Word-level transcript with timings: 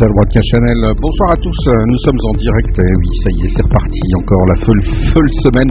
Channel. 0.00 0.80
Bonsoir 0.96 1.28
à 1.28 1.36
tous, 1.36 1.60
nous 1.68 2.00
sommes 2.08 2.20
en 2.24 2.34
direct. 2.40 2.72
Et 2.72 2.88
oui, 2.88 3.08
ça 3.20 3.28
y 3.36 3.44
est, 3.44 3.52
c'est 3.52 3.64
reparti. 3.68 4.00
Encore 4.16 4.46
la 4.48 4.56
folle, 4.64 4.82
folle 5.12 5.28
semaine. 5.44 5.70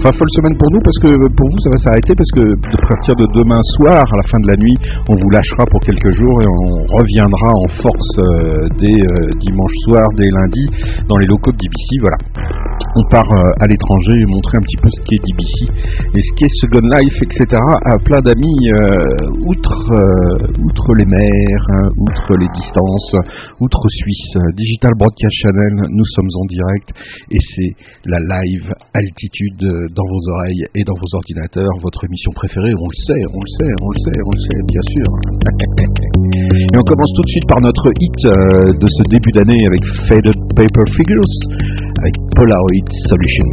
Enfin, 0.00 0.16
folle 0.16 0.32
semaine 0.32 0.56
pour 0.56 0.72
nous 0.72 0.80
parce 0.80 0.96
que 1.04 1.12
pour 1.12 1.46
vous, 1.52 1.60
ça 1.60 1.70
va 1.76 1.78
s'arrêter 1.84 2.16
parce 2.16 2.32
que 2.32 2.44
de 2.56 2.80
partir 2.88 3.12
de 3.20 3.26
demain 3.36 3.60
soir, 3.76 4.00
à 4.00 4.16
la 4.16 4.26
fin 4.32 4.40
de 4.40 4.48
la 4.48 4.56
nuit, 4.56 4.76
on 5.12 5.14
vous 5.20 5.28
lâchera 5.28 5.68
pour 5.68 5.80
quelques 5.84 6.08
jours 6.16 6.40
et 6.40 6.48
on 6.48 6.88
reviendra 6.88 7.52
en 7.52 7.68
force 7.84 8.12
euh, 8.16 8.68
dès 8.80 8.96
euh, 8.96 9.36
dimanche 9.44 9.76
soir, 9.84 10.08
dès 10.16 10.24
lundi, 10.24 10.64
dans 11.12 11.18
les 11.20 11.28
locaux 11.28 11.52
de 11.52 11.60
DBC. 11.60 12.00
Voilà. 12.00 12.16
On 12.96 13.04
part 13.10 13.30
euh, 13.30 13.62
à 13.62 13.66
l'étranger 13.66 14.24
montrer 14.28 14.56
un 14.56 14.64
petit 14.64 14.80
peu 14.80 14.88
ce 14.90 15.00
qu'est 15.04 15.22
DBC 15.24 15.56
et 16.16 16.20
ce 16.20 16.32
qu'est 16.36 16.52
Second 16.60 16.86
Life, 16.88 17.18
etc. 17.22 17.60
à 17.60 17.98
plein 17.98 18.20
d'amis 18.20 18.56
outre, 19.44 19.92
outre 20.58 20.94
les 20.94 21.04
mers, 21.04 21.64
hein, 21.76 21.88
outre 21.96 22.36
les 22.40 22.48
distances, 22.54 23.12
outre 23.60 23.82
Suisse. 23.88 24.32
Digital 24.56 24.92
Broadcast 24.98 25.36
Channel, 25.42 25.88
nous 25.90 26.08
sommes 26.14 26.30
en 26.40 26.46
direct 26.46 26.88
et 27.30 27.38
c'est 27.54 27.72
la 28.04 28.18
live 28.20 28.72
altitude 28.94 29.60
dans 29.94 30.06
vos 30.06 30.22
oreilles 30.32 30.64
et 30.74 30.84
dans 30.84 30.94
vos 30.94 31.10
ordinateurs, 31.14 31.74
votre 31.82 32.04
émission 32.04 32.32
préférée, 32.32 32.72
on 32.78 32.88
le 32.88 32.98
sait, 33.06 33.22
on 33.32 33.40
le 33.40 33.50
sait, 33.56 33.72
on 33.82 33.90
le 33.90 34.00
sait, 34.04 34.18
on 34.24 34.32
le 34.32 34.42
sait, 34.46 34.60
bien 34.66 34.84
sûr. 34.92 35.08
et 36.72 36.76
on 36.76 36.86
commence 36.86 37.12
tout 37.16 37.22
de 37.22 37.32
suite 37.32 37.48
par 37.48 37.60
notre 37.60 37.86
hit 38.00 38.18
euh, 38.26 38.72
de 38.76 38.88
ce 38.88 39.02
début 39.10 39.32
d'année 39.32 39.66
avec 39.66 39.82
Faded 40.08 40.38
Paper 40.54 40.86
Figures, 40.96 41.34
avec 42.00 42.14
Polaroid 42.34 42.88
Solution. 43.08 43.48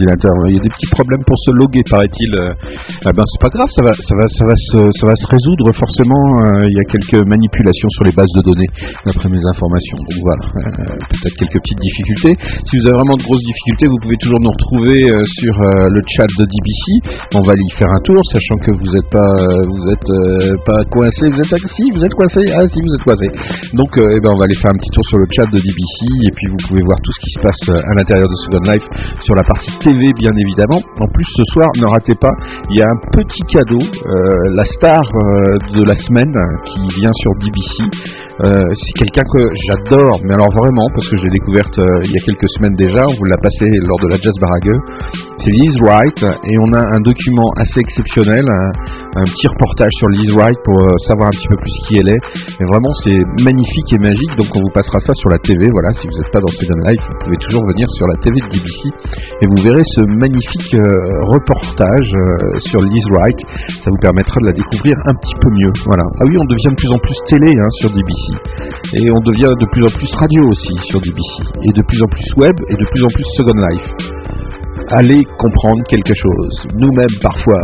Il 0.00 0.06
y 0.08 0.10
a 0.10 0.62
des 0.62 0.70
petits 0.70 0.90
problèmes 0.92 1.22
pour 1.26 1.36
se 1.38 1.50
loguer, 1.52 1.80
paraît-il. 1.90 2.32
Ah 3.00 3.16
ben 3.16 3.24
c'est 3.32 3.40
pas 3.40 3.48
grave, 3.48 3.64
ça 3.72 3.80
va, 3.80 3.96
ça 3.96 4.12
va, 4.12 4.28
ça 4.28 4.44
va 4.44 4.56
se, 4.60 4.76
ça 5.00 5.04
va 5.08 5.16
se 5.16 5.24
résoudre 5.32 5.72
forcément. 5.72 6.20
Euh, 6.44 6.68
il 6.68 6.76
y 6.76 6.82
a 6.84 6.86
quelques 6.92 7.24
manipulations 7.24 7.88
sur 7.96 8.04
les 8.04 8.12
bases 8.12 8.28
de 8.36 8.44
données, 8.44 8.68
d'après 9.08 9.32
mes 9.32 9.40
informations. 9.40 10.04
Donc 10.04 10.20
voilà, 10.20 10.44
euh, 10.52 11.00
peut-être 11.08 11.36
quelques 11.40 11.64
petites 11.64 11.80
difficultés. 11.80 12.36
Si 12.68 12.76
vous 12.76 12.84
avez 12.92 13.00
vraiment 13.00 13.16
de 13.16 13.24
grosses 13.24 13.40
difficultés, 13.40 13.88
vous 13.88 14.00
pouvez 14.04 14.20
toujours 14.20 14.36
nous 14.44 14.52
retrouver 14.52 15.00
sur 15.40 15.54
le 15.64 16.00
chat 16.12 16.28
de 16.28 16.44
DBC. 16.44 16.84
On 17.40 17.42
va 17.48 17.56
y 17.56 17.70
faire 17.80 17.88
un 17.88 18.02
tour, 18.04 18.20
sachant 18.36 18.60
que 18.68 18.72
vous 18.76 18.88
n'êtes 18.92 19.08
pas, 19.08 19.32
vous 19.64 19.84
êtes 19.96 20.10
pas 20.68 20.84
coincé. 20.92 21.24
Vous 21.24 21.40
êtes 21.40 21.56
si, 21.72 21.84
vous 21.96 22.04
êtes 22.04 22.12
coincé. 22.20 22.52
Ah 22.52 22.68
si, 22.68 22.84
vous 22.84 22.92
êtes 23.00 23.04
coincé. 23.08 23.32
Donc, 23.80 23.96
eh 23.96 24.20
ben, 24.20 24.28
on 24.28 24.36
va 24.36 24.44
aller 24.44 24.60
faire 24.60 24.76
un 24.76 24.78
petit 24.80 24.92
tour 24.92 25.08
sur 25.08 25.16
le 25.16 25.26
chat 25.32 25.48
de 25.48 25.56
DBC 25.56 25.96
et 26.28 26.32
puis 26.36 26.52
vous 26.52 26.60
pouvez 26.68 26.84
voir 26.84 27.00
tout 27.00 27.16
ce 27.16 27.20
qui 27.24 27.32
se 27.32 27.40
passe 27.48 27.64
à 27.64 27.92
l'intérieur 27.96 28.28
de 28.28 28.36
Second 28.44 28.64
Life 28.76 28.86
sur 29.24 29.32
la 29.40 29.44
partie 29.48 29.72
TV 29.88 30.12
bien 30.20 30.36
évidemment. 30.36 30.84
En 31.00 31.08
plus 31.08 31.24
ce 31.32 31.44
soir, 31.56 31.68
ne 31.80 31.88
ratez 31.88 32.16
pas, 32.20 32.34
il 32.68 32.76
y 32.76 32.84
a 32.84 32.89
un 32.90 32.96
petit 33.12 33.42
cadeau, 33.52 33.80
euh, 33.80 34.54
la 34.54 34.64
star 34.76 35.00
euh, 35.00 35.58
de 35.76 35.84
la 35.84 35.94
semaine 36.06 36.34
qui 36.64 37.00
vient 37.00 37.12
sur 37.22 37.32
DBC. 37.36 38.29
C'est 38.40 38.94
quelqu'un 38.96 39.26
que 39.36 39.42
j'adore, 39.68 40.16
mais 40.24 40.32
alors 40.32 40.48
vraiment, 40.48 40.86
parce 40.94 41.08
que 41.08 41.16
j'ai 41.18 41.28
découverte 41.28 41.76
il 41.76 42.12
y 42.12 42.16
a 42.16 42.24
quelques 42.24 42.48
semaines 42.56 42.76
déjà, 42.76 43.04
on 43.04 43.14
vous 43.18 43.28
l'a 43.28 43.36
passé 43.36 43.68
lors 43.84 44.00
de 44.00 44.08
la 44.08 44.16
Jazz 44.16 44.32
Baragueux, 44.40 44.80
c'est 45.44 45.52
Liz 45.52 45.76
Wright, 45.84 46.20
et 46.48 46.54
on 46.64 46.70
a 46.72 46.82
un 46.96 47.00
document 47.04 47.48
assez 47.56 47.80
exceptionnel, 47.80 48.40
un, 48.40 49.24
petit 49.28 49.48
reportage 49.52 49.92
sur 49.98 50.08
Liz 50.08 50.30
Wright 50.36 50.56
pour 50.64 50.78
savoir 51.08 51.28
un 51.28 51.36
petit 51.36 51.48
peu 51.48 51.58
plus 51.60 51.76
qui 51.84 51.92
elle 52.00 52.10
est, 52.16 52.22
et 52.60 52.64
vraiment 52.64 52.92
c'est 53.04 53.20
magnifique 53.44 53.90
et 53.92 54.00
magique, 54.00 54.32
donc 54.40 54.48
on 54.56 54.60
vous 54.64 54.72
passera 54.72 55.00
ça 55.04 55.12
sur 55.20 55.28
la 55.28 55.40
TV, 55.44 55.68
voilà, 55.72 55.92
si 56.00 56.08
vous 56.08 56.16
n'êtes 56.16 56.32
pas 56.32 56.40
dans 56.40 56.52
Second 56.56 56.80
Life, 56.88 57.04
vous 57.04 57.20
pouvez 57.24 57.40
toujours 57.44 57.64
venir 57.68 57.86
sur 57.92 58.06
la 58.08 58.16
TV 58.24 58.34
de 58.40 58.48
DBC, 58.56 58.80
et 59.42 59.46
vous 59.52 59.60
verrez 59.68 59.84
ce 59.96 60.02
magnifique 60.08 60.72
reportage 61.28 62.10
sur 62.72 62.80
Liz 62.88 63.04
Wright, 63.12 63.40
ça 63.84 63.88
vous 63.92 64.00
permettra 64.00 64.36
de 64.40 64.48
la 64.48 64.56
découvrir 64.56 64.96
un 65.08 65.14
petit 65.20 65.36
peu 65.44 65.50
mieux, 65.52 65.72
voilà. 65.84 66.04
Ah 66.08 66.24
oui, 66.24 66.36
on 66.40 66.48
devient 66.48 66.72
de 66.72 66.80
plus 66.80 66.92
en 66.92 67.00
plus 67.00 67.18
télé 67.28 67.50
hein, 67.52 67.70
sur 67.80 67.90
Et 68.30 69.06
on 69.12 69.20
devient 69.20 69.52
de 69.54 69.66
plus 69.72 69.84
en 69.84 69.92
plus 69.96 70.10
radio 70.18 70.42
aussi 70.50 70.74
sur 70.88 71.00
DBC. 71.00 71.32
Et 71.68 71.72
de 71.72 71.82
plus 71.82 72.00
en 72.02 72.08
plus 72.08 72.28
web 72.36 72.56
et 72.68 72.74
de 72.74 72.86
plus 72.90 73.02
en 73.04 73.10
plus 73.14 73.24
Second 73.36 73.60
Life. 73.70 73.88
Allez 74.92 75.22
comprendre 75.38 75.82
quelque 75.88 76.14
chose. 76.14 76.66
Nous-mêmes, 76.74 77.16
parfois, 77.22 77.62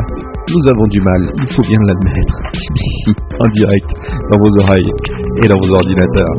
nous 0.49 0.69
avons 0.71 0.87
du 0.87 1.01
mal, 1.01 1.23
il 1.43 1.55
faut 1.55 1.63
bien 1.63 1.81
l'admettre. 1.87 2.39
en 3.41 3.49
direct, 3.51 3.91
dans 4.31 4.39
vos 4.39 4.53
oreilles 4.63 4.93
et 5.43 5.49
dans 5.49 5.59
vos 5.59 5.73
ordinateurs. 5.75 6.37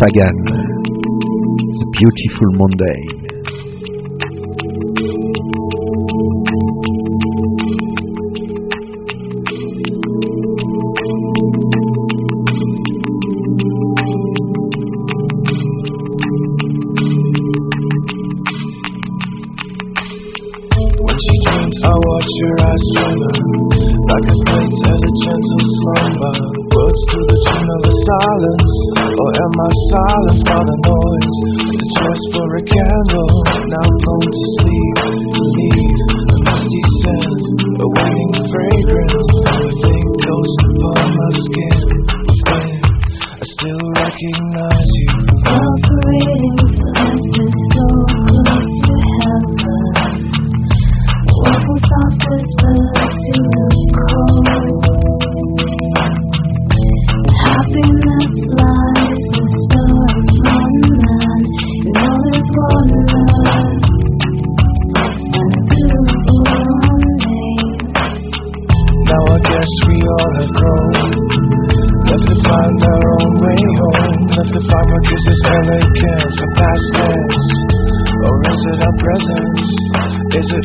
Sagan. 0.00 0.34
The 1.78 1.86
Beautiful 1.94 2.50
Monday. 2.58 3.30
remember 25.90 26.60
words 26.70 27.02
to 27.10 27.18
the 27.26 27.36
tune 27.46 27.70
of 27.70 27.82
a 27.82 27.94
silence? 28.06 28.72
Or 29.00 29.30
am 29.30 29.54
I 29.60 29.70
silenced 29.90 30.44
by 30.46 30.60
the 30.60 30.76
noise? 30.86 31.38
The 31.70 31.86
choice 31.96 32.24
for 32.34 32.48
a 32.50 32.62
candle, 32.70 33.32
now 33.70 33.88
prone 34.02 34.30
to 34.30 34.44
sleep. 34.54 34.96
Leave 35.56 36.00
a 36.30 36.36
musty 36.46 36.82
scent, 37.00 37.42
a 37.74 37.86
waning 37.90 38.34
fragrance. 38.50 39.34
A 39.50 39.68
thick 39.80 40.06
ghost 40.24 40.60
upon 40.70 41.06
my 41.10 41.30
skin. 41.44 41.78
When 42.40 42.68
I 43.20 43.44
still 43.44 43.84
recognize 43.98 44.90
you. 45.00 45.10
Operating 45.50 46.58
at 46.98 47.18
the 47.34 47.46
door 47.74 48.04
close 48.30 48.74
to 48.86 48.94
heaven. 49.20 49.84
What 51.40 51.60
was 51.66 52.14
this 52.20 52.46
birth 52.60 53.59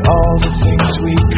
all 0.04 0.36
the 0.44 0.52
things 0.64 0.92
we 1.04 1.35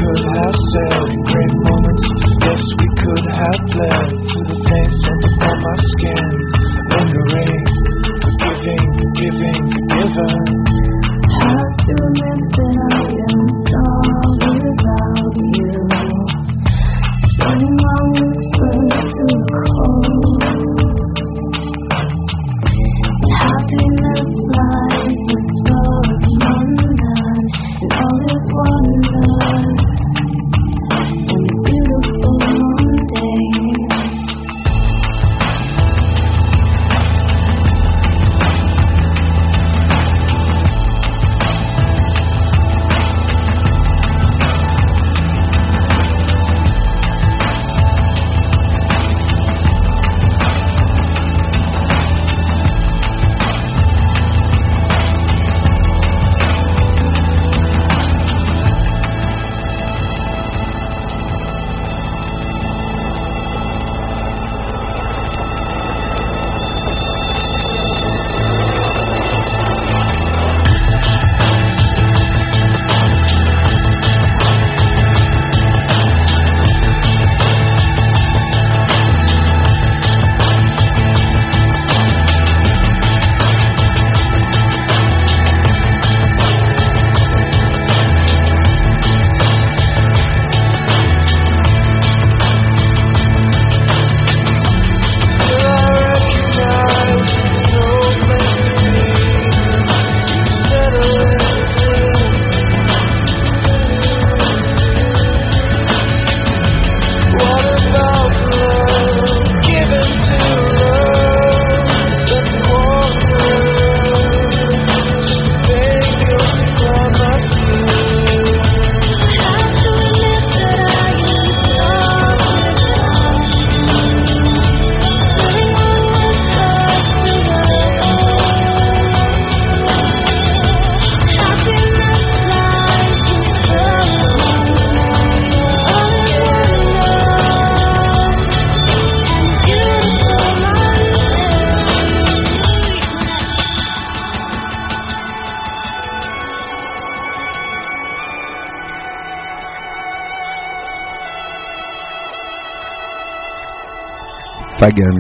Pagan, 154.88 155.20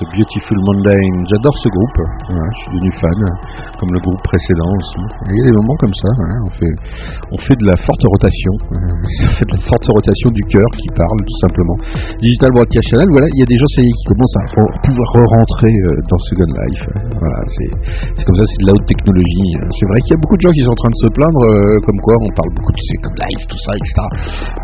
The 0.00 0.04
Beautiful 0.16 0.58
Mundane. 0.64 1.18
J'adore 1.28 1.52
ce 1.60 1.68
groupe, 1.68 2.00
je 2.24 2.56
suis 2.56 2.72
devenu 2.72 2.92
fan, 3.04 3.20
comme 3.76 3.92
le 3.92 4.00
groupe 4.00 4.22
précédent 4.24 4.72
aussi. 4.80 5.00
il 5.28 5.36
y 5.36 5.42
a 5.44 5.46
des 5.52 5.56
moments 5.60 5.76
comme 5.76 5.92
ça, 5.92 6.08
on, 6.40 6.52
fait, 6.56 6.74
on 7.28 7.38
fait 7.44 7.56
de 7.60 7.66
la 7.68 7.76
forte 7.84 8.00
rotation, 8.00 8.54
on 8.72 9.32
fait 9.36 9.44
de 9.44 9.60
la 9.60 9.62
forte 9.68 9.84
rotation 9.92 10.30
du 10.32 10.40
cœur 10.48 10.64
qui 10.80 10.88
parle 10.96 11.20
tout 11.20 11.38
simplement. 11.44 11.76
Digital 12.16 12.48
Broadcast 12.56 12.86
Channel, 12.96 13.08
voilà, 13.12 13.28
il 13.28 13.38
y 13.40 13.44
a 13.44 13.50
des 13.52 13.58
gens 13.60 13.70
qui 13.76 13.92
commencent 14.08 14.38
à 14.40 14.44
pouvoir 14.88 15.08
re-rentrer 15.20 15.74
euh, 15.84 16.00
dans 16.08 16.20
Second 16.24 16.52
Life. 16.64 16.84
C'est 17.54 18.24
comme 18.24 18.38
ça, 18.38 18.44
c'est 18.44 18.60
de 18.62 18.66
la 18.68 18.74
haute 18.76 18.88
technologie. 18.88 19.50
C'est 19.76 19.88
vrai 19.88 19.98
qu'il 20.04 20.12
y 20.14 20.18
a 20.18 20.22
beaucoup 20.22 20.36
de 20.36 20.44
gens 20.44 20.54
qui 20.54 20.62
sont 20.64 20.74
en 20.74 20.80
train 20.80 20.92
de 20.92 21.00
se 21.04 21.10
plaindre, 21.14 21.42
euh, 21.44 21.78
comme 21.86 22.00
quoi 22.04 22.14
on 22.20 22.30
parle 22.36 22.52
beaucoup 22.54 22.74
de 22.74 22.82
Second 22.94 23.14
Life, 23.16 23.42
tout 23.48 23.60
ça, 23.64 23.72
etc. 23.76 23.92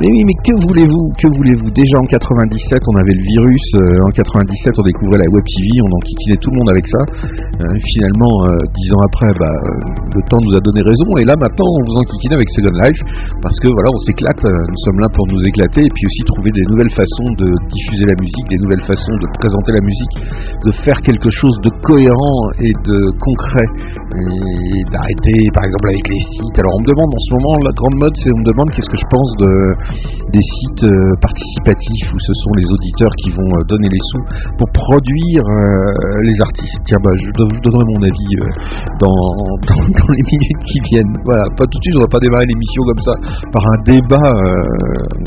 Mais 0.00 0.08
oui, 0.10 0.20
mais 0.26 0.36
que 0.44 0.54
voulez-vous 0.64 1.04
Que 1.20 1.28
voulez-vous? 1.36 1.70
Déjà 1.72 1.96
en 2.00 2.06
97, 2.08 2.80
on 2.88 2.96
avait 3.00 3.16
le 3.16 3.24
virus, 3.24 3.66
euh, 3.80 4.08
en 4.08 4.10
97, 4.12 4.76
on 4.78 4.84
découvrait 4.84 5.20
la 5.20 5.28
web 5.30 5.44
TV, 5.44 5.68
on 5.84 5.92
enquiquinait 5.92 6.40
tout 6.40 6.50
le 6.50 6.56
monde 6.60 6.70
avec 6.74 6.86
ça. 6.88 7.02
Euh, 7.60 7.76
finalement, 7.96 8.34
dix 8.76 8.88
ans 8.96 9.02
après, 9.08 9.30
bah, 9.36 9.56
le 10.14 10.22
temps 10.28 10.40
nous 10.40 10.54
a 10.56 10.62
donné 10.62 10.80
raison. 10.84 11.08
Et 11.20 11.24
là, 11.24 11.34
maintenant, 11.36 11.68
on 11.68 11.82
vous 11.88 11.96
enquiquine 12.00 12.34
avec 12.34 12.48
Second 12.56 12.76
Life 12.76 13.00
parce 13.42 13.56
que 13.60 13.68
voilà, 13.72 13.88
on 13.92 14.00
s'éclate. 14.08 14.44
Nous 14.44 14.80
sommes 14.88 15.00
là 15.00 15.08
pour 15.12 15.26
nous 15.28 15.40
éclater 15.44 15.82
et 15.84 15.92
puis 15.92 16.04
aussi 16.06 16.22
trouver 16.28 16.50
des 16.52 16.64
nouvelles 16.72 16.94
façons 16.96 17.28
de 17.36 17.48
diffuser 17.72 18.06
la 18.08 18.16
musique, 18.18 18.46
des 18.48 18.60
nouvelles 18.60 18.86
façons 18.86 19.16
de 19.20 19.26
présenter 19.38 19.72
la 19.72 19.84
musique, 19.84 20.14
de 20.64 20.72
faire 20.84 20.98
quelque 21.02 21.30
chose 21.30 21.56
de 21.64 21.70
cohérent 21.84 22.38
et 22.58 22.74
de 22.86 22.98
concret 23.18 23.68
et 24.10 24.82
d'arrêter, 24.90 25.38
par 25.54 25.62
exemple, 25.62 25.86
avec 25.94 26.06
les 26.10 26.22
sites. 26.34 26.56
Alors, 26.58 26.74
on 26.74 26.82
me 26.82 26.88
demande 26.90 27.10
en 27.14 27.22
ce 27.22 27.30
moment, 27.38 27.54
la 27.62 27.74
grande 27.78 27.96
mode, 28.02 28.14
c'est 28.18 28.30
on 28.34 28.40
me 28.42 28.48
demande 28.50 28.68
qu'est-ce 28.74 28.90
que 28.90 29.00
je 29.00 29.08
pense 29.10 29.30
de, 29.38 29.52
des 30.34 30.44
sites 30.44 30.86
participatifs 31.22 32.08
où 32.10 32.18
ce 32.18 32.34
sont 32.34 32.52
les 32.58 32.66
auditeurs 32.66 33.14
qui 33.22 33.30
vont 33.30 33.50
donner 33.70 33.88
les 33.88 34.02
sous 34.10 34.24
pour 34.58 34.68
produire 34.72 35.44
euh, 35.46 36.26
les 36.26 36.36
artistes. 36.42 36.80
Tiens, 36.86 37.00
bah, 37.02 37.14
je, 37.20 37.30
vous 37.30 37.60
donnerai 37.62 37.84
mon 37.94 38.02
avis 38.02 38.32
euh, 38.40 38.98
dans, 39.02 39.22
dans, 39.66 40.10
les 40.10 40.24
minutes 40.24 40.64
qui 40.66 40.78
viennent. 40.90 41.14
Voilà, 41.24 41.44
pas 41.54 41.66
tout 41.68 41.78
de 41.78 41.84
suite, 41.84 41.96
on 41.98 42.04
va 42.04 42.12
pas 42.12 42.22
démarrer 42.22 42.46
l'émission 42.48 42.82
comme 42.90 43.02
ça 43.04 43.14
par 43.52 43.62
un 43.62 43.78
débat 43.86 44.30
euh, 44.30 45.20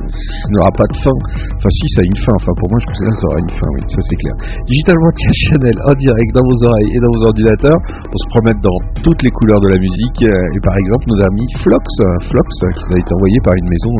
qui 0.44 0.50
n'aura 0.54 0.74
pas 0.76 0.88
de 0.90 0.98
fin. 1.00 1.16
Enfin, 1.58 1.72
si, 1.72 1.86
ça 1.96 2.00
a 2.02 2.06
une 2.06 2.20
fin. 2.24 2.36
Enfin, 2.38 2.54
pour 2.60 2.68
moi, 2.70 2.78
je 2.82 2.86
pense 2.88 3.00
que 3.00 3.06
ça 3.06 3.28
aura 3.32 3.40
une 3.40 3.54
fin, 3.56 3.68
oui, 3.78 3.82
ça 3.88 4.00
c'est 4.10 4.20
clair. 4.20 4.36
Digital 4.68 4.96
Broadcast 5.00 5.40
Channel 5.48 5.78
en 5.88 5.96
direct 5.96 6.30
dans 6.34 6.46
vos 6.46 6.60
oreilles 6.68 6.92
et 6.94 7.00
dans 7.00 7.13
vos 7.14 7.22
ordinateurs 7.30 7.80
pour 8.10 8.20
se 8.20 8.28
promettre 8.34 8.62
dans 8.62 8.80
toutes 9.06 9.22
les 9.22 9.32
couleurs 9.32 9.62
de 9.62 9.70
la 9.70 9.80
musique. 9.80 10.22
Et 10.26 10.62
par 10.66 10.76
exemple, 10.78 11.06
nos 11.08 11.22
amis 11.22 11.48
Flox, 11.62 11.86
Flox 12.30 12.50
qui 12.60 12.94
a 12.94 12.98
été 12.98 13.12
envoyé 13.14 13.38
par 13.46 13.54
une 13.56 13.70
maison 13.70 13.94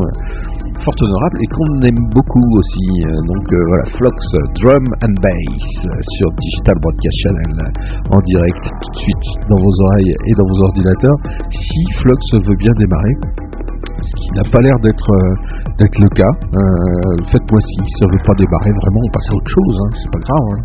fort 0.84 0.94
honorable 1.00 1.38
et 1.40 1.48
qu'on 1.48 1.72
aime 1.88 2.02
beaucoup 2.12 2.46
aussi. 2.58 2.88
Euh, 3.04 3.16
donc 3.24 3.44
euh, 3.52 3.64
voilà, 3.68 3.84
Flox 3.96 4.18
Drum 4.60 4.84
and 5.02 5.16
Bass 5.22 5.56
sur 6.18 6.28
Digital 6.36 6.76
Broadcast 6.80 7.18
Channel 7.24 7.52
en 8.10 8.20
direct 8.20 8.62
tout 8.64 8.90
de 8.92 8.98
suite 9.00 9.26
dans 9.48 9.56
vos 9.56 9.74
oreilles 9.88 10.14
et 10.26 10.34
dans 10.36 10.46
vos 10.46 10.60
ordinateurs. 10.68 11.18
Si 11.50 11.82
Flox 12.02 12.20
veut 12.48 12.58
bien 12.58 12.74
démarrer, 12.78 13.16
ce 14.04 14.14
qui 14.20 14.30
n'a 14.36 14.46
pas 14.52 14.60
l'air 14.60 14.76
d'être 14.84 15.10
euh, 15.10 16.04
le 16.04 16.08
cas. 16.14 16.32
Faites-moi 17.32 17.60
si 17.60 17.80
ça 17.98 18.06
veut 18.12 18.24
pas 18.24 18.36
démarrer, 18.36 18.70
vraiment 18.70 19.02
on 19.02 19.10
passe 19.10 19.28
à 19.30 19.34
autre 19.34 19.50
chose, 19.50 19.76
hein, 19.80 19.90
c'est 19.98 20.12
pas 20.12 20.22
grave. 20.22 20.46
Hein. 20.54 20.60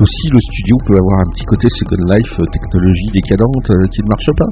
Aussi 0.00 0.26
le 0.32 0.40
studio 0.40 0.74
peut 0.86 0.96
avoir 0.96 1.18
un 1.20 1.28
petit 1.34 1.44
côté 1.44 1.66
Second 1.78 2.04
Life, 2.14 2.34
technologie 2.52 3.10
décadente 3.12 3.68
qui 3.92 4.00
ne 4.02 4.08
marche 4.08 4.32
pas. 4.38 4.50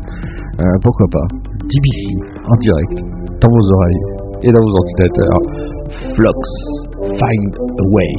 pourquoi 0.83 1.07
pas 1.11 1.27
DBC 1.65 2.21
en 2.47 2.57
direct 2.57 2.97
dans 3.41 3.51
vos 3.51 3.67
oreilles 3.73 4.05
et 4.43 4.51
dans 4.53 4.63
vos 4.63 4.75
ordinateurs. 4.75 5.43
Flux, 6.15 6.43
Find 7.19 7.53
a 7.57 7.85
Way. 7.91 8.15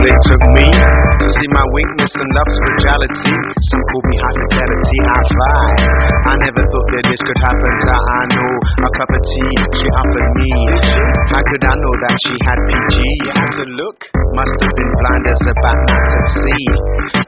They 0.00 0.08
took 0.24 0.40
me. 0.54 1.09
See 1.30 1.46
my 1.54 1.62
weakness 1.62 2.10
and 2.10 2.30
love's 2.34 2.58
fragility. 2.58 3.34
Some 3.70 3.82
call 3.86 4.02
me 4.02 4.16
hospitality, 4.18 4.98
I 4.98 5.20
fly. 5.30 5.62
I 6.26 6.34
never 6.42 6.62
thought 6.66 6.88
that 6.90 7.04
this 7.06 7.22
could 7.22 7.40
happen, 7.46 7.74
I 7.86 8.22
know 8.34 8.52
a 8.82 8.90
cup 8.98 9.10
of 9.14 9.22
tea 9.22 9.54
she 9.78 9.86
offered 9.94 10.30
me. 10.36 10.52
How 11.30 11.42
could 11.46 11.64
I 11.70 11.74
know 11.78 11.94
that 12.02 12.14
she 12.26 12.34
had 12.34 12.58
PG? 12.66 12.94
I 13.30 13.34
had 13.46 13.52
to 13.62 13.66
look, 13.78 13.98
must 14.34 14.56
have 14.58 14.74
been 14.74 14.92
blind 14.98 15.24
as 15.30 15.40
a 15.46 15.54
bat 15.54 15.78
not 15.86 16.02
to 16.02 16.20
see. 16.34 16.64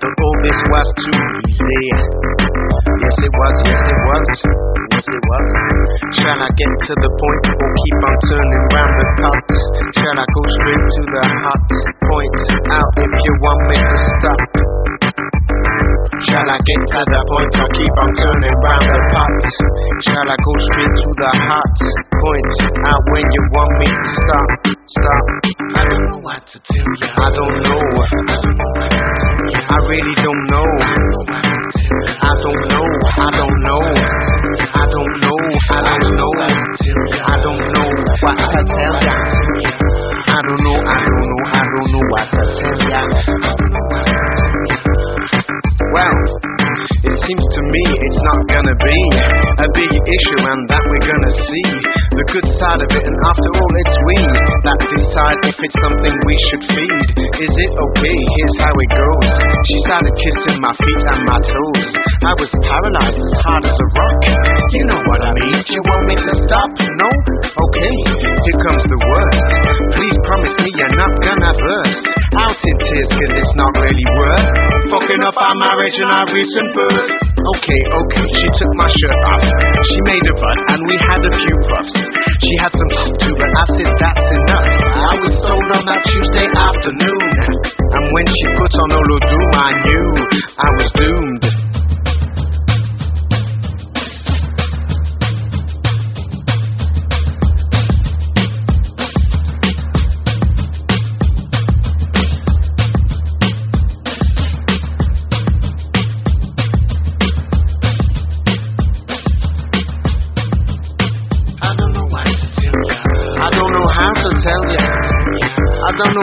But 0.02 0.14
all 0.18 0.36
this 0.42 0.60
was 0.66 0.88
too 0.98 1.22
easy. 1.46 1.86
Yes, 2.82 3.16
it 3.22 3.32
was, 3.32 3.54
yes, 3.70 3.82
it 3.86 4.00
was. 4.02 4.26
Yes, 4.92 5.06
it 5.06 5.24
was. 5.30 5.46
Shall 6.22 6.40
I 6.42 6.50
get 6.52 6.72
to 6.90 6.94
the 6.98 7.10
point 7.10 7.44
or 7.54 7.70
keep 7.70 7.98
on 8.02 8.16
turning 8.28 8.64
round 8.74 8.94
the 8.98 9.06
pot? 9.22 9.46
Shall 9.98 10.18
I 10.18 10.26
go 10.26 10.42
straight 10.58 10.86
to 10.90 11.02
the 11.06 11.22
hot 11.46 11.62
point? 12.02 12.36
Out 12.72 12.92
if 13.02 13.12
you 13.12 13.32
want 13.42 13.62
me 13.72 13.78
stop. 14.18 14.40
Shall 16.22 16.48
I 16.48 16.58
get 16.64 16.80
to 16.92 17.00
the 17.02 17.20
point 17.28 17.52
I 17.60 17.66
keep 17.76 17.94
on 17.98 18.10
turning 18.14 18.56
round 18.62 18.86
the 18.88 18.98
pots? 19.12 19.52
Shall 20.06 20.28
I 20.32 20.36
go 20.38 20.52
straight 20.70 20.94
to 21.02 21.10
the 21.18 21.30
hot 21.50 21.72
point? 22.22 22.48
Out 22.72 23.02
when 23.12 23.26
you 23.26 23.42
want 23.52 23.72
me 23.82 23.88
to 23.90 24.06
stop, 24.22 24.48
stop. 24.86 25.24
I 25.76 25.82
don't 25.88 26.04
know 26.08 26.20
what 26.22 26.40
to 26.40 26.56
tell 26.62 26.88
you. 26.88 27.08
I 27.10 27.28
don't 27.36 27.56
know. 27.68 27.84
I 29.52 29.78
really 29.88 30.16
don't 30.22 30.42
know. 30.52 30.68
I 30.82 32.32
don't 32.38 32.62
know. 32.70 32.86
I 33.12 33.28
don't 33.36 33.56
know. 33.62 33.80
I 34.72 34.84
don't 34.88 35.16
know. 35.20 35.40
I 35.42 35.84
don't 35.84 36.14
know. 36.16 36.32
I 37.12 37.36
don't 37.42 37.64
know 37.72 37.88
what 38.22 38.36
to 38.40 38.60
tell 38.62 38.96
ya. 39.02 39.16
I 40.22 40.40
don't 40.42 40.60
know. 40.64 40.78
I 40.80 40.98
don't 41.02 41.24
know. 41.28 41.40
I 41.50 41.64
don't 41.66 41.88
know 41.92 42.04
what 42.14 42.26
to 42.30 42.42
tell 42.56 42.78
ya. 42.88 43.61
seems 47.22 47.46
to 47.54 47.62
me 47.62 47.84
it's 48.02 48.20
not 48.22 48.40
gonna 48.50 48.76
be 48.82 48.98
a 49.62 49.68
big 49.78 49.92
issue, 49.94 50.42
and 50.42 50.60
that 50.70 50.82
we're 50.82 51.06
gonna 51.06 51.34
see 51.38 51.66
the 52.18 52.24
good 52.34 52.48
side 52.58 52.80
of 52.82 52.90
it. 52.90 53.04
And 53.06 53.18
after 53.30 53.50
all, 53.62 53.72
it's 53.72 53.96
we 54.02 54.16
that 54.66 54.78
decide 54.90 55.38
if 55.46 55.56
it's 55.62 55.78
something 55.82 56.14
we 56.26 56.36
should 56.50 56.64
feed. 56.66 57.06
Is 57.42 57.54
it 57.54 57.72
okay? 57.72 58.18
Here's 58.18 58.58
how 58.62 58.74
it 58.74 58.90
goes. 58.90 59.28
She 59.66 59.76
started 59.86 60.14
kissing 60.18 60.58
my 60.58 60.74
feet 60.74 61.02
and 61.14 61.22
my 61.26 61.38
toes. 61.42 61.86
I 62.22 62.32
was 62.38 62.50
paralyzed 62.50 63.18
as 63.18 63.34
hard 63.42 63.64
as 63.66 63.76
a 63.76 63.88
rock. 63.98 64.18
You 64.74 64.82
know 64.90 65.00
what 65.06 65.20
I 65.22 65.32
mean? 65.42 65.58
You 65.70 65.80
want 65.82 66.02
me 66.10 66.14
to 66.18 66.32
stop? 66.46 66.70
No? 66.74 67.08
Okay. 67.50 67.92
Here 68.18 68.58
comes 68.66 68.82
the 68.82 68.98
word. 68.98 69.34
Please 69.94 70.16
promise 70.26 70.54
me 70.58 70.68
you're 70.74 70.96
not 70.98 71.12
gonna 71.22 71.52
burst. 71.54 72.21
Outed 72.32 72.76
tears, 72.80 73.10
cause 73.12 73.32
it's 73.36 73.54
not 73.60 73.72
really 73.76 74.08
worth 74.16 74.72
fucking 74.88 75.22
up 75.24 75.36
our 75.36 75.56
marriage 75.56 75.96
and 76.00 76.10
our 76.16 76.26
recent 76.32 76.68
birth. 76.72 77.08
Okay, 77.32 77.82
okay, 77.92 78.24
she 78.24 78.46
took 78.56 78.72
my 78.72 78.88
shirt 78.88 79.20
off. 79.24 79.44
She 79.84 79.98
made 80.08 80.24
a 80.24 80.34
bud, 80.40 80.58
and 80.72 80.80
we 80.88 80.96
had 80.96 81.20
a 81.28 81.32
few 81.32 81.56
puffs. 81.68 81.92
She 82.40 82.52
had 82.56 82.72
some 82.72 82.90
pop 82.92 83.12
too, 83.20 83.34
but 83.36 83.50
I 83.52 83.64
said 83.76 83.92
that's 84.00 84.28
enough. 84.32 84.68
I 84.96 85.12
was 85.20 85.34
sold 85.44 85.68
on 85.76 85.82
that 85.92 86.02
Tuesday 86.08 86.48
afternoon. 86.48 87.28
And 87.76 88.04
when 88.16 88.26
she 88.32 88.44
put 88.56 88.72
on 88.80 88.88
all 88.96 89.08
her 89.12 89.22
doom, 89.28 89.50
I 89.52 89.70
knew 89.84 90.08
I 90.56 90.68
was 90.80 90.88
doomed. 90.96 91.61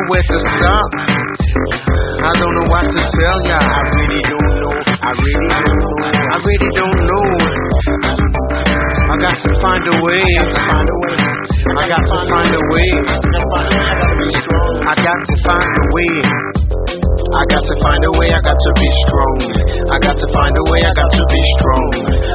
where 0.10 0.26
to 0.26 0.38
stop. 0.58 0.90
I 2.20 2.32
don't 2.42 2.54
know 2.58 2.68
what 2.74 2.82
to 2.82 2.98
tell 2.98 3.40
ya. 3.46 3.62
I 3.62 3.82
really 3.94 4.22
don't 4.26 4.54
know. 4.58 4.76
I 4.90 5.12
really 5.14 5.50
don't 5.54 5.78
know. 5.86 5.98
I 6.10 6.38
really 6.42 6.72
don't 6.74 7.00
know. 7.06 7.28
I 9.06 9.16
got 9.22 9.38
to 9.38 9.52
find 9.62 9.86
a 9.86 9.96
way. 10.02 10.26
Find 10.66 10.90
a 10.90 10.98
way. 11.06 11.16
I 11.78 11.84
got 11.94 12.02
to 12.02 12.18
find 12.26 12.54
a 12.58 12.64
way. 12.74 12.90
I 14.82 14.94
got 14.98 15.20
to 15.22 15.36
find 15.46 15.74
a 15.78 15.86
way. 15.94 16.14
I 17.30 17.44
got 17.54 17.62
to 17.62 17.76
find 17.86 18.02
a 18.02 18.12
way, 18.18 18.34
I 18.34 18.42
got 18.42 18.58
to 18.58 18.72
be 18.74 18.90
strong. 19.06 19.36
I 19.94 19.98
got 20.02 20.18
to 20.18 20.28
find 20.34 20.54
a 20.58 20.64
way, 20.74 20.80
I 20.82 20.94
got 20.98 21.12
to 21.14 21.24
be 21.30 21.42
strong. 21.62 21.86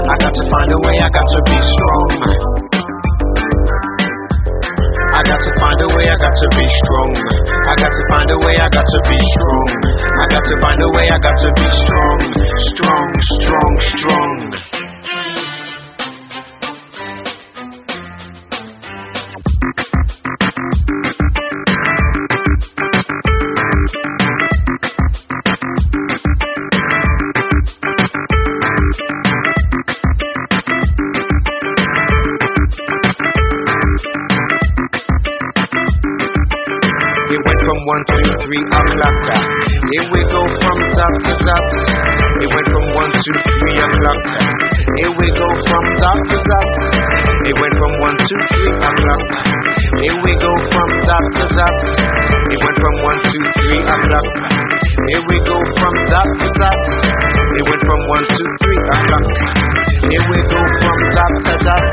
I 0.06 0.14
got 0.22 0.34
to 0.38 0.44
find 0.46 0.70
a 0.70 0.78
way, 0.86 0.94
I 1.02 1.08
got 1.10 1.26
to 1.26 1.40
be 1.50 1.58
strong. 1.58 2.73
I 5.14 5.22
got 5.22 5.38
to 5.38 5.52
find 5.62 5.78
a 5.78 5.88
way, 5.94 6.04
I 6.10 6.16
got 6.18 6.34
to 6.34 6.48
be 6.58 6.66
strong. 6.82 7.10
I 7.70 7.74
got 7.78 7.92
to 7.94 8.02
find 8.10 8.28
a 8.34 8.38
way, 8.42 8.54
I 8.58 8.66
got 8.66 8.82
to 8.82 9.00
be 9.06 9.18
strong. 9.38 9.68
I 9.94 10.26
got 10.34 10.42
to 10.42 10.54
find 10.58 10.78
a 10.82 10.90
way, 10.90 11.06
I 11.06 11.18
got 11.22 11.36
to 11.38 11.50
be 11.54 11.66
strong. 11.70 12.18
Strong, 12.74 13.08
strong, 13.38 13.72
strong. 13.94 14.83
Here 39.94 40.10
we 40.10 40.22
go 40.26 40.42
from 40.42 40.78
top 40.98 41.14
to 41.22 41.34
top. 41.38 41.64
It 42.42 42.50
went 42.50 42.66
from 42.66 42.84
one, 42.98 43.14
two, 43.14 43.38
three 43.46 43.78
o'clock. 43.78 44.20
Here 44.98 45.14
we 45.14 45.26
go 45.38 45.48
from 45.70 45.84
top 46.02 46.18
to 46.34 46.38
top. 46.42 46.68
It 47.46 47.54
went 47.54 47.74
from 47.78 47.92
one, 48.02 48.16
two, 48.18 48.42
three 48.58 48.74
o'clock. 48.74 49.22
Here 50.02 50.18
we 50.18 50.32
go 50.42 50.50
from 50.74 50.88
top 50.98 51.24
to 51.38 51.46
top. 51.46 51.74
It 52.26 52.58
went 52.58 52.78
from 52.82 52.94
one, 53.06 53.18
two, 53.22 53.44
three 53.54 53.82
o'clock. 53.86 54.26
Here 55.14 55.22
we 55.30 55.36
go 55.46 55.58
from 55.62 55.94
top 56.10 56.28
to 56.42 56.48
top. 56.58 56.78
It 57.54 57.62
went 57.70 57.82
from 57.86 58.00
one, 58.10 58.24
two, 58.34 58.50
three 58.66 58.82
o'clock. 58.98 59.24
Here 60.10 60.26
we 60.26 60.38
go 60.42 60.58
from 60.58 60.98
top 61.14 61.32
to 61.38 61.54
top. 61.70 61.84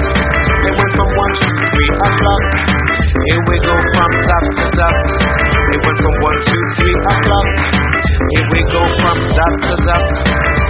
It 0.57 0.73
went 0.73 0.93
from 0.97 1.09
one, 1.21 1.33
two, 1.37 1.53
three 1.69 1.91
o'clock. 2.01 2.41
Here 3.29 3.41
we 3.45 3.55
go 3.61 3.75
from 3.77 4.09
top 4.25 4.45
to 4.57 4.67
top. 4.73 4.95
It 5.69 5.79
went 5.85 5.99
from 6.01 6.15
one, 6.17 6.37
two, 6.49 6.61
three 6.81 6.97
o'clock. 6.97 7.90
Here 8.21 8.47
we 8.53 8.61
go 8.69 8.81
from 9.01 9.17
dot 9.33 9.53
to 9.65 9.75
dot. 9.81 10.05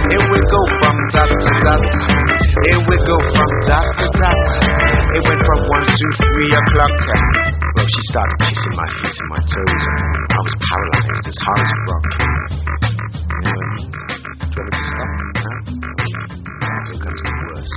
Here 0.08 0.24
we 0.24 0.38
go 0.40 0.60
from 0.80 0.96
dot 1.12 1.28
to 1.28 1.52
dot. 1.62 1.82
Here 2.64 2.80
we 2.88 2.96
go 3.04 3.16
from 3.32 3.50
dot 3.68 3.86
to 4.00 4.06
dot. 4.16 4.38
It 5.12 5.22
went 5.28 5.42
from 5.44 5.60
one, 5.68 5.84
two, 5.84 6.12
three 6.32 6.48
o'clock. 6.48 6.94
Well, 7.76 7.86
she 7.86 8.02
started 8.08 8.36
kissing 8.40 8.74
my 8.76 8.88
feet 8.88 9.16
and 9.20 9.28
my 9.28 9.40
toes. 9.44 9.84
I 10.32 10.40
was 10.40 10.54
paralyzed 10.64 11.26
as 11.28 11.38
hard 11.44 11.60
as 11.60 11.70
a 11.72 11.80
rock. 11.92 12.06
Do 14.52 14.60
you 14.62 14.80
stop? 14.88 15.10
Huh? 15.42 15.58
Here 16.88 17.00
comes 17.04 17.20
the 17.22 17.32
worst. 17.52 17.76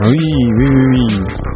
Oui, 0.00 0.24
oui, 0.56 0.68
oui, 0.70 0.84
oui. 0.96 1.49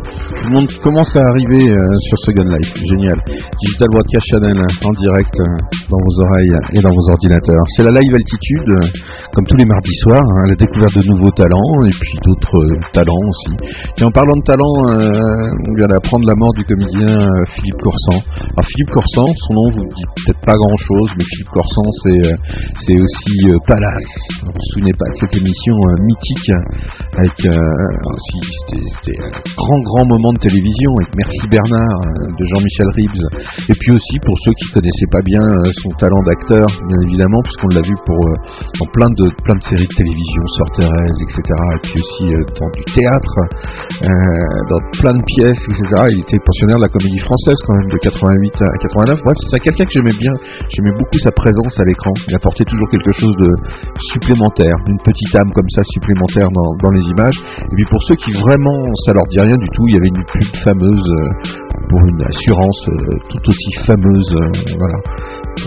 Tout 0.44 0.52
le 0.52 0.60
monde 0.60 0.68
commence 0.84 1.08
à 1.16 1.24
arriver 1.32 1.72
euh, 1.72 1.80
sur 2.04 2.36
Gun 2.36 2.44
Life. 2.44 2.68
Génial. 2.76 3.16
Digital 3.64 3.88
Broadcast 3.88 4.26
Channel 4.28 4.60
en 4.60 4.92
direct 5.00 5.32
euh, 5.40 5.48
dans 5.88 5.96
vos 5.96 6.14
oreilles 6.20 6.56
et 6.76 6.80
dans 6.84 6.92
vos 6.92 7.06
ordinateurs. 7.16 7.64
C'est 7.72 7.84
la 7.88 7.96
live 7.96 8.12
altitude, 8.12 8.68
euh, 8.68 8.92
comme 9.32 9.46
tous 9.48 9.56
les 9.56 9.64
mardis 9.64 9.96
soirs, 10.04 10.20
hein, 10.20 10.52
la 10.52 10.56
découverte 10.60 10.92
de 11.00 11.04
nouveaux 11.16 11.32
talents 11.32 11.72
et 11.88 11.94
puis 11.96 12.12
d'autres 12.28 12.60
talents 12.92 13.24
aussi. 13.24 13.56
Et 13.96 14.04
en 14.04 14.12
parlant 14.12 14.36
de 14.36 14.44
talents, 14.44 14.78
on 14.84 15.72
vient 15.80 15.88
d'apprendre 15.88 16.28
la 16.28 16.36
mort 16.36 16.52
du 16.60 16.64
comédien 16.68 17.24
Philippe 17.56 17.80
Corsan. 17.80 18.20
Alors 18.36 18.68
Philippe 18.68 18.92
Corsan, 18.92 19.24
son 19.48 19.52
nom 19.56 19.68
vous 19.80 19.88
dit 19.96 20.04
peut-être 20.12 20.44
pas 20.44 20.60
grand 20.60 20.76
chose, 20.76 21.08
mais 21.16 21.24
Philippe 21.24 21.56
Corsan 21.56 21.88
c'est 22.84 23.00
aussi 23.00 23.34
Palace. 23.64 24.12
Vous 24.44 24.52
vous 24.52 24.66
souvenez 24.76 24.92
pas 24.92 25.08
de 25.08 25.16
cette 25.24 25.34
émission 25.40 25.74
mythique 26.04 26.52
avec 27.16 27.32
c'était 29.00 29.16
un 29.24 29.32
grand 29.56 29.80
grand 29.80 30.04
moment 30.04 30.33
télévision 30.38 30.90
avec 31.00 31.10
Merci 31.14 31.44
Bernard 31.50 31.98
euh, 32.06 32.32
de 32.34 32.44
Jean-Michel 32.44 32.88
Ribes. 32.96 33.24
Et 33.68 33.76
puis 33.78 33.90
aussi 33.94 34.16
pour 34.24 34.36
ceux 34.44 34.54
qui 34.58 34.66
connaissaient 34.74 35.12
pas 35.12 35.22
bien 35.22 35.42
euh, 35.42 35.70
son 35.82 35.92
talent 36.00 36.22
d'acteur, 36.26 36.66
bien 36.66 37.00
évidemment, 37.06 37.40
puisqu'on 37.44 37.70
l'a 37.74 37.84
vu 37.84 37.96
pour 38.06 38.20
euh, 38.26 38.34
dans 38.80 38.88
plein 38.90 39.10
de 39.14 39.26
plein 39.44 39.56
de 39.58 39.64
séries 39.68 39.88
de 39.88 39.96
télévision, 39.98 40.42
Sœur 40.58 40.68
Thérèse, 40.78 41.18
etc. 41.28 41.40
Et 41.44 41.80
puis 41.84 41.96
aussi 42.00 42.24
dans 42.58 42.70
du 42.74 42.84
théâtre, 42.94 43.34
dans 44.02 44.82
plein 45.00 45.14
de 45.14 45.24
pièces, 45.38 45.62
etc. 45.70 45.84
Il 46.10 46.20
était 46.24 46.40
pensionnaire 46.42 46.78
de 46.80 46.86
la 46.86 46.92
comédie 46.92 47.22
française 47.22 47.58
quand 47.66 47.76
même 47.78 47.90
de 47.90 47.98
88 48.02 48.62
à 48.62 48.68
89. 49.14 49.20
Bref, 49.22 49.36
c'est 49.52 49.60
quelqu'un 49.60 49.84
que 49.84 49.94
j'aimais 49.94 50.18
bien. 50.18 50.34
J'aimais 50.72 50.94
beaucoup 50.98 51.18
sa 51.22 51.32
présence 51.32 51.74
à 51.78 51.84
l'écran. 51.84 52.12
Il 52.28 52.34
apportait 52.34 52.66
toujours 52.66 52.88
quelque 52.90 53.12
chose 53.20 53.36
de 53.38 53.50
supplémentaire, 54.14 54.76
une 54.88 55.00
petite 55.04 55.32
âme 55.38 55.52
comme 55.52 55.68
ça 55.74 55.82
supplémentaire 55.92 56.48
dans, 56.50 56.70
dans 56.82 56.92
les 56.92 57.04
images. 57.12 57.38
Et 57.70 57.74
puis 57.74 57.86
pour 57.86 58.02
ceux 58.08 58.16
qui 58.16 58.32
vraiment 58.32 58.78
ça 59.06 59.12
leur 59.12 59.26
dit 59.30 59.40
rien 59.40 59.56
du 59.56 59.68
tout, 59.74 59.84
il 59.88 59.94
y 59.94 59.98
avait 59.98 60.12
une 60.14 60.23
pub 60.32 60.50
fameuse 60.64 61.08
euh, 61.10 61.28
pour 61.88 62.00
une 62.00 62.22
assurance 62.22 62.80
euh, 62.88 63.18
tout 63.28 63.42
aussi 63.44 63.70
fameuse, 63.87 64.30
euh, 64.32 64.76
voilà, 64.78 64.98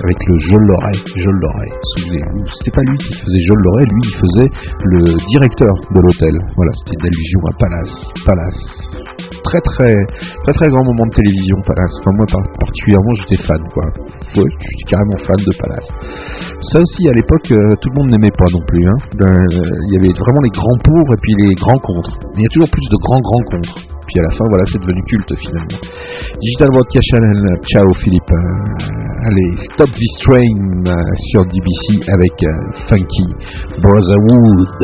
avec 0.04 0.17
le 0.28 0.36
Je 0.39 0.58
l'aurais, 0.58 1.00
Je. 1.15 1.72
Souvenez-vous, 1.96 2.43
c'était 2.58 2.76
pas 2.76 2.86
lui 2.89 2.98
qui 2.98 3.13
faisait 3.13 3.43
Je 3.48 3.54
l'aurais, 3.54 3.86
lui 3.86 4.02
il 4.04 4.15
faisait 4.17 4.50
le 4.84 5.02
directeur 5.30 5.74
de 5.93 6.00
l'hôtel. 6.02 6.36
Voilà, 6.56 6.72
c'était 6.82 6.98
une 6.98 7.08
allusion 7.08 7.41
à 7.46 7.54
Palace, 7.60 7.96
Palace. 8.26 8.62
Très 9.48 9.62
très 9.62 9.96
très 10.43 10.54
très 10.60 10.67
grand 10.67 10.84
moment 10.84 11.08
de 11.08 11.15
télévision 11.15 11.58
Palace. 11.63 11.93
Enfin 12.02 12.12
moi 12.17 12.26
particulièrement 12.60 13.13
j'étais 13.15 13.41
fan 13.48 13.63
quoi. 13.72 13.86
Je 14.36 14.41
suis 14.41 14.86
carrément 14.91 15.17
fan 15.24 15.39
de 15.39 15.54
Palace. 15.56 15.89
Ça 16.74 16.82
aussi 16.84 17.08
à 17.08 17.13
l'époque 17.15 17.48
tout 17.48 17.89
le 17.89 17.96
monde 17.96 18.12
n'aimait 18.12 18.36
pas 18.36 18.50
non 18.52 18.63
plus. 18.67 18.84
Hein. 18.84 19.00
Il 19.15 19.91
y 19.93 19.98
avait 20.04 20.13
vraiment 20.20 20.43
les 20.43 20.52
grands 20.52 20.80
pour 20.84 21.06
et 21.13 21.20
puis 21.22 21.34
les 21.48 21.56
grands 21.56 21.80
contre. 21.80 22.12
Il 22.36 22.41
y 22.41 22.46
a 22.46 22.52
toujours 22.52 22.70
plus 22.70 22.88
de 22.91 22.98
grands 23.00 23.24
grands 23.24 23.46
contre. 23.56 23.97
Puis 24.08 24.20
à 24.20 24.24
la 24.24 24.32
fin, 24.38 24.46
voilà, 24.48 24.63
c'est 24.72 24.80
devenu 24.82 25.04
culte 25.04 25.34
finalement. 25.36 25.80
Digital 26.39 26.70
Vodka 26.74 27.00
Channel, 27.12 27.60
ciao 27.67 27.93
Philippe. 28.02 28.32
Euh, 28.32 29.28
allez, 29.28 29.52
Stop 29.74 29.91
This 29.91 30.15
Train 30.24 30.88
euh, 30.88 30.96
sur 31.32 31.43
DBC 31.46 32.00
avec 32.08 32.36
euh, 32.43 32.56
Funky 32.88 33.28
Brotherhood. 33.82 34.82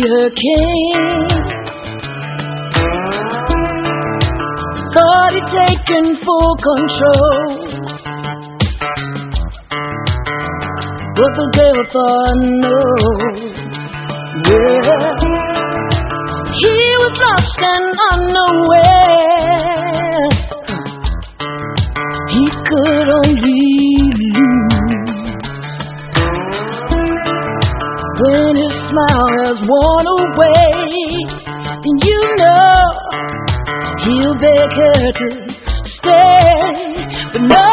Her 0.00 0.30
king. 0.30 1.28
But 4.94 5.30
he'd 5.34 5.48
taken 5.54 6.04
full 6.24 6.54
control. 6.68 7.68
But 11.18 11.32
the 11.38 11.46
devil 11.58 11.84
thought 11.92 12.38
no. 12.64 12.82
Yeah. 14.48 15.38
He 16.60 16.76
was 17.02 17.14
lost 17.24 17.58
and 17.58 17.88
unaware. 18.12 19.18
He 22.34 22.44
could 22.68 23.08
only 23.18 23.64
lose. 24.18 24.78
When 28.20 28.54
his 28.56 28.77
smile 28.90 29.28
has 29.44 29.58
worn 29.68 30.06
away, 30.18 30.72
then 31.84 31.96
you 32.08 32.20
know 32.40 32.80
he'll 34.04 34.36
beg 34.40 34.70
her 34.80 35.00
to 35.20 35.28
stay. 35.98 36.48
But 37.32 37.42
no, 37.52 37.68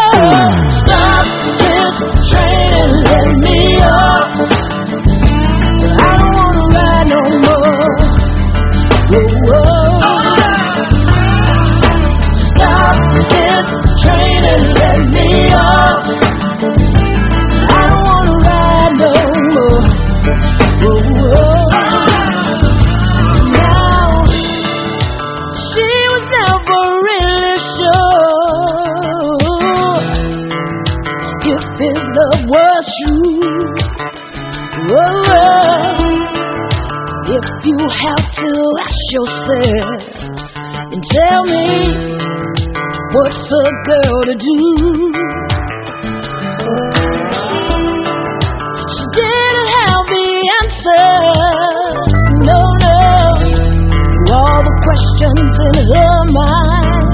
stop 0.86 1.28
this 1.60 1.96
train 2.32 2.72
and 2.84 2.94
let 3.08 3.30
me 3.44 3.60
off. 3.82 4.85
Have 37.84 38.26
to 38.40 38.52
ask 38.86 39.06
yourself 39.12 40.00
and 40.94 41.02
tell 41.12 41.44
me 41.46 42.26
What's 43.16 43.36
a 43.38 43.66
girl 43.88 44.18
to 44.28 44.36
do? 44.36 44.56
She 48.92 49.04
didn't 49.16 49.68
have 49.80 50.04
the 50.12 50.28
answer. 50.60 51.08
No, 52.44 52.60
no. 52.84 53.00
To 54.26 54.34
all 54.36 54.62
the 54.68 54.76
questions 54.84 55.54
in 55.64 55.76
her 55.96 56.18
mind. 56.36 57.08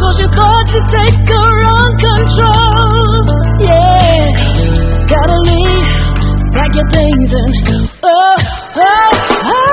So 0.00 0.06
she 0.16 0.26
thought 0.32 0.66
to 0.72 0.80
take 0.96 1.20
her 1.36 1.52
own 1.68 1.90
control. 2.08 3.28
Yeah. 3.60 4.24
Gotta 5.12 5.38
leave, 5.52 5.88
pack 6.64 6.74
your 6.74 6.90
things 6.92 7.30
and 7.30 7.88
oh, 8.04 8.36
oh, 8.76 9.10
oh. 9.52 9.63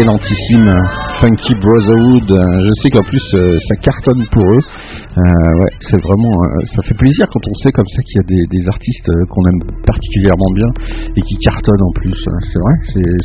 Ah, 0.00 0.02
excellentissime 0.02 0.72
Funky 1.20 1.54
Brotherhood. 1.56 2.30
Euh, 2.30 2.68
Je 2.68 2.82
sais 2.82 2.90
qu'en 2.90 3.02
plus 3.02 3.22
euh, 3.34 3.58
ça 3.68 3.76
cartonne 3.82 4.24
pour 4.32 4.44
eux. 4.44 4.58
Euh, 5.18 5.20
ouais, 5.20 5.72
c'est 5.90 5.98
vraiment, 6.06 6.30
euh, 6.46 6.62
ça 6.78 6.82
fait 6.86 6.94
plaisir 6.94 7.26
quand 7.34 7.42
on 7.42 7.54
sait 7.66 7.72
comme 7.74 7.88
ça 7.90 7.98
qu'il 8.06 8.16
y 8.16 8.22
a 8.22 8.26
des, 8.46 8.62
artistes 8.70 9.08
euh, 9.10 9.26
qu'on 9.26 9.42
aime 9.50 9.58
particulièrement 9.82 10.46
bien 10.54 10.70
et 11.16 11.20
qui 11.20 11.34
cartonnent 11.42 11.82
en 11.82 11.90
plus. 11.98 12.14
Euh, 12.14 12.38
C'est 12.52 12.60
vrai, 12.62 12.74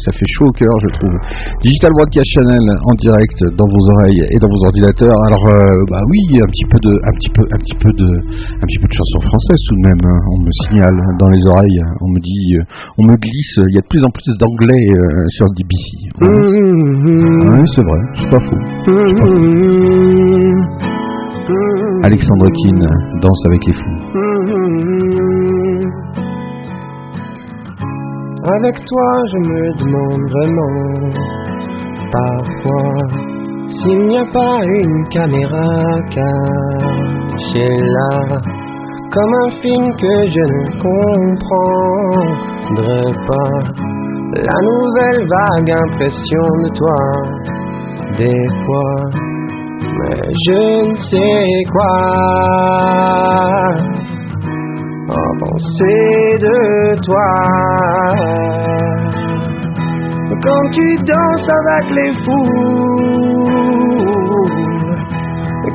ça 0.05 0.11
fait 0.11 0.25
chaud 0.33 0.47
au 0.49 0.55
cœur, 0.57 0.73
je 0.81 0.89
trouve. 0.97 1.13
Digital 1.61 1.91
Broadcast 1.93 2.25
Channel 2.33 2.65
en 2.89 2.93
direct 2.97 3.37
dans 3.53 3.67
vos 3.69 3.83
oreilles 3.93 4.25
et 4.33 4.39
dans 4.41 4.49
vos 4.49 4.61
ordinateurs. 4.65 5.13
Alors, 5.29 5.45
euh, 5.53 5.85
bah 5.93 6.01
oui, 6.09 6.41
un 6.41 6.49
petit 6.49 6.65
peu 6.65 6.79
de, 6.81 6.93
un 6.97 7.13
petit 7.13 7.29
peu, 7.35 7.43
un 7.45 7.59
petit 7.61 7.77
peu 7.77 7.91
de, 7.93 8.09
un 8.09 8.65
petit 8.65 8.79
peu 8.81 8.87
de 8.89 8.95
chansons 8.97 9.21
françaises 9.29 9.61
tout 9.69 9.75
de 9.77 9.85
même. 9.85 10.01
hein. 10.01 10.17
On 10.33 10.41
me 10.41 10.49
signale 10.65 10.97
dans 11.21 11.29
les 11.29 11.45
oreilles, 11.45 11.81
on 12.01 12.09
me 12.09 12.17
dit, 12.19 12.57
on 12.97 13.03
me 13.05 13.13
glisse. 13.15 13.55
Il 13.69 13.75
y 13.75 13.77
a 13.77 13.81
de 13.85 13.89
plus 13.93 14.01
en 14.03 14.09
plus 14.09 14.33
d'anglais 14.41 14.87
sur 15.37 15.45
DBC. 15.53 16.09
Ouais, 16.25 17.65
c'est 17.75 17.83
vrai, 17.85 18.01
c'est 18.17 18.29
pas 18.33 18.39
faux. 18.41 18.61
C'est 18.85 19.19
pas 19.19 19.27
faux. 19.29 21.84
Alexandre 22.05 22.45
Keane 22.53 22.87
danse 23.19 23.41
avec 23.47 23.65
les 23.65 23.73
fous. 23.73 23.99
Avec 28.43 28.75
toi, 28.85 29.09
je 29.31 29.37
me 29.49 29.61
demande 29.79 30.23
vraiment 30.35 30.75
parfois 32.11 32.99
s'il 33.81 34.01
n'y 34.03 34.17
a 34.19 34.25
pas 34.31 34.57
une 34.65 34.99
caméra 35.09 35.99
cachée 36.13 37.75
là, 37.81 38.11
comme 39.11 39.33
un 39.33 39.49
film 39.63 39.85
que 39.95 40.15
je 40.29 40.43
ne 40.53 40.61
comprendrais 42.85 43.13
pas. 43.29 43.55
La 44.45 44.57
nouvelle 44.61 45.21
vague 45.27 45.71
impression 45.71 46.47
de 46.61 46.69
toi, 46.77 46.99
des 48.19 48.45
fois, 48.63 48.95
je 49.97 50.61
ne 50.87 50.95
sais 51.09 51.63
quoi 51.71 51.95
en 55.09 55.31
penser 55.39 56.37
de 56.39 56.57
toi. 57.05 57.29
Quand 60.43 60.65
tu 60.73 60.87
danses 60.97 61.49
avec 61.59 61.85
les 61.97 62.13
fous, 62.23 62.49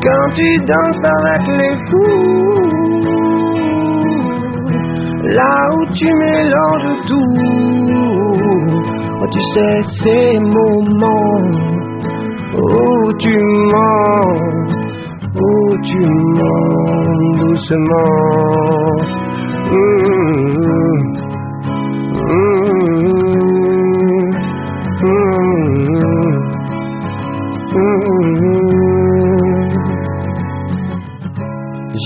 quand 0.05 0.29
tu 0.35 0.49
danses 0.67 1.05
avec 1.19 1.43
les 1.59 1.77
fous, 1.89 2.71
là 5.25 5.55
où 5.75 5.81
tu 5.95 6.09
mélanges 6.15 6.95
tout, 7.09 7.37
oh, 9.23 9.27
tu 9.33 9.41
sais 9.55 9.79
ces 10.05 10.39
moments 10.39 11.80
où 12.57 13.13
tu 13.19 13.39
mens, 13.73 14.71
où 15.35 15.77
tu 15.83 16.01
mens 16.07 17.39
doucement. 17.39 18.41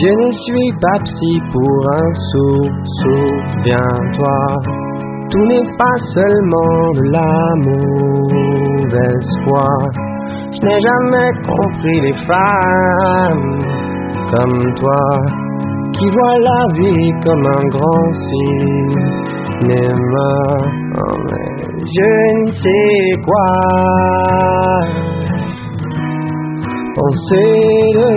Je 0.05 0.11
ne 0.11 0.33
suis 0.33 0.73
pas 0.83 0.99
psy 1.05 1.41
pour 1.53 1.75
un 1.93 2.15
sou, 2.31 2.53
souviens-toi. 3.01 4.39
Tout 5.31 5.47
n'est 5.47 5.71
pas 5.79 5.97
seulement 6.13 6.93
de 6.93 7.03
la 7.11 7.55
mauvaise 7.65 9.31
foi. 9.45 10.14
Je 10.55 10.61
n'ai 10.65 10.81
jamais 10.81 11.31
compris 11.47 11.99
les 12.01 12.17
femmes 12.27 13.65
comme 14.31 14.75
toi 14.75 15.07
qui 15.93 16.07
voient 16.11 16.39
la 16.39 16.63
vie 16.79 17.11
comme 17.25 17.47
un 17.47 17.65
grand 17.75 18.09
cinéma. 19.59 20.33
Oh, 20.97 21.17
mais 21.27 21.51
je 21.97 22.13
ne 22.41 22.53
sais 22.63 23.23
quoi 23.25 23.49
penser 26.95 27.53
de 27.99 28.11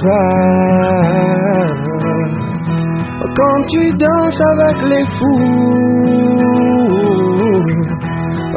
toi. 0.00 0.24
quand 3.36 3.60
tu 3.68 3.82
danses 3.94 4.40
avec 4.52 4.76
les 4.90 5.04
fous, 5.18 6.34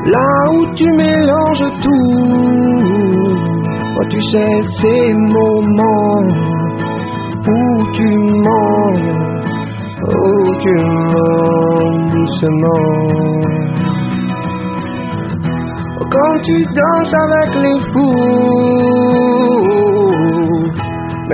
là 0.06 0.50
où 0.52 0.66
tu 0.76 0.86
mélanges 0.92 1.68
tout, 1.82 3.28
oh, 3.98 4.04
tu 4.08 4.20
sais 4.32 4.62
ces 4.80 5.12
moments 5.14 6.22
où 7.48 7.86
tu 7.94 8.08
mens, 8.46 9.00
où 10.08 10.54
tu 10.62 10.74
mens 11.14 11.90
doucement 12.12 13.22
quand 16.12 16.38
tu 16.44 16.64
danses 16.66 17.14
avec 17.24 17.50
les 17.64 17.78
fous. 17.92 19.71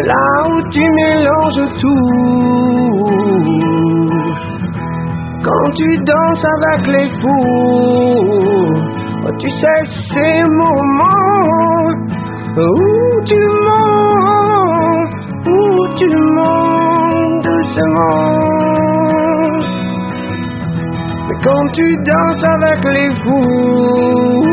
Là 0.07 0.49
où 0.49 0.63
tu 0.71 0.81
mélanges 0.81 1.67
tout. 1.81 3.19
Quand 5.45 5.71
tu 5.77 5.99
danses 6.05 6.45
avec 6.57 6.87
les 6.87 7.09
fous. 7.21 8.39
Oh, 9.27 9.33
tu 9.41 9.49
sais 9.51 9.83
ces 10.15 10.43
moments 10.45 11.91
où 12.57 13.21
tu 13.27 13.41
mens, 13.67 15.05
où 15.47 15.89
tu 15.99 16.09
mens 16.37 17.43
doucement. 17.43 18.39
Mais 21.29 21.39
quand 21.45 21.67
tu 21.73 21.87
danses 21.97 22.45
avec 22.45 22.85
les 22.85 23.11
fous, 23.23 24.45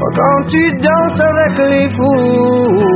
oh, 0.00 0.10
quand 0.16 0.40
tu 0.48 0.62
danses 0.78 1.20
avec 1.20 1.58
les 1.70 1.88
fous, 1.96 2.93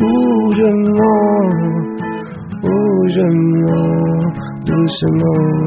où 0.00 0.14
je 0.58 0.68
mens, 0.98 1.48
où 2.72 2.78
je 3.16 3.26
mens 3.62 4.32
doucement. 4.66 5.64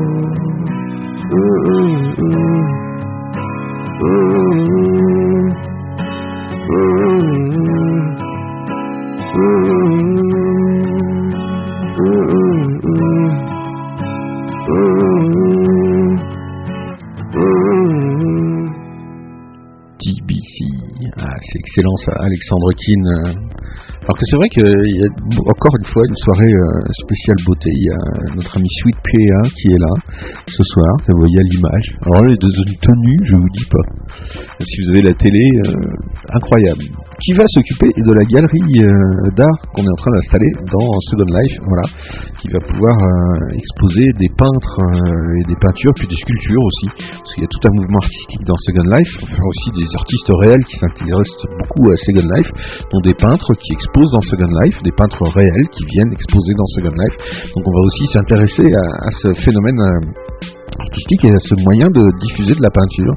Ça, 21.77 22.11
Alexandre 22.25 22.73
Keane. 22.73 23.37
Alors 24.01 24.17
que 24.17 24.25
c'est 24.25 24.37
vrai 24.37 24.49
qu'il 24.49 24.97
y 24.97 25.03
a 25.03 25.09
encore 25.45 25.75
une 25.77 25.85
fois 25.93 26.01
une 26.09 26.15
soirée 26.25 26.49
euh, 26.49 26.81
spéciale 27.05 27.37
beauté. 27.45 27.69
Il 27.69 27.85
y 27.85 27.91
a 27.93 28.33
notre 28.33 28.57
ami 28.57 28.67
Sweet 28.81 28.95
PA 28.95 29.41
qui 29.61 29.67
est 29.69 29.77
là 29.77 29.93
ce 30.47 30.63
soir. 30.73 30.97
Vous 31.07 31.19
voyez 31.19 31.37
à 31.37 31.43
l'image. 31.43 31.87
Alors 32.01 32.23
les 32.25 32.37
deux 32.37 32.49
tenues, 32.81 33.21
je 33.29 33.35
vous 33.35 33.49
dis 33.53 33.69
pas. 33.69 33.85
Si 34.65 34.81
vous 34.81 34.89
avez 34.89 35.01
la 35.03 35.13
télé, 35.13 35.45
euh, 35.67 36.33
incroyable. 36.33 36.81
Qui 37.17 37.33
va 37.33 37.43
s'occuper 37.49 37.89
de 37.97 38.13
la 38.13 38.25
galerie 38.29 38.77
euh, 38.77 39.33
d'art 39.33 39.57
qu'on 39.73 39.81
est 39.81 39.89
en 39.89 39.99
train 39.99 40.13
d'installer 40.13 40.53
dans 40.69 40.89
Second 41.09 41.31
Life, 41.33 41.55
voilà, 41.65 41.85
qui 42.37 42.47
va 42.53 42.61
pouvoir 42.61 42.93
euh, 42.93 43.57
exposer 43.57 44.05
des 44.21 44.29
peintres 44.37 44.77
euh, 44.85 45.41
et 45.41 45.43
des 45.49 45.57
peintures, 45.57 45.97
puis 45.97 46.05
des 46.05 46.15
sculptures 46.15 46.61
aussi, 46.61 46.87
parce 46.93 47.31
qu'il 47.33 47.41
y 47.41 47.49
a 47.49 47.51
tout 47.51 47.63
un 47.65 47.73
mouvement 47.73 48.01
artistique 48.05 48.43
dans 48.45 48.59
Second 48.69 48.89
Life, 48.93 49.13
enfin 49.25 49.43
aussi 49.49 49.69
des 49.81 49.89
artistes 49.97 50.31
réels 50.45 50.65
qui 50.69 50.77
s'intéressent 50.77 51.45
beaucoup 51.57 51.89
à 51.89 51.97
Second 52.05 52.29
Life, 52.37 52.49
dont 52.93 53.01
des 53.01 53.17
peintres 53.17 53.51
qui 53.65 53.69
exposent 53.73 54.13
dans 54.13 54.25
Second 54.29 54.53
Life, 54.61 54.77
des 54.85 54.93
peintres 54.93 55.25
réels 55.33 55.67
qui 55.73 55.83
viennent 55.97 56.13
exposer 56.13 56.53
dans 56.53 56.69
Second 56.77 56.95
Life. 57.01 57.17
Donc 57.49 57.65
on 57.65 57.73
va 57.73 57.81
aussi 57.81 58.05
s'intéresser 58.13 58.67
à, 58.69 58.85
à 59.03 59.11
ce 59.25 59.29
phénomène 59.41 59.81
artistique 60.75 61.23
et 61.25 61.33
ce 61.47 61.55
moyen 61.63 61.87
de 61.87 62.03
diffuser 62.19 62.53
de 62.55 62.63
la 62.63 62.71
peinture. 62.71 63.13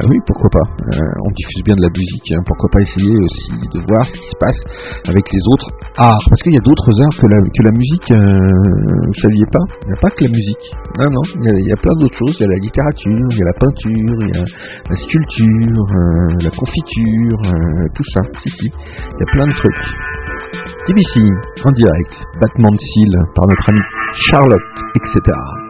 Euh, 0.00 0.08
oui, 0.08 0.18
pourquoi 0.26 0.50
pas. 0.50 0.66
Euh, 0.92 1.24
on 1.24 1.30
diffuse 1.36 1.62
bien 1.64 1.76
de 1.76 1.84
la 1.84 1.92
musique, 1.92 2.28
hein, 2.32 2.42
pourquoi 2.46 2.68
pas 2.72 2.80
essayer 2.80 3.16
aussi 3.16 3.50
de 3.72 3.78
voir 3.86 4.06
ce 4.08 4.12
qui 4.12 4.28
se 4.30 4.38
passe 4.40 4.60
avec 5.08 5.24
les 5.32 5.42
autres 5.52 5.68
arts. 5.96 6.24
Parce 6.28 6.40
qu'il 6.42 6.54
y 6.54 6.60
a 6.60 6.64
d'autres 6.64 6.90
arts 7.02 7.16
que 7.20 7.26
la, 7.26 7.38
que 7.40 7.62
la 7.64 7.74
musique, 7.74 8.08
euh, 8.12 9.08
vous 9.08 9.20
saviez 9.20 9.46
pas 9.52 9.64
Il 9.82 9.88
n'y 9.88 9.96
a 9.96 10.00
pas 10.00 10.10
que 10.10 10.24
la 10.24 10.32
musique. 10.32 10.66
Non, 10.98 11.08
non, 11.10 11.24
il 11.36 11.44
y 11.44 11.50
a, 11.50 11.54
il 11.60 11.68
y 11.68 11.74
a 11.74 11.80
plein 11.80 11.94
d'autres 12.00 12.18
choses. 12.18 12.36
Il 12.40 12.42
y 12.42 12.48
a 12.48 12.52
la 12.52 12.60
littérature, 12.60 13.26
il 13.30 13.38
y 13.38 13.42
a 13.42 13.48
la 13.52 13.58
peinture, 13.60 14.16
il 14.20 14.30
y 14.30 14.38
a 14.38 14.44
la 14.88 14.96
sculpture, 14.96 15.84
euh, 15.84 16.44
la 16.44 16.52
confiture, 16.54 17.38
euh, 17.44 17.86
tout 17.94 18.08
ça. 18.14 18.20
Si, 18.42 18.50
si. 18.50 18.66
Il 18.68 19.18
y 19.18 19.24
a 19.24 19.30
plein 19.32 19.46
de 19.46 19.56
trucs. 19.60 19.84
TBC, 20.86 21.20
en 21.64 21.72
direct, 21.72 22.12
battement 22.40 22.70
de 22.70 22.78
cils 22.78 23.18
par 23.34 23.46
notre 23.46 23.70
amie 23.70 23.80
Charlotte, 24.28 24.60
etc. 24.96 25.63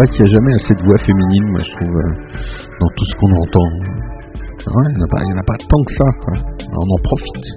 vrai 0.00 0.08
qu'il 0.16 0.24
n'y 0.24 0.28
a 0.28 0.34
jamais 0.34 0.54
assez 0.56 0.74
de 0.74 0.82
voix 0.88 0.98
féminine, 1.04 1.46
moi 1.52 1.60
je 1.60 1.70
trouve, 1.76 1.94
euh, 1.96 2.12
dans 2.80 2.88
tout 2.96 3.04
ce 3.04 3.14
qu'on 3.20 3.32
entend. 3.44 3.68
Il 4.60 4.96
n'y 4.96 5.32
en, 5.32 5.40
a 5.40 5.42
pas- 5.44 5.56
tant 5.68 5.82
que 5.84 5.92
ça. 5.94 6.04
on 6.72 6.88
en 6.94 7.00
profite 7.02 7.48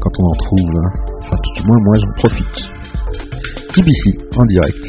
quand 0.00 0.10
on 0.18 0.24
en 0.26 0.36
trouve. 0.46 0.70
hein. 0.78 0.90
Enfin, 1.22 1.36
tout 1.42 1.60
du 1.62 1.66
moins, 1.66 1.78
moi 1.86 1.94
j'en 2.02 2.12
profite. 2.22 2.58
BBC, 3.76 4.18
en 4.36 4.44
direct, 4.44 4.82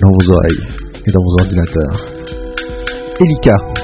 dans 0.00 0.08
vos 0.10 0.32
oreilles 0.32 0.64
et 1.06 1.10
dans 1.10 1.22
vos 1.22 1.34
ordinateurs. 1.40 2.06
Elika. 3.20 3.75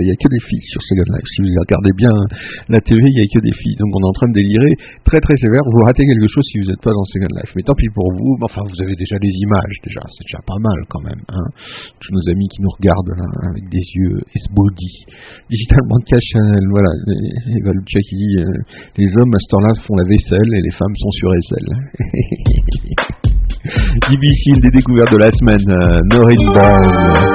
il 0.00 0.06
n'y 0.08 0.14
a 0.14 0.18
que 0.18 0.30
des 0.30 0.42
filles 0.46 0.66
sur 0.68 0.80
Sega 0.82 1.04
Life. 1.14 1.28
Si 1.34 1.42
vous 1.42 1.50
regardez 1.58 1.92
bien 1.96 2.14
la 2.68 2.80
TV, 2.80 3.00
il 3.02 3.16
n'y 3.16 3.24
a 3.24 3.30
que 3.30 3.42
des 3.42 3.54
filles. 3.62 3.76
Donc 3.78 3.90
on 3.94 4.00
est 4.04 4.10
en 4.10 4.16
train 4.16 4.28
de 4.28 4.36
délirer 4.36 4.72
très 5.04 5.20
très 5.20 5.36
sévère. 5.38 5.62
Vous 5.66 5.84
ratez 5.84 6.04
quelque 6.06 6.28
chose 6.28 6.44
si 6.50 6.60
vous 6.60 6.68
n'êtes 6.70 6.82
pas 6.82 6.92
dans 6.92 7.04
Sega 7.10 7.28
Life. 7.28 7.52
Mais 7.56 7.62
tant 7.62 7.74
pis 7.74 7.88
pour 7.90 8.08
vous. 8.12 8.38
Enfin, 8.42 8.62
vous 8.66 8.80
avez 8.82 8.94
déjà 8.94 9.16
les 9.20 9.34
images, 9.34 9.76
déjà. 9.84 10.02
C'est 10.14 10.24
déjà 10.24 10.42
pas 10.46 10.58
mal 10.60 10.78
quand 10.88 11.02
même. 11.02 11.22
Hein. 11.32 11.48
Tous 12.00 12.12
nos 12.14 12.24
amis 12.30 12.48
qui 12.48 12.62
nous 12.62 12.72
regardent 12.74 13.14
hein, 13.18 13.32
avec 13.50 13.64
des 13.68 13.84
yeux 13.98 14.18
esbaudis. 14.34 15.04
Digital 15.50 15.82
Bank 15.88 16.04
Channel, 16.08 16.62
hein. 16.62 16.70
voilà. 16.70 16.92
Et, 17.08 18.02
qui 18.08 18.16
dit 18.16 18.38
euh, 18.38 18.46
les 18.96 19.08
hommes 19.16 19.34
à 19.34 19.40
ce 19.40 19.48
temps-là 19.50 19.74
font 19.86 19.96
la 19.96 20.04
vaisselle 20.04 20.50
et 20.54 20.62
les 20.62 20.72
femmes 20.72 20.94
sont 20.96 21.10
sur 21.12 21.30
aisselle. 21.34 21.70
Difficile 24.10 24.60
des 24.62 24.70
découvertes 24.70 25.12
de 25.12 25.18
la 25.18 25.30
semaine. 25.30 25.68
Euh, 25.68 26.00
Norin 26.12 27.27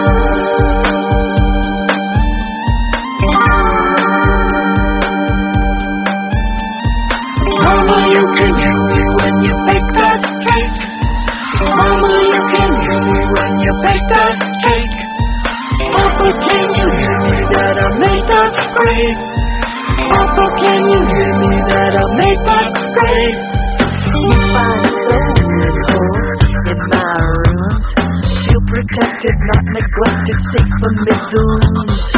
You 30.25 30.35
take 30.55 30.69
the 30.79 30.89
middle. 31.03 32.12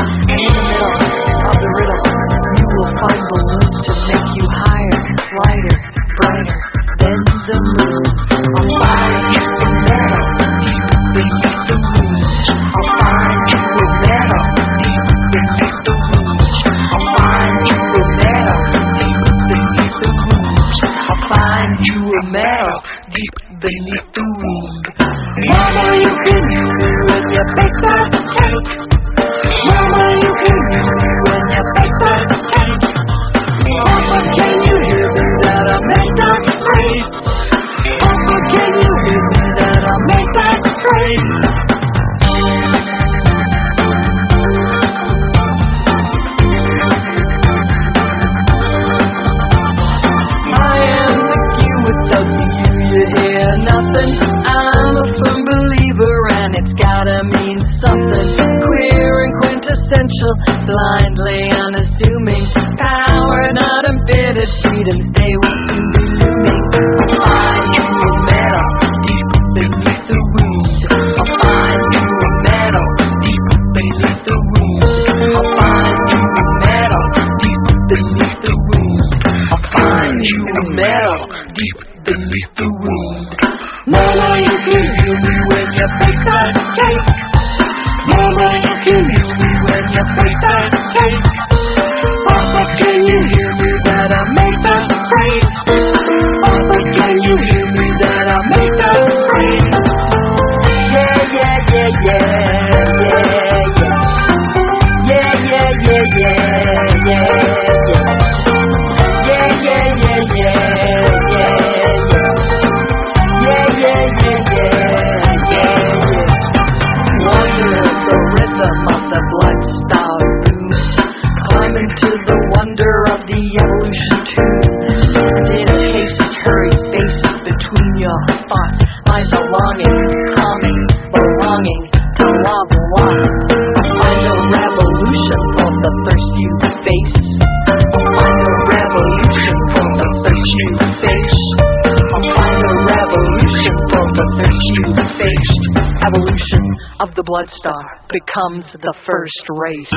the 148.73 148.93
first 149.05 149.45
race. 149.49 149.93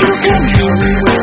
You 0.00 0.12
can 0.22 0.42
hear 0.56 0.74
me. 0.76 1.13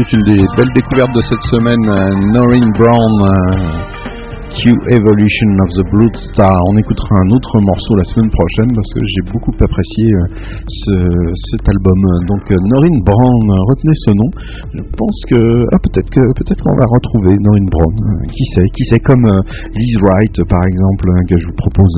doute 0.00 0.12
une 0.14 0.34
des 0.34 0.46
belles 0.56 0.72
découvertes 0.74 1.12
de 1.12 1.22
cette 1.28 1.44
semaine, 1.52 1.84
euh, 1.84 2.72
Brown, 2.78 3.12
euh, 3.20 4.00
Q 4.50 4.72
Evolution 4.90 5.50
of 5.62 5.70
the 5.76 5.84
Blood 5.92 6.14
Star. 6.32 6.56
On 6.72 6.76
écoutera 6.76 7.16
un 7.20 7.30
autre 7.30 7.54
morceau 7.60 7.94
la 7.96 8.04
semaine 8.12 8.30
prochaine 8.32 8.70
parce 8.74 8.90
que 8.96 9.00
j'ai 9.04 9.24
beaucoup 9.32 9.52
apprécié 9.60 10.06
euh, 10.10 11.32
cet 11.52 11.68
album. 11.68 12.00
Donc 12.26 12.44
euh, 12.50 12.56
Noreen 12.74 12.98
Brown, 13.04 13.44
retenez 13.68 13.96
ce 14.04 14.10
nom. 14.16 14.28
Je 14.74 14.82
pense 14.96 15.18
que 15.30 15.40
ah, 15.70 15.78
peut-être 15.84 16.10
que 16.10 16.24
peut-être 16.34 16.62
qu'on 16.64 16.76
va 16.76 16.86
retrouver 16.88 17.36
Noreen 17.36 17.68
Brown. 17.68 17.94
qui 18.32 18.44
sait, 18.54 18.66
qui 18.74 18.84
sait 18.90 19.00
comme 19.00 19.26
Liz 19.76 19.96
Wright 20.02 20.36
par 20.48 20.64
exemple 20.64 21.04
hein, 21.12 21.22
que 21.28 21.36
je 21.38 21.46
vous 21.46 21.58
propose 21.60 21.94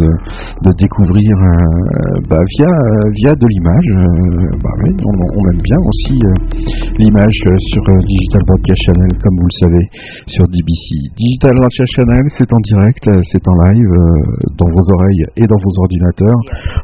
de 0.63 0.71
découvrir 0.79 1.35
euh, 1.35 2.23
bah, 2.31 2.39
via 2.39 2.71
via 3.19 3.33
de 3.35 3.47
l'image. 3.51 3.89
Euh, 3.99 4.63
bah 4.63 4.75
on, 4.79 5.43
aime 5.51 5.63
bien 5.63 5.81
aussi 5.83 6.15
euh, 6.23 6.35
l'image 6.99 7.39
sur 7.75 7.83
Digital 8.07 8.43
Broadcast 8.47 8.81
Channel 8.87 9.13
comme 9.19 9.37
vous 9.43 9.51
le 9.51 9.59
savez 9.59 9.85
sur 10.31 10.45
DBC. 10.47 10.87
Digital 11.19 11.53
Broadcast 11.59 11.91
Channel, 11.99 12.25
c'est 12.39 12.51
en 12.53 12.63
direct, 12.63 13.05
c'est 13.33 13.45
en 13.49 13.57
live 13.67 13.95
dans 14.55 14.71
vos 14.71 14.87
oreilles 14.95 15.25
et 15.37 15.47
dans 15.51 15.59
vos 15.59 15.75
ordinateurs. 15.83 16.41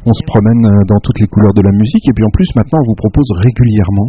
On 0.06 0.12
se 0.12 0.24
promène 0.26 0.62
dans 0.90 0.98
toutes 1.02 1.20
les 1.22 1.30
couleurs 1.30 1.54
de 1.54 1.62
la 1.62 1.72
musique 1.72 2.02
et 2.08 2.14
puis 2.14 2.24
en 2.26 2.32
plus 2.34 2.48
maintenant 2.56 2.82
on 2.82 2.88
vous 2.90 2.98
propose 2.98 3.28
régulièrement 3.38 4.08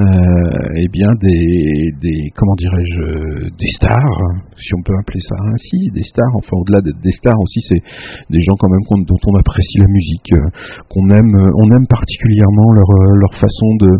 euh, 0.00 0.80
eh 0.80 0.88
bien 0.88 1.12
des, 1.20 1.92
des 2.00 2.32
comment 2.36 2.56
dirais-je 2.56 3.52
des 3.52 3.70
stars, 3.76 4.16
si 4.56 4.72
on 4.78 4.82
peut 4.82 4.96
appeler 4.96 5.20
ça 5.28 5.36
ainsi, 5.52 5.90
des 5.92 6.04
stars. 6.08 6.32
Enfin 6.40 6.56
au-delà 6.56 6.80
des 6.80 7.14
stars 7.20 7.38
aussi, 7.40 7.60
c'est 7.68 7.82
des 8.30 8.40
gens 8.42 8.56
quand 8.58 8.68
même 8.70 8.84
qu'on- 8.88 9.09
dont 9.10 9.18
on 9.26 9.34
apprécie 9.34 9.78
la 9.82 9.90
musique, 9.90 10.30
euh, 10.38 10.46
qu'on 10.86 11.10
aime, 11.10 11.34
euh, 11.34 11.50
on 11.58 11.66
aime 11.74 11.86
particulièrement 11.90 12.70
leur 12.78 12.86
euh, 12.86 13.18
leur 13.18 13.34
façon 13.42 13.68
de 13.82 13.90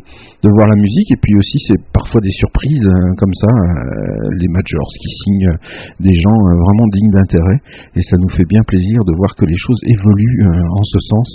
de 0.47 0.49
voir 0.49 0.71
la 0.71 0.79
musique 0.79 1.11
et 1.11 1.19
puis 1.21 1.35
aussi 1.35 1.59
c'est 1.67 1.83
parfois 1.93 2.23
des 2.23 2.33
surprises 2.33 2.89
comme 3.19 3.35
ça, 3.35 3.53
les 4.41 4.49
majors 4.49 4.89
qui 4.97 5.13
signent 5.25 5.53
des 6.01 6.17
gens 6.17 6.33
vraiment 6.33 6.89
dignes 6.97 7.13
d'intérêt 7.13 7.61
et 7.95 8.03
ça 8.09 8.17
nous 8.17 8.31
fait 8.31 8.49
bien 8.49 8.63
plaisir 8.67 9.05
de 9.05 9.13
voir 9.17 9.37
que 9.37 9.45
les 9.45 9.59
choses 9.59 9.79
évoluent 9.85 10.49
en 10.49 10.83
ce 10.83 10.99
sens. 11.13 11.29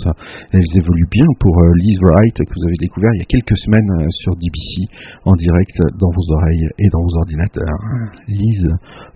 Elles 0.50 0.74
évoluent 0.74 1.12
bien 1.12 1.26
pour 1.38 1.54
Liz 1.76 2.00
Wright 2.02 2.34
que 2.34 2.50
vous 2.50 2.66
avez 2.66 2.78
découvert 2.80 3.10
il 3.14 3.18
y 3.18 3.22
a 3.22 3.30
quelques 3.30 3.58
semaines 3.58 4.10
sur 4.10 4.34
DBC 4.34 4.90
en 5.24 5.34
direct 5.36 5.78
dans 6.00 6.10
vos 6.10 6.26
oreilles 6.34 6.66
et 6.80 6.88
dans 6.90 7.02
vos 7.02 7.14
ordinateurs. 7.14 7.78
Liz 8.26 8.66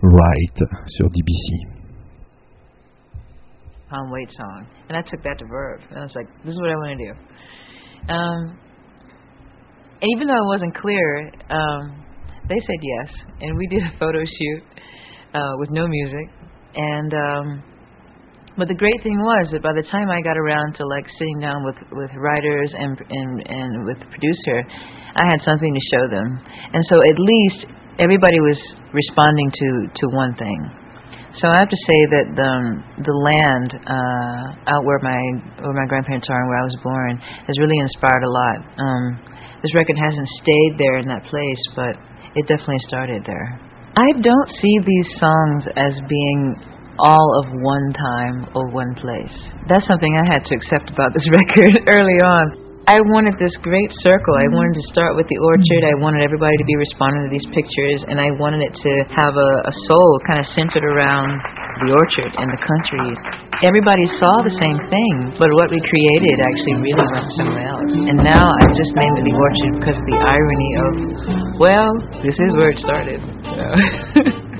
Wright 0.03 0.63
sur 0.87 1.09
DBC. 1.09 1.80
Tom 3.91 4.09
Waits 4.09 4.31
song, 4.39 4.65
and 4.87 4.97
I 4.97 5.03
took 5.03 5.21
that 5.23 5.37
to 5.39 5.45
Verve, 5.45 5.83
and 5.91 5.99
I 5.99 6.03
was 6.07 6.15
like, 6.15 6.27
"This 6.47 6.55
is 6.55 6.59
what 6.63 6.71
I 6.71 6.75
want 6.79 6.95
to 6.95 7.01
do." 7.03 7.13
Um, 8.07 8.41
and 9.99 10.07
even 10.15 10.27
though 10.31 10.39
it 10.39 10.47
wasn't 10.47 10.73
clear, 10.79 11.29
um, 11.51 11.99
they 12.47 12.55
said 12.55 12.79
yes, 12.79 13.09
and 13.41 13.57
we 13.57 13.67
did 13.75 13.83
a 13.83 13.93
photo 13.99 14.23
shoot 14.23 14.63
uh, 15.35 15.53
with 15.59 15.69
no 15.71 15.87
music, 15.87 16.27
and 16.73 17.11
um, 17.13 17.63
but 18.57 18.67
the 18.67 18.79
great 18.79 18.99
thing 19.03 19.19
was 19.19 19.51
that 19.51 19.61
by 19.61 19.75
the 19.75 19.83
time 19.91 20.07
I 20.07 20.23
got 20.23 20.39
around 20.39 20.79
to 20.79 20.87
like 20.87 21.05
sitting 21.19 21.39
down 21.39 21.63
with 21.67 21.75
with 21.91 22.11
writers 22.15 22.71
and 22.71 22.95
and 22.95 23.29
and 23.43 23.71
with 23.85 23.99
the 23.99 24.07
producer, 24.07 24.57
I 25.19 25.23
had 25.27 25.43
something 25.43 25.73
to 25.75 25.83
show 25.91 26.03
them, 26.07 26.27
and 26.71 26.81
so 26.87 26.95
at 26.95 27.17
least 27.19 27.59
everybody 27.99 28.39
was 28.39 28.59
responding 28.95 29.51
to 29.51 29.67
to 29.99 30.05
one 30.15 30.35
thing. 30.39 30.80
So 31.39 31.47
I 31.47 31.63
have 31.63 31.71
to 31.71 31.81
say 31.87 31.99
that 32.11 32.25
the 32.35 32.51
the 33.07 33.15
land 33.15 33.71
uh, 33.87 34.43
out 34.67 34.83
where 34.83 34.99
my 34.99 35.21
where 35.63 35.77
my 35.79 35.87
grandparents 35.87 36.27
are 36.27 36.35
and 36.35 36.47
where 36.51 36.59
I 36.59 36.67
was 36.67 36.77
born 36.83 37.13
has 37.47 37.55
really 37.55 37.79
inspired 37.79 38.23
a 38.27 38.31
lot. 38.31 38.57
Um, 38.75 39.03
this 39.63 39.71
record 39.71 39.95
hasn't 39.95 40.27
stayed 40.43 40.73
there 40.75 40.99
in 40.99 41.07
that 41.07 41.23
place, 41.31 41.63
but 41.71 41.95
it 42.35 42.43
definitely 42.51 42.83
started 42.87 43.23
there. 43.23 43.59
I 43.95 44.11
don't 44.11 44.49
see 44.59 44.75
these 44.83 45.09
songs 45.23 45.71
as 45.79 45.95
being 46.07 46.55
all 46.99 47.27
of 47.43 47.51
one 47.63 47.93
time 47.95 48.51
or 48.55 48.67
one 48.67 48.95
place. 48.99 49.35
That's 49.67 49.87
something 49.87 50.11
I 50.11 50.27
had 50.35 50.43
to 50.45 50.53
accept 50.55 50.91
about 50.91 51.15
this 51.15 51.23
record 51.31 51.73
early 51.95 52.19
on. 52.19 52.60
I 52.89 52.97
wanted 53.13 53.37
this 53.37 53.53
great 53.61 53.91
circle. 54.01 54.33
I 54.33 54.49
mm-hmm. 54.49 54.57
wanted 54.57 54.75
to 54.81 54.85
start 54.89 55.13
with 55.13 55.29
the 55.29 55.37
orchard. 55.37 55.81
Mm-hmm. 55.85 56.01
I 56.01 56.01
wanted 56.01 56.21
everybody 56.25 56.57
to 56.57 56.65
be 56.65 56.77
responding 56.81 57.29
to 57.29 57.31
these 57.31 57.47
pictures, 57.53 57.99
and 58.09 58.17
I 58.17 58.33
wanted 58.41 58.65
it 58.65 58.73
to 58.73 58.91
have 59.21 59.37
a, 59.37 59.51
a 59.69 59.73
soul 59.85 60.09
kind 60.25 60.41
of 60.41 60.47
centered 60.57 60.81
around 60.81 61.37
the 61.85 61.93
orchard 61.93 62.33
and 62.41 62.49
the 62.49 62.61
country. 62.61 63.13
Everybody 63.61 64.05
saw 64.17 64.33
the 64.41 64.57
same 64.57 64.81
thing, 64.89 65.13
but 65.37 65.53
what 65.61 65.69
we 65.69 65.77
created 65.77 66.35
actually 66.41 66.77
really 66.81 67.05
went 67.05 67.29
somewhere 67.37 67.69
else. 67.69 67.91
And 68.09 68.17
now 68.17 68.49
I've 68.49 68.73
just 68.73 68.93
named 68.97 69.17
it 69.21 69.25
the 69.29 69.37
orchard 69.37 69.73
because 69.77 69.97
of 70.01 70.05
the 70.09 70.17
irony 70.17 70.71
of, 70.81 70.91
well, 71.61 71.91
this 72.25 72.33
is 72.33 72.51
where 72.57 72.73
it 72.73 72.79
started. 72.81 73.21
So. 73.21 73.65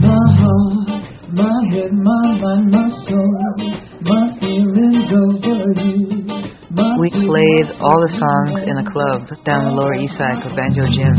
My 0.00 0.16
heart, 0.16 1.04
my 1.28 1.60
head, 1.70 1.92
my 1.92 2.40
mind, 2.40 2.70
my 2.70 2.88
soul, 3.04 3.52
my 4.00 4.32
feelings 4.40 5.12
over 5.12 5.72
you. 5.82 6.59
We 6.70 7.10
played 7.10 7.66
all 7.82 7.98
the 7.98 8.14
songs 8.14 8.62
in 8.62 8.78
a 8.78 8.86
club 8.86 9.26
down 9.42 9.66
the 9.66 9.74
Lower 9.74 9.90
East 9.98 10.14
Side 10.14 10.38
for 10.38 10.54
Banjo 10.54 10.86
Jim. 10.86 11.18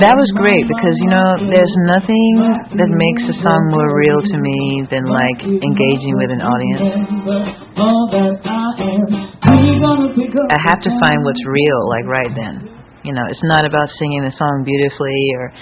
That 0.00 0.16
was 0.16 0.30
great 0.40 0.64
because 0.64 0.96
you 1.04 1.12
know 1.12 1.36
there's 1.52 1.76
nothing 1.84 2.32
that 2.80 2.88
makes 2.96 3.28
a 3.28 3.36
song 3.44 3.60
more 3.68 3.84
real 3.92 4.24
to 4.24 4.36
me 4.40 4.88
than 4.88 5.04
like 5.04 5.44
engaging 5.44 6.16
with 6.16 6.32
an 6.32 6.40
audience. 6.40 6.96
I 10.48 10.60
have 10.64 10.80
to 10.80 10.92
find 10.96 11.18
what's 11.20 11.44
real 11.44 11.80
like 11.92 12.08
right 12.08 12.32
then. 12.32 12.72
You 13.04 13.12
know, 13.12 13.28
it's 13.28 13.44
not 13.44 13.68
about 13.68 13.92
singing 14.00 14.24
the 14.24 14.32
song 14.32 14.64
beautifully 14.64 15.20
or 15.36 15.52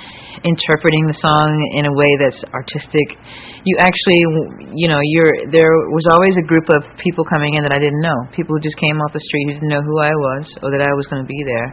interpreting 0.46 1.10
the 1.10 1.18
song 1.18 1.50
in 1.74 1.90
a 1.90 1.94
way 1.98 2.10
that's 2.22 2.38
artistic. 2.54 3.18
You 3.64 3.80
actually, 3.80 4.20
you 4.76 4.92
know, 4.92 5.00
you're 5.00 5.48
there 5.48 5.72
was 5.88 6.04
always 6.12 6.36
a 6.36 6.44
group 6.44 6.68
of 6.68 6.84
people 7.00 7.24
coming 7.24 7.56
in 7.56 7.64
that 7.64 7.72
I 7.72 7.80
didn't 7.80 8.04
know. 8.04 8.28
People 8.36 8.52
who 8.56 8.60
just 8.60 8.76
came 8.76 9.00
off 9.00 9.16
the 9.16 9.24
street 9.24 9.44
who 9.48 9.52
didn't 9.56 9.72
know 9.72 9.80
who 9.80 9.96
I 10.04 10.12
was 10.12 10.44
or 10.60 10.68
that 10.68 10.84
I 10.84 10.92
was 10.92 11.08
going 11.08 11.24
to 11.24 11.28
be 11.28 11.40
there. 11.48 11.68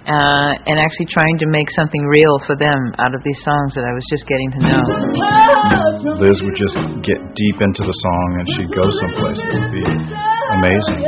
Uh, 0.00 0.52
and 0.64 0.80
actually 0.80 1.08
trying 1.12 1.36
to 1.36 1.48
make 1.48 1.68
something 1.76 2.00
real 2.08 2.40
for 2.48 2.56
them 2.56 2.80
out 2.96 3.12
of 3.12 3.20
these 3.20 3.36
songs 3.44 3.76
that 3.76 3.84
I 3.84 3.92
was 3.92 4.04
just 4.08 4.24
getting 4.24 4.48
to 4.56 4.60
know. 4.64 4.80
Liz 6.24 6.40
would 6.40 6.56
just 6.56 6.76
get 7.04 7.20
deep 7.20 7.58
into 7.60 7.84
the 7.84 7.92
song 7.92 8.28
and 8.40 8.46
she'd 8.56 8.72
go 8.72 8.84
someplace 8.96 9.36
that 9.36 9.60
would 9.60 9.72
be 9.76 9.84
amazing. 10.56 11.00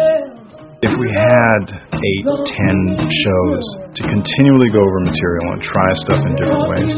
If 0.84 0.92
we 0.96 1.08
had 1.08 1.62
eight, 1.88 2.26
ten 2.52 2.76
shows 3.00 3.64
to 3.96 4.02
continually 4.12 4.68
go 4.72 4.84
over 4.84 5.00
material 5.08 5.56
and 5.56 5.60
try 5.64 5.88
stuff 6.04 6.20
in 6.28 6.32
different 6.36 6.64
ways, 6.68 6.92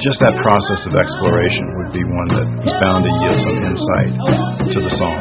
just 0.00 0.16
that 0.24 0.32
process 0.40 0.80
of 0.88 0.92
exploration 0.96 1.76
would 1.76 1.92
be 1.92 2.00
one 2.08 2.28
that 2.32 2.48
is 2.64 2.74
bound 2.80 3.04
to 3.04 3.12
yield 3.20 3.38
some 3.44 3.58
insight 3.68 4.12
to 4.72 4.78
the 4.80 4.92
song. 4.96 5.18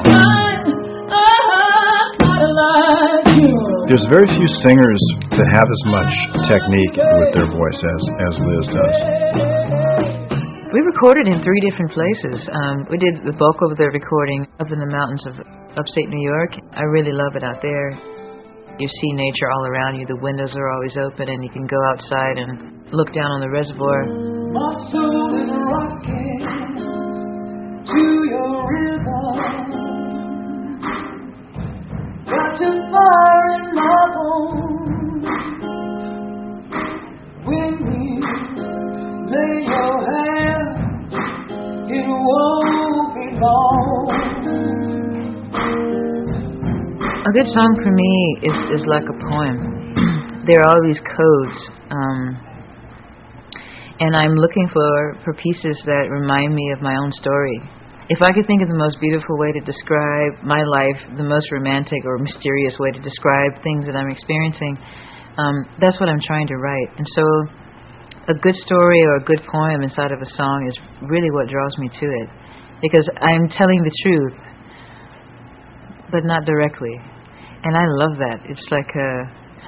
There's 3.91 4.07
very 4.07 4.29
few 4.29 4.49
singers 4.63 5.01
that 5.35 5.47
have 5.51 5.67
as 5.67 5.83
much 5.91 6.11
technique 6.47 6.95
with 6.95 7.31
their 7.35 7.49
voice 7.51 7.81
as, 7.81 8.01
as 8.23 8.33
Liz 8.39 8.65
does. 8.71 8.95
We 10.71 10.79
recorded 10.85 11.27
in 11.27 11.41
three 11.43 11.59
different 11.65 11.91
places. 11.91 12.39
Um, 12.47 12.85
we 12.87 13.01
did 13.01 13.25
the 13.25 13.33
bulk 13.35 13.57
of 13.65 13.75
the 13.75 13.89
recording 13.91 14.47
up 14.61 14.71
in 14.71 14.79
the 14.79 14.87
mountains 14.87 15.25
of 15.25 15.33
upstate 15.75 16.07
New 16.07 16.23
York. 16.23 16.53
I 16.71 16.83
really 16.93 17.11
love 17.11 17.35
it 17.35 17.43
out 17.43 17.59
there. 17.61 18.18
You 18.79 18.87
see 18.87 19.11
nature 19.11 19.51
all 19.51 19.65
around 19.65 19.99
you. 19.99 20.05
The 20.07 20.15
windows 20.21 20.55
are 20.55 20.71
always 20.71 20.95
open, 21.03 21.27
and 21.27 21.43
you 21.43 21.49
can 21.49 21.67
go 21.67 21.75
outside 21.91 22.37
and 22.37 22.93
look 22.93 23.13
down 23.13 23.29
on 23.29 23.41
the 23.41 23.49
reservoir. 23.49 24.05
My 24.55 24.71
soul 24.89 25.35
is 25.35 25.51
rocking 25.67 26.39
to 27.91 28.03
your 28.31 28.59
fire 32.89 33.51
in 33.59 33.75
my 33.75 33.99
bones. 34.15 35.25
When 37.43 37.73
lay 39.27 39.53
your 39.67 39.95
it 41.89 42.07
won't 42.07 43.07
be 43.15 43.25
long. 43.41 44.88
A 47.19 47.31
good 47.35 47.51
song 47.51 47.71
for 47.83 47.91
me 47.91 48.15
is 48.47 48.79
is 48.79 48.83
like 48.87 49.03
a 49.03 49.17
poem. 49.27 49.59
there 50.47 50.63
are 50.63 50.71
all 50.71 50.79
these 50.87 51.03
codes, 51.03 51.57
um, 51.91 52.19
and 53.99 54.15
I'm 54.15 54.39
looking 54.39 54.71
for 54.71 55.19
for 55.27 55.35
pieces 55.35 55.75
that 55.83 56.07
remind 56.07 56.55
me 56.55 56.71
of 56.71 56.79
my 56.79 56.95
own 56.95 57.11
story. 57.19 57.59
If 58.07 58.23
I 58.23 58.31
could 58.31 58.47
think 58.47 58.63
of 58.63 58.71
the 58.71 58.79
most 58.79 59.03
beautiful 59.03 59.35
way 59.35 59.51
to 59.51 59.59
describe 59.67 60.47
my 60.47 60.63
life, 60.63 60.95
the 61.19 61.27
most 61.27 61.51
romantic 61.51 61.99
or 62.07 62.23
mysterious 62.23 62.79
way 62.79 62.95
to 62.95 63.01
describe 63.03 63.59
things 63.67 63.83
that 63.83 63.99
I'm 63.99 64.07
experiencing, 64.07 64.79
um, 65.35 65.67
that's 65.83 65.99
what 65.99 66.07
I'm 66.07 66.23
trying 66.23 66.47
to 66.47 66.55
write. 66.55 66.89
And 66.95 67.07
so, 67.19 67.25
a 68.31 68.35
good 68.39 68.55
story 68.63 69.01
or 69.11 69.19
a 69.19 69.23
good 69.27 69.43
poem 69.43 69.83
inside 69.83 70.15
of 70.15 70.23
a 70.23 70.29
song 70.39 70.71
is 70.71 70.75
really 71.03 71.35
what 71.35 71.51
draws 71.51 71.75
me 71.83 71.91
to 71.99 72.07
it, 72.23 72.27
because 72.79 73.03
I'm 73.19 73.51
telling 73.59 73.83
the 73.83 73.91
truth, 74.07 74.48
but 76.11 76.25
not 76.25 76.45
directly 76.45 76.97
and 77.63 77.75
I 77.75 77.85
love 77.99 78.15
that. 78.19 78.39
It's 78.47 78.67
like 78.71 78.87
a 78.87 79.11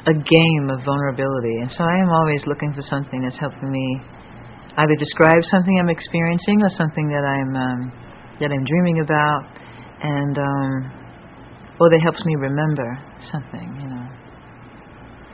a 0.01 0.15
game 0.17 0.65
of 0.73 0.81
vulnerability, 0.81 1.61
and 1.61 1.69
so 1.77 1.85
I 1.85 2.01
am 2.01 2.09
always 2.09 2.41
looking 2.49 2.73
for 2.73 2.81
something 2.89 3.21
that's 3.21 3.37
helping 3.37 3.69
me 3.69 3.87
either 4.81 4.95
describe 4.97 5.45
something 5.51 5.77
I'm 5.77 5.93
experiencing 5.93 6.57
or 6.65 6.71
something 6.73 7.05
that 7.13 7.21
I'm 7.21 7.51
um, 7.53 7.79
that 8.39 8.49
I'm 8.49 8.65
dreaming 8.65 9.03
about, 9.03 9.41
and 10.01 10.35
um, 10.39 10.71
or 11.77 11.91
that 11.91 12.01
helps 12.01 12.23
me 12.25 12.33
remember 12.39 12.87
something. 13.29 13.67
You 13.77 13.87
know. 13.91 14.07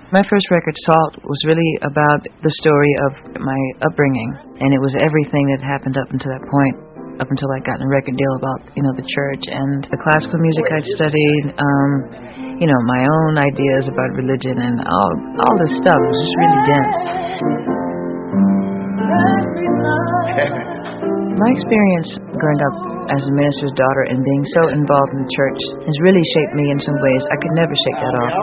My 0.07 0.23
first 0.23 0.47
record, 0.55 0.75
Salt, 0.87 1.19
was 1.19 1.39
really 1.43 1.71
about 1.83 2.23
the 2.39 2.51
story 2.63 2.93
of 3.11 3.11
my 3.43 3.59
upbringing, 3.83 4.55
and 4.59 4.73
it 4.73 4.79
was 4.79 4.95
everything 5.03 5.45
that 5.55 5.61
happened 5.63 5.99
up 5.99 6.07
until 6.11 6.31
that 6.31 6.43
point, 6.47 6.75
up 7.19 7.29
until 7.29 7.49
I 7.49 7.59
got 7.65 7.81
in 7.81 7.85
a 7.85 7.91
record 7.91 8.15
deal 8.17 8.33
about 8.37 8.61
you 8.77 8.83
know 8.85 8.93
the 8.93 9.05
church 9.05 9.43
and 9.49 9.85
the 9.89 9.99
classical 10.01 10.37
music 10.37 10.65
I'd 10.69 10.85
studied, 10.97 11.43
um, 11.57 11.89
you 12.61 12.67
know 12.69 12.79
my 12.85 13.01
own 13.01 13.41
ideas 13.41 13.89
about 13.89 14.13
religion 14.13 14.57
and 14.61 14.77
all 14.85 15.11
all 15.41 15.55
this 15.65 15.73
stuff. 15.81 15.97
It 15.97 16.09
was 16.09 16.21
just 16.21 16.35
really 16.37 16.61
dense. 16.69 16.97
My 21.37 21.53
experience 21.53 22.17
growing 22.41 22.61
up 22.65 22.97
as 23.13 23.21
a 23.21 23.29
minister's 23.29 23.69
daughter 23.77 24.09
and 24.09 24.17
being 24.25 24.45
so 24.57 24.73
involved 24.73 25.13
in 25.13 25.21
the 25.21 25.29
church 25.37 25.61
has 25.85 25.95
really 26.01 26.25
shaped 26.33 26.57
me 26.57 26.65
in 26.73 26.81
some 26.81 26.97
ways. 26.97 27.21
I 27.29 27.37
could 27.37 27.53
never 27.53 27.77
shake 27.77 27.99
that 28.01 28.15
off. 28.17 28.33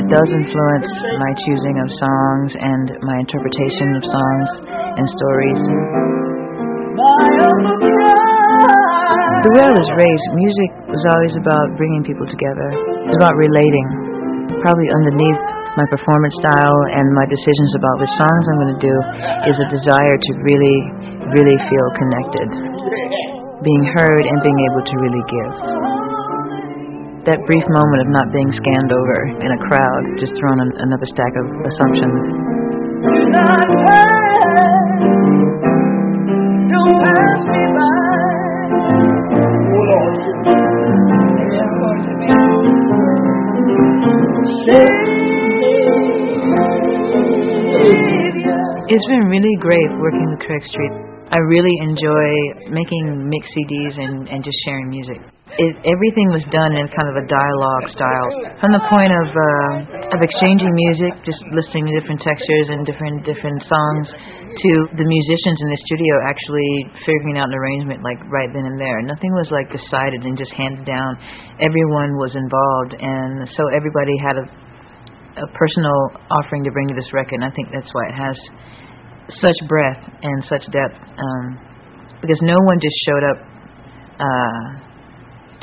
It 0.00 0.08
does 0.08 0.28
influence 0.32 0.88
my 1.20 1.32
choosing 1.44 1.76
of 1.76 1.88
songs 1.92 2.50
and 2.56 2.86
my 3.04 3.20
interpretation 3.20 4.00
of 4.00 4.02
songs 4.08 4.79
and 4.96 5.06
stories. 5.18 5.62
The 9.40 9.50
way 9.56 9.64
I 9.64 9.72
was 9.72 9.88
raised, 9.96 10.26
music 10.36 10.70
was 10.92 11.02
always 11.16 11.34
about 11.40 11.72
bringing 11.80 12.04
people 12.04 12.28
together. 12.28 12.68
It 12.76 13.08
was 13.08 13.18
about 13.18 13.36
relating. 13.40 13.86
Probably 14.60 14.88
underneath 14.92 15.40
my 15.80 15.86
performance 15.88 16.36
style 16.44 16.78
and 16.92 17.08
my 17.16 17.24
decisions 17.24 17.72
about 17.78 18.04
which 18.04 18.12
songs 18.20 18.42
I'm 18.44 18.58
going 18.60 18.74
to 18.76 18.84
do 18.84 18.96
is 19.48 19.56
a 19.56 19.68
desire 19.72 20.16
to 20.18 20.30
really, 20.44 20.78
really 21.32 21.58
feel 21.72 21.86
connected, 21.96 22.48
being 23.64 23.84
heard 23.96 24.24
and 24.28 24.38
being 24.44 24.60
able 24.68 24.82
to 24.84 24.94
really 25.00 25.24
give. 25.24 25.52
That 27.32 27.40
brief 27.48 27.64
moment 27.72 28.00
of 28.04 28.08
not 28.12 28.28
being 28.32 28.50
scanned 28.60 28.90
over 28.92 29.18
in 29.40 29.50
a 29.56 29.60
crowd, 29.68 30.02
just 30.20 30.32
thrown 30.36 30.60
an, 30.60 30.72
another 30.84 31.08
stack 31.12 31.32
of 31.36 31.46
assumptions. 31.64 32.28
It's 48.90 49.06
been 49.06 49.30
really 49.30 49.54
great 49.62 49.90
working 50.02 50.26
with 50.34 50.42
Craig 50.42 50.66
Street. 50.66 50.90
I 51.30 51.38
really 51.46 51.70
enjoy 51.86 52.74
making 52.74 53.30
mix 53.30 53.46
CDs 53.54 53.94
and, 54.02 54.26
and 54.26 54.42
just 54.42 54.58
sharing 54.66 54.90
music. 54.90 55.22
It, 55.62 55.72
everything 55.86 56.34
was 56.34 56.42
done 56.50 56.74
in 56.74 56.90
kind 56.90 57.06
of 57.06 57.14
a 57.14 57.26
dialogue 57.30 57.86
style. 57.94 58.28
From 58.58 58.74
the 58.74 58.82
point 58.90 59.14
of 59.14 59.26
uh, 59.30 60.10
of 60.10 60.18
exchanging 60.26 60.74
music, 60.74 61.22
just 61.22 61.38
listening 61.54 61.86
to 61.86 62.02
different 62.02 62.18
textures 62.18 62.66
and 62.74 62.82
different 62.82 63.22
different 63.22 63.62
songs, 63.70 64.06
to 64.50 64.70
the 64.98 65.06
musicians 65.06 65.58
in 65.62 65.68
the 65.70 65.80
studio 65.86 66.12
actually 66.26 66.72
figuring 67.06 67.38
out 67.38 67.46
an 67.46 67.54
arrangement 67.54 68.02
like 68.02 68.18
right 68.28 68.50
then 68.50 68.66
and 68.66 68.78
there. 68.80 68.98
Nothing 69.06 69.30
was 69.38 69.46
like 69.54 69.70
decided 69.70 70.26
and 70.26 70.34
just 70.34 70.50
handed 70.58 70.82
down. 70.82 71.14
Everyone 71.62 72.18
was 72.18 72.34
involved, 72.34 72.98
and 72.98 73.46
so 73.54 73.62
everybody 73.70 74.14
had 74.18 74.36
a 74.42 74.46
a 75.38 75.46
personal 75.54 75.94
offering 76.42 76.64
to 76.64 76.70
bring 76.74 76.88
to 76.88 76.94
this 76.94 77.06
record, 77.14 77.38
and 77.38 77.44
I 77.44 77.54
think 77.54 77.68
that's 77.70 77.88
why 77.94 78.10
it 78.10 78.16
has 78.18 78.36
such 79.38 79.58
breadth 79.68 80.02
and 80.22 80.42
such 80.50 80.66
depth. 80.74 80.98
Um, 80.98 81.46
because 82.20 82.40
no 82.42 82.56
one 82.66 82.76
just 82.82 82.98
showed 83.06 83.24
up 83.24 83.38
uh, 84.18 84.66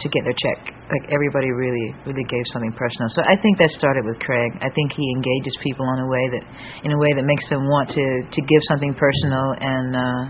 to 0.02 0.06
get 0.10 0.24
their 0.24 0.38
check. 0.40 0.77
Like 0.88 1.12
everybody 1.12 1.52
really, 1.52 1.92
really 2.08 2.24
gave 2.32 2.46
something 2.56 2.72
personal. 2.72 3.12
So 3.12 3.20
I 3.28 3.36
think 3.44 3.60
that 3.60 3.68
started 3.76 4.08
with 4.08 4.16
Craig. 4.24 4.56
I 4.64 4.72
think 4.72 4.96
he 4.96 5.04
engages 5.20 5.52
people 5.60 5.84
in 5.84 6.00
a 6.00 6.08
way 6.08 6.26
that, 6.32 6.44
in 6.88 6.92
a 6.96 7.00
way 7.00 7.12
that 7.12 7.28
makes 7.28 7.44
them 7.52 7.68
want 7.68 7.92
to 7.92 8.06
to 8.24 8.40
give 8.48 8.62
something 8.72 8.96
personal, 8.96 9.46
and 9.60 9.88
uh, 9.92 10.24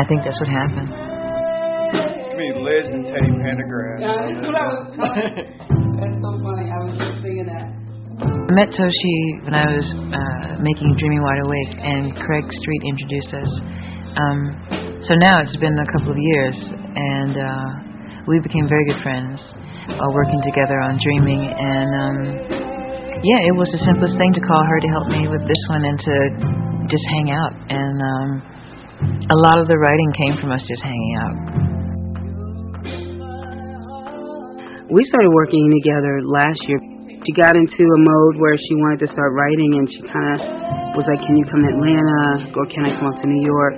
I 0.00 0.02
think 0.08 0.24
that's 0.24 0.40
what 0.40 0.48
happened. 0.48 0.88
I 0.88 2.34
mean, 2.34 2.64
Liz 2.64 2.86
and 2.90 3.04
Teddy 3.06 3.30
Pendergrass. 3.44 3.98
Yeah, 4.00 4.24
that's 4.24 4.42
what 4.42 4.56
I 4.56 4.66
was. 4.72 4.88
that's 6.00 6.18
so 6.18 6.30
funny. 6.42 6.66
I 6.66 6.78
was 6.82 6.94
just 6.98 7.20
thinking 7.22 7.46
that. 7.46 7.68
I 8.24 8.52
met 8.56 8.70
Toshi 8.74 9.18
when 9.44 9.54
I 9.54 9.66
was 9.68 9.86
uh, 9.86 10.62
making 10.64 10.96
Dreaming 10.98 11.22
Wide 11.22 11.42
Awake, 11.44 11.72
and 11.78 12.02
Craig 12.24 12.46
Street 12.48 12.82
introduced 12.88 13.32
us. 13.36 13.50
Um, 14.16 14.38
so 15.06 15.14
now 15.18 15.42
it's 15.42 15.56
been 15.58 15.76
a 15.76 15.88
couple 15.92 16.10
of 16.10 16.18
years, 16.18 16.56
and 16.58 17.34
uh, 17.36 17.68
we 18.26 18.40
became 18.40 18.66
very 18.68 18.84
good 18.86 19.02
friends, 19.02 19.38
uh, 19.88 20.08
working 20.12 20.40
together 20.44 20.80
on 20.80 20.96
Dreaming. 21.00 21.42
And 21.44 21.90
um, 22.00 22.16
yeah, 23.24 23.40
it 23.48 23.54
was 23.56 23.68
the 23.72 23.80
simplest 23.84 24.16
thing 24.16 24.32
to 24.36 24.42
call 24.44 24.62
her 24.64 24.78
to 24.80 24.88
help 24.88 25.06
me 25.08 25.28
with 25.28 25.44
this 25.48 25.62
one 25.68 25.84
and 25.84 25.98
to 26.00 26.16
just 26.88 27.04
hang 27.16 27.32
out. 27.32 27.52
And 27.68 27.96
um, 27.96 28.28
a 29.32 29.38
lot 29.40 29.56
of 29.60 29.68
the 29.68 29.76
writing 29.76 30.10
came 30.16 30.34
from 30.40 30.52
us 30.52 30.60
just 30.68 30.82
hanging 30.84 31.14
out. 31.20 31.36
We 34.92 35.00
started 35.08 35.32
working 35.32 35.64
together 35.80 36.20
last 36.28 36.60
year. 36.68 36.78
She 37.24 37.32
got 37.32 37.56
into 37.56 37.84
a 37.88 38.00
mode 38.04 38.36
where 38.36 38.52
she 38.52 38.76
wanted 38.84 39.08
to 39.08 39.08
start 39.16 39.32
writing, 39.32 39.80
and 39.80 39.88
she 39.88 40.00
kind 40.12 40.28
of 40.36 40.38
was 40.92 41.08
like, 41.08 41.24
"Can 41.24 41.40
you 41.40 41.46
come 41.48 41.64
to 41.64 41.70
Atlanta, 41.72 42.52
or 42.52 42.64
can 42.68 42.84
I 42.84 42.92
come 43.00 43.08
up 43.08 43.16
to 43.16 43.26
New 43.26 43.42
York?" 43.48 43.74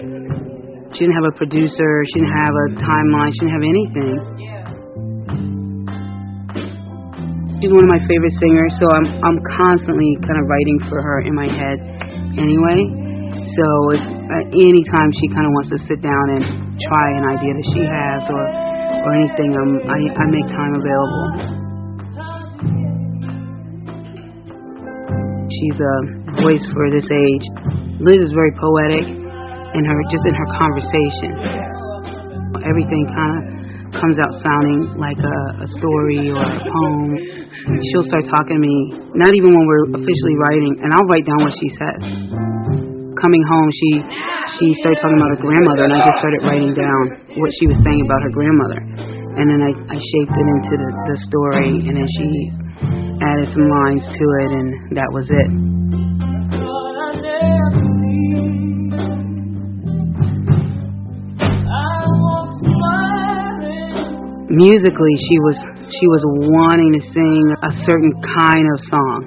She 0.99 1.07
didn't 1.07 1.15
have 1.15 1.31
a 1.31 1.37
producer. 1.39 1.91
She 2.11 2.19
didn't 2.19 2.35
have 2.35 2.51
a 2.51 2.67
timeline. 2.83 3.31
She 3.39 3.47
didn't 3.47 3.55
have 3.55 3.69
anything. 3.71 4.56
She's 7.57 7.73
one 7.73 7.89
of 7.89 7.93
my 7.93 8.03
favorite 8.05 8.37
singers, 8.37 8.73
so 8.77 8.85
I'm 8.93 9.07
I'm 9.25 9.39
constantly 9.65 10.13
kind 10.29 10.37
of 10.37 10.45
writing 10.45 10.79
for 10.93 11.01
her 11.01 11.25
in 11.25 11.33
my 11.33 11.49
head, 11.49 11.81
anyway. 12.37 12.81
So 13.57 13.67
if 13.97 14.05
uh, 14.05 14.45
anytime 14.53 15.09
she 15.17 15.27
kind 15.33 15.49
of 15.49 15.53
wants 15.57 15.73
to 15.73 15.81
sit 15.89 16.05
down 16.05 16.37
and 16.37 16.45
try 16.85 17.07
an 17.17 17.25
idea 17.25 17.57
that 17.57 17.67
she 17.73 17.81
has 17.81 18.21
or 18.29 18.45
or 19.09 19.11
anything, 19.17 19.57
um, 19.57 19.73
I 19.89 19.99
I 20.21 20.25
make 20.29 20.45
time 20.53 20.73
available. 20.77 21.57
She's 25.49 25.79
a 25.81 25.97
voice 26.45 26.67
for 26.77 26.93
this 26.93 27.09
age. 27.09 27.45
Liz 28.05 28.21
is 28.21 28.37
very 28.37 28.53
poetic 28.61 29.09
in 29.09 29.83
her 29.89 29.99
just 30.13 30.29
in 30.29 30.37
her 30.37 30.49
conversation. 30.61 31.33
Everything 32.61 33.09
kind 33.17 33.33
of 33.33 33.43
comes 33.97 34.21
out 34.21 34.33
sounding 34.45 35.01
like 35.01 35.17
a, 35.17 35.39
a 35.65 35.69
story 35.81 36.29
or 36.29 36.45
a 36.45 36.61
poem. 36.69 37.46
She'll 37.67 38.07
start 38.07 38.23
talking 38.31 38.55
to 38.55 38.63
me, 38.63 38.77
not 39.19 39.35
even 39.35 39.51
when 39.51 39.65
we're 39.67 39.99
officially 39.99 40.37
writing, 40.39 40.73
and 40.87 40.95
I'll 40.95 41.09
write 41.11 41.27
down 41.27 41.41
what 41.43 41.55
she 41.59 41.69
says. 41.75 41.99
Coming 43.19 43.43
home, 43.43 43.69
she 43.75 43.91
she 44.63 44.67
started 44.87 45.03
talking 45.03 45.19
about 45.19 45.35
her 45.35 45.43
grandmother, 45.43 45.91
and 45.91 45.93
I 45.99 46.01
just 46.07 46.19
started 46.23 46.41
writing 46.47 46.73
down 46.79 47.03
what 47.35 47.51
she 47.59 47.67
was 47.67 47.75
saying 47.83 48.03
about 48.07 48.23
her 48.23 48.31
grandmother. 48.31 48.81
And 49.37 49.51
then 49.51 49.61
I, 49.67 49.73
I 49.75 49.99
shaped 49.99 50.31
it 50.31 50.47
into 50.47 50.75
the, 50.79 50.91
the 50.95 51.17
story, 51.27 51.91
and 51.91 51.95
then 51.99 52.07
she 52.07 52.29
added 53.19 53.51
some 53.51 53.67
lines 53.67 54.05
to 54.15 54.25
it, 54.47 54.51
and 54.63 54.69
that 54.95 55.11
was 55.11 55.27
it. 55.27 55.51
Musically, 64.55 65.15
she 65.29 65.37
was 65.43 65.76
she 65.91 66.07
was 66.11 66.23
wanting 66.51 66.91
to 66.99 67.03
sing 67.15 67.43
a 67.63 67.73
certain 67.87 68.15
kind 68.35 68.67
of 68.75 68.77
song, 68.91 69.19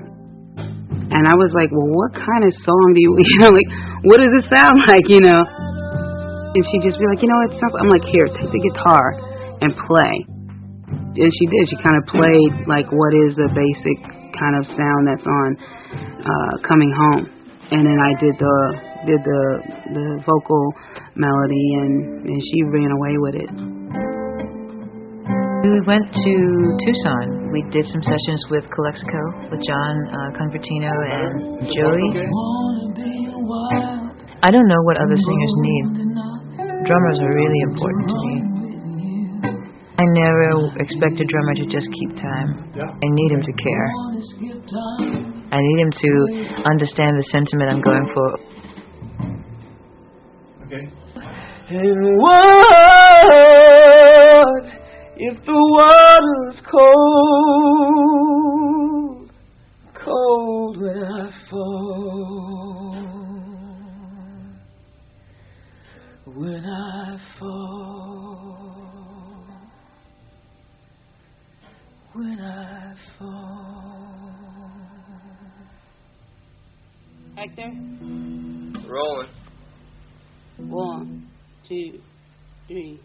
and 1.12 1.24
I 1.28 1.36
was 1.36 1.52
like, 1.56 1.72
"Well, 1.72 1.88
what 1.88 2.12
kind 2.16 2.44
of 2.44 2.52
song 2.64 2.86
do 2.94 3.00
you 3.00 3.12
you 3.24 3.40
know 3.44 3.52
like? 3.56 3.70
What 4.08 4.18
does 4.20 4.34
it 4.40 4.46
sound 4.52 4.84
like? 4.92 5.06
You 5.08 5.22
know?" 5.24 5.42
And 6.50 6.62
she'd 6.74 6.84
just 6.84 6.98
be 6.98 7.06
like, 7.06 7.22
"You 7.22 7.30
know, 7.30 7.40
it 7.48 7.52
sounds." 7.62 7.76
I'm 7.80 7.92
like, 7.92 8.06
"Here, 8.10 8.28
take 8.36 8.52
the 8.52 8.64
guitar 8.74 9.06
and 9.62 9.72
play." 9.88 10.40
and 11.20 11.32
she 11.36 11.46
did. 11.52 11.64
She 11.70 11.78
kind 11.82 11.98
of 12.00 12.06
played 12.08 12.52
like 12.68 12.88
what 12.92 13.12
is 13.28 13.36
the 13.36 13.50
basic 13.52 13.98
kind 14.38 14.56
of 14.56 14.64
sound 14.72 15.02
that's 15.08 15.28
on 15.28 15.50
uh, 16.24 16.54
"Coming 16.68 16.92
Home," 16.92 17.28
and 17.72 17.84
then 17.84 18.00
I 18.00 18.12
did 18.20 18.36
the 18.40 18.58
did 19.08 19.22
the 19.24 19.42
the 19.94 20.08
vocal 20.24 20.74
melody, 21.16 21.68
and 21.82 22.26
and 22.30 22.40
she 22.40 22.64
ran 22.72 22.92
away 22.92 23.16
with 23.18 23.36
it. 23.36 23.79
We 25.60 25.76
went 25.84 26.08
to 26.08 26.36
Tucson. 26.88 27.52
We 27.52 27.60
did 27.76 27.84
some 27.92 28.00
sessions 28.02 28.42
with 28.50 28.64
Calexico, 28.72 29.52
with 29.52 29.60
John 29.68 29.96
uh, 30.08 30.32
Convertino 30.40 30.88
and 30.88 31.68
Joey. 31.68 32.08
I 34.42 34.52
don't 34.52 34.68
know 34.72 34.82
what 34.88 34.96
other 35.04 35.20
singers 35.20 35.54
need. 35.60 36.16
Drummers 36.88 37.20
are 37.20 37.34
really 37.36 37.60
important 37.68 38.08
to 38.08 38.16
me. 38.24 38.40
I 40.00 40.06
never 40.08 40.72
expect 40.80 41.20
a 41.20 41.26
drummer 41.28 41.54
to 41.56 41.66
just 41.68 41.88
keep 41.92 42.16
time. 42.24 42.72
I 42.80 43.08
need 43.12 43.32
him 43.36 43.44
to 43.44 43.52
care. 43.60 43.92
I 45.52 45.60
need 45.60 45.80
him 45.84 45.92
to 45.92 46.12
understand 46.72 47.20
the 47.20 47.26
sentiment 47.34 47.70
I'm 47.70 47.82
going 47.82 48.08
for. 48.16 48.40
And 51.70 52.18
what 52.18 53.40
if 55.22 55.36
the 55.46 55.52
water's 55.52 56.56
cold, 56.72 58.00
cold 60.02 60.78
when 60.80 61.04
I 61.04 61.30
fall, 61.50 62.96
when 66.26 66.64
I 66.64 67.18
fall, 67.38 68.00
when 72.14 72.40
I 72.40 72.96
fall. 73.20 73.92
Hector? 77.36 77.72
Rolling. 78.88 79.30
One, 80.60 81.28
two, 81.68 82.00
three. 82.68 83.02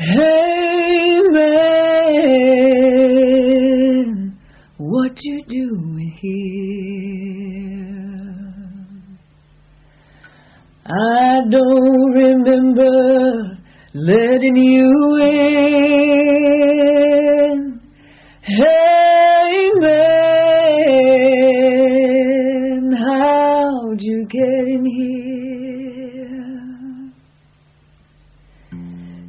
Hey 0.00 1.22
man, 1.32 1.98
what 4.76 5.10
you 5.22 5.42
doing 5.48 6.16
here? 6.20 6.68
I 10.86 11.40
don't 11.50 12.12
remember 12.12 13.58
letting 13.92 14.56
you 14.56 15.16
in. 15.20 16.20
Hey 18.42 19.70
man, 19.80 20.52
how'd 22.92 24.00
you 24.00 24.26
get 24.30 24.68
in 24.68 24.84
here? 24.86 25.08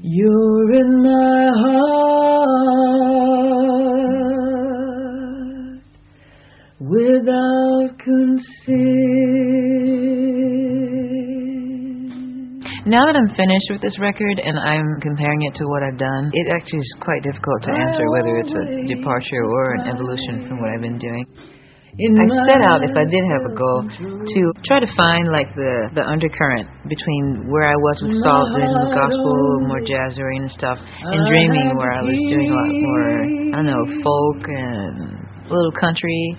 You're 0.02 0.59
Now 12.90 13.06
that 13.06 13.14
I'm 13.14 13.30
finished 13.38 13.70
with 13.70 13.86
this 13.86 13.94
record 14.02 14.42
and 14.42 14.58
I'm 14.58 14.98
comparing 15.06 15.46
it 15.46 15.54
to 15.62 15.64
what 15.70 15.86
I've 15.86 16.02
done, 16.02 16.34
it 16.34 16.50
actually 16.50 16.82
is 16.82 16.94
quite 17.06 17.22
difficult 17.22 17.62
to 17.70 17.72
answer 17.78 18.02
whether 18.18 18.34
it's 18.42 18.50
a 18.50 18.66
departure 18.90 19.46
or 19.46 19.78
an 19.78 19.94
evolution 19.94 20.50
from 20.50 20.58
what 20.58 20.74
I've 20.74 20.82
been 20.82 20.98
doing. 20.98 21.22
I 22.00 22.26
set 22.50 22.66
out, 22.66 22.82
if 22.82 22.96
I 22.96 23.06
did 23.06 23.22
have 23.30 23.44
a 23.46 23.54
goal, 23.54 23.86
to 23.86 24.42
try 24.66 24.80
to 24.82 24.90
find 24.98 25.30
like 25.30 25.54
the 25.54 25.92
the 26.00 26.06
undercurrent 26.08 26.66
between 26.88 27.46
where 27.52 27.68
I 27.68 27.76
was 27.76 27.98
with 28.02 28.16
Saul 28.26 28.58
doing 28.58 28.74
the 28.74 28.90
gospel, 28.96 29.36
more 29.68 29.84
jazz 29.86 30.18
oriented 30.18 30.56
stuff, 30.58 30.80
and 30.82 31.28
dreaming 31.28 31.76
where 31.76 31.92
I 31.92 32.02
was 32.02 32.16
doing 32.16 32.50
a 32.50 32.56
lot 32.56 32.72
more, 32.74 33.06
I 33.54 33.58
don't 33.62 33.70
know, 33.70 33.86
folk 34.02 34.42
and 34.48 35.19
little 35.50 35.74
country. 35.82 36.38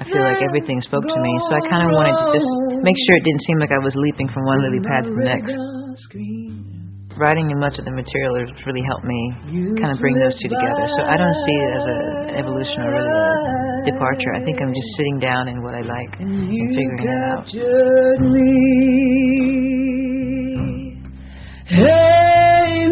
I 0.00 0.04
feel 0.08 0.24
like 0.24 0.42
everything 0.42 0.80
spoke 0.88 1.04
to 1.04 1.18
me, 1.20 1.32
so 1.48 1.52
I 1.56 1.62
kind 1.68 1.84
of 1.86 1.92
wanted 1.94 2.16
to 2.16 2.26
just 2.36 2.50
make 2.82 2.96
sure 3.06 3.14
it 3.20 3.24
didn't 3.28 3.44
seem 3.46 3.58
like 3.60 3.72
I 3.72 3.78
was 3.78 3.92
leaping 3.94 4.28
from 4.32 4.42
one 4.48 4.58
lily 4.64 4.80
pad 4.88 5.04
to 5.06 5.12
the 5.12 5.24
next. 5.24 5.52
Writing 7.20 7.52
and 7.52 7.60
much 7.60 7.76
of 7.78 7.84
the 7.84 7.92
material 7.92 8.40
has 8.40 8.48
really 8.64 8.80
helped 8.88 9.04
me 9.04 9.20
kind 9.76 9.92
of 9.92 10.00
bring 10.00 10.16
those 10.16 10.32
two 10.40 10.48
together. 10.48 10.84
So 10.96 11.04
I 11.04 11.20
don't 11.20 11.38
see 11.44 11.56
it 11.60 11.70
as 11.76 11.84
an 11.84 12.00
evolution 12.40 12.80
or 12.88 12.90
really 12.96 13.12
a 13.12 13.92
departure. 13.92 14.32
I 14.32 14.40
think 14.48 14.56
I'm 14.64 14.72
just 14.72 14.88
sitting 14.96 15.20
down 15.20 15.46
in 15.48 15.60
what 15.62 15.74
I 15.76 15.84
like 15.84 16.12
and 16.18 16.48
figuring 16.72 17.04
it 17.04 17.12
out. 17.12 17.44
Hey 21.68 22.88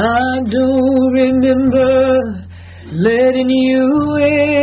I 0.00 0.40
don't 0.48 1.12
remember 1.12 2.46
letting 2.92 3.50
you 3.50 4.16
in. 4.22 4.58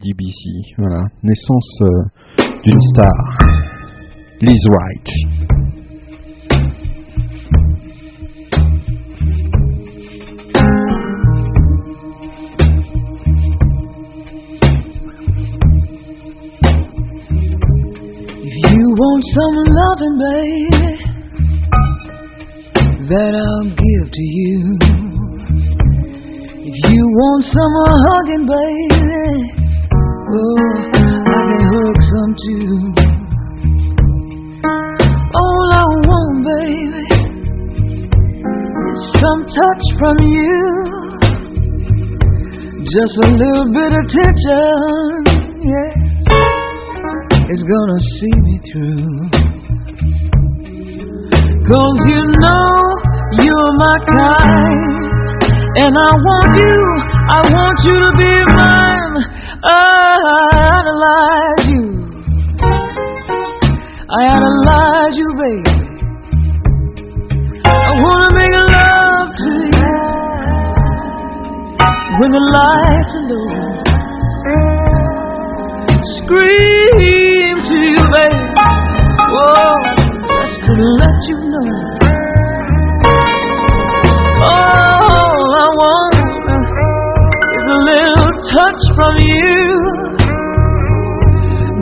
DBC, 0.00 0.74
voilà, 0.78 1.04
naissance 1.22 1.82
euh, 1.82 2.44
d'une 2.64 2.80
star, 2.94 3.12
Liz 4.40 4.62
Wright. 4.70 5.57
Want 18.98 19.22
some 19.30 19.56
loving, 19.78 20.16
baby, 20.26 20.90
that 23.06 23.30
I'll 23.30 23.70
give 23.70 24.06
to 24.10 24.24
you. 24.26 24.74
If 26.66 26.76
you 26.90 27.02
want 27.14 27.42
some 27.46 27.74
hugging, 28.02 28.46
baby, 28.50 29.54
oh, 30.34 30.58
I 30.90 31.40
can 31.46 31.62
hug 31.70 31.96
some 32.10 32.32
too. 32.42 32.90
All 34.66 35.68
I 35.70 35.86
want, 36.10 36.34
baby, 36.50 37.06
is 38.82 39.02
some 39.22 39.40
touch 39.46 39.84
from 40.00 40.16
you. 40.26 40.58
Just 42.82 43.14
a 43.22 43.30
little 43.30 43.68
bit 43.70 43.92
of 43.94 44.02
attention, 44.10 45.37
is 47.50 47.62
gonna 47.64 48.00
see 48.20 48.36
me 48.44 48.60
through. 48.68 49.30
Cause 51.64 51.98
you 52.12 52.20
know 52.44 52.68
you're 53.40 53.72
my 53.80 53.96
kind, 54.04 55.00
and 55.80 55.92
I 55.96 56.10
want 56.28 56.52
you, 56.60 56.76
I 57.28 57.40
want 57.48 57.78
you 57.88 57.96
to 58.04 58.10
be 58.20 58.32
mine. 58.52 59.16
I 59.64 59.72
idolize 60.76 61.64
you, 61.72 61.86
I 64.10 64.20
idolize 64.36 65.16
you, 65.16 65.28
baby. 65.40 65.76
I 67.64 67.92
wanna 68.04 68.30
make 68.36 68.54
love 68.76 69.28
to 69.40 69.50
you 69.72 69.92
when 72.20 72.30
the 72.30 72.44
lights 72.52 73.12
are 73.16 73.26
low 73.32 73.68
scream 76.28 77.37
you, 77.82 77.98
baby. 78.12 78.42
Whoa, 79.34 79.70
just 80.26 80.58
to 80.66 80.72
let 81.00 81.18
you 81.28 81.38
know. 81.52 81.70
All 84.40 85.50
I 85.54 85.68
want 85.80 86.14
is 87.56 87.66
a 87.68 87.78
little 87.90 88.32
touch 88.54 88.82
from 88.96 89.14
you. 89.18 89.58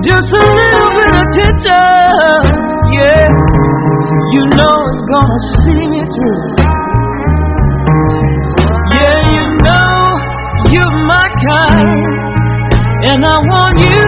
Just 0.06 0.30
a 0.30 0.44
little 0.60 0.90
bit 0.96 1.10
of 1.10 1.18
attention, 1.26 2.42
yeah. 2.94 3.26
You 4.34 4.42
know 4.56 4.76
it's 4.86 5.04
gonna 5.12 5.40
see 5.64 5.82
me 5.86 6.02
through. 6.14 6.42
Yeah, 8.94 9.18
you 9.34 9.44
know 9.66 9.92
you're 10.72 10.96
my 11.06 11.26
kind. 11.50 12.04
And 13.08 13.24
I 13.24 13.36
want 13.50 13.78
you, 13.78 14.02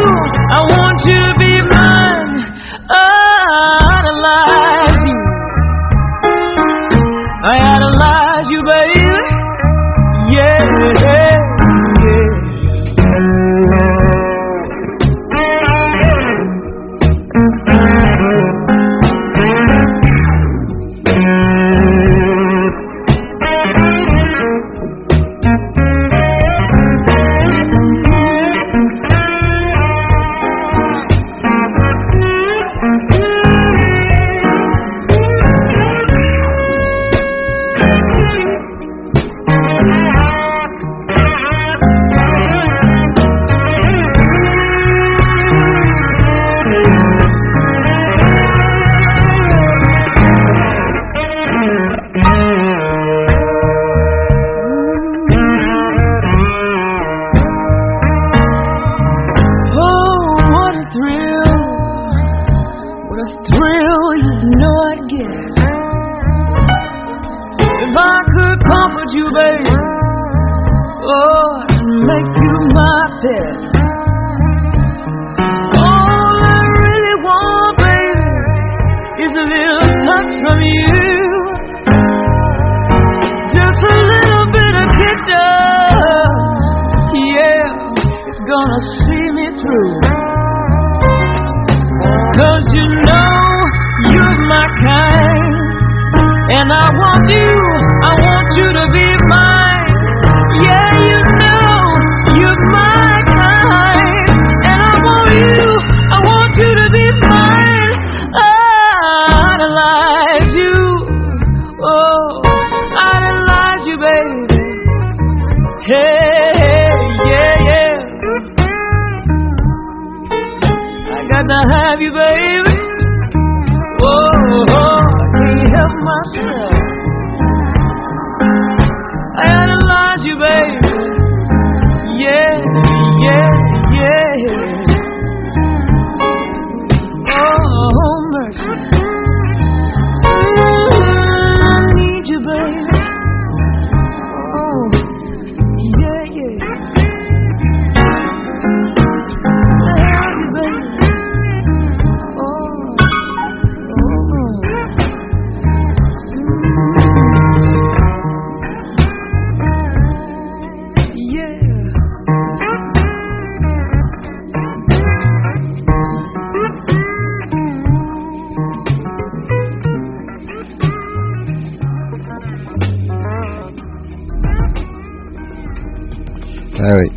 Ah 176.91 176.97
oui. 176.97 177.11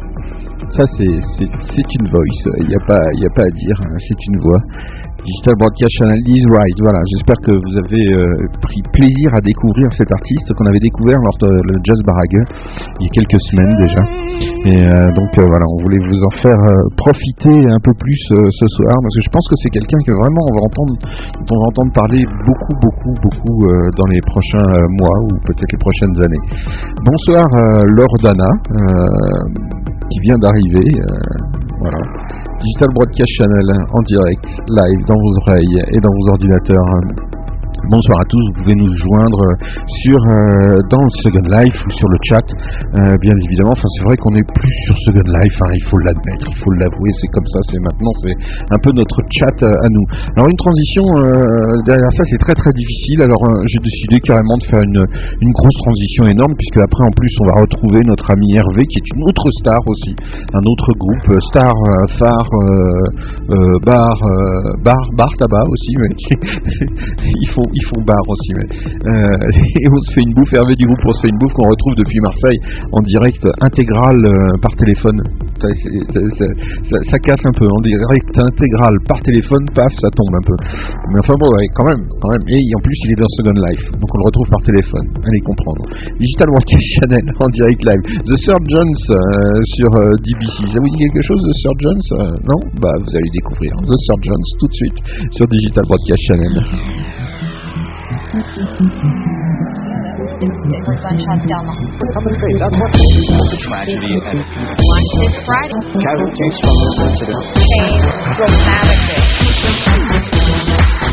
Ça, 0.76 0.84
c'est 0.98 1.92
une 2.00 2.08
voice. 2.10 2.44
Il 2.60 2.68
n'y 2.68 2.76
a, 2.76 2.80
pas- 2.86 3.00
a 3.26 3.30
pas 3.36 3.44
à 3.44 3.52
dire. 3.52 3.78
hein, 3.82 3.96
C'est 4.06 4.28
une 4.28 4.40
voix. 4.42 4.60
Digital 5.22 5.54
Broadcast 5.62 5.94
Channel 6.02 6.22
is 6.34 6.44
right. 6.50 6.78
Voilà. 6.82 6.98
J'espère 7.14 7.38
que 7.46 7.54
vous 7.54 7.76
avez 7.78 8.06
euh, 8.10 8.26
pris 8.58 8.82
plaisir 8.90 9.30
à 9.38 9.42
découvrir 9.46 9.86
cet 9.94 10.10
artiste 10.10 10.50
qu'on 10.58 10.66
avait 10.66 10.82
découvert 10.82 11.22
lors 11.22 11.38
de 11.46 11.62
le 11.62 11.76
Jazz 11.86 12.02
Barrage 12.10 12.42
il 12.98 13.06
y 13.06 13.10
a 13.10 13.14
quelques 13.14 13.42
semaines 13.54 13.76
déjà. 13.86 14.04
Et 14.66 14.82
euh, 14.82 15.14
donc 15.14 15.30
euh, 15.38 15.46
voilà, 15.46 15.66
on 15.78 15.86
voulait 15.86 16.02
vous 16.02 16.22
en 16.26 16.34
faire 16.42 16.62
profiter 16.98 17.54
un 17.54 17.82
peu 17.86 17.94
plus 18.02 18.22
ce 18.34 18.68
soir 18.82 18.98
parce 18.98 19.14
que 19.14 19.22
je 19.22 19.30
pense 19.30 19.46
que 19.46 19.58
c'est 19.62 19.70
quelqu'un 19.70 20.02
que 20.10 20.14
vraiment 20.18 20.42
on 20.42 20.54
va 20.58 20.62
entendre, 20.66 20.94
dont 21.46 21.54
on 21.54 21.60
va 21.62 21.68
entendre 21.70 21.92
parler 21.94 22.22
beaucoup, 22.42 22.76
beaucoup, 22.82 23.14
beaucoup 23.22 23.58
dans 24.02 24.10
les 24.10 24.22
prochains 24.26 24.74
mois 24.98 25.18
ou 25.30 25.38
peut-être 25.46 25.70
les 25.70 25.82
prochaines 25.86 26.18
années. 26.18 26.44
Bonsoir 27.06 27.46
Laure 27.94 28.18
Dana, 28.26 28.50
euh, 28.50 28.90
qui 30.10 30.20
vient 30.26 30.40
d'arriver. 30.42 30.90
voilà. 31.78 32.02
Digital 32.62 32.94
Broadcast 32.94 33.32
Channel 33.42 33.70
en 33.90 34.02
direct, 34.06 34.46
live 34.70 35.02
dans 35.08 35.18
vos 35.18 35.34
oreilles 35.42 35.82
et 35.82 36.00
dans 36.00 36.14
vos 36.14 36.30
ordinateurs. 36.30 37.41
Bonsoir 37.90 38.22
à 38.22 38.26
tous, 38.30 38.38
vous 38.46 38.62
pouvez 38.62 38.78
nous 38.78 38.94
joindre 38.94 39.42
euh, 39.42 39.58
sur 40.06 40.20
euh, 40.22 40.86
dans 40.94 41.02
le 41.02 41.14
Second 41.26 41.48
Life 41.50 41.78
ou 41.82 41.92
sur 41.98 42.08
le 42.14 42.18
chat, 42.30 42.46
euh, 42.46 43.18
bien 43.18 43.34
évidemment. 43.34 43.74
Enfin, 43.74 43.90
c'est 43.98 44.06
vrai 44.06 44.16
qu'on 44.22 44.30
n'est 44.38 44.46
plus 44.54 44.76
sur 44.86 44.96
Second 45.10 45.26
Life, 45.26 45.58
hein, 45.66 45.72
il 45.74 45.86
faut 45.90 45.98
l'admettre, 45.98 46.46
il 46.46 46.60
faut 46.62 46.72
l'avouer, 46.78 47.10
c'est 47.18 47.32
comme 47.34 47.50
ça, 47.50 47.60
c'est 47.74 47.82
maintenant, 47.82 48.14
c'est 48.22 48.38
un 48.70 48.80
peu 48.86 48.94
notre 48.94 49.18
chat 49.34 49.58
euh, 49.66 49.86
à 49.86 49.90
nous. 49.90 50.06
Alors 50.38 50.46
une 50.46 50.62
transition 50.62 51.04
derrière 51.90 52.14
ça, 52.14 52.24
c'est 52.30 52.42
très 52.46 52.54
très 52.54 52.70
difficile. 52.70 53.26
Alors 53.26 53.42
j'ai 53.66 53.82
décidé 53.82 54.22
carrément 54.30 54.62
de 54.62 54.66
faire 54.70 54.84
une, 54.86 55.02
une 55.42 55.52
grosse 55.52 55.78
transition 55.82 56.30
énorme, 56.30 56.54
puisque 56.54 56.86
après 56.86 57.02
en 57.02 57.14
plus 57.18 57.34
on 57.42 57.46
va 57.50 57.66
retrouver 57.66 58.06
notre 58.06 58.30
ami 58.30 58.62
Hervé, 58.62 58.86
qui 58.86 59.02
est 59.02 59.10
une 59.18 59.26
autre 59.26 59.50
star 59.58 59.82
aussi, 59.90 60.14
un 60.54 60.64
autre 60.70 60.94
groupe 61.02 61.28
star, 61.50 61.74
phare, 62.22 62.52
bar, 63.82 64.16
bar, 64.86 65.02
bar 65.18 65.32
tabac 65.42 65.66
aussi, 65.66 65.94
mais 65.98 66.12
ils 67.42 67.50
font 67.58 67.71
ils 67.74 67.86
font 67.90 68.02
bar 68.04 68.24
aussi. 68.28 68.52
Mais, 68.56 68.68
euh, 68.68 69.82
et 69.82 69.88
on 69.88 70.00
se 70.04 70.12
fait 70.14 70.24
une 70.26 70.34
bouffe, 70.34 70.54
Hervé 70.54 70.76
du 70.76 70.86
groupe, 70.86 71.04
on 71.06 71.16
se 71.16 71.22
fait 71.22 71.32
une 71.32 71.40
bouffe 71.40 71.54
qu'on 71.54 71.70
retrouve 71.70 71.96
depuis 71.96 72.20
Marseille 72.22 72.60
en 72.92 73.02
direct 73.02 73.44
intégral 73.62 74.18
euh, 74.20 74.58
par 74.62 74.74
téléphone. 74.76 75.20
Ça, 75.62 77.18
casse 77.22 77.44
un 77.46 77.54
peu, 77.54 77.68
en 77.70 77.82
direct 77.86 78.34
intégral 78.34 78.94
par 79.08 79.22
téléphone, 79.22 79.62
paf, 79.76 79.94
ça 80.02 80.10
tombe 80.18 80.34
un 80.34 80.46
peu. 80.46 80.58
Mais 81.14 81.20
enfin 81.22 81.38
bon, 81.38 81.50
quand 81.78 81.86
même, 81.86 82.04
quand 82.20 82.32
même. 82.34 82.46
Et 82.50 82.60
en 82.74 82.82
plus, 82.82 82.98
il 83.06 83.12
est 83.14 83.22
dans 83.22 83.32
Second 83.38 83.60
Life, 83.70 83.86
donc 83.94 84.10
on 84.10 84.18
le 84.18 84.26
retrouve 84.26 84.50
par 84.50 84.64
téléphone. 84.66 85.08
Allez 85.22 85.42
comprendre. 85.46 85.86
Digital 86.18 86.50
Broadcast 86.50 86.88
Channel 86.98 87.26
en 87.40 87.50
direct 87.54 87.82
live. 87.86 88.04
The 88.26 88.38
Surgeons 88.46 88.96
euh, 89.14 89.62
sur 89.78 89.90
euh, 89.96 90.10
DBC. 90.26 90.58
Ça 90.74 90.80
vous 90.82 90.90
dit 90.90 91.00
quelque 91.06 91.24
chose, 91.24 91.42
The 91.42 91.56
Surgeons 91.62 92.02
Euh, 92.12 92.32
Non? 92.50 92.60
Bah, 92.82 92.94
vous 92.98 93.12
allez 93.16 93.32
découvrir 93.34 93.72
The 93.78 93.98
Surgeons 94.10 94.46
tout 94.60 94.68
de 94.68 94.74
suite 94.74 94.98
sur 95.38 95.48
Digital 95.48 95.86
Broadcast 95.86 96.22
Channel. 96.28 97.61
Tragedy 103.68 104.16
and 104.24 104.40
casualties 106.00 106.56
from 106.64 106.76
this 106.80 106.96
incident 107.12 107.44
changed 107.60 108.08
dramatically. 108.40 109.20
Look 109.20 109.52
at 109.52 109.60
the 109.60 109.84
show, 109.84 109.84
the 109.84 109.84
show 109.84 109.92
that 109.92 110.08
makes 110.16 110.32
you 110.32 110.40
feel 110.48 110.64
you're 110.64 110.80
in. 110.80 110.88
Hold 110.88 111.04
on 111.04 111.11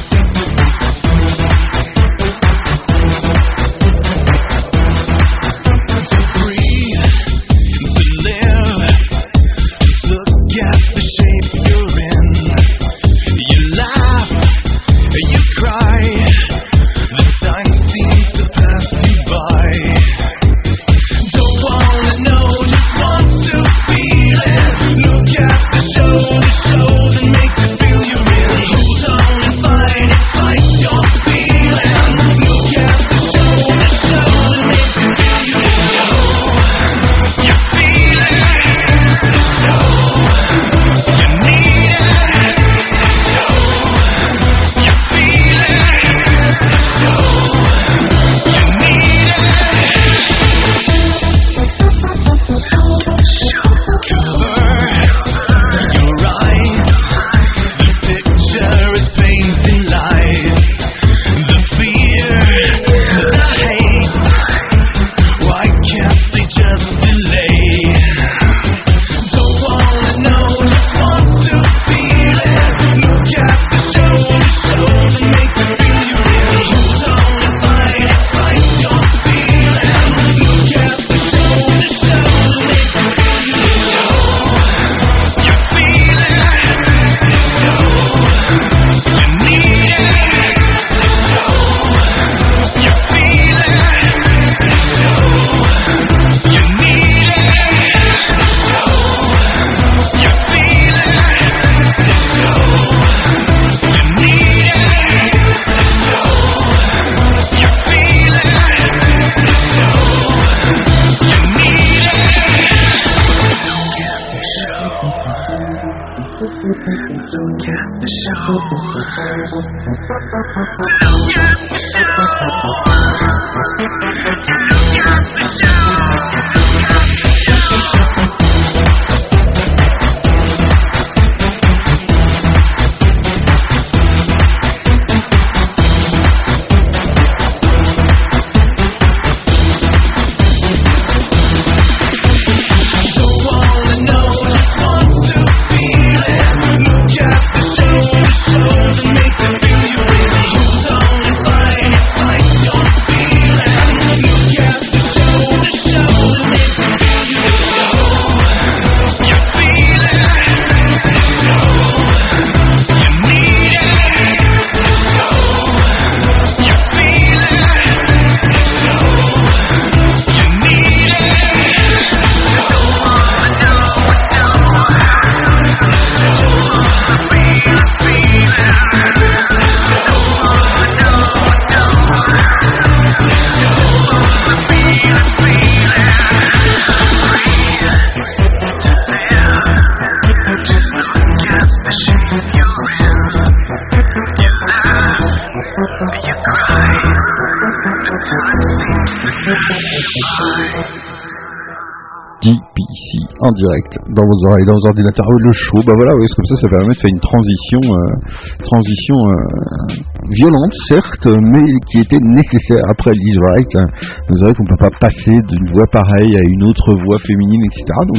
oreilles, 204.49 204.67
dans 204.67 204.75
vos 204.81 204.87
ordinateurs. 204.89 205.27
Ah 205.29 205.37
le 205.39 205.53
show, 205.53 205.81
bah 205.87 205.93
voilà, 205.95 206.13
oui, 206.17 206.27
comme 206.35 206.49
ça, 206.49 206.57
ça 206.61 206.69
permet 206.69 206.95
de 206.95 207.01
faire 207.01 207.13
une 207.13 207.21
transition, 207.21 207.81
euh, 207.85 208.65
transition 208.65 209.17
euh, 209.29 210.01
violente, 210.31 210.75
certes, 210.91 211.27
mais 211.43 211.65
qui 211.91 211.99
était 212.01 212.21
nécessaire 212.23 212.83
après 212.91 213.13
Liz 213.13 213.37
Wright. 213.41 213.73
hein. 213.77 213.87
Vous 214.29 214.39
savez 214.39 214.53
qu'on 214.55 214.67
peut 214.67 214.83
pas 214.83 214.95
passer 215.01 215.37
d'une 215.49 215.73
voix 215.73 215.87
pareille 215.93 216.35
à 216.37 216.43
une 216.49 216.65
autre 216.65 216.95
voix 217.05 217.19
féminine, 217.27 217.63
etc. 217.71 217.85
Donc 218.07 218.19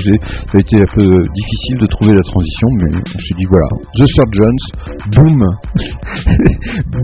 ça 0.52 0.58
a 0.58 0.60
été 0.60 0.76
un 0.78 0.90
peu 0.96 1.06
euh, 1.06 1.24
difficile 1.34 1.78
de 1.82 1.88
trouver 1.88 2.14
la 2.14 2.24
transition, 2.24 2.68
mais 2.82 2.90
on 2.98 3.20
s'est 3.20 3.38
dit 3.38 3.46
voilà, 3.50 3.68
The 3.98 4.06
Surgeons, 4.08 4.62
boum, 5.16 5.40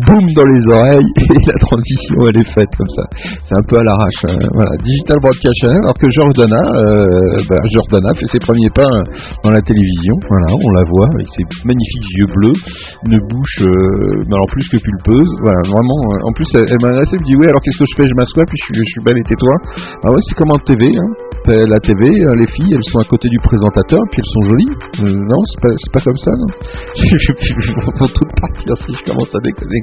boum 0.07 0.25
dans 0.35 0.47
les 0.49 0.63
oreilles 0.73 1.11
et 1.17 1.39
la 1.45 1.57
transition 1.59 2.15
elle 2.29 2.41
est 2.41 2.51
faite 2.53 2.71
comme 2.77 2.89
ça. 2.95 3.03
C'est 3.47 3.57
un 3.57 3.63
peu 3.67 3.77
à 3.79 3.83
l'arrache. 3.83 4.21
hein. 4.27 4.37
Voilà, 4.53 4.71
Digital 4.83 5.17
Broadcast 5.21 5.55
Channel, 5.61 5.81
alors 5.83 5.97
que 5.97 6.09
Jordana, 6.11 6.63
euh, 6.75 7.43
bah, 7.49 7.61
Jordana 7.73 8.09
fait 8.15 8.29
ses 8.33 8.39
premiers 8.39 8.69
pas 8.73 8.87
euh, 8.87 9.03
dans 9.43 9.51
la 9.51 9.61
télévision. 9.61 10.15
Voilà, 10.29 10.47
on 10.53 10.69
la 10.71 10.83
voit 10.89 11.09
avec 11.13 11.27
ses 11.35 11.43
magnifiques 11.65 12.09
yeux 12.19 12.29
bleus, 12.33 12.57
une 13.05 13.17
bouche, 13.29 13.57
euh, 13.61 14.23
mais 14.27 14.33
alors 14.35 14.49
plus 14.51 14.67
que 14.69 14.77
pulpeuse. 14.95 15.31
Voilà, 15.43 15.59
vraiment. 15.67 15.99
euh, 16.15 16.29
en 16.29 16.31
plus, 16.31 16.47
elle, 16.55 16.67
elle 16.71 16.81
m'a 16.81 16.95
assez 16.95 17.17
dit 17.27 17.35
ouais, 17.35 17.47
alors 17.47 17.61
qu'est-ce 17.61 17.79
que 17.79 17.89
je 17.91 17.95
fais? 17.99 18.07
Je 18.07 18.15
m'assois, 18.15 18.43
puis 18.47 18.57
je 18.59 18.65
suis, 18.65 18.75
je 18.75 18.91
suis 18.95 19.03
belle 19.03 19.19
et 19.19 19.23
tais-toi. 19.27 19.55
Ah 20.03 20.09
ouais, 20.11 20.21
c'est 20.27 20.35
comme 20.35 20.51
en 20.51 20.59
TV. 20.63 20.87
Hein. 20.87 21.24
La 21.45 21.77
TV, 21.77 22.09
euh, 22.09 22.33
les 22.41 22.49
filles, 22.57 22.73
elles 22.73 22.89
sont 22.89 22.97
à 22.97 23.05
côté 23.05 23.29
du 23.29 23.37
présentateur, 23.37 24.01
puis 24.09 24.17
elles 24.17 24.33
sont 24.33 24.45
jolies. 24.49 24.73
Euh, 24.97 25.13
non, 25.13 25.37
c'est 25.45 25.61
pas, 25.61 25.69
pas 25.93 26.01
comme 26.01 26.17
ça, 26.17 26.31
non. 26.33 26.49
Je 26.97 27.69
vais 27.69 28.13
toutes 28.17 28.33
partir 28.41 28.73
si 28.81 28.97
je 28.97 29.03
commence 29.05 29.29
à 29.29 29.39
déconner. 29.45 29.77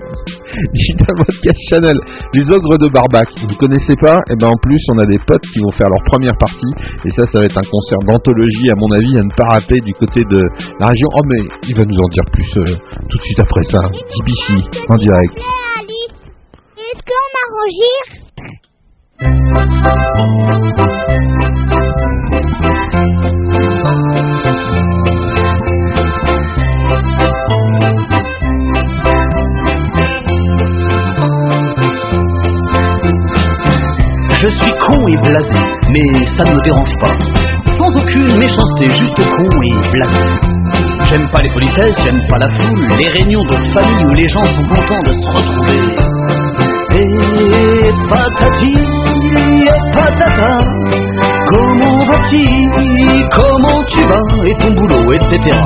Digital 0.75 1.15
Podcast 1.23 1.61
Channel, 1.71 1.99
les 2.35 2.43
ogres 2.51 2.79
de 2.83 2.91
Barbac. 2.91 3.31
Vous 3.47 3.55
connaissez 3.63 3.95
pas 3.95 4.19
Et 4.31 4.35
ben 4.35 4.51
en 4.51 4.59
plus, 4.59 4.83
on 4.91 4.99
a 4.99 5.07
des 5.07 5.19
potes 5.23 5.47
qui 5.55 5.61
vont 5.61 5.71
faire 5.79 5.87
leur 5.87 6.03
première 6.11 6.35
partie, 6.35 6.75
et 7.07 7.11
ça, 7.15 7.31
ça 7.31 7.39
va 7.39 7.47
être 7.47 7.59
un 7.59 7.69
concert 7.71 8.03
d'anthologie, 8.11 8.67
à 8.67 8.75
mon 8.75 8.91
avis, 8.91 9.15
à 9.19 9.23
ne 9.23 9.31
pas 9.31 9.55
rater 9.55 9.79
du 9.87 9.95
côté 9.95 10.19
de 10.27 10.43
la 10.83 10.91
région. 10.91 11.09
Oh, 11.15 11.23
mais 11.31 11.47
il 11.71 11.79
va 11.79 11.87
nous 11.87 11.95
en 11.95 12.09
dire 12.11 12.27
plus 12.27 12.51
euh, 12.59 12.75
tout 13.07 13.19
de 13.19 13.23
suite 13.23 13.39
après 13.39 13.63
ça. 13.71 13.87
DBC, 13.87 14.67
en 14.91 14.99
direct. 14.99 15.39
Est-ce 16.75 17.03
qu'on 17.07 17.27
va 17.31 17.43
rougir 17.55 18.32
Je 19.23 19.29
suis 34.49 34.73
con 34.81 35.07
et 35.07 35.17
blasé, 35.19 35.61
mais 35.89 36.27
ça 36.37 36.43
ne 36.45 36.53
me 36.53 36.61
dérange 36.65 36.99
pas. 36.99 37.15
Sans 37.79 37.95
aucune 37.95 38.37
méchanceté, 38.39 38.87
juste 38.99 39.23
con 39.37 39.49
et 39.63 39.75
blasé. 39.93 40.25
J'aime 41.11 41.29
pas 41.31 41.43
les 41.43 41.51
politesses, 41.51 41.95
j'aime 42.05 42.27
pas 42.29 42.39
la 42.39 42.49
foule, 42.49 42.89
les 42.99 43.09
réunions 43.09 43.45
de 43.45 43.57
famille 43.73 44.05
où 44.05 44.15
les 44.15 44.29
gens 44.31 44.43
sont 44.43 44.67
contents 44.67 45.03
de 45.05 45.13
se 45.13 45.29
retrouver. 45.31 45.81
Et 46.95 47.91
patati, 48.11 48.75
patata, 49.95 50.53
comment 51.51 51.99
vas-tu, 52.11 52.45
comment 53.35 53.81
tu 53.91 54.01
vas, 54.05 54.27
et 54.47 54.55
ton 54.61 54.71
boulot, 54.73 55.13
etc. 55.13 55.59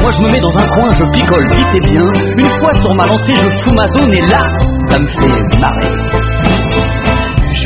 Moi 0.00 0.10
je 0.16 0.22
me 0.22 0.28
mets 0.30 0.40
dans 0.40 0.56
un 0.56 0.68
coin, 0.76 0.90
je 0.92 1.04
picole 1.12 1.46
vite 1.50 1.74
et 1.74 1.80
bien. 1.80 2.06
Une 2.38 2.52
fois 2.60 2.72
sur 2.80 2.94
ma 2.94 3.04
lancée, 3.06 3.36
je 3.36 3.48
fous 3.64 3.74
ma 3.74 3.86
zone 3.92 4.12
et 4.14 4.22
là, 4.22 4.42
ça 4.90 4.98
me 5.00 5.06
fait 5.06 5.58
marrer. 5.60 5.92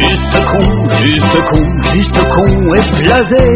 Juste 0.01 0.37
con, 0.51 0.67
juste 1.05 1.39
con, 1.51 1.65
juste 1.93 2.21
con 2.35 2.51
et 2.75 2.87
blasé. 3.03 3.47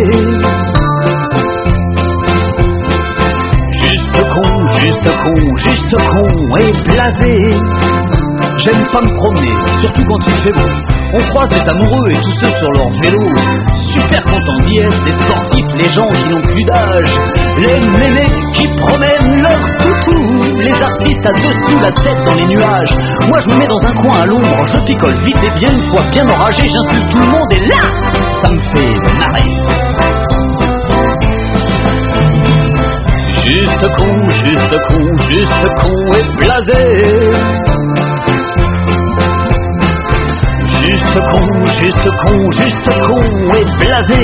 Juste 3.82 4.20
con, 4.34 4.52
juste 4.80 5.10
con, 5.22 5.40
juste 5.64 5.98
con 6.10 6.28
et 6.60 6.72
blasé. 6.88 8.13
J'aime 8.64 8.82
pas 8.92 9.02
me 9.02 9.12
promener, 9.20 9.52
surtout 9.82 10.02
quand 10.08 10.24
il 10.26 10.38
fait 10.42 10.52
beau. 10.52 10.70
On 11.16 11.22
croise 11.28 11.50
les 11.52 11.64
amoureux 11.68 12.10
et 12.10 12.16
tous 12.16 12.36
ceux 12.42 12.52
sur 12.56 12.70
leur 12.72 12.88
vélo. 13.04 13.20
Super 13.92 14.24
contents 14.24 14.60
d'y 14.64 14.78
être, 14.78 15.04
les 15.04 15.16
sportifs, 15.20 15.72
les 15.74 15.90
gens 15.92 16.08
qui 16.08 16.24
n'ont 16.32 16.40
plus 16.40 16.64
d'âge. 16.64 17.12
Les 17.60 17.78
mémés 17.84 18.32
qui 18.56 18.66
promènent 18.80 19.36
leur 19.44 19.60
toutou. 19.78 20.40
Les 20.56 20.72
artistes 20.80 21.26
à 21.26 21.32
dessous 21.44 21.78
la 21.82 21.92
tête 21.92 22.24
dans 22.24 22.34
les 22.34 22.46
nuages. 22.46 22.94
Moi 23.28 23.38
je 23.42 23.48
me 23.52 23.58
mets 23.58 23.68
dans 23.68 23.84
un 23.86 23.94
coin 24.00 24.16
à 24.22 24.26
l'ombre, 24.26 24.66
je 24.72 24.78
picole 24.86 25.18
vite 25.24 25.44
et 25.44 25.52
bien. 25.60 25.68
Une 25.70 25.90
fois 25.90 26.04
bien 26.10 26.24
enragé, 26.24 26.64
j'insulte 26.64 27.10
tout 27.10 27.20
le 27.20 27.30
monde 27.30 27.50
et 27.52 27.60
là, 27.68 27.82
ça 28.42 28.48
me 28.50 28.60
fait 28.72 28.94
marrer. 29.20 29.48
Juste 33.44 33.86
con, 33.98 34.14
juste 34.42 34.76
con, 34.88 35.04
juste 35.28 35.66
con 35.82 35.96
et 36.16 36.24
blasé. 36.38 37.63
Juste 40.94 41.18
con, 41.32 41.42
juste 41.82 42.10
con, 42.22 42.38
juste 42.52 42.90
con 43.02 43.22
et 43.58 43.66
blasé. 43.82 44.22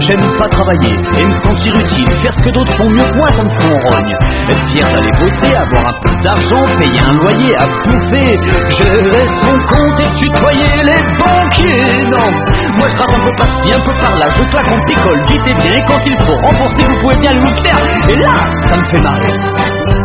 J'aime 0.00 0.28
pas 0.38 0.48
travailler 0.48 0.92
et 0.92 1.24
me 1.24 1.36
sentir 1.42 1.72
utile. 1.74 2.10
Faire 2.22 2.34
ce 2.36 2.42
que 2.44 2.52
d'autres 2.52 2.76
font 2.76 2.90
mieux 2.90 3.08
que 3.08 3.16
moi, 3.16 3.28
ça 3.34 3.42
me 3.44 3.50
fout 3.56 3.72
en 3.72 3.80
rogne. 3.88 4.14
Être 4.50 4.66
fier 4.72 4.86
d'aller 4.92 5.10
voter, 5.18 5.56
avoir 5.56 5.84
un 5.88 5.96
peu 6.04 6.12
d'argent, 6.22 6.64
payer 6.78 7.00
un 7.00 7.14
loyer 7.16 7.56
à 7.56 7.64
bouffer. 7.64 8.36
Gérer 8.76 9.24
son 9.40 9.56
compte 9.72 9.98
et 10.04 10.10
tutoyer 10.20 10.68
les 10.84 11.02
banquiers. 11.16 11.96
Non, 12.12 12.28
moi 12.76 12.86
je 12.90 12.96
trappe 12.98 13.16
un 13.16 13.24
peu 13.24 13.32
par-ci, 13.38 13.72
un 13.72 13.80
peu 13.80 13.94
par-là. 14.04 14.26
Je 14.36 14.42
claque, 14.52 14.70
on 14.70 14.80
picole 14.84 15.20
vite 15.28 15.46
et 15.48 15.54
bien. 15.62 15.72
Et 15.72 15.84
quand 15.88 16.02
il 16.06 16.16
faut 16.26 16.38
rembourser, 16.44 16.84
vous 16.90 16.98
pouvez 17.00 17.18
bien 17.20 17.32
le 17.32 17.40
faire. 17.64 17.80
Et 18.06 18.16
là, 18.20 18.36
ça 18.68 18.76
me 18.76 18.84
fait 18.92 19.02
marrer. 19.02 19.34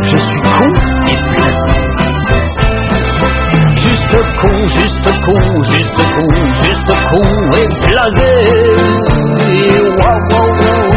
Je 0.03 0.17
suis 0.19 0.41
con 0.55 0.71
et 1.11 1.17
blasé. 1.35 1.83
Juste 3.83 4.17
con, 4.41 4.69
juste 4.77 5.07
con, 5.25 5.63
juste 5.65 6.03
con, 6.15 6.27
juste 6.61 6.93
con 7.11 7.27
et 7.57 7.69
blasé. 7.89 8.33
Waouh, 9.97 10.21
waouh, 10.31 10.51
waouh. 10.59 10.91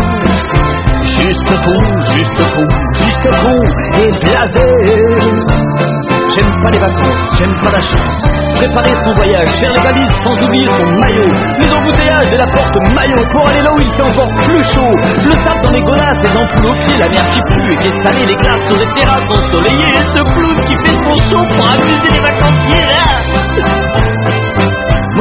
Juste 1.19 1.55
con, 1.65 1.83
juste 2.15 2.45
con, 2.55 2.69
juste 3.01 3.29
con 3.43 3.59
et 4.01 4.11
blasé. 4.25 4.69
J'aime 6.37 6.55
pas 6.63 6.71
les 6.71 6.81
vacances, 6.81 7.23
j'aime 7.39 7.57
pas 7.63 7.73
la 7.73 7.81
chance. 7.81 8.27
préparer 8.57 8.95
son 9.05 9.15
voyage, 9.15 9.49
faire 9.61 9.73
les 9.73 9.85
valises 9.85 10.17
sans 10.25 10.37
oublier 10.47 10.67
son 10.67 10.91
maillot. 11.01 11.33
Les 11.61 11.71
embouteillages 11.71 12.33
et 12.33 12.39
la 12.39 12.47
porte 12.53 12.77
maillot 12.97 13.25
pour 13.33 13.49
aller 13.49 13.63
là 13.63 13.73
où 13.73 13.81
il 13.81 13.91
fait 13.95 14.03
encore 14.03 14.33
plus 14.45 14.65
chaud. 14.75 14.93
Le 15.25 15.35
sable 15.45 15.61
dans 15.63 15.73
les 15.73 15.83
godasses, 15.83 16.21
les 16.23 16.35
ampoules 16.37 16.67
au 16.67 16.77
pied, 16.85 16.97
la 16.99 17.09
mer 17.09 17.31
qui 17.31 17.41
pue 17.53 17.69
et 17.73 17.77
qui 17.83 17.89
est 17.91 18.05
salée, 18.05 18.27
les 18.27 18.35
glaces 18.35 18.65
sur 18.69 18.79
les 18.79 18.91
terrasses 18.97 19.31
ensoleillées, 19.31 19.93
et 19.93 20.07
ce 20.17 20.23
blues 20.35 20.61
qui 20.67 20.77
fait 20.85 20.97
son 21.05 21.43
pour 21.55 21.67
amuser 21.73 22.11
les 22.13 22.21
vacanciers. 22.21 23.76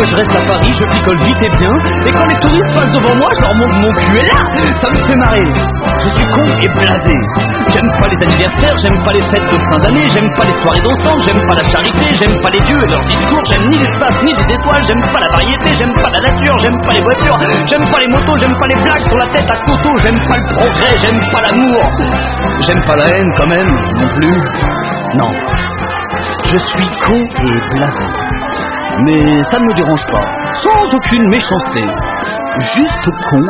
Ah 0.06 0.08
je 0.08 0.16
reste 0.22 0.38
à 0.38 0.46
Paris, 0.46 0.70
je 0.70 0.86
picole 0.86 1.18
vite 1.18 1.42
et 1.42 1.54
bien 1.58 1.74
Et 2.06 2.12
quand 2.14 2.30
les 2.30 2.38
touristes 2.38 2.72
passent 2.78 2.94
devant 2.94 3.18
moi, 3.18 3.26
je 3.34 3.42
leur 3.42 3.56
montre 3.58 3.78
mon 3.82 3.94
cul 4.06 4.22
Et 4.22 4.26
là, 4.30 4.38
ça 4.78 4.88
me 4.94 5.02
fait 5.02 5.18
marrer 5.18 5.50
Je 5.50 6.10
suis 6.14 6.28
con 6.30 6.46
et 6.46 6.70
blasé 6.78 7.18
J'aime 7.74 7.90
pas 7.98 8.06
les 8.14 8.20
anniversaires, 8.22 8.78
j'aime 8.86 9.02
pas 9.02 9.14
les 9.18 9.26
fêtes 9.34 9.50
de 9.50 9.58
fin 9.66 9.78
d'année 9.82 10.06
J'aime 10.14 10.30
pas 10.38 10.46
les 10.46 10.58
soirées 10.62 10.84
d'ensemble, 10.86 11.22
j'aime 11.26 11.42
pas 11.50 11.58
la 11.58 11.66
charité 11.74 12.06
J'aime 12.22 12.38
pas 12.38 12.52
les 12.54 12.62
dieux 12.70 12.82
et 12.86 12.90
leurs 12.94 13.06
discours 13.10 13.44
J'aime 13.50 13.66
ni 13.66 13.78
l'espace 13.82 14.18
ni 14.22 14.30
les 14.30 14.48
étoiles 14.54 14.84
J'aime 14.86 15.06
pas 15.10 15.22
la 15.26 15.30
variété, 15.34 15.70
j'aime 15.74 15.96
pas 15.98 16.12
la 16.14 16.22
nature 16.22 16.56
J'aime 16.62 16.80
pas 16.86 16.94
les 16.94 17.02
voitures, 17.02 17.38
j'aime 17.66 17.86
pas 17.90 18.00
les 18.06 18.10
motos 18.14 18.36
J'aime 18.46 18.58
pas 18.62 18.70
les 18.70 18.80
blagues 18.86 19.06
sur 19.10 19.18
la 19.18 19.28
tête 19.34 19.50
à 19.50 19.58
coteau 19.66 19.94
J'aime 20.06 20.22
pas 20.30 20.38
le 20.38 20.46
progrès, 20.54 20.94
j'aime 21.02 21.22
pas 21.34 21.42
l'amour 21.50 21.82
J'aime 22.62 22.84
pas 22.86 22.98
la 23.02 23.08
haine 23.10 23.32
quand 23.42 23.50
même, 23.50 23.72
non 23.74 24.10
plus 24.22 24.38
Non 25.18 25.32
Je 26.46 26.58
suis 26.62 26.90
con 27.10 27.18
et 27.26 27.58
blasé 27.74 28.35
mais 29.04 29.20
ça 29.52 29.60
ne 29.60 29.66
me 29.66 29.74
dérange 29.74 30.06
pas, 30.12 30.26
sans 30.64 30.96
aucune 30.96 31.28
méchanceté. 31.30 31.84
Juste 32.78 33.10
con, 33.30 33.44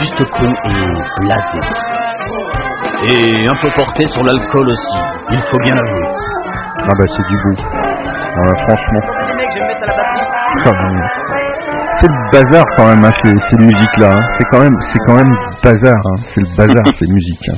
juste 0.00 0.24
con 0.30 0.54
et 0.64 1.24
blasé. 1.24 1.60
Et 3.08 3.46
un 3.48 3.56
peu 3.62 3.70
porté 3.76 4.08
sur 4.08 4.24
l'alcool 4.24 4.68
aussi, 4.68 4.98
il 5.30 5.40
faut 5.50 5.58
bien 5.64 5.74
l'avouer. 5.74 6.08
Ah 6.80 6.94
bah 6.98 7.04
c'est 7.16 7.28
du 7.28 7.36
goût. 7.36 7.62
Ah, 8.40 8.54
franchement. 8.66 9.14
C'est 12.00 12.08
le 12.08 12.30
bazar 12.32 12.64
quand 12.76 12.86
même, 12.86 13.04
hein, 13.04 13.10
ces, 13.24 13.30
ces 13.50 13.56
musiques-là. 13.64 14.10
hein. 14.14 14.26
C'est 14.38 14.46
quand 14.52 14.60
même, 14.62 14.76
c'est 14.92 14.98
quand 15.06 15.16
même 15.16 15.34
bazar. 15.64 15.94
hein. 15.96 16.16
C'est 16.34 16.40
le 16.40 16.56
bazar 16.56 16.84
ces 16.98 17.06
musiques. 17.06 17.48
hein. 17.50 17.56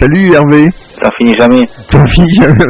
Salut 0.00 0.32
Hervé. 0.34 0.66
Ça 1.02 1.08
finit 1.18 1.34
jamais. 1.38 1.64
Ça 1.90 2.04
finit 2.12 2.34
jamais. 2.36 2.64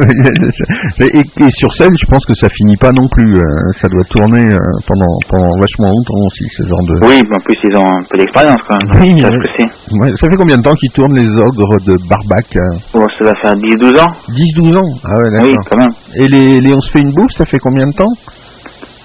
et, 1.13 1.19
et 1.19 1.49
sur 1.59 1.69
scène, 1.79 1.91
je 1.99 2.05
pense 2.09 2.23
que 2.25 2.33
ça 2.39 2.47
finit 2.55 2.77
pas 2.77 2.91
non 2.95 3.07
plus. 3.11 3.35
euh, 3.35 3.41
ça 3.81 3.87
doit 3.89 4.03
tourner 4.09 4.45
euh, 4.53 4.59
pendant, 4.87 5.13
pendant 5.29 5.51
vachement 5.59 5.91
longtemps 5.91 6.21
aussi, 6.27 6.45
ce 6.57 6.63
genre 6.67 6.83
de. 6.87 6.93
Oui, 7.07 7.21
mais 7.27 7.35
en 7.35 7.43
plus 7.43 7.57
ils 7.63 7.75
ont 7.77 7.87
un 7.91 8.03
peu 8.09 8.17
d'expérience 8.17 8.61
quand 8.67 8.77
même. 8.79 9.01
Oui, 9.01 9.19
savent 9.19 9.31
ouais. 9.31 10.09
ça 10.19 10.29
fait 10.29 10.37
combien 10.37 10.57
de 10.57 10.63
temps 10.63 10.73
qu'ils 10.75 10.91
tournent 10.91 11.15
les 11.15 11.27
ogres 11.43 11.75
de 11.85 11.93
Barbac 12.07 12.47
euh 12.55 12.77
Bon, 12.93 13.05
ça 13.19 13.25
va 13.25 13.33
faire 13.41 13.53
10-12 13.53 13.99
ans. 13.99 14.11
10-12 14.29 14.77
ans 14.77 14.89
Ah 15.03 15.17
ouais, 15.17 15.29
d'accord. 15.35 15.47
Oui, 15.47 15.55
quand 15.69 15.77
même. 15.77 15.93
Et 16.15 16.27
les, 16.27 16.59
les 16.59 16.73
On 16.73 16.79
se 16.81 16.91
fait 16.91 17.01
une 17.01 17.11
bouffe, 17.13 17.31
ça 17.37 17.45
fait 17.45 17.59
combien 17.59 17.85
de 17.85 17.93
temps? 17.93 18.13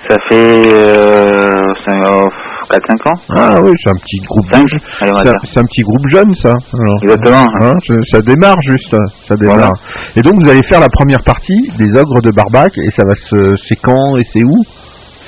Ça 0.09 0.17
fait 0.31 0.71
euh, 0.73 1.65
cinq- 1.85 2.05
euh, 2.05 2.29
4-5 2.71 3.11
ans. 3.11 3.21
Ah 3.37 3.61
oui, 3.63 3.71
c'est 3.85 3.91
un 3.91 3.99
petit 4.03 4.19
groupe. 4.29 4.47
C'est 4.53 5.61
un- 5.61 5.65
petit 5.65 5.83
groupe 5.83 6.07
jeune, 6.13 6.35
ça. 6.43 6.53
alors. 6.73 6.97
Exactement. 7.03 7.47
Hein, 7.63 7.73
ça- 8.13 8.21
démarre 8.21 8.57
juste, 8.69 8.97
ça 9.29 9.35
démarre. 9.37 9.73
Et 10.17 10.21
donc 10.23 10.35
vous 10.43 10.51
allez 10.51 10.63
faire 10.71 10.81
la 10.81 10.89
première 10.89 11.23
partie 11.25 11.71
des 11.79 11.89
ogres 11.99 12.21
de 12.23 12.31
Barbac 12.31 12.73
et 12.77 12.91
ça 12.97 13.05
va 13.07 13.15
se, 13.15 13.55
c'est 13.69 13.77
quand 13.77 14.17
et 14.17 14.23
c'est 14.35 14.45
où? 14.45 14.63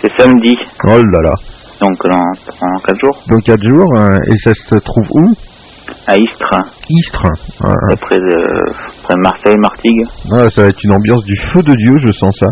C'est 0.02 0.12
samedi, 0.18 0.56
Oh 0.84 0.96
là 0.96 1.22
là. 1.24 1.32
donc 1.80 1.96
dans, 2.08 2.18
dans 2.60 2.80
4 2.86 3.00
jours, 3.04 3.22
Donc 3.28 3.42
4 3.44 3.62
jours 3.68 3.90
euh, 3.96 4.08
et 4.26 4.34
ça 4.44 4.52
se 4.54 4.76
trouve 4.80 5.06
où? 5.10 5.32
À 6.06 6.16
Istres, 6.16 6.58
Istres. 6.88 7.22
Ouais, 7.64 7.96
près 8.00 8.16
de, 8.16 8.36
près 9.04 9.14
de 9.14 9.20
Marseille, 9.20 9.56
Martigues. 9.58 10.06
ouais, 10.32 10.46
ça 10.54 10.62
va 10.62 10.68
être 10.68 10.82
une 10.84 10.92
ambiance 10.92 11.22
du 11.24 11.36
feu 11.52 11.60
de 11.62 11.74
Dieu, 11.74 11.94
je 12.06 12.12
sens 12.12 12.34
ça. 12.40 12.46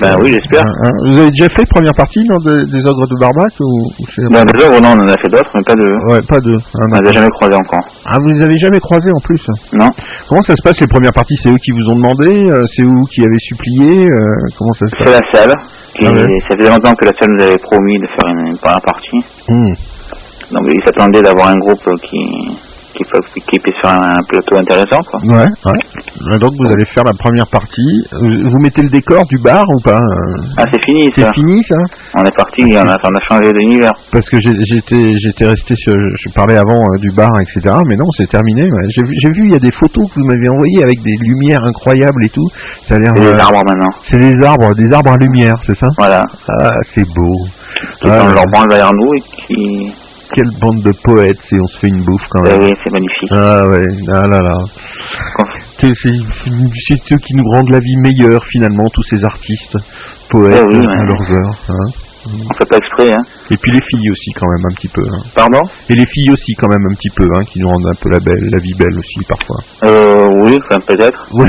Ben 0.00 0.14
oui, 0.22 0.32
j'espère. 0.36 0.64
Hein, 0.64 0.74
hein. 0.84 0.92
Vous 1.06 1.18
avez 1.20 1.30
déjà 1.30 1.48
fait 1.54 1.66
première 1.68 1.94
partie 1.96 2.20
non, 2.28 2.38
des, 2.44 2.64
des 2.70 2.82
ogres 2.88 3.06
de 3.08 3.16
Barbac 3.20 3.52
ou, 3.60 3.90
ou 3.98 4.04
c'est- 4.14 4.26
Ben, 4.32 4.44
des 4.44 4.58
œuvres, 4.64 4.80
non, 4.80 4.96
on 4.96 5.00
en 5.04 5.08
a 5.08 5.16
fait 5.20 5.28
d'autres, 5.30 5.50
mais 5.54 5.62
pas 5.66 5.74
de. 5.76 5.86
Ouais, 6.10 6.20
pas 6.28 6.40
deux. 6.40 6.58
Ah, 6.78 6.84
On 6.86 7.00
les 7.02 7.08
a 7.08 7.12
jamais 7.12 7.32
croisés 7.36 7.56
encore. 7.56 7.84
Ah, 8.06 8.16
vous 8.20 8.30
les 8.32 8.42
avez 8.44 8.58
jamais 8.58 8.80
croisés 8.80 9.10
en 9.14 9.20
plus 9.20 9.40
Non. 9.74 9.88
Comment 10.28 10.42
ça 10.42 10.54
se 10.56 10.62
passe 10.62 10.78
les 10.80 10.86
premières 10.88 11.14
parties? 11.14 11.36
C'est 11.42 11.50
eux 11.50 11.60
qui 11.62 11.72
vous 11.72 11.86
ont 11.92 11.96
demandé 11.96 12.30
euh, 12.50 12.64
C'est 12.76 12.84
vous 12.84 13.04
qui 13.14 13.20
avez 13.22 13.38
supplié 13.40 14.06
euh, 14.06 14.18
Comment 14.58 14.72
ça 14.74 14.86
se 14.86 14.94
C'est 14.98 15.04
passe? 15.10 15.20
la 15.20 15.24
salle. 15.32 15.54
Ah 15.98 16.12
ouais. 16.12 16.38
Ça 16.48 16.56
faisait 16.58 16.70
longtemps 16.70 16.92
que 16.92 17.06
la 17.06 17.12
salle 17.16 17.32
nous 17.36 17.42
avait 17.44 17.62
promis 17.62 17.96
de 17.98 18.06
faire 18.06 18.28
une, 18.28 18.46
une 18.52 18.58
première 18.58 18.82
partie. 18.84 19.20
Hmm. 19.48 19.72
Donc 20.52 20.62
ils 20.68 20.82
s'attendaient 20.86 21.22
d'avoir 21.22 21.48
un 21.48 21.58
groupe 21.58 21.82
qui, 22.06 22.20
qui, 22.96 23.04
peut- 23.04 23.20
qui 23.50 23.58
puisse 23.60 23.76
faire 23.82 23.94
un 24.00 24.18
plateau 24.28 24.56
intéressant. 24.56 25.02
Quoi. 25.10 25.20
Ouais, 25.28 25.44
ouais. 25.66 25.80
Euh, 26.32 26.38
Donc 26.38 26.52
vous 26.58 26.68
allez 26.72 26.84
faire 26.94 27.04
la 27.04 27.12
première 27.18 27.46
partie. 27.48 27.92
Vous 28.12 28.50
vous 28.50 28.58
mettez 28.58 28.82
le 28.82 28.88
décor 28.90 29.20
du 29.28 29.36
bar 29.38 29.62
ou 29.62 29.80
pas 29.84 30.00
euh? 30.00 30.56
Ah, 30.58 30.64
c'est 30.72 30.82
fini 30.84 31.08
C'est 31.16 31.28
fini 31.34 31.60
ça? 31.70 31.78
On 32.16 32.24
est 32.24 32.36
parti, 32.36 32.64
on 32.72 32.88
a, 32.88 32.96
on 32.96 33.14
a 33.14 33.22
changé 33.30 33.52
d'univers. 33.52 33.92
Parce 34.12 34.28
que 34.28 34.36
j'étais 34.40 35.06
j'étais 35.22 35.46
resté 35.46 35.74
sur, 35.76 35.92
je 35.94 36.32
parlais 36.34 36.56
avant 36.56 36.80
euh, 36.80 36.98
du 37.00 37.10
bar 37.14 37.30
etc. 37.40 37.76
Mais 37.86 37.96
non 37.96 38.08
c'est 38.18 38.28
terminé. 38.30 38.64
ouais. 38.64 38.86
J'ai 38.96 39.30
vu 39.32 39.46
il 39.48 39.52
y 39.52 39.56
a 39.56 39.60
des 39.60 39.72
photos 39.78 40.08
que 40.10 40.18
vous 40.18 40.26
m'avez 40.26 40.48
envoyées 40.48 40.82
avec 40.82 40.98
des 41.04 41.16
lumières 41.28 41.60
incroyables 41.68 42.24
et 42.24 42.30
tout. 42.30 42.48
Ça 42.88 42.96
a 42.96 42.98
l'air. 42.98 43.12
C'est 43.16 43.22
des 43.22 43.28
euh, 43.36 43.38
arbres 43.44 43.62
maintenant. 43.66 43.92
C'est 44.10 44.18
des 44.18 44.46
arbres, 44.46 44.74
des 44.74 44.90
arbres 44.94 45.12
à 45.12 45.16
lumière, 45.18 45.54
c'est 45.66 45.76
ça? 45.78 45.88
Voilà. 45.98 46.22
Ah 46.60 46.70
c'est 46.94 47.04
beau. 47.14 47.34
Qui 48.00 48.08
Ah, 48.10 48.24
leur 48.32 48.44
branche 48.50 48.66
derrière 48.70 48.90
nous 48.92 49.10
et 49.14 49.22
qui. 49.46 49.94
Quelle 50.34 50.50
bande 50.60 50.82
de 50.82 50.92
poètes 51.04 51.38
et 51.52 51.60
on 51.60 51.66
se 51.68 51.78
fait 51.78 51.88
une 51.88 52.02
bouffe 52.04 52.26
quand 52.30 52.42
même. 52.42 52.60
oui, 52.60 52.72
c'est 52.84 52.92
magnifique. 52.92 53.30
Ah 53.32 53.60
ouais, 53.68 53.84
ah 54.12 54.26
là 54.28 54.38
là. 54.40 54.56
C'est 55.80 55.92
c'est- 56.02 56.24
c'est 56.88 57.14
eux 57.14 57.18
qui 57.18 57.34
nous 57.34 57.48
rendent 57.52 57.70
la 57.70 57.78
vie 57.80 57.96
meilleure 57.98 58.44
finalement, 58.50 58.84
tous 58.92 59.02
ces 59.10 59.22
artistes, 59.24 59.76
poètes 60.30 60.54
Eh 60.72 60.76
oui, 60.76 60.84
à 60.86 61.02
leurs 61.04 61.32
heures. 61.32 61.58
hein. 61.68 61.90
On 62.26 62.54
fait 62.58 62.68
pas 62.68 62.78
exprès, 62.78 63.08
hein. 63.14 63.22
Et 63.50 63.56
puis 63.56 63.70
les 63.72 63.82
filles 63.86 64.10
aussi 64.10 64.30
quand 64.34 64.50
même 64.50 64.64
un 64.66 64.74
petit 64.74 64.88
peu. 64.90 65.02
hein. 65.06 65.22
Pardon? 65.34 65.62
Et 65.88 65.94
les 65.94 66.06
filles 66.10 66.30
aussi 66.34 66.52
quand 66.58 66.68
même 66.68 66.82
un 66.82 66.94
petit 66.98 67.10
peu, 67.14 67.24
hein, 67.24 67.42
qui 67.46 67.60
nous 67.60 67.68
rendent 67.68 67.86
un 67.86 67.98
peu 68.02 68.10
la, 68.10 68.18
belle, 68.18 68.42
la 68.50 68.58
vie 68.62 68.74
belle 68.78 68.98
aussi 68.98 69.20
parfois. 69.28 69.60
Euh, 69.86 70.26
oui, 70.44 70.58
enfin, 70.66 70.80
peut-être. 70.86 71.20
Oui. 71.36 71.46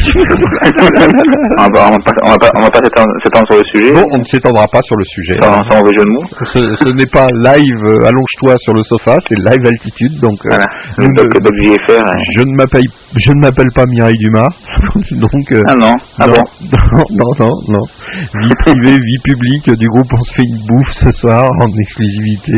on 1.58 1.64
va 1.64 1.70
pas, 1.70 1.88
on 1.88 1.92
va 1.92 2.00
pas, 2.00 2.12
on 2.24 2.30
va 2.30 2.38
pas, 2.38 2.52
on 2.58 2.62
va 2.62 2.70
pas 2.70 2.80
s'étendre 2.84 3.48
sur 3.50 3.58
le 3.58 3.66
sujet. 3.74 3.94
Bon, 3.94 4.04
on 4.14 4.20
ne 4.20 4.28
s'étendra 4.32 4.66
pas 4.72 4.82
sur 4.84 4.96
le 4.98 5.06
sujet. 5.06 5.38
Sans, 5.42 5.58
sans 5.70 5.78
mauvais 5.80 5.96
jeu 5.98 6.04
de 6.06 6.12
mots. 6.12 6.28
Ce, 6.54 6.60
ce 6.62 6.94
n'est 6.94 7.10
pas 7.12 7.26
live 7.32 7.82
euh, 7.86 8.08
allonge-toi 8.08 8.56
sur 8.62 8.74
le 8.74 8.84
sofa, 8.84 9.16
c'est 9.28 9.38
live 9.38 9.66
altitude, 9.66 10.20
donc 10.20 10.38
euh, 10.46 10.50
Voilà. 10.50 10.66
Donc, 11.00 11.12
donc, 11.16 11.26
hein. 11.26 12.12
je 12.38 12.44
ne 12.44 12.56
m'appelle 12.56 12.88
je 13.16 13.32
ne 13.32 13.40
m'appelle 13.42 13.72
pas 13.74 13.86
Mireille 13.88 14.18
Dumas, 14.20 14.46
donc 15.12 15.46
euh, 15.54 15.62
Ah 15.68 15.74
non, 15.74 15.94
ah 16.20 16.28
non, 16.28 16.34
bon? 16.34 16.44
non, 17.12 17.34
non, 17.40 17.46
non, 17.48 17.52
non. 17.70 17.84
Vie 18.18 18.56
privée, 18.66 18.98
vie 18.98 19.22
publique 19.24 19.70
du 19.78 19.86
groupe 19.88 20.08
On 20.14 20.24
se 20.24 20.34
fait 20.34 20.48
une 20.48 20.58
bouffe 20.66 20.92
ce 21.02 21.12
soir 21.20 21.44
en 21.62 21.68
exclusivité. 21.80 22.58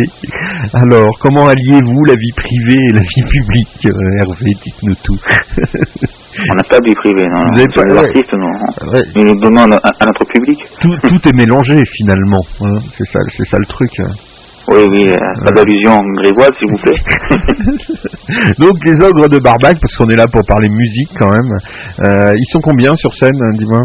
Alors, 0.74 1.10
comment 1.20 1.48
alliez-vous 1.48 2.04
la 2.06 2.16
vie 2.16 2.32
privée 2.36 2.80
et 2.80 2.94
la 2.96 3.02
vie 3.02 3.26
publique 3.30 3.88
euh, 3.88 4.20
Hervé, 4.22 4.52
dites-nous 4.64 4.96
tout. 5.04 5.20
On 5.20 6.56
n'a 6.56 6.64
pas 6.70 6.80
de 6.80 6.86
vie 6.88 6.96
privée, 6.96 7.28
non. 7.28 7.42
Vous 7.52 7.60
avez 7.60 7.74
pas- 7.76 7.84
les 7.88 7.94
ouais. 7.94 8.00
artistes, 8.08 8.34
non. 8.38 8.54
Ouais. 8.94 9.02
Mais 9.16 9.24
nous 9.24 9.40
donnons 9.42 9.62
à, 9.74 9.80
à 9.84 10.06
notre 10.06 10.26
public. 10.34 10.60
tout, 10.82 10.96
tout 11.04 11.30
est 11.30 11.36
mélangé 11.36 11.76
finalement. 11.98 12.42
hein. 12.62 12.80
C'est 12.98 13.08
ça, 13.12 13.20
c'est 13.36 13.50
ça 13.50 13.58
le 13.60 13.66
truc. 13.66 13.92
hein. 14.00 14.14
Oui, 14.72 14.86
oui, 14.94 15.10
euh, 15.10 15.18
pas 15.46 15.52
d'allusion 15.52 15.98
grévoise, 16.22 16.52
s'il 16.60 16.70
vous 16.70 16.78
plaît. 16.78 17.00
Donc 18.60 18.72
les 18.86 18.94
ogres 19.04 19.28
de 19.28 19.40
Barbac, 19.44 19.78
parce 19.82 19.96
qu'on 19.98 20.08
est 20.10 20.16
là 20.16 20.26
pour 20.32 20.42
parler 20.46 20.70
musique 20.70 21.10
quand 21.20 21.32
même. 21.32 21.52
euh, 22.08 22.32
ils 22.36 22.50
sont 22.54 22.62
combien 22.62 22.92
sur 22.96 23.10
scène, 23.16 23.34
hein, 23.42 23.56
dis-moi? 23.58 23.82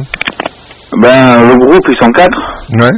Ben, 1.00 1.48
le 1.48 1.56
groupe, 1.58 1.84
ils 1.88 2.00
sont 2.04 2.10
quatre. 2.10 2.38
Ouais. 2.78 2.90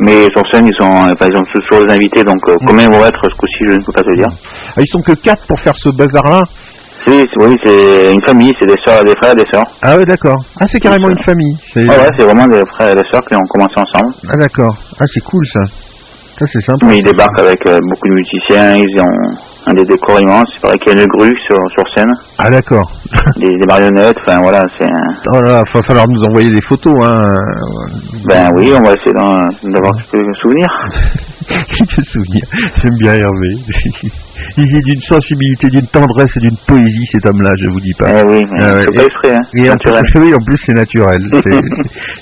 Mais 0.00 0.26
sur 0.34 0.42
scène, 0.52 0.66
ils 0.66 0.74
sont, 0.80 0.90
par 1.18 1.28
exemple, 1.28 1.48
sur 1.70 1.80
les 1.84 1.92
invités, 1.94 2.22
donc 2.24 2.38
euh, 2.48 2.56
combien 2.66 2.84
ils 2.90 2.92
vont 2.92 3.04
être 3.04 3.20
ce 3.22 3.36
coup-ci, 3.36 3.62
je 3.68 3.72
ne 3.78 3.84
peux 3.84 3.92
pas 3.92 4.02
te 4.02 4.16
dire. 4.16 4.28
Ah, 4.76 4.80
ils 4.80 4.90
sont 4.90 5.00
que 5.02 5.12
quatre 5.22 5.46
pour 5.46 5.58
faire 5.60 5.74
ce 5.76 5.90
bazar-là 5.90 6.40
c'est- 7.06 7.26
oui, 7.36 7.54
c'est 7.62 8.14
une 8.14 8.26
famille, 8.26 8.50
c'est 8.58 8.66
des 8.66 8.80
soeurs, 8.86 9.04
des 9.04 9.12
frères 9.20 9.32
et 9.32 9.36
des 9.36 9.48
sœurs. 9.52 9.64
Ah 9.82 9.96
ouais, 9.96 10.06
d'accord. 10.06 10.36
Ah, 10.58 10.64
c'est 10.72 10.80
carrément 10.80 11.10
une 11.10 11.22
famille. 11.26 11.54
Ah 11.76 12.00
ouais, 12.00 12.08
c'est 12.18 12.24
vraiment 12.24 12.46
des 12.46 12.62
frères 12.74 12.92
et 12.92 12.94
des 12.94 13.06
sœurs 13.12 13.20
qui 13.28 13.36
ont 13.36 13.46
commencé 13.50 13.74
ensemble. 13.76 14.14
Ah 14.26 14.36
d'accord. 14.40 14.74
Ah 14.98 15.04
c'est 15.12 15.20
cool 15.20 15.44
ça. 15.52 15.60
Ça 16.38 16.46
c'est 16.52 16.64
sympa. 16.64 16.86
Mais 16.86 16.98
ils 16.98 17.04
débarquent 17.04 17.40
avec 17.40 17.58
euh, 17.68 17.78
beaucoup 17.90 18.08
de 18.08 18.14
musiciens, 18.14 18.74
ils 18.76 19.00
ont 19.00 19.36
un 19.66 19.72
des 19.74 19.84
décors 19.84 20.20
immenses. 20.20 20.44
C'est 20.60 20.66
vrai 20.68 20.76
qu'il 20.78 20.96
y 20.96 21.00
a 21.00 21.02
une 21.02 21.08
grue 21.08 21.32
sur, 21.46 21.58
sur 21.72 21.84
scène, 21.94 22.12
Ah 22.38 22.50
d'accord. 22.50 22.90
des, 23.36 23.46
des 23.48 23.66
marionnettes, 23.66 24.16
enfin 24.26 24.40
voilà, 24.40 24.60
c'est 24.78 24.88
un... 24.88 25.14
Oh 25.32 25.40
là, 25.40 25.52
là, 25.52 25.62
va 25.72 25.82
falloir 25.86 26.06
nous 26.08 26.22
envoyer 26.24 26.50
des 26.50 26.62
photos. 26.68 26.94
Hein. 27.02 27.32
Ben 28.28 28.50
oui, 28.56 28.70
on 28.74 28.82
va 28.86 28.94
essayer 28.94 29.12
d'avoir 29.14 29.92
quelques 30.10 30.36
souvenirs. 30.36 30.68
Quelques 31.46 32.06
souvenirs. 32.08 32.46
J'aime 32.82 32.96
bien 33.00 33.12
Hervé. 33.12 33.52
Il 34.56 34.64
est 34.64 34.80
d'une 34.80 35.02
sensibilité, 35.02 35.68
d'une 35.68 35.86
tendresse 35.88 36.30
et 36.36 36.40
d'une 36.40 36.56
poésie 36.66 37.06
cet 37.12 37.26
homme-là, 37.26 37.50
je 37.62 37.70
vous 37.70 37.80
dis 37.80 37.92
pas. 37.98 38.06
Eh 38.08 38.22
oui, 38.26 38.40
mais 38.50 38.64
Ah 38.64 38.74
ouais. 38.76 38.80
c'est 38.88 38.96
pas 38.96 39.04
exprès, 39.04 39.34
hein. 39.34 39.40
Et 39.56 39.68
en 39.68 39.72
naturel. 39.74 40.02
plus, 40.12 40.20
oui, 40.22 40.34
en 40.34 40.38
plus 40.44 40.56
c'est 40.64 40.72
naturel. 40.74 41.20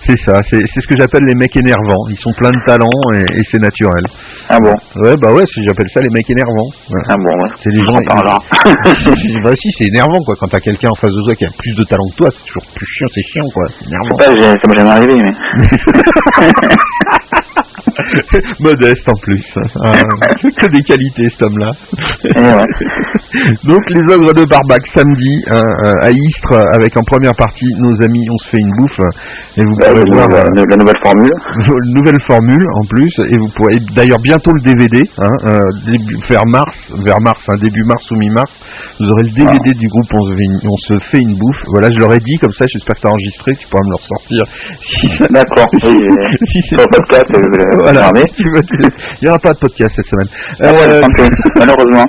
C'est, 0.08 0.18
ça. 0.26 0.40
C'est, 0.50 0.58
c'est 0.58 0.80
ce 0.82 0.88
que 0.88 0.98
j'appelle 0.98 1.22
les 1.24 1.34
mecs 1.36 1.56
énervants. 1.56 2.04
Ils 2.10 2.18
sont 2.18 2.32
pleins 2.36 2.50
de 2.50 2.62
talent 2.66 2.90
et, 3.14 3.20
et 3.22 3.42
c'est 3.52 3.60
naturel. 3.62 4.02
Ah 4.48 4.58
bon 4.58 4.74
Ouais, 5.02 5.14
bah 5.22 5.32
ouais, 5.32 5.44
j'appelle 5.66 5.88
ça 5.94 6.00
les 6.00 6.10
mecs 6.12 6.28
énervants. 6.30 6.70
Ouais. 6.90 7.02
Ah 7.08 7.16
bon, 7.18 7.30
ouais. 7.30 7.50
C'est 7.62 7.72
les 7.72 7.80
gens. 7.80 7.98
Parlera. 8.08 8.38
bah 9.44 9.52
si, 9.58 9.68
c'est 9.78 9.88
énervant 9.88 10.18
quoi. 10.24 10.34
Quand 10.40 10.48
t'as 10.48 10.60
quelqu'un 10.60 10.90
en 10.90 10.96
face 11.00 11.10
de 11.10 11.22
toi 11.26 11.34
qui 11.34 11.46
a 11.46 11.50
plus 11.56 11.74
de 11.76 11.84
talent 11.84 12.08
que 12.10 12.16
toi, 12.16 12.28
c'est 12.32 12.44
toujours 12.46 12.66
plus 12.74 12.86
chiant, 12.86 13.08
c'est 13.14 13.22
chiant 13.22 13.48
quoi. 13.54 13.64
C'est 13.78 13.86
énervant. 13.86 14.16
Pas, 14.18 14.24
ça 14.26 14.66
m'est 14.68 14.76
jamais 14.76 14.90
arrivé, 14.90 15.14
mais... 15.22 15.34
Modeste 18.60 19.06
en 19.08 19.18
plus. 19.22 19.44
Ah, 19.84 19.92
que 20.42 20.66
des 20.70 20.82
qualités 20.82 21.28
cet 21.30 21.46
homme-là. 21.46 21.72
Donc 23.64 23.80
les 23.90 24.04
ogres 24.14 24.34
de 24.34 24.44
Barbac 24.44 24.82
samedi 24.94 25.34
hein, 25.50 25.62
euh, 25.86 26.06
à 26.06 26.10
Istres 26.10 26.60
avec 26.76 26.96
en 26.96 27.02
première 27.04 27.32
partie 27.36 27.66
nos 27.80 27.96
amis 28.04 28.24
on 28.30 28.38
se 28.38 28.48
fait 28.50 28.60
une 28.60 28.72
bouffe 28.76 29.00
et 29.56 29.64
vous 29.64 29.74
pourrez 29.80 30.04
voir 30.12 30.28
la, 30.28 30.44
la 30.44 30.76
nouvelle 30.76 31.00
formule. 31.02 31.32
nouvelle 31.96 32.20
formule 32.28 32.66
en 32.76 32.84
plus 32.92 33.12
et 33.32 33.36
vous 33.40 33.48
pourrez 33.56 33.74
d'ailleurs 33.96 34.20
bientôt 34.22 34.52
le 34.52 34.60
DVD 34.62 35.00
hein, 35.18 35.32
euh, 35.48 35.58
début, 35.90 36.16
vers 36.28 36.44
mars 36.46 36.76
vers 37.06 37.20
mars 37.24 37.40
hein, 37.48 37.56
début 37.62 37.84
mars 37.84 38.04
ou 38.10 38.16
mi-mars 38.16 38.52
vous 39.00 39.06
aurez 39.08 39.24
le 39.24 39.32
DVD 39.32 39.72
du 39.80 39.88
groupe 39.88 40.10
on 40.12 40.22
se, 40.28 40.32
fait 40.36 40.44
une, 40.44 40.58
on 40.68 40.76
se 40.76 40.94
fait 41.10 41.20
une 41.24 41.34
bouffe 41.38 41.62
voilà 41.72 41.88
je 41.88 41.98
leur 42.04 42.12
ai 42.12 42.20
dit 42.20 42.36
comme 42.42 42.52
ça 42.52 42.66
j'espère 42.68 42.94
que 42.96 43.00
c'est 43.02 43.08
enregistré 43.12 43.50
tu 43.56 43.66
pourras 43.68 43.84
me 43.88 43.92
le 43.96 43.98
ressortir 44.02 44.42
si 44.84 45.08
ça- 45.18 45.30
D'accord, 45.32 45.66
oui. 45.88 45.96
si 46.52 46.58
c'est 46.68 46.76
podcast, 46.92 47.24
euh, 47.32 47.81
voilà, 47.82 48.10
il 48.38 49.22
n'y 49.22 49.28
aura 49.28 49.38
pas 49.38 49.52
de 49.52 49.58
podcast 49.58 49.92
cette 49.96 50.06
semaine. 50.06 50.30
Ah 50.62 50.72
ouais, 50.72 51.00
pis, 51.16 51.30
malheureusement. 51.58 52.06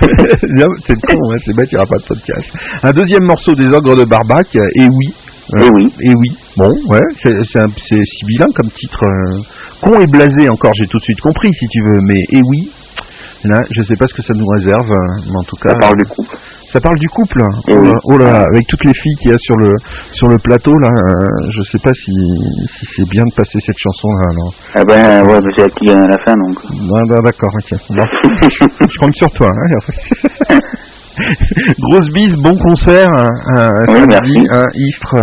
C'est 0.86 0.94
con, 1.00 1.18
hein, 1.30 1.36
c'est 1.44 1.54
bête, 1.56 1.68
il 1.70 1.74
n'y 1.74 1.78
aura 1.78 1.86
pas 1.86 1.98
de 1.98 2.06
podcast. 2.06 2.46
Un 2.82 2.90
deuxième 2.90 3.24
morceau 3.24 3.52
des 3.54 3.66
ogres 3.66 3.96
de 3.96 4.04
Barbac, 4.04 4.46
euh, 4.56 4.80
et 4.82 4.86
oui. 4.88 5.14
Euh, 5.54 5.64
Et 5.64 5.68
oui. 5.74 5.94
Et 6.02 6.12
oui. 6.16 6.28
Bon, 6.56 6.70
ouais, 6.90 7.06
c'est 7.22 8.04
sibyllin 8.18 8.46
comme 8.54 8.70
titre. 8.70 8.98
euh, 9.04 9.42
con 9.82 10.00
et 10.00 10.06
blasé 10.06 10.48
encore, 10.48 10.72
j'ai 10.80 10.88
tout 10.88 10.98
de 10.98 11.04
suite 11.04 11.20
compris 11.20 11.52
si 11.58 11.66
tu 11.68 11.80
veux, 11.86 12.00
mais 12.02 12.18
et 12.18 12.40
oui. 12.50 12.72
Là, 13.44 13.60
je 13.70 13.82
sais 13.84 13.94
pas 13.96 14.06
ce 14.08 14.14
que 14.14 14.22
ça 14.22 14.34
nous 14.34 14.46
réserve, 14.58 14.90
euh, 14.90 15.22
mais 15.26 15.38
en 15.38 15.44
tout 15.44 15.56
cas. 15.62 15.68
Ça 15.70 15.78
parle 15.78 15.98
du 15.98 16.06
couple. 16.06 16.36
Ça 16.72 16.80
parle 16.80 16.96
du 16.98 17.08
couple. 17.08 17.40
hein. 17.42 17.54
Et 17.68 17.74
Oh 17.74 17.82
là, 17.82 17.92
oh 18.04 18.18
là, 18.18 18.40
avec 18.52 18.66
toutes 18.68 18.84
les 18.84 18.92
filles 19.02 19.16
qu'il 19.22 19.30
y 19.30 19.34
a 19.34 19.38
sur 19.38 19.56
le 19.56 19.72
sur 20.12 20.28
le 20.28 20.36
plateau 20.38 20.72
là, 20.78 20.88
euh, 20.88 21.26
je 21.56 21.62
sais 21.72 21.78
pas 21.82 21.92
si, 21.94 22.12
si 22.12 22.86
c'est 22.96 23.08
bien 23.08 23.22
de 23.24 23.34
passer 23.34 23.58
cette 23.64 23.78
chanson 23.78 24.08
là. 24.12 24.30
Alors. 24.30 24.54
Eh 24.78 24.84
ben, 24.84 25.26
ouais, 25.26 25.38
c'est 25.56 25.84
gagne 25.86 26.04
à 26.04 26.08
la 26.08 26.18
fin, 26.24 26.34
donc. 26.34 26.58
Ah, 26.64 27.00
bah, 27.08 27.20
d'accord, 27.24 27.50
ok. 27.54 27.78
Bon. 27.90 28.04
je 28.92 28.98
compte 29.00 29.14
sur 29.16 29.30
toi. 29.32 29.48
Hein. 29.48 30.58
Grosse 31.78 32.10
bise, 32.12 32.34
bon 32.44 32.56
concert, 32.58 33.08
hein, 33.18 33.28
hein, 33.56 33.70
Oui, 33.88 33.94
samedi, 33.94 34.34
merci. 34.34 34.46
hein, 34.52 34.64
Istres, 34.74 35.14
euh, 35.16 35.22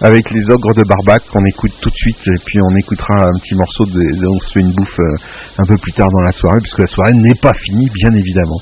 avec 0.00 0.30
les 0.30 0.42
ogres 0.50 0.74
de 0.74 0.82
Barbac 0.88 1.22
qu'on 1.32 1.44
écoute 1.44 1.72
tout 1.80 1.90
de 1.90 1.94
suite, 1.94 2.18
et 2.26 2.40
puis 2.44 2.58
on 2.62 2.74
écoutera 2.76 3.22
un 3.24 3.38
petit 3.42 3.54
morceau 3.54 3.84
de, 3.86 4.00
de 4.00 4.26
on 4.26 4.40
se 4.40 4.52
fait 4.54 4.60
une 4.64 4.72
bouffe 4.72 4.98
euh, 4.98 5.16
un 5.58 5.66
peu 5.68 5.76
plus 5.76 5.92
tard 5.92 6.08
dans 6.10 6.20
la 6.24 6.32
soirée, 6.32 6.60
puisque 6.60 6.78
la 6.80 6.86
soirée 6.86 7.12
n'est 7.14 7.38
pas 7.40 7.52
finie, 7.66 7.88
bien 7.92 8.10
évidemment. 8.18 8.60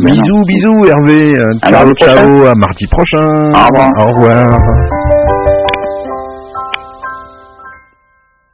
Mais 0.00 0.10
bisous, 0.10 0.42
bisous 0.44 0.84
Hervé, 0.90 1.34
ciao, 1.62 1.86
mardi 1.86 1.94
prochain. 1.94 2.16
ciao, 2.16 2.46
à 2.46 2.54
mardi 2.54 2.86
prochain. 2.88 3.26
Au 3.54 3.66
revoir. 3.70 3.90
Au 4.00 4.06
revoir. 4.12 4.60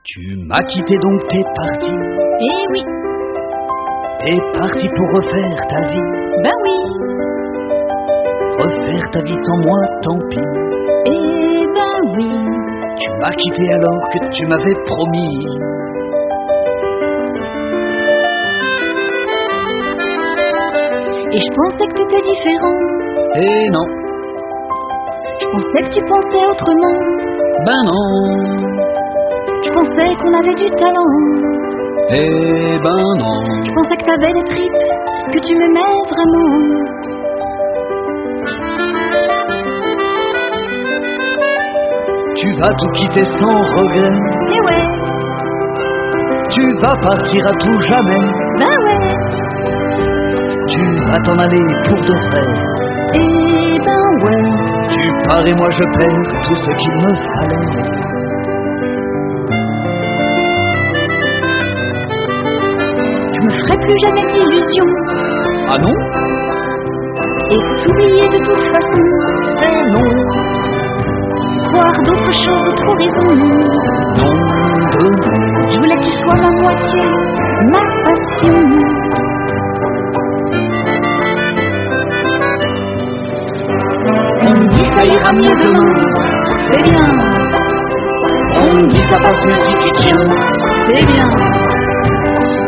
Tu 0.04 0.36
m'as 0.46 0.62
quitté 0.62 0.94
donc 1.02 1.20
t'es 1.30 1.42
parti. 1.56 1.92
Eh 2.40 2.72
oui, 2.72 2.82
T'es 4.22 4.36
parti 4.58 4.86
pour 4.96 5.08
refaire 5.16 5.60
ta 5.70 5.80
vie. 5.88 6.06
ben 6.42 6.52
oui, 6.64 6.78
Refaire 8.58 9.10
ta 9.12 9.20
vie 9.22 9.38
sans 9.46 9.58
moi, 9.58 9.78
tant 10.02 10.18
pis. 10.28 10.38
Oui. 12.16 12.30
Tu 13.00 13.10
m'as 13.20 13.32
quitté 13.32 13.72
alors 13.74 14.02
que 14.12 14.18
tu 14.36 14.46
m'avais 14.46 14.74
promis. 14.86 15.46
Et 21.32 21.38
je 21.46 21.50
pensais 21.54 21.86
que 21.86 21.94
t'étais 21.94 22.22
différent. 22.32 22.78
Eh 23.36 23.70
non, 23.70 23.86
Je 25.40 25.46
pensais 25.52 25.82
que 25.84 25.94
tu 25.94 26.00
pensais 26.02 26.44
autrement. 26.50 26.96
ben 27.66 27.82
non, 27.86 28.06
Je 29.64 29.70
pensais 29.70 30.10
qu'on 30.20 30.34
avait 30.40 30.54
du 30.62 30.68
talent. 30.70 31.14
eh 32.10 32.78
ben 32.82 33.02
non. 33.22 33.36
Je 33.64 33.72
pensais 33.72 33.96
que 33.96 34.04
t'avais 34.06 34.32
des 34.32 34.44
tripes, 34.44 34.84
que 35.32 35.38
tu 35.46 35.54
m'aimais 35.54 35.96
vraiment. 36.10 37.60
Tu 42.40 42.48
vas 42.60 42.70
tout 42.78 42.90
quitter 42.98 43.24
sans 43.38 43.58
regret. 43.76 44.18
Eh 44.54 44.60
ouais, 44.66 44.84
Tu 46.50 46.62
vas 46.82 46.96
partir 47.02 47.46
à 47.46 47.52
tout 47.52 47.80
jamais. 47.92 48.22
ben 48.58 48.76
ouais, 48.84 49.02
Tu 50.68 50.82
vas 51.04 51.18
t'en 51.24 51.38
aller 51.44 51.64
pour 51.88 52.00
de 52.00 52.14
vrai. 52.28 52.44
eh 53.14 53.78
ben 53.86 54.04
ouais. 54.24 54.44
Tu 54.94 55.02
pars 55.28 55.46
et 55.46 55.54
moi 55.54 55.68
je 55.70 55.84
perds 55.98 56.42
tout 56.46 56.56
ce 56.56 56.70
qu'il 56.80 56.94
me 56.94 57.14
fallait. 57.34 58.80
Je 62.10 63.40
me 63.40 63.50
ferai 63.50 63.76
plus 63.84 63.98
jamais 64.04 64.24
d'illusions. 64.32 64.92
Ah 65.68 65.78
non? 65.80 65.94
Et 67.52 67.60
t'oublier 67.82 68.26
de 68.34 68.38
toute 68.44 68.64
façon. 68.72 69.04
Eh 69.66 69.90
non, 69.92 70.08
Voir 71.72 71.92
d'autres 72.04 72.32
choses, 72.32 72.74
non, 72.84 72.94
de 72.94 73.06
non. 73.38 75.10
Je 75.70 75.76
voulais 75.78 75.94
que 75.94 76.04
tu 76.04 76.12
sois 76.22 76.36
ma 76.36 76.50
moitié, 76.60 77.02
ma 77.70 77.80
passion. 78.04 78.60
On 84.42 84.52
me 84.52 84.68
dit 84.74 84.86
ça 84.96 85.04
ira 85.04 85.32
mieux 85.32 85.56
demain, 85.62 85.92
c'est 86.70 86.82
bien. 86.82 87.06
On 88.56 88.74
me 88.74 88.82
dit 88.88 89.04
ça 89.10 89.18
passe 89.20 89.44
mieux 89.44 89.60
si 89.66 89.74
tu 89.74 89.90
tiens. 90.06 90.24
C'est 90.86 91.06
bien. 91.06 91.28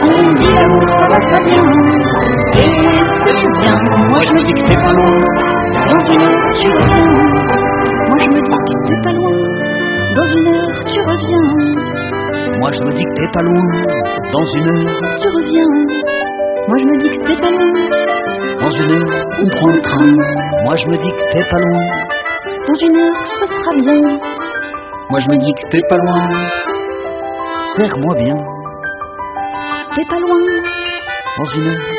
On 0.05 0.23
me 0.23 0.33
dit 0.39 0.53
l'amour 0.55 0.85
ça 0.89 1.07
va 1.09 1.41
bien. 1.45 1.65
Et 2.55 2.71
c'est 3.25 3.51
bien. 3.61 3.77
Moi 4.09 4.21
je 4.27 4.33
me 4.33 4.41
dis 4.47 4.53
que 4.55 4.65
t'es 4.69 4.77
pas 4.77 4.93
loin. 4.93 5.17
Dans 5.91 6.05
une 6.13 6.23
heure 6.23 6.45
tu 6.61 6.69
reviens. 6.71 7.13
Moi 8.09 8.19
je 8.21 8.29
me 8.29 8.41
dis 8.41 8.62
t'es 8.87 9.01
pas 9.03 9.13
loin. 9.13 9.37
Dans 10.17 10.27
une 10.37 10.49
heure 10.55 10.85
tu 10.85 11.01
reviens. 11.01 11.49
Moi 12.59 12.71
je 12.73 12.81
me 12.85 12.93
dis 12.93 13.05
que 13.05 13.15
t'es 13.17 13.31
pas 13.33 13.45
loin. 13.45 13.65
Dans 14.33 14.45
une 14.57 14.69
heure, 14.69 15.01
Tu 15.21 15.29
reviens. 15.29 15.73
Moi 16.69 16.77
je 16.79 16.85
me 16.85 17.03
dis 17.03 17.09
que 17.19 17.27
t'es 17.27 17.37
pas 17.41 17.51
loin. 17.51 17.73
dans 18.61 18.71
une 18.71 18.91
heure, 18.93 19.27
on 19.43 19.49
prend 19.57 19.69
le 19.69 19.81
train. 19.81 20.13
Moi 20.65 20.77
je 20.77 20.87
me 20.87 20.97
dis 20.97 21.11
que 21.11 21.33
t'es 21.33 21.45
pas 21.51 21.59
loin. 21.59 21.83
Dans 22.69 22.75
une 22.87 22.97
heure 22.97 23.17
ce 23.41 23.47
sera 23.47 23.73
bien. 23.81 24.19
Moi 25.11 25.21
je 25.21 25.29
me 25.29 25.37
dis 25.37 25.53
que 25.55 25.69
t'es 25.71 25.83
pas 25.89 25.97
loin. 25.97 26.29
Serre-moi 27.77 28.15
bien. 28.17 28.37
T'es 29.97 30.05
pas 30.09 30.19
loin. 30.21 30.39
Dans 31.39 31.51
une 31.57 31.67
heure. 31.69 31.92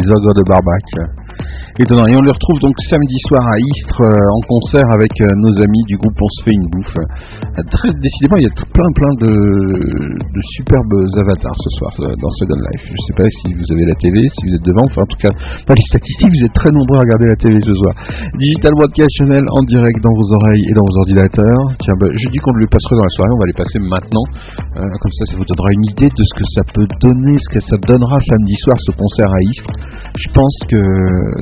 Les 0.00 0.08
ogres 0.10 0.34
de 0.34 0.42
Barbac. 0.48 0.84
Étonnant. 1.78 2.04
Et 2.10 2.16
on 2.18 2.20
les 2.20 2.34
retrouve 2.34 2.58
donc 2.60 2.76
samedi 2.90 3.18
soir 3.30 3.40
à 3.40 3.56
Istres 3.56 4.04
euh, 4.04 4.36
en 4.36 4.42
concert 4.44 4.84
avec 4.92 5.12
euh, 5.22 5.32
nos 5.40 5.54
amis 5.64 5.84
du 5.88 5.96
groupe 5.96 6.18
On 6.18 6.28
se 6.28 6.40
fait 6.44 6.52
une 6.52 6.68
bouffe. 6.68 6.98
Euh, 6.98 7.62
très 7.72 7.88
décidément, 7.94 8.36
il 8.36 8.44
y 8.44 8.50
a 8.50 8.56
plein 8.74 8.90
plein 8.92 9.12
de, 9.22 9.32
superbes 10.60 10.98
avatars 11.24 11.56
ce 11.56 11.70
soir 11.78 11.90
dans 12.20 12.32
Second 12.42 12.60
Life. 12.68 12.84
Je 12.84 13.00
sais 13.06 13.16
pas 13.16 13.28
si 13.30 13.54
vous 13.54 13.64
avez 13.72 13.86
la 13.86 13.96
TV, 13.96 14.18
si 14.18 14.40
vous 14.44 14.54
êtes 14.60 14.66
devant. 14.66 14.84
Enfin, 14.92 15.06
en 15.06 15.10
tout 15.14 15.20
cas, 15.24 15.32
dans 15.32 15.72
les 15.72 15.86
statistiques, 15.88 16.28
vous 16.28 16.44
êtes 16.44 16.58
très 16.58 16.72
nombreux 16.74 16.98
à 17.00 17.02
regarder 17.06 17.32
la 17.32 17.38
TV 17.38 17.56
ce 17.62 17.72
soir. 17.72 17.94
Digital 18.36 18.76
Broadcast 18.76 19.12
Channel 19.16 19.44
en 19.48 19.62
direct 19.64 19.98
dans 20.02 20.14
vos 20.20 20.28
oreilles 20.36 20.64
et 20.68 20.74
dans 20.74 20.84
vos 20.84 20.96
ordinateurs. 21.06 21.64
Tiens, 21.80 21.96
bah, 21.96 22.12
je 22.12 22.26
dis 22.28 22.40
qu'on 22.44 22.52
le 22.60 22.66
passerait 22.66 22.98
dans 22.98 23.08
la 23.08 23.14
soirée, 23.14 23.32
on 23.32 23.40
va 23.40 23.48
les 23.48 23.56
passer 23.56 23.78
maintenant. 23.80 24.26
Comme 24.74 25.14
ça, 25.16 25.22
ça 25.30 25.34
vous 25.38 25.46
donnera 25.48 25.70
une 25.80 25.86
idée 25.96 26.10
de 26.12 26.24
ce 26.28 26.34
que 26.34 26.46
ça 26.50 26.62
peut 26.76 26.88
donner, 27.00 27.40
ce 27.40 27.50
que 27.56 27.62
ça 27.64 27.76
donnera 27.78 28.16
samedi 28.26 28.56
soir 28.66 28.76
ce 28.84 28.92
concert 28.92 29.30
à 29.32 29.40
Istres. 29.48 29.69
Je 30.22 30.32
pense 30.34 30.56
que 30.68 30.82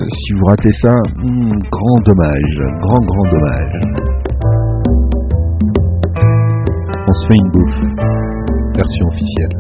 si 0.09 0.33
vous 0.35 0.45
ratez 0.47 0.71
ça, 0.81 0.95
hmm, 1.17 1.53
grand 1.69 2.01
dommage, 2.07 2.59
grand 2.81 3.01
grand 3.01 3.29
dommage. 3.33 3.73
On 7.09 7.13
se 7.13 7.27
fait 7.27 7.39
une 7.43 7.51
bouffe, 7.51 7.83
version 8.77 9.07
officielle. 9.09 9.57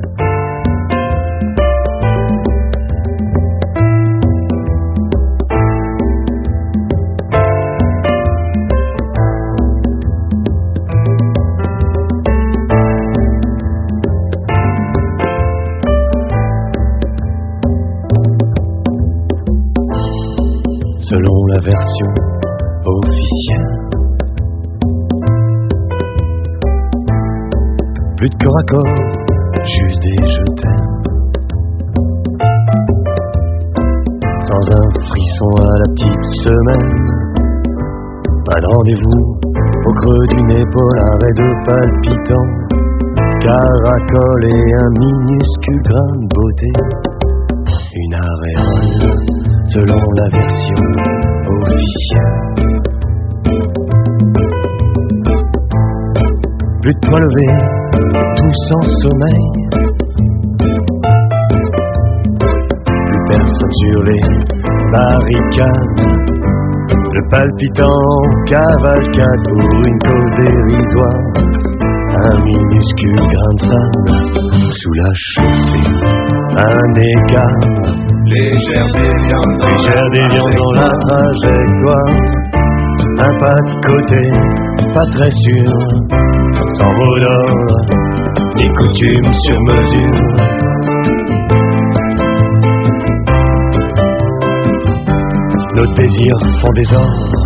La 35.78 35.88
petite 35.94 36.26
semaine. 36.42 36.88
Pas 38.46 38.58
de 38.60 38.66
rendez-vous 38.66 39.24
au 39.86 39.92
creux 39.92 40.26
d'une 40.30 40.50
épaule, 40.50 40.98
arrêt 41.12 41.34
de 41.38 41.48
palpitant. 41.66 42.48
Caracole 43.40 44.44
et 44.44 44.74
un 44.74 44.90
minuscule 44.98 45.82
grain 45.84 46.12
de 46.16 46.26
beauté. 46.34 46.70
Une 47.94 48.14
aréole 48.14 49.18
selon 49.72 50.00
la 50.16 50.28
version 50.28 50.84
officielle. 51.62 52.38
Plus 56.82 56.94
de 56.94 57.00
point 57.06 57.20
levé, 57.20 57.46
tout 58.36 58.54
sans 58.68 58.84
sommeil. 59.02 59.44
Plus 63.06 63.22
personne 63.28 63.74
sur 63.86 64.02
les 64.02 64.57
barricades. 64.92 66.00
Le 67.14 67.22
palpitant 67.30 68.04
cavalcade 68.46 69.42
pour 69.48 69.84
une 69.86 69.98
cause 70.06 70.32
dérisoire. 70.38 71.22
Un 72.26 72.36
minuscule 72.42 73.22
grain 73.32 73.54
de 73.54 73.62
sable 73.68 74.12
sous 74.80 74.94
la 74.94 75.10
chaussée. 75.32 75.88
Un 76.58 76.90
écart 76.98 77.60
Légère 78.26 78.88
déviance 78.92 79.56
Légère 79.64 80.08
déviance 80.12 80.54
dans 80.56 80.72
la 80.72 80.90
trajectoire 81.06 82.12
Un 83.20 83.32
pas 83.38 83.60
de 83.62 83.74
côté, 83.86 84.22
pas 84.92 85.06
très 85.16 85.30
sûr 85.30 85.70
Sans 86.78 86.92
mot 86.96 87.14
d'ordre, 87.20 87.78
ni 88.56 88.66
coutume 88.74 89.30
sur 89.44 89.58
mesure 89.62 90.18
Nos 95.78 95.86
désirs 95.94 96.40
font 96.60 96.72
désordre 96.74 97.14
selon 97.14 97.37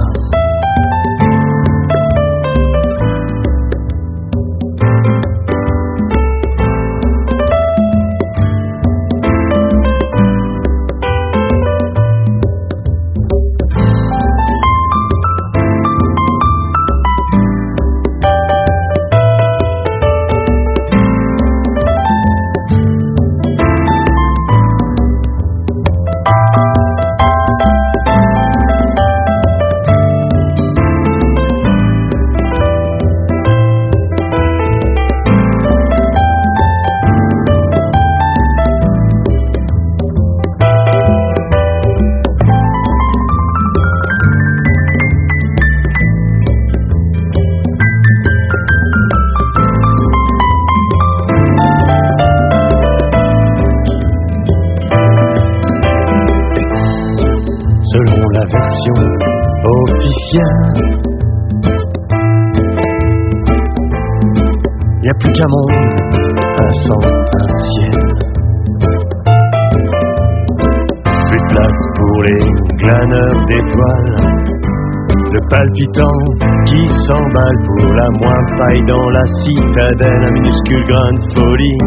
citadelle, 79.45 80.25
un 80.25 80.33
minuscule 80.33 80.85
grain 80.89 81.13
de 81.13 81.23
folie. 81.35 81.79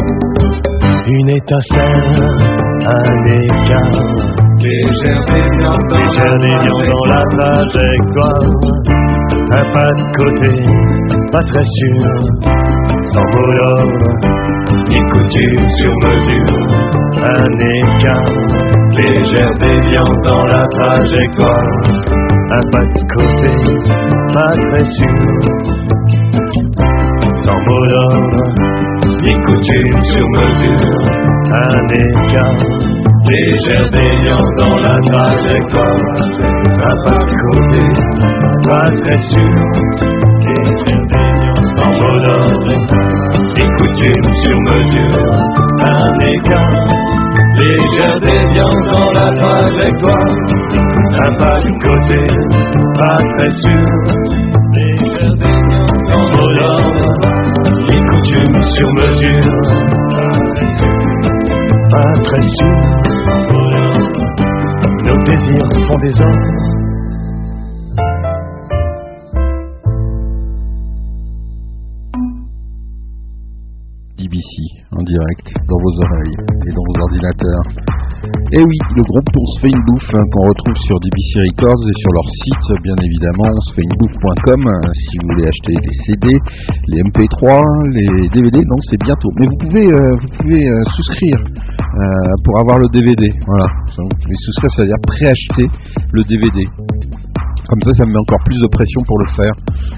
Une 1.08 1.30
étincelle, 1.30 2.24
un 2.86 3.26
écart. 3.26 3.96
Légère 4.60 5.22
déviance 5.28 5.86
dans 6.92 7.06
la 7.14 7.22
trajectoire. 7.36 8.48
Un 9.54 9.66
pas 9.74 9.92
de 9.92 10.06
côté, 10.18 10.52
pas 11.32 11.44
très 11.52 11.66
sûr. 11.78 12.06
Sans 13.14 13.26
mot 13.34 13.50
d'ordre, 13.58 14.10
ni 14.90 15.00
coutume 15.12 15.68
sur 15.78 15.94
mesure. 16.04 16.62
Un 17.30 17.50
écart, 17.80 18.34
légère 18.98 19.56
déviance 19.62 20.20
dans 20.24 20.46
la 20.48 20.64
trajectoire. 20.78 21.70
Un 22.52 22.64
pas 22.72 22.86
de 22.86 23.02
côté, 23.14 23.52
pas 24.34 24.54
très 24.72 24.86
sûr 24.98 25.95
Ni 27.68 29.34
coutume 29.44 30.00
sur 30.12 30.26
mesure 30.38 31.02
Un 31.52 31.82
écart 31.98 32.62
Légère 33.26 33.90
baignant 33.92 34.48
dans 34.60 34.78
la 34.82 34.96
trajectoire, 35.02 36.00
pas 36.78 36.96
pas 37.04 37.18
de 37.18 37.34
côté, 37.42 37.84
pas 38.68 38.88
très 39.02 39.20
sûr. 39.32 39.58
Légère 40.46 41.06
dans 41.76 41.94
bonheur, 41.98 42.46
des 43.56 43.70
coutumes 43.78 44.32
sur 44.44 44.58
mesure, 44.62 45.26
un 45.82 46.06
écart. 46.22 46.78
Légère 47.58 48.18
déviance 48.20 48.86
dans 48.94 49.10
la 49.14 49.28
trajectoire, 49.42 50.30
un 51.20 51.32
pas 51.34 51.58
de 51.62 51.72
côté, 51.82 52.22
pas 53.00 53.20
très 53.38 53.52
sûr. 53.64 53.88
Légère 54.72 55.55
sur 58.76 58.94
mesure, 58.94 59.56
pas 61.92 62.14
très 62.24 62.46
sûr. 62.58 62.76
Nos 65.06 65.20
désirs 65.24 65.70
font 65.88 66.00
des 66.00 66.14
hommes. 66.22 66.46
DBC 74.18 74.54
en 74.92 75.04
direct 75.04 75.48
dans 75.68 75.80
vos 75.82 75.96
oreilles 76.04 76.35
Et 78.56 78.64
oui, 78.64 78.80
le 78.96 79.04
groupe 79.04 79.28
On 79.36 79.46
se 79.52 79.68
hein, 80.16 80.24
qu'on 80.32 80.48
retrouve 80.48 80.80
sur 80.88 80.96
DBC 81.04 81.44
Records 81.44 81.76
et 81.76 81.96
sur 82.00 82.12
leur 82.16 82.28
site, 82.40 82.68
bien 82.88 82.96
évidemment, 83.04 83.52
on 83.52 83.60
hein, 84.72 84.80
si 84.96 85.18
vous 85.20 85.28
voulez 85.28 85.44
acheter 85.44 85.76
les 85.76 85.96
CD, 86.08 86.28
les 86.88 87.04
MP3, 87.04 87.52
les 87.92 88.30
DVD. 88.32 88.64
Non, 88.64 88.80
c'est 88.88 89.02
bientôt. 89.04 89.28
Mais 89.36 89.48
vous 89.52 89.60
pouvez, 89.60 89.84
euh, 89.92 90.16
euh, 90.72 90.84
souscrire 90.96 91.36
euh, 91.36 92.32
pour 92.48 92.56
avoir 92.62 92.80
le 92.80 92.88
DVD. 92.96 93.28
Voilà, 93.46 93.68
vous 93.92 94.16
pouvez 94.24 94.40
souscrire, 94.40 94.72
c'est-à-dire 94.72 95.04
préacheter 95.04 95.68
le 96.16 96.24
DVD. 96.24 96.64
Comme 97.68 97.82
ça, 97.82 97.92
ça 97.98 98.06
me 98.06 98.12
met 98.14 98.22
encore 98.22 98.44
plus 98.46 98.60
de 98.62 98.70
pression 98.70 99.02
pour 99.08 99.18
le 99.20 99.30
faire. 99.34 99.54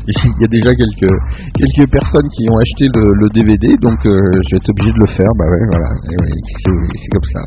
Il 0.07 0.39
y 0.39 0.45
a 0.45 0.52
déjà 0.52 0.72
quelques, 0.72 1.14
quelques 1.52 1.88
personnes 1.91 2.30
qui 2.31 2.48
ont 2.48 2.60
acheté 2.64 2.88
le, 2.88 3.27
DVD, 3.27 3.76
donc 3.84 3.99
euh, 4.07 4.11
je 4.11 4.56
vais 4.56 4.60
être 4.64 4.72
obligé 4.72 4.91
de 4.91 5.02
le 5.03 5.11
faire. 5.14 5.31
Bah 5.35 5.45
ouais, 5.52 5.65
voilà. 5.72 5.89
C'est 6.07 7.11
comme 7.11 7.30
ça. 7.34 7.41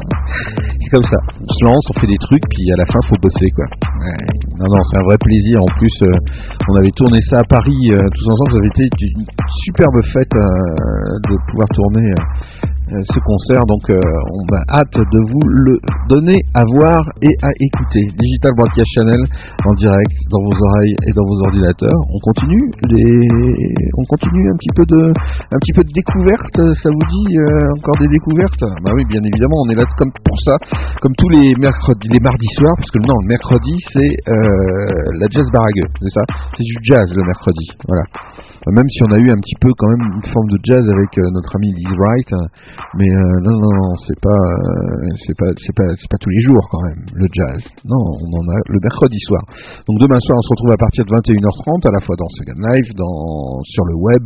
C'est 0.77 0.91
comme 0.93 1.09
ça. 1.09 1.19
On 1.41 1.53
se 1.53 1.65
lance, 1.65 1.85
on 1.89 2.01
fait 2.01 2.13
des 2.13 2.21
trucs, 2.21 2.45
puis 2.53 2.65
à 2.73 2.77
la 2.77 2.87
fin, 2.87 3.01
faut 3.09 3.17
bosser, 3.23 3.49
quoi. 3.57 3.65
Non, 4.61 4.69
non, 4.69 4.81
c'est 4.93 4.99
un 5.01 5.07
vrai 5.09 5.17
plaisir. 5.25 5.57
En 5.57 5.73
plus, 5.81 5.97
euh, 6.05 6.69
on 6.69 6.75
avait 6.77 6.93
tourné 6.93 7.19
ça 7.31 7.41
à 7.41 7.47
Paris 7.49 7.81
euh, 7.97 8.05
tous 8.05 8.27
ensemble. 8.29 8.53
Ça 8.53 8.59
avait 8.61 8.73
été 8.77 8.85
une 9.17 9.25
superbe 9.65 9.99
fête 10.13 10.35
de 10.37 11.35
pouvoir 11.49 11.69
tourner. 11.73 12.13
Euh, 12.93 13.01
ce 13.15 13.19
concert. 13.21 13.65
Donc 13.67 13.89
euh, 13.91 13.97
on 13.97 14.45
a 14.55 14.81
hâte 14.81 14.99
de 14.99 15.21
vous 15.31 15.45
le 15.47 15.79
donner 16.09 16.39
à 16.55 16.65
voir 16.65 17.01
et 17.23 17.33
à 17.43 17.51
écouter. 17.61 18.03
Digital 18.19 18.53
Broadcast 18.57 18.91
Channel 18.99 19.23
en 19.67 19.75
direct 19.75 20.17
dans 20.31 20.43
vos 20.43 20.57
oreilles 20.57 20.97
et 21.07 21.13
dans 21.13 21.25
vos 21.25 21.39
ordinateurs. 21.47 22.01
On 22.11 22.21
continue 22.21 22.71
les, 22.91 23.29
on 23.97 24.05
continue 24.05 24.51
un 24.51 24.57
petit 24.57 24.75
peu 24.75 24.85
de, 24.87 25.11
un 25.11 25.59
petit 25.59 25.75
peu 25.75 25.85
de 25.85 25.93
découverte. 25.93 26.57
Ça 26.83 26.91
vous 26.91 27.07
dit 27.09 27.39
euh, 27.39 27.79
encore 27.79 27.99
des 28.01 28.09
découvertes? 28.09 28.65
Bah 28.83 28.93
oui, 28.95 29.05
bien 29.09 29.23
évidemment, 29.23 29.63
on 29.67 29.71
est 29.71 29.79
là 29.79 29.85
comme 29.99 30.13
pour 30.25 30.39
ça, 30.47 30.57
comme 31.01 31.15
tous 31.17 31.29
les 31.31 31.55
mercredis, 31.59 32.09
les 32.11 32.21
mardis 32.21 32.53
soirs, 32.59 32.77
parce 32.77 32.91
que 32.91 33.01
non, 33.07 33.17
le 33.23 33.29
mercredi 33.29 33.75
c'est 33.93 34.13
euh, 34.29 35.19
la 35.19 35.27
jazz 35.31 35.47
barague, 35.53 35.85
c'est 36.01 36.15
ça? 36.15 36.25
C'est 36.57 36.65
du 36.65 36.77
jazz 36.83 37.07
le 37.15 37.23
mercredi. 37.23 37.67
Voilà. 37.87 38.05
Euh, 38.61 38.73
Même 38.77 38.89
si 38.93 39.01
on 39.09 39.13
a 39.17 39.19
eu 39.19 39.29
un 39.33 39.41
petit 39.41 39.57
peu 39.61 39.73
quand 39.79 39.89
même 39.89 40.05
une 40.21 40.29
forme 40.33 40.49
de 40.53 40.59
jazz 40.69 40.85
avec 40.85 41.11
euh, 41.17 41.25
notre 41.33 41.53
ami 41.57 41.73
Liz 41.81 41.93
Wright, 41.97 42.31
euh, 42.33 42.45
mais 43.01 43.09
euh, 43.09 43.41
non, 43.49 43.57
non, 43.57 43.73
non, 43.73 43.91
c'est 44.05 44.21
pas, 44.21 44.43
c'est 45.25 45.37
pas, 45.37 45.49
c'est 45.65 45.73
pas, 45.77 45.89
c'est 45.97 46.11
pas 46.13 46.21
tous 46.21 46.29
les 46.29 46.43
jours 46.45 46.61
quand 46.71 46.83
même 46.85 47.01
le 47.15 47.27
jazz. 47.33 47.61
Non, 47.89 47.97
on 48.21 48.31
en 48.37 48.47
a 48.53 48.59
le 48.69 48.79
mercredi 48.85 49.17
soir. 49.25 49.43
Donc 49.89 49.97
demain 50.01 50.21
soir, 50.21 50.37
on 50.37 50.45
se 50.45 50.53
retrouve 50.53 50.73
à 50.77 50.81
partir 50.81 51.05
de 51.05 51.11
21h30, 51.11 51.89
à 51.89 51.93
la 51.97 52.01
fois 52.05 52.17
dans 52.21 52.31
Second 52.37 52.61
Life, 52.69 52.91
dans 53.01 53.65
sur 53.65 53.85
le 53.89 53.97
web, 53.97 54.25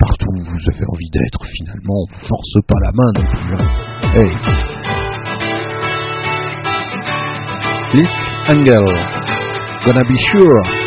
partout 0.00 0.30
où 0.32 0.40
vous 0.40 0.64
avez 0.72 0.84
envie 0.88 1.10
d'être. 1.12 1.40
Finalement, 1.60 1.98
on 2.00 2.06
vous 2.08 2.24
force 2.28 2.54
pas 2.66 2.80
la 2.80 2.92
main 2.96 3.10
plus. 3.20 3.52
hein. 3.52 3.68
Hey. 4.16 4.30
This 7.94 8.10
Angel, 8.48 8.86
gonna 9.86 10.02
be 10.08 10.16
sure. 10.32 10.83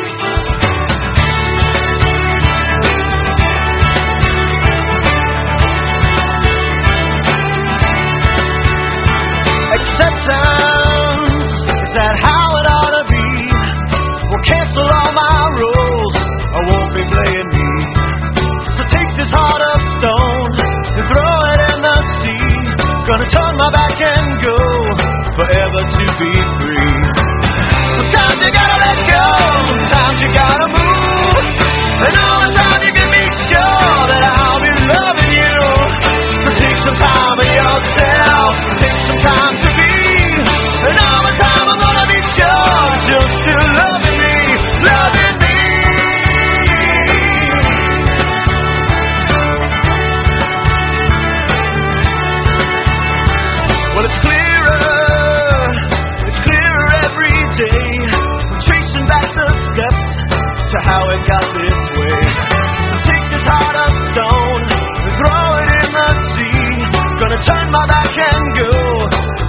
Back 67.67 68.17
and 68.17 68.55
go 68.57 68.71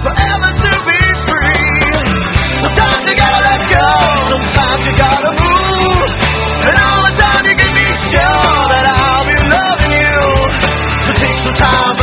forever 0.03 0.51
to 0.51 0.71
be 0.85 0.99
free. 1.23 1.63
Sometimes 2.61 3.03
you 3.09 3.15
gotta 3.15 3.41
let 3.47 3.61
go, 3.71 3.87
sometimes 4.29 4.81
you 4.85 4.93
gotta 4.97 5.31
move. 5.39 6.09
And 6.67 6.75
all 6.83 7.01
the 7.09 7.15
time 7.15 7.43
you 7.47 7.55
can 7.55 7.71
be 7.73 7.87
sure 8.11 8.63
that 8.69 8.85
I'll 8.91 9.23
be 9.23 9.35
loving 9.39 9.93
you. 10.03 10.19
So 11.07 11.11
take 11.15 11.37
some 11.47 11.57
time 11.63 11.98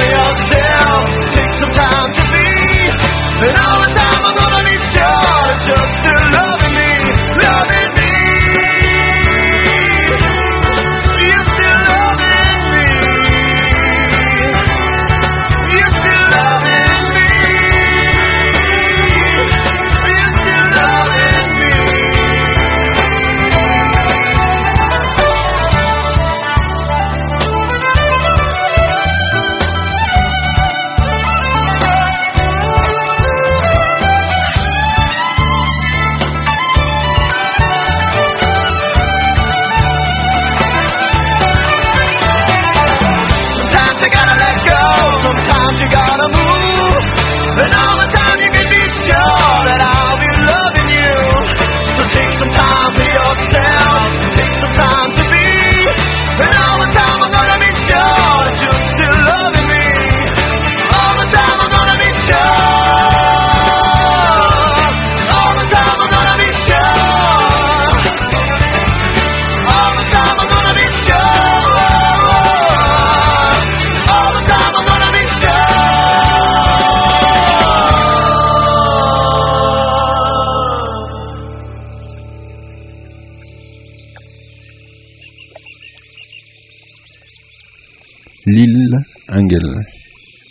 Lil 88.46 88.98
Engel. 89.28 89.68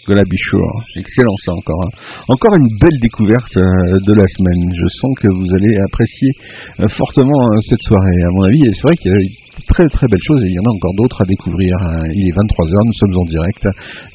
Golaby 0.08 0.38
Shore. 0.38 0.84
Excellent 0.98 1.34
ça 1.46 1.52
encore. 1.54 1.82
hein. 1.88 1.92
Encore 2.30 2.54
une 2.56 2.70
belle 2.80 3.00
découverte 3.02 3.58
euh, 3.58 3.98
de 4.06 4.14
la 4.14 4.28
semaine. 4.38 4.70
Je 4.70 4.88
sens 5.02 5.12
que 5.18 5.28
vous 5.34 5.50
allez 5.56 5.74
apprécier 5.90 6.30
euh, 6.82 6.88
fortement 6.96 7.42
euh, 7.50 7.58
cette 7.72 7.82
soirée. 7.82 8.22
À 8.22 8.30
mon 8.30 8.44
avis, 8.46 8.62
c'est 8.70 8.86
vrai 8.86 8.96
qu'il 9.02 9.10
y 9.10 9.16
a 9.16 9.18
de 9.18 9.66
très 9.74 9.88
très 9.90 10.06
belles 10.06 10.28
choses 10.28 10.44
et 10.46 10.50
il 10.50 10.54
y 10.54 10.60
en 10.62 10.70
a 10.70 10.74
encore 10.78 10.94
d'autres 11.02 11.22
à 11.22 11.26
découvrir. 11.26 11.74
hein. 11.82 12.04
Il 12.14 12.22
est 12.30 12.36
23h, 12.38 12.76
nous 12.86 12.98
sommes 13.02 13.18
en 13.18 13.26
direct 13.26 13.64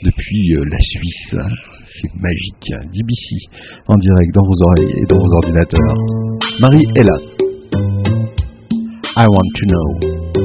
depuis 0.05 0.55
la 0.55 0.78
Suisse. 0.94 1.35
C'est 2.01 2.15
magique. 2.23 2.70
DBC 2.94 3.27
en 3.89 3.97
direct 3.98 4.31
dans 4.32 4.47
vos 4.47 4.59
oreilles 4.62 4.94
et 4.94 5.07
dans 5.11 5.19
vos 5.19 5.32
ordinateurs. 5.43 5.94
Marie 6.61 6.86
Ella. 6.94 7.19
I 9.19 9.27
want 9.27 9.51
to 9.59 9.65
know. 9.66 10.39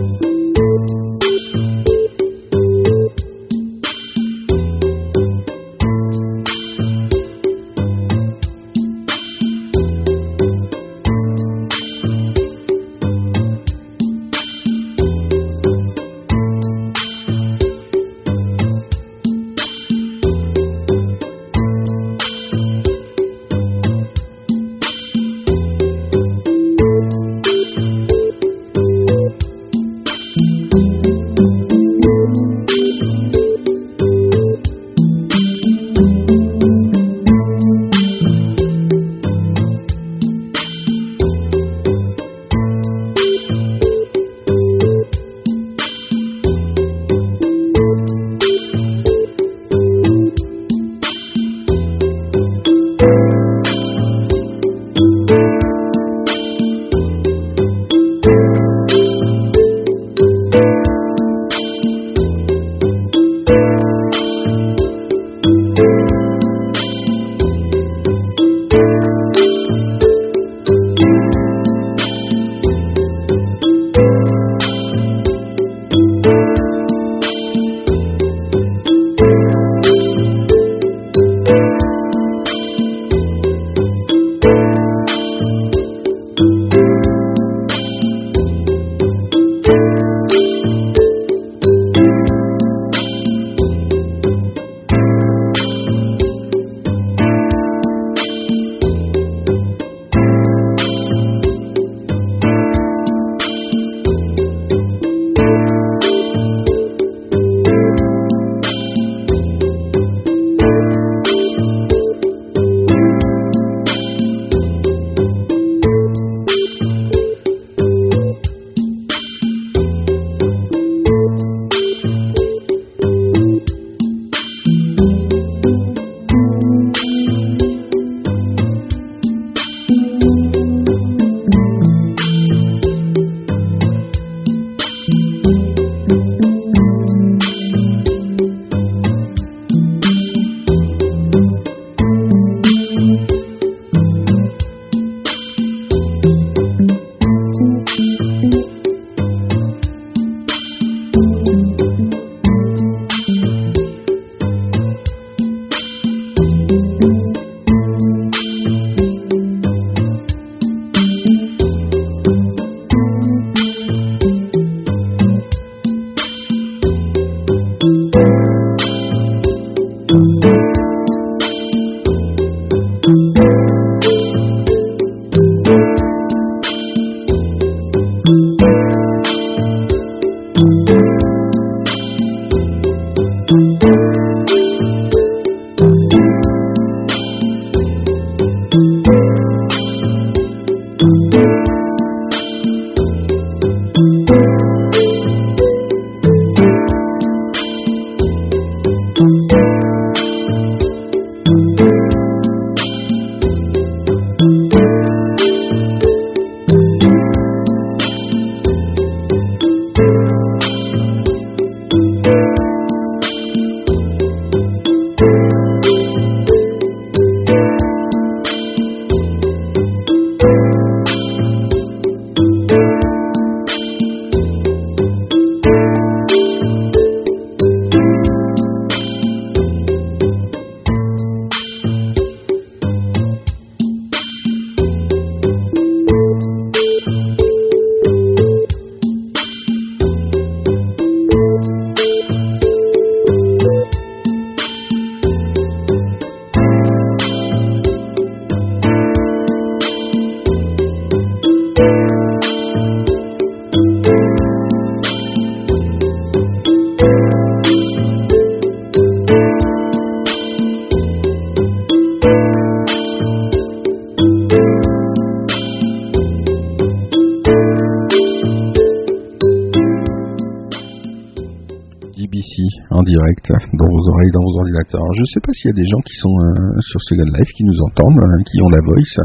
S'il 275.55 275.71
y 275.71 275.73
a 275.75 275.79
des 275.81 275.87
gens 275.87 276.01
qui 276.05 276.15
sont 276.19 276.35
euh, 276.35 276.79
sur 276.83 276.99
Second 277.09 277.31
Life, 277.35 277.51
qui 277.55 277.63
nous 277.63 277.79
entendent, 277.87 278.19
euh, 278.19 278.43
qui 278.45 278.57
ont 278.61 278.69
la 278.75 278.81
voice. 278.83 279.15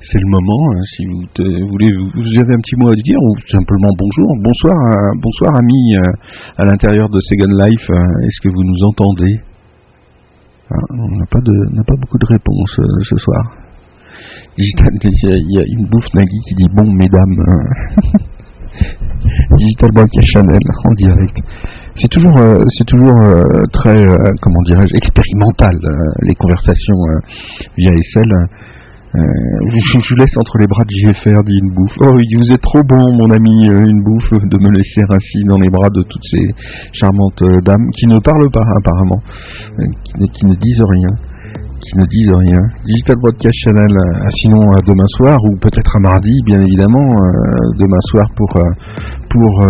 C'est 0.00 0.18
le 0.18 0.30
moment. 0.32 0.62
euh, 0.72 0.82
si 0.96 1.00
vous, 1.06 1.68
voulez, 1.70 1.92
vous, 1.92 2.32
avez 2.40 2.52
un 2.56 2.62
petit 2.64 2.76
mot 2.80 2.88
à 2.90 2.96
dire 2.96 3.20
ou 3.20 3.36
simplement 3.50 3.92
bonjour, 3.96 4.28
bonsoir, 4.40 4.76
bonsoir 5.20 5.56
amis 5.60 5.86
euh, 5.96 6.62
à 6.62 6.64
l'intérieur 6.64 7.08
de 7.08 7.20
Second 7.20 7.52
Life. 7.64 7.86
euh, 7.90 8.26
Est-ce 8.26 8.40
que 8.42 8.48
vous 8.54 8.64
nous 8.64 8.80
entendez? 8.88 9.34
Ah, 10.70 10.74
On 10.90 11.16
n'a 11.16 11.26
pas 11.30 11.40
de, 11.40 11.52
on 11.52 11.82
pas 11.84 11.94
beaucoup 12.00 12.18
de 12.18 12.26
réponses 12.26 12.74
ce 13.08 13.16
soir. 13.18 13.42
Digital, 14.58 14.88
il 15.02 15.52
y 15.54 15.58
a- 15.60 15.68
une 15.68 15.86
bouffe 15.86 16.08
Nagui 16.14 16.40
qui 16.48 16.54
dit 16.54 16.68
bon 16.74 16.90
mesdames. 16.90 17.36
Digital 19.56 19.90
Broadcast 19.92 20.28
Channel 20.34 20.58
en 20.84 20.92
direct. 20.94 21.36
C'est 21.98 22.10
toujours, 22.10 22.36
euh, 22.38 22.60
c'est 22.76 22.84
toujours 22.84 23.16
euh, 23.16 23.40
très, 23.72 23.96
euh, 23.96 24.16
comment 24.42 24.60
dirais-je, 24.68 24.96
expérimental 24.96 25.76
les 26.22 26.34
conversations 26.34 27.00
via 27.78 27.90
SL. 27.90 28.32
Je, 29.14 29.96
vous 29.96 30.16
laisse 30.16 30.36
entre 30.36 30.58
les 30.58 30.66
bras 30.66 30.84
de 30.84 30.92
JFR, 30.92 31.42
dit 31.42 31.58
une 31.62 31.72
bouffe. 31.72 31.96
Oh, 32.02 32.12
vous 32.12 32.52
êtes 32.52 32.60
trop 32.60 32.82
bon, 32.84 33.00
mon 33.16 33.30
ami, 33.32 33.64
une 33.64 34.02
bouffe, 34.04 34.28
de 34.30 34.58
me 34.60 34.76
laisser 34.76 35.00
ainsi 35.08 35.44
dans 35.48 35.56
les 35.56 35.70
bras 35.70 35.88
de 35.88 36.02
toutes 36.02 36.26
ces 36.30 36.44
charmantes 36.92 37.42
dames 37.64 37.88
qui 37.96 38.06
ne 38.06 38.18
parlent 38.18 38.50
pas 38.52 38.66
apparemment, 38.76 39.22
qui, 40.04 40.28
qui 40.28 40.46
ne 40.46 40.54
disent 40.54 40.84
rien 40.90 41.16
qui 41.78 41.98
ne 41.98 42.06
disent 42.06 42.32
rien. 42.32 42.60
Digital 42.84 43.14
Broadcast 43.20 43.54
Channel, 43.62 43.94
sinon 44.42 44.58
à 44.72 44.80
demain 44.82 45.06
soir 45.18 45.36
ou 45.44 45.56
peut-être 45.56 45.96
à 45.96 46.00
mardi, 46.00 46.32
bien 46.44 46.60
évidemment, 46.60 47.14
demain 47.78 48.00
soir 48.10 48.26
pour 48.34 48.50
pour 49.30 49.60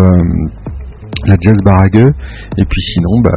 la 1.24 1.36
Jazz 1.40 1.56
Barague. 1.64 2.12
Et 2.58 2.64
puis 2.64 2.82
sinon, 2.92 3.20
bah, 3.22 3.30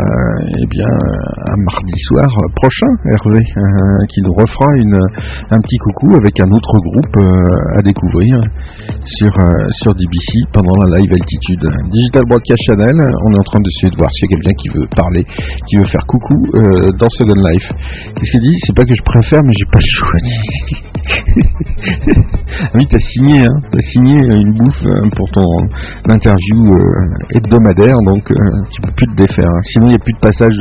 eh 0.58 0.66
bien, 0.68 0.86
euh, 0.86 1.54
un 1.54 1.58
mardi 1.58 1.94
soir 2.08 2.28
prochain, 2.56 2.92
Hervé, 3.06 3.40
euh, 3.40 4.06
qui 4.10 4.22
nous 4.22 4.34
refera 4.34 4.76
une, 4.76 5.00
un 5.52 5.60
petit 5.62 5.78
coucou 5.78 6.16
avec 6.16 6.34
un 6.42 6.52
autre 6.52 6.74
groupe 6.80 7.18
euh, 7.18 7.78
à 7.78 7.82
découvrir 7.82 8.36
sur, 9.06 9.32
euh, 9.40 9.68
sur 9.82 9.94
DBC 9.96 10.50
pendant 10.54 10.74
la 10.86 11.00
live 11.00 11.12
altitude. 11.12 11.66
Digital 11.92 12.24
Broadcast 12.28 12.62
Channel, 12.68 12.96
on 12.96 13.32
est 13.32 13.40
en 13.40 13.48
train 13.48 13.62
d'essayer 13.64 13.90
de 13.90 13.98
voir 13.98 14.10
s'il 14.14 14.30
y 14.30 14.34
a 14.34 14.36
quelqu'un 14.36 14.56
qui 14.60 14.70
veut 14.70 14.88
parler, 14.96 15.26
qui 15.68 15.78
veut 15.78 15.88
faire 15.88 16.06
coucou 16.08 16.36
euh, 16.56 16.92
dans 17.00 17.10
Second 17.10 17.40
Life. 17.40 17.70
Qu'est-ce 18.16 18.32
qu'il 18.32 18.42
dit? 18.42 18.58
C'est 18.66 18.76
pas 18.76 18.84
que 18.84 18.96
je 18.96 19.04
préfère, 19.04 19.44
mais 19.44 19.54
j'ai 19.58 19.70
pas 19.72 19.80
choisi. 19.80 20.80
Ah 22.62 22.72
oui, 22.76 22.86
t'as 22.90 23.00
signé, 23.14 23.46
hein, 23.46 23.62
t'as 23.72 23.92
signé 23.92 24.16
une 24.16 24.54
bouffe 24.54 24.84
euh, 24.86 25.10
pour 25.16 25.30
ton 25.32 25.48
interview 26.10 26.74
euh, 26.74 27.40
donc 28.06 28.32
euh, 28.32 28.36
tu 28.72 28.82
peux 28.82 28.92
plus 28.92 29.08
te 29.08 29.16
défaire. 29.16 29.50
hein. 29.50 29.62
Sinon, 29.74 29.86
il 29.88 29.90
n'y 29.90 29.96
a 29.96 30.00
plus 30.00 30.14
de 30.14 30.20
passage 30.20 30.58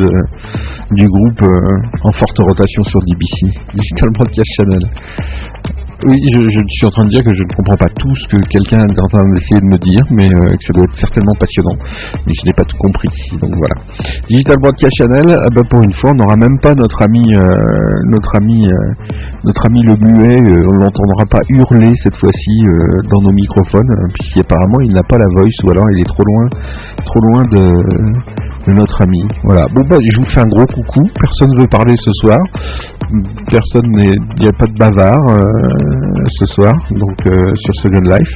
du 0.93 1.07
groupe 1.07 1.43
euh, 1.43 1.99
en 2.05 2.13
forte 2.13 2.39
rotation 2.39 2.83
sur 2.85 3.01
DBC, 3.01 3.59
Digital 3.75 4.11
Broadcast 4.13 4.49
Channel. 4.59 5.88
Oui, 6.07 6.15
je, 6.31 6.63
suis 6.79 6.87
en 6.87 6.95
train 6.95 7.05
de 7.07 7.11
dire 7.11 7.25
que 7.27 7.35
je 7.35 7.43
ne 7.43 7.53
comprends 7.59 7.75
pas 7.75 7.91
tout 7.99 8.15
ce 8.23 8.27
que 8.31 8.39
quelqu'un 8.47 8.79
est 8.79 9.01
en 9.03 9.11
train 9.11 9.27
d'essayer 9.35 9.59
de 9.59 9.67
me 9.67 9.79
dire, 9.83 10.03
mais 10.15 10.31
euh, 10.31 10.55
que 10.55 10.63
ça 10.63 10.73
doit 10.73 10.87
être 10.87 10.95
certainement 10.95 11.35
passionnant. 11.35 11.75
Mais 12.23 12.33
je 12.39 12.43
n'ai 12.47 12.55
pas 12.55 12.63
tout 12.63 12.79
compris, 12.79 13.11
donc 13.35 13.51
voilà. 13.51 13.83
Digital 14.31 14.63
Broadcast 14.63 14.95
Channel, 14.95 15.27
ah 15.35 15.51
bah, 15.51 15.67
pour 15.69 15.83
une 15.83 15.93
fois, 15.99 16.15
on 16.15 16.19
n'aura 16.23 16.37
même 16.39 16.55
pas 16.63 16.71
notre 16.79 17.03
ami, 17.03 17.35
euh, 17.35 17.51
notre 18.15 18.31
ami, 18.39 18.71
euh, 18.71 18.95
notre 19.43 19.63
ami 19.67 19.83
le 19.83 19.99
muet. 19.99 20.39
on 20.71 20.79
l'entendra 20.79 21.27
pas 21.27 21.43
hurler 21.51 21.91
cette 22.07 22.15
fois-ci 22.15 22.55
dans 23.11 23.23
nos 23.23 23.33
microphones, 23.33 23.91
euh, 23.91 24.07
puisqu'apparemment 24.15 24.79
il 24.87 24.93
n'a 24.93 25.03
pas 25.03 25.19
la 25.19 25.27
voice, 25.35 25.59
ou 25.65 25.71
alors 25.71 25.91
il 25.91 26.01
est 26.01 26.09
trop 26.15 26.23
loin, 26.23 26.47
trop 27.07 27.21
loin 27.27 27.43
de, 27.43 27.65
de 28.69 28.73
notre 28.73 29.03
ami. 29.03 29.27
Voilà. 29.43 29.67
Bon 29.75 29.83
bah, 29.83 29.97
je 29.99 30.21
vous 30.21 30.31
fais 30.31 30.41
un 30.41 30.49
gros 30.49 30.67
coucou. 30.67 31.11
Personne 31.19 31.51
ne 31.57 31.61
veut 31.63 31.67
parler 31.67 31.95
ce 31.99 32.13
soir. 32.23 32.39
Personne 33.09 33.89
n'est, 33.97 34.13
il 34.37 34.43
n'y 34.43 34.49
a 34.49 34.53
pas 34.53 34.67
de 34.67 34.77
bavard 34.77 35.25
euh, 35.31 35.39
ce 36.29 36.45
soir, 36.53 36.75
donc 36.91 37.17
euh, 37.25 37.55
sur 37.57 37.75
Second 37.81 38.05
Life. 38.05 38.35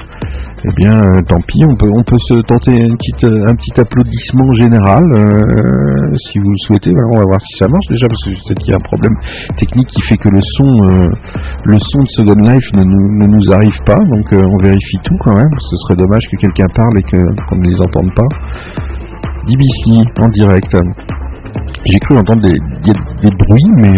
Eh 0.65 0.73
bien, 0.77 0.97
euh, 0.97 1.21
tant 1.29 1.41
pis, 1.47 1.61
on 1.69 1.77
peut, 1.77 1.91
on 1.93 2.03
peut 2.05 2.17
se 2.17 2.41
tenter 2.49 2.73
un 2.81 2.97
petit 2.97 3.81
applaudissement 3.81 4.51
général, 4.57 5.05
si 6.25 6.39
vous 6.39 6.49
le 6.49 6.63
souhaitez. 6.67 6.91
On 7.13 7.19
va 7.19 7.25
voir 7.25 7.41
si 7.43 7.53
ça 7.61 7.69
marche 7.69 7.85
déjà, 7.91 8.07
parce 8.09 8.25
que 8.25 8.49
sais 8.49 8.55
qu'il 8.55 8.71
y 8.71 8.73
a 8.73 8.81
un 8.81 8.89
problème 8.89 9.15
technique 9.59 9.89
qui 9.89 10.01
fait 10.09 10.17
que 10.17 10.31
le 10.31 10.41
son, 10.57 10.71
le 11.65 11.79
son 11.79 11.99
de 11.99 12.09
Second 12.17 12.41
Life 12.41 12.69
ne 12.73 12.85
nous, 12.85 13.19
ne 13.19 13.27
nous 13.27 13.53
arrive 13.53 13.79
pas, 13.85 14.01
donc 14.01 14.25
on 14.33 14.63
vérifie 14.63 15.01
tout 15.05 15.19
quand 15.21 15.35
même. 15.35 15.53
Ce 15.59 15.77
serait 15.85 16.01
dommage 16.01 16.25
que 16.31 16.37
quelqu'un 16.37 16.69
parle 16.75 16.97
et 16.97 17.05
qu'on 17.13 17.57
ne 17.57 17.69
les 17.69 17.77
entende 17.77 18.15
pas. 18.15 18.29
DBC 19.45 20.09
en 20.19 20.29
direct. 20.29 20.77
J'ai 21.85 21.99
cru 21.99 22.17
entendre 22.17 22.43
des, 22.43 22.57
bruits, 23.37 23.73
mais 23.77 23.93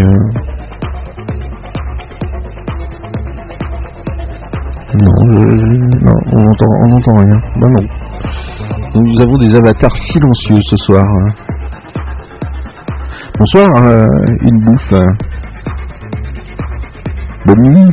non, 5.03 5.15
je- 5.33 6.05
non, 6.05 6.17
on 6.33 6.39
n'entend, 6.45 6.71
on 6.83 6.89
n'entend 6.89 7.15
rien. 7.15 7.39
Ben 7.61 7.71
non. 7.71 7.85
Nous 8.95 9.23
avons 9.23 9.39
des 9.39 9.55
avatars 9.57 9.97
silencieux 10.13 10.61
ce 10.71 10.77
soir. 10.87 11.05
Bonsoir, 13.39 13.69
euh, 13.89 14.07
une 14.43 14.61
bouffe. 14.61 14.95
Bonne 17.47 17.63
nuit. 17.63 17.91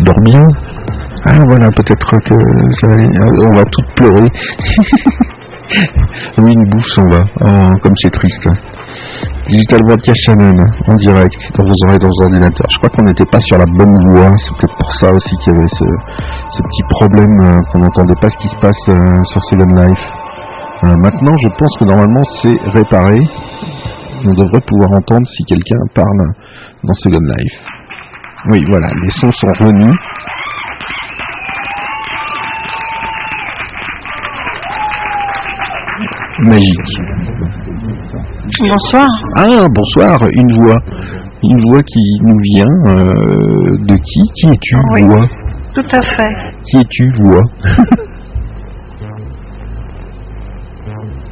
Dors 0.00 0.20
bien. 0.22 0.46
Ah 1.26 1.40
voilà, 1.48 1.68
peut-être 1.70 2.10
que 2.20 2.34
ça 2.80 2.86
va 2.88 2.94
On 3.50 3.54
va 3.56 3.64
toutes 3.64 3.90
pleurer. 3.96 4.28
oui, 6.38 6.52
une 6.52 6.70
bouffe 6.70 6.86
s'en 6.94 7.08
va. 7.08 7.20
Oh, 7.40 7.72
comme 7.82 7.94
c'est 8.02 8.12
triste. 8.12 8.48
Digital 9.48 9.80
Broadcast 9.80 10.20
Channel 10.28 10.60
en 10.88 10.94
direct 10.96 11.40
dans 11.56 11.64
vos 11.64 11.78
oreilles, 11.84 11.98
dans 12.04 12.12
vos 12.12 12.24
ordinateurs. 12.24 12.68
Je 12.68 12.76
crois 12.78 12.90
qu'on 12.92 13.04
n'était 13.04 13.24
pas 13.32 13.40
sur 13.48 13.56
la 13.56 13.64
bonne 13.64 13.96
voie. 14.12 14.28
C'est 14.36 14.54
peut-être 14.60 14.76
pour 14.76 14.92
ça 15.00 15.08
aussi 15.08 15.34
qu'il 15.40 15.54
y 15.54 15.56
avait 15.56 15.72
ce, 15.72 16.60
petit 16.60 16.84
problème 17.00 17.40
euh, 17.40 17.56
qu'on 17.72 17.78
n'entendait 17.78 18.20
pas 18.20 18.28
ce 18.28 18.36
qui 18.44 18.48
se 18.48 18.60
passe 18.60 18.82
euh, 18.90 19.24
sur 19.24 19.40
Second 19.48 19.72
Life. 19.72 20.04
Euh, 20.84 20.96
maintenant, 21.00 21.34
je 21.40 21.48
pense 21.56 21.72
que 21.80 21.84
normalement 21.86 22.22
c'est 22.42 22.60
réparé. 22.76 23.18
On 24.26 24.34
devrait 24.34 24.60
pouvoir 24.68 24.90
entendre 24.92 25.26
si 25.36 25.44
quelqu'un 25.44 25.80
parle 25.94 26.28
dans 26.84 26.94
Second 27.00 27.24
Life. 27.24 27.58
Oui, 28.50 28.64
voilà, 28.68 28.88
les 29.02 29.10
sons 29.12 29.32
sont 29.32 29.48
revenus. 29.58 29.96
Magique. 36.40 37.57
Bonsoir. 38.60 39.06
Ah, 39.38 39.66
bonsoir, 39.70 40.18
une 40.32 40.60
voix. 40.60 40.76
Une 41.44 41.60
voix 41.70 41.82
qui 41.82 42.02
nous 42.22 42.38
vient 42.54 42.74
euh, 42.86 43.76
de 43.86 43.94
qui? 43.94 44.20
Qui 44.34 44.46
es-tu, 44.48 44.76
Oui. 44.94 45.02
voix? 45.04 45.26
Tout 45.74 45.86
à 45.92 46.02
fait. 46.02 46.34
Qui 46.64 46.78
es-tu, 46.78 47.12
voix? 47.22 47.42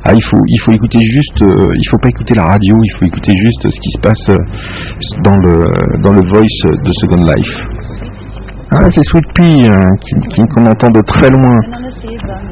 Ah, 0.08 0.12
il 0.14 0.22
faut, 0.30 0.38
il 0.46 0.60
faut 0.64 0.70
écouter 0.70 1.00
juste, 1.00 1.42
euh, 1.42 1.66
il 1.74 1.88
faut 1.90 1.98
pas 1.98 2.06
écouter 2.08 2.32
la 2.36 2.44
radio, 2.44 2.76
il 2.80 2.92
faut 2.96 3.06
écouter 3.06 3.34
juste 3.44 3.62
ce 3.64 3.80
qui 3.80 3.90
se 3.90 4.00
passe 4.00 4.28
euh, 4.30 4.38
dans 5.24 5.36
le, 5.36 5.98
dans 6.00 6.12
le 6.12 6.20
voice 6.28 6.62
de 6.84 6.92
Second 7.00 7.24
Life. 7.24 7.54
Ah, 8.70 8.84
c'est 8.94 9.02
Sweet 9.10 9.26
Pea 9.34 9.66
hein, 9.66 9.90
qu'on 10.54 10.64
entend 10.66 10.90
de 10.90 11.00
très 11.08 11.28
loin. 11.28 11.58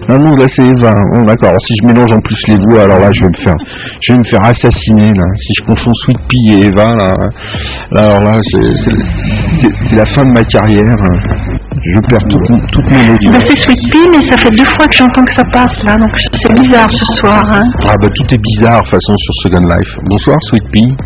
Ah 0.06 0.18
non, 0.18 0.32
là 0.36 0.44
c'est 0.54 0.62
Eva. 0.62 0.90
Bon, 1.14 1.22
d'accord. 1.24 1.48
Alors, 1.48 1.64
si 1.66 1.72
je 1.80 1.86
mélange 1.86 2.12
en 2.12 2.20
plus 2.20 2.36
les 2.48 2.56
voix, 2.68 2.82
alors 2.84 2.98
là 3.00 3.08
je 3.14 3.20
vais 3.24 3.30
me 3.30 3.44
faire, 3.44 3.54
je 4.02 4.12
vais 4.12 4.18
me 4.18 4.24
faire 4.24 4.44
assassiner 4.44 5.12
là. 5.16 5.24
Si 5.40 5.50
je 5.58 5.64
confonds 5.64 5.94
Sweet 6.04 6.18
Pea 6.28 6.52
et 6.52 6.66
Eva, 6.68 6.92
là, 6.94 7.08
là, 7.92 8.04
alors 8.04 8.20
là 8.20 8.34
c'est, 8.52 9.96
la 9.96 10.04
fin 10.14 10.24
de 10.26 10.32
ma 10.32 10.42
carrière. 10.44 10.94
Je 11.86 12.00
perds 12.08 12.26
toute, 12.30 12.70
toute 12.72 12.84
mon 12.84 13.04
Ben, 13.04 13.14
audience. 13.14 13.44
c'est 13.48 13.60
Sweet 13.62 13.82
Pea, 13.92 14.04
mais 14.12 14.30
ça 14.30 14.36
fait 14.38 14.50
deux 14.56 14.64
fois 14.64 14.86
que 14.86 14.96
j'entends 14.96 15.24
que 15.24 15.34
ça 15.36 15.44
passe 15.52 15.84
là, 15.84 15.96
donc 15.96 16.10
c'est 16.42 16.54
bizarre 16.60 16.88
ce 16.90 17.16
soir. 17.20 17.42
Hein. 17.50 17.62
Ah 17.86 17.94
bah 18.00 18.08
tout 18.14 18.34
est 18.34 18.40
bizarre 18.42 18.80
de 18.80 18.84
toute 18.84 18.94
façon 19.00 19.14
sur 19.16 19.34
Second 19.44 19.66
Life. 19.68 19.92
Bonsoir 20.04 20.36
Sweet 20.50 20.64
Pea. 20.70 20.96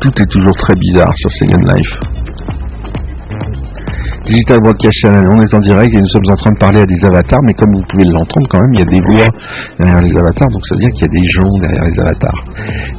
Tout 0.00 0.12
est 0.22 0.30
toujours 0.30 0.56
très 0.58 0.74
bizarre 0.76 1.12
sur 1.16 1.30
Second 1.40 1.62
Life. 1.74 2.19
Digital 4.30 4.62
Broadcast 4.62 4.94
Channel, 5.02 5.26
on 5.26 5.42
est 5.42 5.54
en 5.54 5.58
direct 5.58 5.90
et 5.92 5.98
nous 5.98 6.08
sommes 6.14 6.22
en 6.30 6.36
train 6.36 6.52
de 6.52 6.58
parler 6.58 6.80
à 6.80 6.84
des 6.86 7.04
avatars, 7.04 7.40
mais 7.42 7.54
comme 7.54 7.74
vous 7.74 7.82
pouvez 7.90 8.04
l'entendre 8.04 8.46
quand 8.48 8.60
même, 8.60 8.74
il 8.74 8.78
y 8.78 8.82
a 8.82 8.86
des 8.86 9.00
voix 9.00 9.26
derrière 9.76 10.00
les 10.00 10.16
avatars, 10.16 10.48
donc 10.48 10.62
ça 10.68 10.76
veut 10.76 10.82
dire 10.82 10.90
qu'il 10.94 11.02
y 11.02 11.10
a 11.10 11.14
des 11.18 11.26
gens 11.34 11.50
derrière 11.58 11.82
les 11.90 11.98
avatars. 11.98 12.44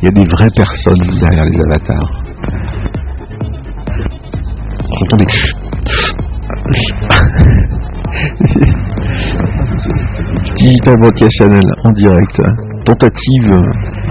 Il 0.02 0.06
y 0.06 0.08
a 0.10 0.12
des 0.12 0.28
vraies 0.28 0.52
personnes 0.54 1.00
derrière 1.24 1.46
les 1.46 1.58
avatars. 1.72 2.12
J'entends 5.00 5.18
des... 5.24 5.28
Digital 10.60 10.96
Broadcast 11.00 11.32
Channel 11.40 11.64
en 11.86 11.92
direct. 11.92 12.42
Tentative 12.84 13.56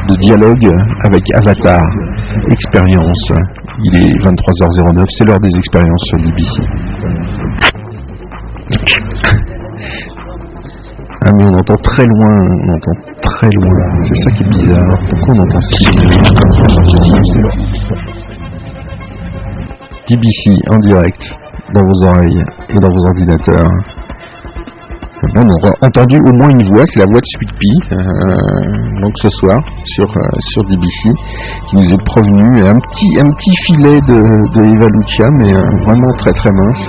de 0.09 0.15
dialogue 0.23 0.71
avec 1.05 1.23
Avatar. 1.35 1.85
Expérience. 2.51 3.33
Il 3.83 3.97
est 3.97 4.13
23h09, 4.13 5.07
c'est 5.17 5.25
l'heure 5.25 5.41
des 5.41 5.57
expériences 5.57 6.05
sur 6.09 6.19
BBC. 6.19 6.61
Ah 11.25 11.31
mais 11.35 11.45
on 11.45 11.55
entend 11.55 11.77
très 11.77 12.05
loin, 12.05 12.45
on 12.65 12.75
entend 12.75 12.93
très 13.23 13.49
loin. 13.49 14.05
C'est 14.07 14.23
ça 14.23 14.31
qui 14.37 14.43
est 14.43 14.49
bizarre. 14.49 14.99
Pourquoi 15.09 15.35
on 15.35 15.41
entend 15.41 15.61
si 15.61 15.71
DBC 20.11 20.61
en 20.71 20.79
direct 20.79 21.23
dans 21.73 21.83
vos 21.83 22.05
oreilles 22.05 22.45
et 22.69 22.79
dans 22.81 22.91
vos 22.91 23.05
ordinateurs. 23.07 23.71
On 25.23 25.43
aura 25.43 25.73
entendu 25.83 26.17
au 26.17 26.33
moins 26.33 26.49
une 26.49 26.67
voix, 26.73 26.83
c'est 26.89 27.01
la 27.01 27.05
voix 27.05 27.21
de 27.21 27.29
Sweet 27.37 27.53
Pea, 27.61 27.93
euh, 27.93 29.01
donc 29.03 29.13
ce 29.21 29.29
soir 29.41 29.59
sur 29.85 30.09
euh, 30.09 30.21
sur 30.53 30.65
DBC, 30.65 31.13
qui 31.69 31.77
nous 31.77 31.93
est 31.93 32.05
provenu 32.07 32.43
un 32.65 32.73
petit 32.73 33.21
un 33.21 33.29
petit 33.29 33.55
filet 33.67 34.01
de, 34.09 34.17
de 34.17 34.61
Eva 34.65 34.87
Lucia, 34.89 35.29
mais 35.39 35.53
euh, 35.55 35.63
vraiment 35.85 36.11
très 36.17 36.33
très 36.33 36.51
mince. 36.51 36.89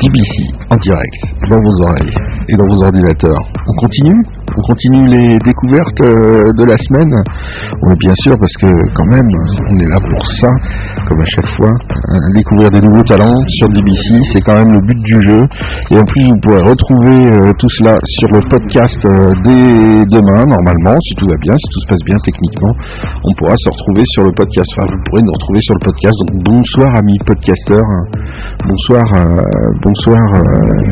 DBC 0.00 0.54
en 0.70 0.76
direct 0.76 1.50
dans 1.50 1.60
vos 1.60 1.82
oreilles 1.84 2.14
et 2.48 2.56
dans 2.56 2.66
vos 2.66 2.82
ordinateurs. 2.82 3.42
On 3.68 3.74
continue? 3.74 4.24
On 4.50 4.62
continue 4.66 5.06
les 5.06 5.38
découvertes 5.46 6.00
euh, 6.02 6.42
de 6.58 6.64
la 6.66 6.74
semaine 6.82 7.14
Oui, 7.82 7.94
bien 7.98 8.14
sûr, 8.26 8.34
parce 8.34 8.56
que 8.58 8.70
quand 8.94 9.06
même, 9.06 9.28
on 9.70 9.78
est 9.78 9.86
là 9.86 10.00
pour 10.02 10.22
ça, 10.42 10.50
comme 11.06 11.20
à 11.20 11.30
chaque 11.36 11.50
fois. 11.54 11.70
Euh, 11.70 12.18
découvrir 12.34 12.70
des 12.70 12.80
nouveaux 12.80 13.04
talents 13.04 13.38
sur 13.46 13.68
DBC, 13.68 14.18
c'est 14.34 14.42
quand 14.42 14.58
même 14.58 14.72
le 14.72 14.80
but 14.80 14.98
du 15.06 15.22
jeu. 15.22 15.42
Et 15.90 15.98
en 15.98 16.04
plus, 16.04 16.26
vous 16.26 16.40
pourrez 16.42 16.62
retrouver 16.66 17.30
euh, 17.30 17.52
tout 17.58 17.70
cela 17.78 17.94
sur 18.18 18.28
le 18.34 18.40
podcast 18.50 18.98
euh, 19.06 19.30
dès 19.46 20.02
demain, 20.10 20.42
normalement, 20.42 20.98
si 20.98 21.14
tout 21.14 21.26
va 21.30 21.38
bien, 21.38 21.54
si 21.54 21.66
tout 21.70 21.80
se 21.80 21.88
passe 21.94 22.04
bien 22.06 22.18
techniquement. 22.26 22.74
On 23.22 23.32
pourra 23.38 23.54
se 23.54 23.68
retrouver 23.70 24.02
sur 24.18 24.24
le 24.24 24.32
podcast. 24.32 24.66
Enfin, 24.74 24.90
vous 24.90 25.02
pourrez 25.06 25.22
nous 25.22 25.32
retrouver 25.32 25.60
sur 25.62 25.74
le 25.78 25.84
podcast. 25.86 26.14
Donc, 26.26 26.42
bonsoir, 26.42 26.88
amis 26.98 27.18
podcasteurs. 27.24 27.90
Bonsoir, 28.66 29.04
euh, 29.14 29.72
bonsoir, 29.82 30.20
euh, 30.34 30.40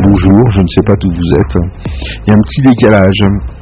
bonjour, 0.05 0.43
je 0.55 0.61
ne 0.63 0.69
sais 0.69 0.85
pas 0.87 0.95
d'où 1.01 1.11
vous 1.11 1.31
êtes. 1.39 1.57
Il 2.27 2.31
y 2.31 2.33
a 2.33 2.35
un 2.35 2.43
petit 2.43 2.63
décalage. 2.63 3.58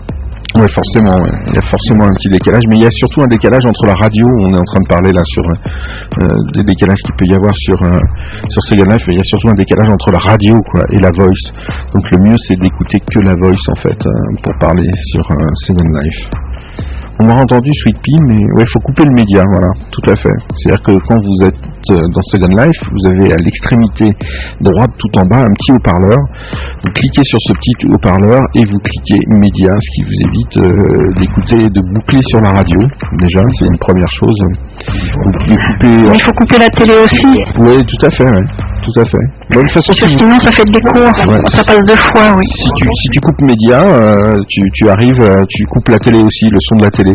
Oui, 0.55 0.64
forcément, 0.73 1.18
ouais. 1.18 1.35
il 1.48 1.55
y 1.55 1.59
a 1.59 1.66
forcément 1.68 2.05
un 2.06 2.14
petit 2.14 2.31
décalage, 2.31 2.62
mais 2.70 2.77
il 2.77 2.82
y 2.82 2.86
a 2.86 2.94
surtout 3.02 3.20
un 3.20 3.27
décalage 3.27 3.66
entre 3.66 3.86
la 3.86 3.94
radio, 3.98 4.24
on 4.40 4.52
est 4.55 4.60
en 4.60 4.68
train 4.70 4.81
de 4.81 4.89
parler 4.89 5.10
là 5.12 5.23
sur 5.27 5.44
euh, 5.44 6.39
des 6.55 6.62
décalages 6.62 7.02
qu'il 7.05 7.14
peut 7.18 7.27
y 7.27 7.35
avoir 7.35 7.52
sur 7.66 7.82
euh, 7.82 7.98
sur 8.48 8.62
Second 8.70 8.89
Life, 8.89 9.05
mais 9.09 9.14
il 9.14 9.20
y 9.20 9.27
a 9.27 9.28
surtout 9.28 9.51
un 9.51 9.59
décalage 9.59 9.89
entre 9.90 10.10
la 10.12 10.18
radio 10.18 10.55
quoi, 10.70 10.85
et 10.93 10.98
la 11.02 11.10
voice. 11.10 11.44
Donc 11.93 12.05
le 12.12 12.18
mieux 12.23 12.36
c'est 12.48 12.56
d'écouter 12.56 13.02
que 13.05 13.20
la 13.20 13.35
voice 13.35 13.64
en 13.68 13.78
fait 13.82 14.01
euh, 14.06 14.12
pour 14.43 14.55
parler 14.59 14.89
sur 15.12 15.24
euh, 15.32 15.44
Second 15.66 15.90
Life. 15.93 16.55
On 17.18 17.28
aura 17.30 17.40
entendu 17.40 17.70
Sweet 17.82 17.97
Pea, 17.97 18.20
mais 18.28 18.44
ouais, 18.52 18.64
il 18.64 18.70
faut 18.72 18.80
couper 18.80 19.05
le 19.05 19.14
média, 19.14 19.43
voilà, 19.48 19.72
tout 19.90 20.05
à 20.10 20.16
fait. 20.16 20.36
C'est-à-dire 20.52 20.82
que 20.84 20.93
quand 21.09 21.16
vous 21.16 21.48
êtes 21.48 21.64
euh, 21.90 22.02
dans 22.12 22.22
Second 22.28 22.52
Life, 22.52 22.80
vous 22.93 23.05
avez 23.09 23.32
à 23.32 23.36
l'extrémité 23.40 24.12
droite 24.60 24.90
tout 24.98 25.09
en 25.16 25.24
bas 25.24 25.40
un 25.40 25.52
petit 25.56 25.72
haut-parleur. 25.72 26.18
Vous 26.84 26.93
cliquez 26.93 27.24
sur 27.24 27.38
ce 27.40 27.52
petit 27.56 27.86
haut-parleur 27.88 28.40
et 28.55 28.64
vous 28.68 28.80
cliquez 28.84 29.20
média, 29.32 29.72
ce 29.72 29.88
qui 29.97 30.02
vous 30.05 30.18
évite 30.28 30.56
euh, 30.60 31.12
d'écouter, 31.16 31.60
de 31.72 31.80
boucler 31.94 32.20
sur 32.28 32.40
la 32.43 32.51
radio. 32.51 32.80
Déjà, 33.16 33.40
c'est 33.59 33.66
une 33.66 33.78
première 33.78 34.12
chose. 34.12 34.40
Vous 35.24 35.32
pouvez 35.32 35.56
couper. 35.56 35.97
Mais 36.10 36.16
il 36.20 36.22
faut 36.22 36.36
couper 36.36 36.59
la 36.60 36.68
télé 36.68 36.94
aussi. 37.01 37.32
Oui, 37.64 37.80
tout 37.80 38.06
à 38.06 38.10
fait, 38.10 38.28
ouais. 38.28 38.47
Tout 38.82 39.01
à 39.01 39.05
fait. 39.05 39.27
Bah, 39.51 39.61
de 39.61 39.61
toute 39.61 39.77
façon, 39.77 39.93
Parce 39.93 40.01
que 40.01 40.19
sinon, 40.19 40.36
ça 40.40 40.53
fait 40.53 40.69
des 40.70 40.81
cours. 40.81 41.03
Ouais. 41.03 41.40
Ça 41.53 41.62
passe 41.65 41.82
deux 41.86 42.01
fois, 42.11 42.35
oui. 42.36 42.47
si 42.51 42.69
tu, 42.77 42.85
si 42.86 43.09
tu 43.12 43.20
coupes 43.20 43.43
média, 43.43 43.81
euh, 43.82 44.36
tu, 44.48 44.61
tu 44.74 44.89
arrives, 44.89 45.20
euh, 45.20 45.44
tu 45.48 45.65
coupes 45.66 45.89
la 45.89 45.98
télé 45.98 46.19
aussi, 46.19 46.47
le 46.51 46.59
son 46.69 46.77
de 46.77 46.85
la 46.85 46.90
télé. 46.90 47.15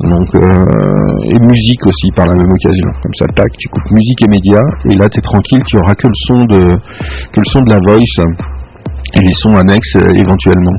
Donc, 0.00 0.28
euh, 0.34 1.32
et 1.32 1.38
musique 1.40 1.84
aussi 1.86 2.10
par 2.14 2.26
la 2.26 2.34
même 2.34 2.50
occasion. 2.50 2.88
Comme 3.02 3.14
ça, 3.18 3.26
tac, 3.34 3.52
tu 3.58 3.68
coupes 3.68 3.90
musique 3.90 4.22
et 4.24 4.28
média, 4.28 4.60
et 4.90 4.96
là, 4.96 5.08
tu 5.08 5.18
es 5.18 5.22
tranquille, 5.22 5.62
tu 5.66 5.78
auras 5.78 5.94
que 5.94 6.08
le 6.08 6.18
son 6.26 6.40
de, 6.44 6.60
que 7.32 7.40
le 7.40 7.48
son 7.52 7.60
de 7.60 7.70
la 7.70 7.80
voice 7.86 8.20
et 9.14 9.20
les 9.20 9.34
sons 9.42 9.54
annexes 9.56 9.96
euh, 9.96 10.14
éventuellement. 10.14 10.76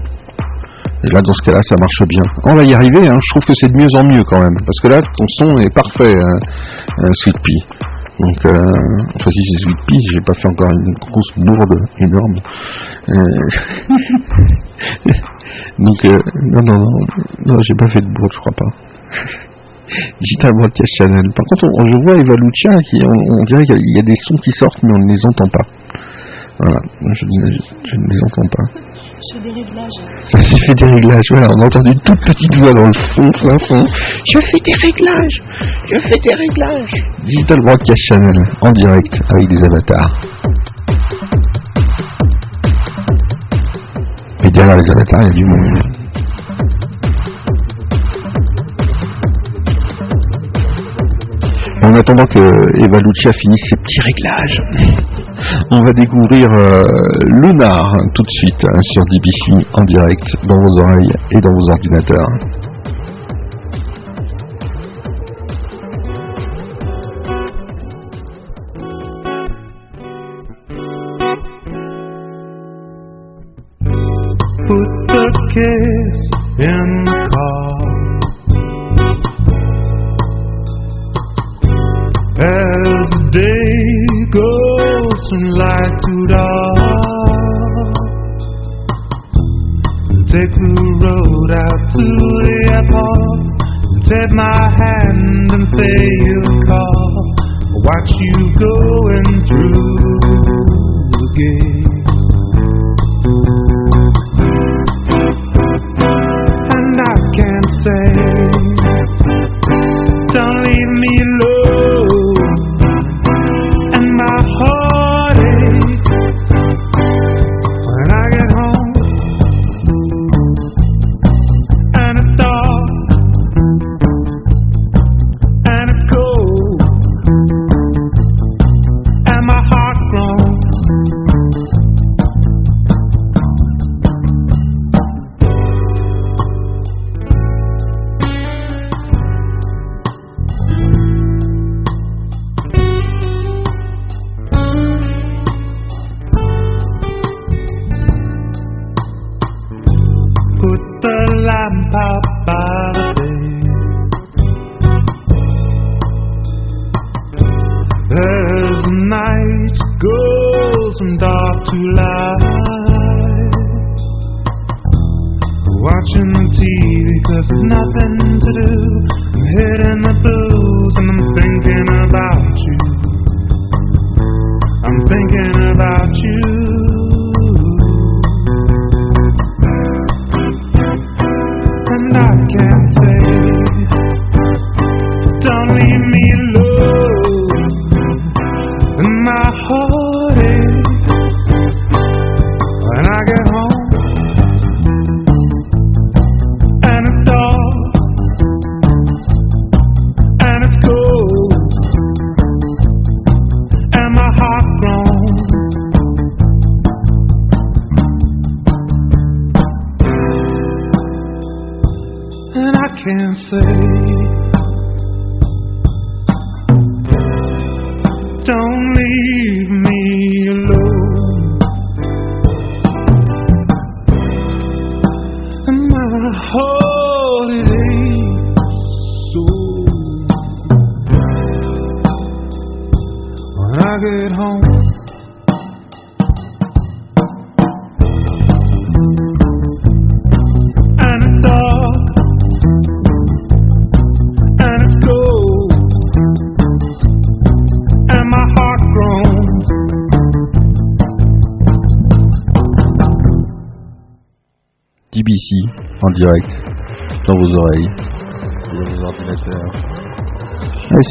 Et 1.03 1.13
là, 1.13 1.21
dans 1.21 1.33
ce 1.33 1.45
cas-là, 1.45 1.61
ça 1.69 1.75
marche 1.79 2.01
bien. 2.09 2.23
On 2.45 2.55
va 2.55 2.63
y 2.63 2.73
arriver, 2.73 3.07
hein. 3.07 3.13
je 3.13 3.29
trouve 3.29 3.45
que 3.45 3.53
c'est 3.61 3.71
de 3.71 3.77
mieux 3.77 3.93
en 3.95 4.03
mieux 4.03 4.23
quand 4.23 4.41
même. 4.41 4.55
Parce 4.65 4.79
que 4.81 4.89
là, 4.89 4.97
ton 4.97 5.25
son 5.37 5.57
est 5.59 5.73
parfait, 5.73 6.13
hein, 6.17 7.11
Sweet 7.21 7.37
Pea. 7.43 7.74
Donc, 8.19 8.37
euh, 8.45 8.51
enfin, 8.51 9.29
si 9.31 9.41
c'est 9.43 9.59
Sweet 9.63 9.77
Pea, 9.87 9.99
j'ai 10.13 10.21
pas 10.21 10.33
fait 10.35 10.47
encore 10.47 10.71
une 10.71 10.93
grosse 10.93 11.31
bourde 11.37 11.75
énorme. 11.99 12.37
Euh, 13.09 13.47
Donc, 15.79 16.05
euh, 16.05 16.17
non, 16.51 16.61
non, 16.63 16.77
non, 16.79 16.99
non 17.45 17.57
j'ai 17.67 17.75
pas 17.75 17.87
fait 17.89 18.01
de 18.01 18.07
bourde, 18.07 18.31
je 18.33 18.39
crois 18.39 18.53
pas. 18.55 18.71
Digital 20.21 20.51
Broadcast 20.57 20.93
Channel. 20.97 21.23
Par 21.35 21.45
contre, 21.45 21.65
on- 21.79 21.85
je 21.87 21.93
vois 22.03 22.15
Eva 22.17 22.35
qui, 22.89 22.97
on, 23.05 23.43
dirait 23.43 23.63
qu'il 23.65 23.95
y 23.95 23.99
a- 23.99 24.01
des 24.01 24.15
sons 24.27 24.35
qui 24.43 24.51
sortent, 24.59 24.81
mais 24.83 24.93
on 24.95 24.99
ne 25.05 25.11
les 25.13 25.25
entend 25.27 25.47
pas. 25.49 25.65
Voilà, 26.59 26.79
je, 27.01 27.25
ne- 27.25 27.51
je 27.51 27.95
ne 27.95 28.07
les 28.09 28.19
entends 28.31 28.49
pas. 28.55 28.65
Je. 29.99 30.14
S'est 30.31 30.65
fait 30.67 30.73
des 30.73 30.85
réglages, 30.85 31.29
voilà, 31.31 31.47
on 31.55 31.61
a 31.61 31.65
entendu 31.65 31.91
une 31.91 32.01
toute 32.01 32.19
petite 32.21 32.55
voix 32.59 32.73
dans 32.73 32.87
le 32.87 32.93
fond, 33.15 33.29
fin 33.39 33.57
fond. 33.67 33.83
Je 34.33 34.39
fais 34.39 34.61
des 34.65 34.75
réglages, 34.83 35.37
je 35.91 35.99
fais 35.99 36.19
des 36.19 36.35
réglages. 36.35 36.97
Digital 37.23 37.57
Broadcast 37.63 38.03
Channel, 38.09 38.39
en 38.61 38.71
direct, 38.71 39.13
avec 39.29 39.47
des 39.47 39.63
avatars. 39.63 40.25
Et 44.43 44.49
derrière 44.49 44.77
les 44.77 44.91
avatars, 44.91 45.21
il 45.21 45.27
y 45.27 45.29
a 45.29 45.33
du 45.33 45.45
monde. 45.45 45.95
En 51.83 51.93
attendant 51.93 52.25
que 52.25 52.39
Eva 52.83 52.97
Lucia 52.99 53.31
finisse 53.41 53.65
ses 53.69 53.77
petits 53.77 54.01
réglages, 54.01 55.04
on 55.71 55.81
va 55.81 55.91
découvrir 55.91 56.47
euh, 56.57 56.83
Lunar 57.27 57.91
tout 58.13 58.23
de 58.23 58.29
suite 58.29 58.63
hein, 58.67 58.79
sur 58.93 59.03
DBC 59.05 59.67
en 59.73 59.83
direct 59.83 60.23
dans 60.47 60.59
vos 60.61 60.79
oreilles 60.79 61.13
et 61.31 61.41
dans 61.41 61.53
vos 61.53 61.69
ordinateurs. 61.69 62.27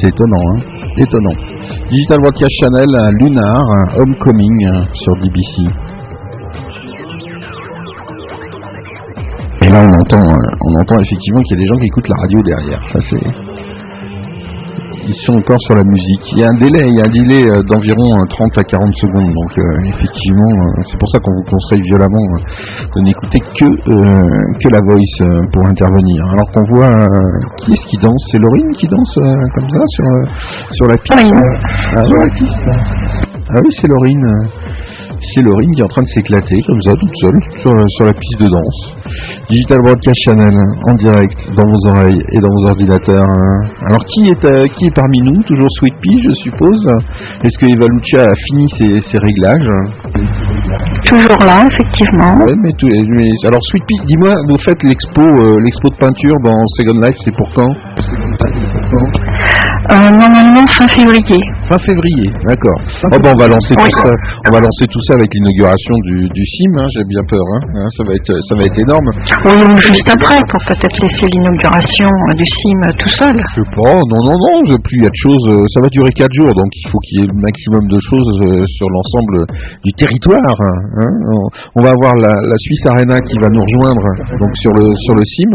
C'est 0.00 0.08
étonnant, 0.08 0.44
hein 0.52 0.60
Étonnant. 0.96 1.34
Digital 1.90 2.18
Broadcast 2.20 2.52
Channel, 2.62 2.86
un 2.94 3.10
Lunar, 3.18 3.62
un 3.62 4.00
Homecoming 4.00 4.66
euh, 4.66 4.84
sur 4.92 5.16
DBC. 5.16 5.70
Et 9.62 9.68
là, 9.68 9.80
on 9.80 10.00
entend, 10.00 10.20
euh, 10.20 10.56
on 10.60 10.80
entend 10.80 10.98
effectivement 11.00 11.40
qu'il 11.42 11.56
y 11.56 11.60
a 11.60 11.62
des 11.62 11.68
gens 11.68 11.78
qui 11.80 11.86
écoutent 11.86 12.08
la 12.08 12.20
radio 12.20 12.42
derrière. 12.42 12.82
Ça, 12.92 13.00
c'est. 13.10 13.43
Ils 15.06 15.20
sont 15.26 15.36
encore 15.36 15.60
sur 15.68 15.76
la 15.76 15.84
musique. 15.84 16.24
Il 16.32 16.38
y 16.40 16.44
a 16.44 16.48
un 16.48 16.56
délai, 16.56 16.80
il 16.88 16.96
y 16.96 17.02
a 17.02 17.04
un 17.04 17.12
délai 17.12 17.42
euh, 17.44 17.60
d'environ 17.68 18.16
euh, 18.16 18.24
30 18.24 18.56
à 18.56 18.64
40 18.64 18.88
secondes. 18.96 19.32
Donc, 19.36 19.52
euh, 19.58 19.92
effectivement, 19.92 20.48
euh, 20.48 20.80
c'est 20.88 20.98
pour 20.98 21.08
ça 21.12 21.20
qu'on 21.20 21.34
vous 21.36 21.44
conseille 21.44 21.82
violemment 21.84 22.24
euh, 22.24 22.88
de 22.96 23.00
n'écouter 23.04 23.40
que, 23.40 23.68
euh, 23.68 24.56
que 24.64 24.68
la 24.72 24.80
voice 24.80 25.16
euh, 25.20 25.44
pour 25.52 25.66
intervenir. 25.68 26.24
Alors 26.32 26.48
qu'on 26.56 26.64
voit 26.72 26.88
euh, 26.88 27.36
qui 27.60 27.72
est-ce 27.76 27.86
qui 27.90 27.98
danse? 28.00 28.22
C'est 28.32 28.40
Laurine 28.40 28.72
qui 28.80 28.88
danse 28.88 29.14
euh, 29.18 29.44
comme 29.54 29.68
ça 29.68 29.82
sur, 29.92 30.06
euh, 30.08 30.24
sur 30.72 30.86
la 30.88 30.96
piste? 30.96 31.32
Ah, 31.96 32.04
sur 32.04 32.16
la 32.16 32.30
piste. 32.32 32.68
Ah 33.52 33.60
oui, 33.60 33.70
c'est 33.76 33.88
Laurine. 33.88 34.24
C'est 35.34 35.42
Laurine 35.42 35.70
qui 35.74 35.80
est 35.80 35.84
en 35.84 35.88
train 35.88 36.02
de 36.02 36.12
s'éclater 36.14 36.58
comme 36.66 36.80
ça, 36.86 36.92
toute 36.94 37.16
seule, 37.22 37.38
sur, 37.60 37.72
sur 37.98 38.04
la 38.06 38.12
piste 38.14 38.38
de 38.40 38.46
danse. 38.46 38.80
Digital 39.50 39.78
Broadcast 39.82 40.20
Channel, 40.26 40.54
en 40.54 40.94
direct, 40.94 41.38
dans 41.56 41.66
vos 41.66 41.82
oreilles 41.90 42.22
et 42.32 42.38
dans 42.38 42.52
vos 42.54 42.68
ordinateurs. 42.70 43.26
Alors, 43.90 44.02
qui 44.14 44.30
est, 44.30 44.44
euh, 44.46 44.64
qui 44.78 44.86
est 44.86 44.94
parmi 44.94 45.18
nous? 45.26 45.42
Toujours 45.42 45.68
Sweet 45.80 45.94
Pea, 46.00 46.16
je 46.22 46.34
suppose. 46.46 46.82
Est-ce 47.42 47.56
que 47.58 47.66
Eva 47.66 47.86
Lucia 47.90 48.22
a 48.22 48.34
fini 48.48 48.66
ses, 48.78 48.92
ses 49.10 49.18
réglages? 49.18 49.70
Toujours 51.04 51.42
là, 51.44 51.66
effectivement. 51.66 52.38
Ouais, 52.46 52.54
mais, 52.62 52.72
tout- 52.78 52.88
mais- 52.88 53.34
alors, 53.48 53.60
Sweet 53.70 53.84
Pea, 53.84 54.06
dis-moi, 54.06 54.32
vous 54.48 54.58
faites 54.64 54.82
l'expo 54.84 55.20
euh, 55.22 55.58
l'expo 55.64 55.88
de 55.90 55.96
peinture 55.98 56.36
dans 56.44 56.60
Second 56.78 57.00
Life, 57.02 57.18
c'est 57.24 57.34
pour 57.36 57.48
quand? 57.54 57.72
Euh, 59.90 60.10
normalement 60.10 60.64
fin 60.70 60.88
février. 60.88 61.40
Fin 61.64 61.80
février, 61.80 62.28
d'accord. 62.44 62.76
Oh, 63.08 63.16
on 63.24 63.36
va 63.40 63.48
lancer 63.48 63.72
tout 63.72 63.92
ça. 64.04 64.12
On 64.44 64.50
va 64.52 64.60
lancer 64.60 64.84
tout 64.84 65.00
ça 65.08 65.16
avec 65.16 65.32
l'inauguration 65.32 65.94
du, 66.12 66.28
du 66.28 66.44
CIM. 66.44 66.76
hein, 66.76 66.84
J'ai 66.92 67.04
bien 67.08 67.24
peur. 67.24 67.40
Hein, 67.56 67.60
hein, 67.80 67.88
ça 67.96 68.04
va 68.04 68.12
être, 68.12 68.34
ça 68.48 68.54
va 68.58 68.62
être 68.68 68.78
énorme. 68.84 69.08
Oui, 69.48 69.56
ou 69.64 69.76
juste 69.80 70.04
après, 70.12 70.36
pour 70.44 70.60
peut-être 70.68 70.98
laisser 71.00 71.24
l'inauguration 71.32 72.10
euh, 72.12 72.36
du 72.36 72.44
CIM 72.44 72.80
tout 73.00 73.12
seul. 73.16 73.32
Je 73.32 73.48
sais 73.64 73.68
pas. 73.80 73.96
Non, 74.12 74.20
non, 74.28 74.36
non. 74.36 74.54
je- 74.68 74.76
Plus 74.84 75.00
il 75.00 75.04
y 75.04 75.08
a 75.08 75.14
de 75.14 75.22
choses. 75.24 75.44
euh, 75.56 75.64
Ça 75.72 75.80
va 75.80 75.88
durer 75.88 76.12
quatre 76.12 76.34
jours, 76.36 76.52
donc 76.52 76.68
il 76.76 76.86
faut 76.92 77.00
qu'il 77.08 77.16
y 77.16 77.22
ait 77.24 77.30
le 77.32 77.38
maximum 77.40 77.88
de 77.88 77.98
choses 78.12 78.30
euh, 78.44 78.60
sur 78.76 78.88
l'ensemble 78.92 79.48
du 79.80 79.92
territoire. 79.96 80.56
hein. 80.60 80.76
On- 81.00 81.82
va 81.84 81.90
avoir 81.92 82.16
la, 82.16 82.32
la 82.32 82.58
Suisse 82.64 82.84
Arena 82.92 83.20
qui 83.20 83.36
va 83.44 83.48
nous 83.52 83.60
rejoindre 83.60 84.04
donc 84.40 84.52
sur 84.56 84.72
le 84.72 84.88
sur 85.04 85.14
le 85.16 85.24
CIM. 85.24 85.52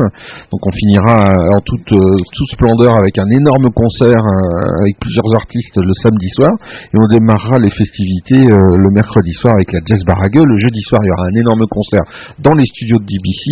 Donc 0.54 0.62
on 0.62 0.72
finira 0.78 1.30
euh, 1.34 1.58
en 1.58 1.62
toute 1.66 1.90
euh, 1.94 2.18
toute 2.34 2.50
splendeur 2.54 2.94
avec 2.98 3.18
un 3.18 3.30
énorme 3.34 3.70
concert 3.74 4.22
euh, 4.22 4.82
avec 4.86 4.94
plusieurs 5.02 5.26
artistes 5.38 5.78
le 5.82 5.94
samedi 6.02 6.30
soir 6.36 6.52
et 6.94 6.98
on 6.98 7.08
démarrera 7.08 7.60
les 7.60 7.72
festivités 7.72 8.50
euh, 8.50 8.78
le 8.78 8.90
mercredi 8.92 9.32
soir 9.34 9.54
avec 9.56 9.72
la 9.74 9.80
Jazz 9.86 10.04
Barague. 10.06 10.42
Le 10.42 10.58
jeudi 10.60 10.82
soir, 10.88 11.02
il 11.04 11.08
y 11.08 11.12
aura 11.12 11.26
un 11.28 11.38
énorme 11.40 11.66
concert 11.70 12.06
dans 12.40 12.54
les 12.54 12.66
studios 12.66 12.98
de 13.00 13.06
DBC, 13.06 13.44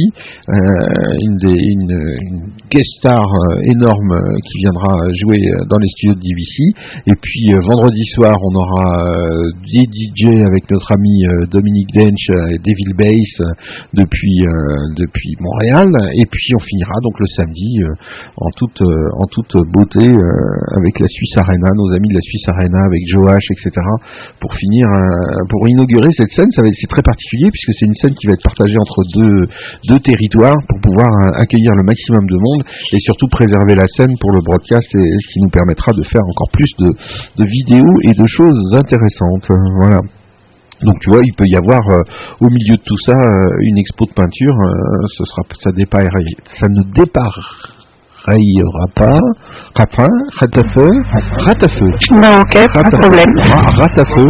euh, 0.50 1.26
une, 1.26 1.38
des, 1.38 1.54
une, 1.54 2.48
guest 2.70 2.92
star 3.00 3.22
euh, 3.22 3.72
énorme 3.74 4.14
qui 4.44 4.58
viendra 4.64 4.94
jouer 5.22 5.42
dans 5.70 5.78
les 5.78 5.90
studios 5.90 6.16
de 6.16 6.24
DBC. 6.24 6.56
Et 7.08 7.16
puis 7.20 7.54
vendredi 7.68 8.04
soir, 8.16 8.36
on 8.44 8.56
aura 8.56 9.06
des 9.72 9.86
DJ 9.86 10.44
avec 10.46 10.70
notre 10.72 10.92
ami 10.94 11.24
Dominique 11.52 11.90
Dench 11.94 12.28
et 12.52 12.60
Devil 12.60 12.94
Bass 12.98 13.56
depuis 13.94 14.44
depuis 14.96 15.36
Montréal. 15.40 15.88
Et 16.14 16.26
puis 16.30 16.52
on 16.56 16.60
finira 16.60 16.94
donc 17.02 17.20
le 17.20 17.28
samedi 17.36 17.80
en 18.38 18.50
toute 18.52 18.82
en 18.82 19.26
toute 19.28 19.54
beauté 19.72 20.06
avec 20.76 21.00
la 21.00 21.08
Suisse 21.08 21.38
Arena, 21.38 21.68
nos 21.76 21.94
amis 21.96 22.10
de 22.10 22.16
la 22.16 22.22
Suisse 22.22 22.37
Arena 22.48 22.86
avec 22.86 23.02
Joach, 23.08 23.46
etc. 23.52 23.72
Pour 24.40 24.54
finir, 24.54 24.88
euh, 24.88 25.44
pour 25.50 25.68
inaugurer 25.68 26.10
cette 26.18 26.32
scène, 26.36 26.52
ça 26.56 26.62
va 26.62 26.70
c'est 26.70 26.90
très 26.90 27.02
particulier 27.02 27.50
puisque 27.50 27.74
c'est 27.80 27.88
une 27.88 27.98
scène 28.02 28.14
qui 28.16 28.28
va 28.28 28.34
être 28.34 28.44
partagée 28.44 28.78
entre 28.78 29.02
deux 29.16 29.38
deux 29.90 30.00
territoires 30.00 30.58
pour 30.68 30.80
pouvoir 30.82 31.08
euh, 31.08 31.42
accueillir 31.42 31.74
le 31.74 31.84
maximum 31.84 32.26
de 32.28 32.38
monde 32.38 32.64
et 32.94 33.00
surtout 33.02 33.28
préserver 33.28 33.76
la 33.76 33.88
scène 33.98 34.14
pour 34.20 34.32
le 34.32 34.42
broadcast 34.42 34.88
et 34.96 35.08
ce 35.08 35.28
qui 35.34 35.40
nous 35.42 35.50
permettra 35.50 35.92
de 35.94 36.04
faire 36.04 36.26
encore 36.28 36.52
plus 36.52 36.72
de, 36.80 37.46
vidéos 37.46 37.96
et 38.04 38.14
de 38.14 38.28
choses 38.28 38.60
intéressantes. 38.74 39.48
Voilà. 39.80 40.02
Donc 40.84 41.00
tu 41.02 41.10
vois, 41.10 41.22
il 41.24 41.34
peut 41.34 41.48
y 41.48 41.56
avoir 41.56 41.82
euh, 41.90 42.02
au 42.42 42.50
milieu 42.50 42.76
de 42.78 42.86
tout 42.86 43.00
ça 43.06 43.18
une 43.62 43.78
expo 43.78 44.06
de 44.06 44.14
peinture. 44.14 44.56
ce 45.18 45.24
sera, 45.26 45.42
ça 45.64 45.72
dépareille, 45.72 46.36
ça 46.60 46.68
ne 46.70 46.84
dépareillera 48.28 48.86
pas. 48.96 49.20
Rapin, 49.76 50.08
ratafeu, 50.40 50.90
ratafeu. 51.46 51.92
Non, 52.12 52.42
ok, 52.42 52.56
pas 52.74 52.82
de 52.82 52.98
problème. 52.98 53.32
Ratafeu, 53.78 54.26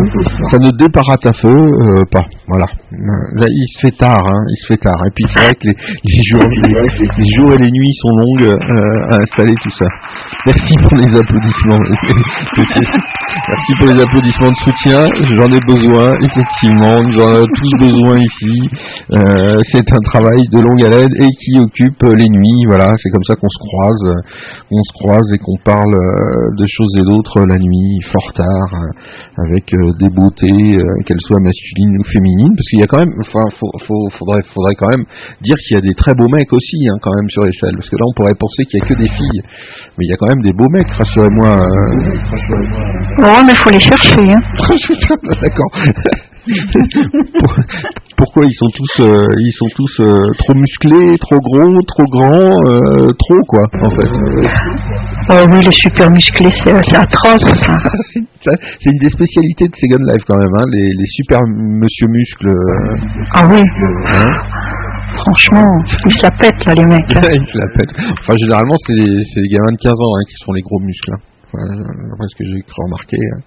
ça 0.51 0.57
ne 0.59 0.69
déparatafeu 0.77 1.47
euh, 1.47 2.03
pas. 2.11 2.25
Voilà. 2.47 2.65
Là, 2.91 3.47
il 3.47 3.67
se 3.73 3.87
fait 3.87 3.97
tard, 3.97 4.23
hein, 4.27 4.43
il 4.49 4.57
se 4.61 4.67
fait 4.73 4.81
tard. 4.83 4.99
Et 5.05 5.11
puis 5.15 5.25
c'est 5.33 5.43
vrai 5.45 5.53
que 5.55 5.67
les, 5.67 5.75
les 6.03 6.23
jours, 6.27 6.43
les, 6.43 7.23
les 7.23 7.29
jours 7.37 7.53
et 7.53 7.63
les 7.63 7.71
nuits 7.71 7.95
sont 8.01 8.11
longues 8.11 8.55
euh, 8.59 9.11
à 9.11 9.15
installer 9.23 9.55
tout 9.63 9.71
ça. 9.79 9.87
Merci 10.47 10.75
pour 10.83 10.97
les 10.97 11.11
applaudissements. 11.17 11.79
Merci 13.47 13.71
pour 13.79 13.87
les 13.87 14.01
applaudissements 14.01 14.51
de 14.51 14.59
soutien. 14.67 14.99
J'en 15.35 15.47
ai 15.47 15.63
besoin, 15.63 16.11
effectivement. 16.19 16.99
Nous 17.03 17.23
en 17.23 17.31
avons 17.31 17.51
tous 17.55 17.71
besoin 17.79 18.17
ici. 18.19 18.69
Euh, 19.15 19.59
c'est 19.71 19.87
un 19.91 20.03
travail 20.11 20.41
de 20.51 20.59
longue 20.59 20.83
haleine 20.83 21.13
et 21.19 21.31
qui 21.39 21.59
occupe 21.59 22.03
les 22.03 22.27
nuits. 22.27 22.63
Voilà, 22.67 22.91
c'est 23.01 23.09
comme 23.11 23.23
ça 23.23 23.35
qu'on 23.35 23.49
se 23.49 23.59
croise, 23.87 24.15
on 24.71 24.81
se 24.83 24.93
croise 25.03 25.27
et 25.33 25.37
qu'on 25.39 25.57
parle 25.63 25.95
euh, 25.95 26.51
de 26.57 26.65
choses 26.67 26.91
et 26.99 27.03
d'autres 27.03 27.45
la 27.47 27.57
nuit, 27.57 27.99
fort 28.11 28.33
tard, 28.35 28.71
euh, 28.75 29.43
avec 29.47 29.63
euh, 29.73 29.91
des 29.99 30.09
beautés, 30.09 30.75
qu'elles 31.05 31.23
soient 31.27 31.39
masculines 31.39 31.95
ou 31.99 32.03
féminines. 32.11 32.53
Parce 32.55 32.67
qu'il 32.69 32.79
y 32.79 32.83
a 32.83 32.87
quand 32.87 32.99
même, 32.99 33.13
enfin, 33.21 33.45
faut, 33.59 33.71
faut- 33.87 34.09
faudrait, 34.17 34.43
faudrait 34.53 34.75
quand 34.75 34.89
même 34.89 35.05
dire 35.41 35.55
qu'il 35.63 35.75
y 35.75 35.79
a 35.79 35.81
des 35.87 35.95
très 35.95 36.13
beaux 36.15 36.27
mecs 36.29 36.51
aussi, 36.51 36.77
hein, 36.89 36.97
quand 37.01 37.15
même 37.15 37.29
sur 37.29 37.43
les 37.43 37.53
selles. 37.61 37.75
Parce 37.77 37.89
que 37.89 37.95
là, 37.95 38.05
on 38.07 38.13
pourrait 38.15 38.35
penser 38.39 38.65
qu'il 38.65 38.79
y 38.79 38.83
a 38.83 38.85
que 38.87 38.95
des 38.97 39.09
filles, 39.09 39.41
mais 39.97 40.03
il 40.05 40.09
y 40.09 40.13
a 40.13 40.17
quand 40.17 40.27
même 40.27 40.43
des 40.43 40.53
beaux 40.53 40.69
mecs, 40.69 40.89
rassurez-moi. 40.91 41.59
euh, 41.63 43.23
Ouais, 43.23 43.43
mais 43.45 43.55
faut 43.55 43.69
les 43.71 43.79
chercher. 43.79 44.21
Hein. 44.21 44.41
D'accord. 45.41 45.71
Pour- 47.39 47.55
Pourquoi 48.17 48.45
ils 48.45 48.57
sont 48.57 48.69
tous, 48.73 49.05
euh, 49.05 49.21
ils 49.39 49.53
sont 49.53 49.69
tous 49.75 49.95
euh, 50.01 50.17
trop 50.39 50.55
musclés, 50.55 51.17
trop 51.19 51.37
gros, 51.37 51.81
trop 51.85 52.03
grands, 52.09 52.57
euh, 52.65 53.07
trop 53.13 53.41
quoi, 53.47 53.63
en 53.79 53.91
fait. 53.91 54.09
Oh 55.29 55.45
oui, 55.51 55.59
les 55.63 55.71
super 55.71 56.09
musclés, 56.09 56.49
c'est 56.65 56.73
atroce. 56.97 57.53
C'est 58.41 58.89
une 58.89 58.97
des 58.99 59.09
spécialités 59.11 59.67
de 59.67 59.75
Second 59.75 60.03
Life 60.07 60.23
quand 60.25 60.37
même, 60.37 60.55
hein, 60.57 60.65
les, 60.71 60.87
les 60.87 61.09
super 61.17 61.41
monsieur 61.45 62.07
muscles. 62.07 62.49
Ah 63.35 63.45
oui, 63.51 63.61
hein. 64.13 64.25
franchement, 65.19 65.67
ils 66.05 66.11
se 66.13 66.23
la 66.23 66.31
pètent 66.31 66.65
là, 66.65 66.73
les 66.73 66.85
mecs. 66.85 67.13
hein. 67.17 67.27
Ils 67.33 67.45
se 67.51 67.57
la 67.57 67.67
pètent. 67.75 67.93
Enfin, 68.23 68.33
généralement, 68.39 68.75
c'est 68.87 68.93
les, 68.93 69.49
gamins 69.51 69.73
de 69.73 69.81
15 69.83 69.91
ans 69.91 70.13
hein, 70.15 70.23
qui 70.29 70.35
sont 70.45 70.53
les 70.53 70.61
gros 70.61 70.79
muscles. 70.79 71.11
Enfin, 71.53 71.75
d'après 71.75 72.27
ce 72.29 72.35
que 72.37 72.45
j'ai 72.49 73.27
hein. 73.35 73.41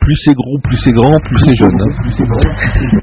Plus 0.00 0.16
c'est 0.24 0.34
gros, 0.34 0.58
plus 0.62 0.78
c'est 0.84 0.92
grand, 0.92 1.18
plus 1.20 1.38
c'est 1.44 1.56
jeune. 1.56 1.80
hein. 1.80 3.00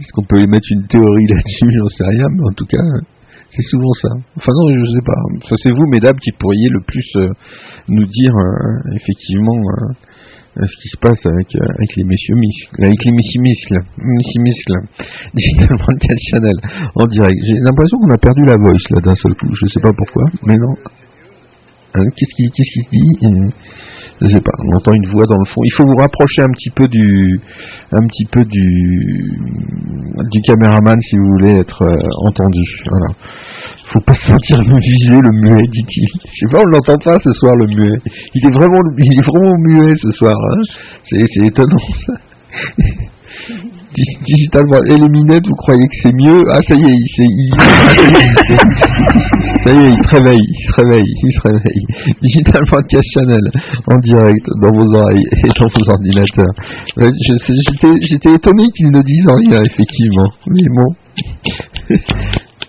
Est-ce 0.00 0.12
qu'on 0.14 0.24
peut 0.24 0.38
émettre 0.38 0.68
une 0.70 0.86
théorie 0.86 1.26
là-dessus? 1.26 1.70
J'en 1.76 1.88
sais 1.98 2.06
rien, 2.08 2.26
mais 2.30 2.44
en 2.48 2.52
tout 2.54 2.66
cas, 2.66 2.78
c'est 3.50 3.66
souvent 3.68 3.92
ça. 4.00 4.08
Enfin 4.36 4.52
non, 4.54 4.70
je 4.72 4.90
sais 4.92 5.04
pas. 5.04 5.20
Ça 5.48 5.56
c'est 5.62 5.72
vous, 5.74 5.86
mesdames, 5.90 6.16
qui 6.16 6.30
pourriez 6.38 6.68
le 6.70 6.80
plus 6.86 7.04
euh, 7.16 7.28
nous 7.88 8.06
dire 8.06 8.32
euh, 8.36 8.94
effectivement 8.94 9.58
euh, 9.58 10.64
ce 10.64 10.74
qui 10.82 10.88
se 10.88 10.98
passe 11.02 11.18
avec, 11.26 11.50
euh, 11.56 11.66
avec 11.76 11.90
les 11.96 12.04
messieurs 12.04 12.36
muscles, 12.36 12.84
avec 12.84 13.04
les 13.04 13.12
messieurs 13.12 13.42
muscles, 13.42 13.78
messieurs 13.98 14.42
muscles. 14.42 14.78
Digital 15.34 15.76
Broadcast 15.76 16.22
Channel 16.30 16.58
en 16.94 17.06
direct. 17.06 17.38
J'ai 17.44 17.58
l'impression 17.60 17.98
qu'on 17.98 18.14
a 18.14 18.18
perdu 18.18 18.42
la 18.46 18.56
voice 18.56 18.86
là 18.90 19.00
d'un 19.02 19.16
seul 19.16 19.34
coup. 19.34 19.50
Je 19.52 19.66
sais 19.68 19.80
pas 19.80 19.92
pourquoi, 19.92 20.24
mais 20.46 20.56
non. 20.56 20.74
Qu'est-ce 22.14 22.34
qui, 22.36 22.46
qu'est-ce 22.54 22.72
qui 22.72 22.82
se 22.86 22.90
dit? 22.90 23.52
Je 24.20 24.34
sais 24.34 24.40
pas, 24.40 24.50
on 24.66 24.76
entend 24.76 24.92
une 24.94 25.06
voix 25.12 25.24
dans 25.28 25.38
le 25.38 25.44
fond. 25.46 25.60
Il 25.64 25.72
faut 25.76 25.84
vous 25.86 25.96
rapprocher 25.96 26.42
un 26.42 26.50
petit 26.50 26.70
peu 26.70 26.84
du, 26.88 27.40
un 27.92 28.02
petit 28.06 28.26
peu 28.32 28.42
du, 28.44 29.38
du 30.32 30.40
caméraman 30.42 30.98
si 31.08 31.16
vous 31.16 31.30
voulez 31.38 31.54
être 31.58 31.82
euh, 31.82 31.96
entendu. 32.26 32.62
Voilà. 32.90 33.06
Faut 33.92 34.00
pas 34.00 34.14
se 34.14 34.26
sentir 34.28 34.58
visé 34.60 35.16
le 35.22 35.30
muet. 35.40 35.62
Je 35.72 36.46
sais 36.46 36.50
pas, 36.52 36.60
on 36.60 36.68
l'entend 36.70 36.98
pas 37.04 37.16
ce 37.22 37.32
soir 37.38 37.54
le 37.56 37.66
muet. 37.68 37.96
Il 38.34 38.44
est 38.46 38.52
vraiment, 38.52 38.80
il 38.98 39.18
est 39.18 39.24
vraiment 39.24 39.56
muet 39.60 39.94
ce 40.02 40.10
soir. 40.12 40.34
Hein. 40.34 40.62
C'est, 41.08 41.46
étonnant 41.46 41.78
ça. 42.06 42.12
Dig- 43.48 44.18
Digitalement, 44.26 44.78
et 44.90 44.96
les 44.96 45.08
minettes, 45.08 45.46
vous 45.46 45.54
croyez 45.56 45.80
que 45.88 45.96
c'est 46.04 46.12
mieux? 46.12 46.40
Ah, 46.52 46.58
ça 46.68 46.74
y 46.74 46.82
est, 46.82 46.92
il, 46.92 47.08
s'est- 47.16 47.32
ça 49.64 49.72
y 49.72 49.78
est, 49.84 49.90
il 49.90 50.02
se 50.08 50.16
réveille, 50.16 50.46
il 50.48 50.64
se 50.66 50.72
réveille, 50.80 51.10
il 51.24 51.32
se 51.32 51.40
réveille. 51.48 51.84
Digital 52.22 52.62
Podcast 52.70 53.04
Channel, 53.14 53.44
en 53.90 53.96
direct, 53.98 54.46
dans 54.60 54.72
vos 54.72 54.88
oreilles 54.94 55.26
et 55.32 55.50
dans 55.58 55.68
vos 55.68 55.84
ordinateurs. 55.92 56.54
J'étais 56.96 58.32
étonné 58.34 58.64
qu'ils 58.76 58.90
ne 58.90 59.02
disent 59.02 59.26
rien, 59.28 59.60
effectivement. 59.64 60.28
Mais 60.46 60.68
bon. 60.74 60.88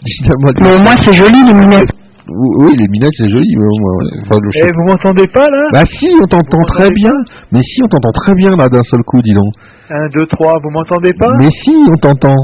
Digital 0.05 0.37
Podcast- 0.43 0.61
Mais 0.63 0.73
au 0.75 0.81
moins, 0.81 0.97
c'est 1.05 1.13
joli, 1.13 1.39
les 1.45 1.53
minettes. 1.53 1.93
Oui, 2.31 2.69
les 2.77 2.87
minettes, 2.89 3.15
c'est 3.17 3.29
joli. 3.31 3.49
Enfin, 3.57 4.37
Eh, 4.53 4.67
vous 4.77 4.85
m'entendez 4.87 5.25
pas 5.33 5.47
là? 5.49 5.63
Bah 5.73 5.83
si, 5.99 6.07
on 6.21 6.27
t'entend 6.27 6.61
très 6.77 6.89
bien. 6.93 7.09
Mais 7.51 7.59
si, 7.63 7.81
on 7.83 7.87
t'entend 7.87 8.11
très 8.11 8.35
bien 8.35 8.49
là 8.57 8.67
d'un 8.69 8.83
seul 8.91 9.01
coup, 9.03 9.19
dis 9.21 9.33
donc. 9.33 9.51
1, 9.89 10.07
2, 10.13 10.25
3, 10.37 10.53
vous 10.63 10.69
m'entendez 10.69 11.11
pas? 11.17 11.29
Mais 11.39 11.49
si, 11.63 11.73
on 11.89 11.95
t'entend. 11.97 12.35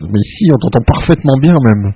Mais 0.00 0.24
si, 0.38 0.48
on 0.50 0.56
t'entend 0.56 0.80
parfaitement 0.86 1.36
bien 1.42 1.52
même. 1.62 1.92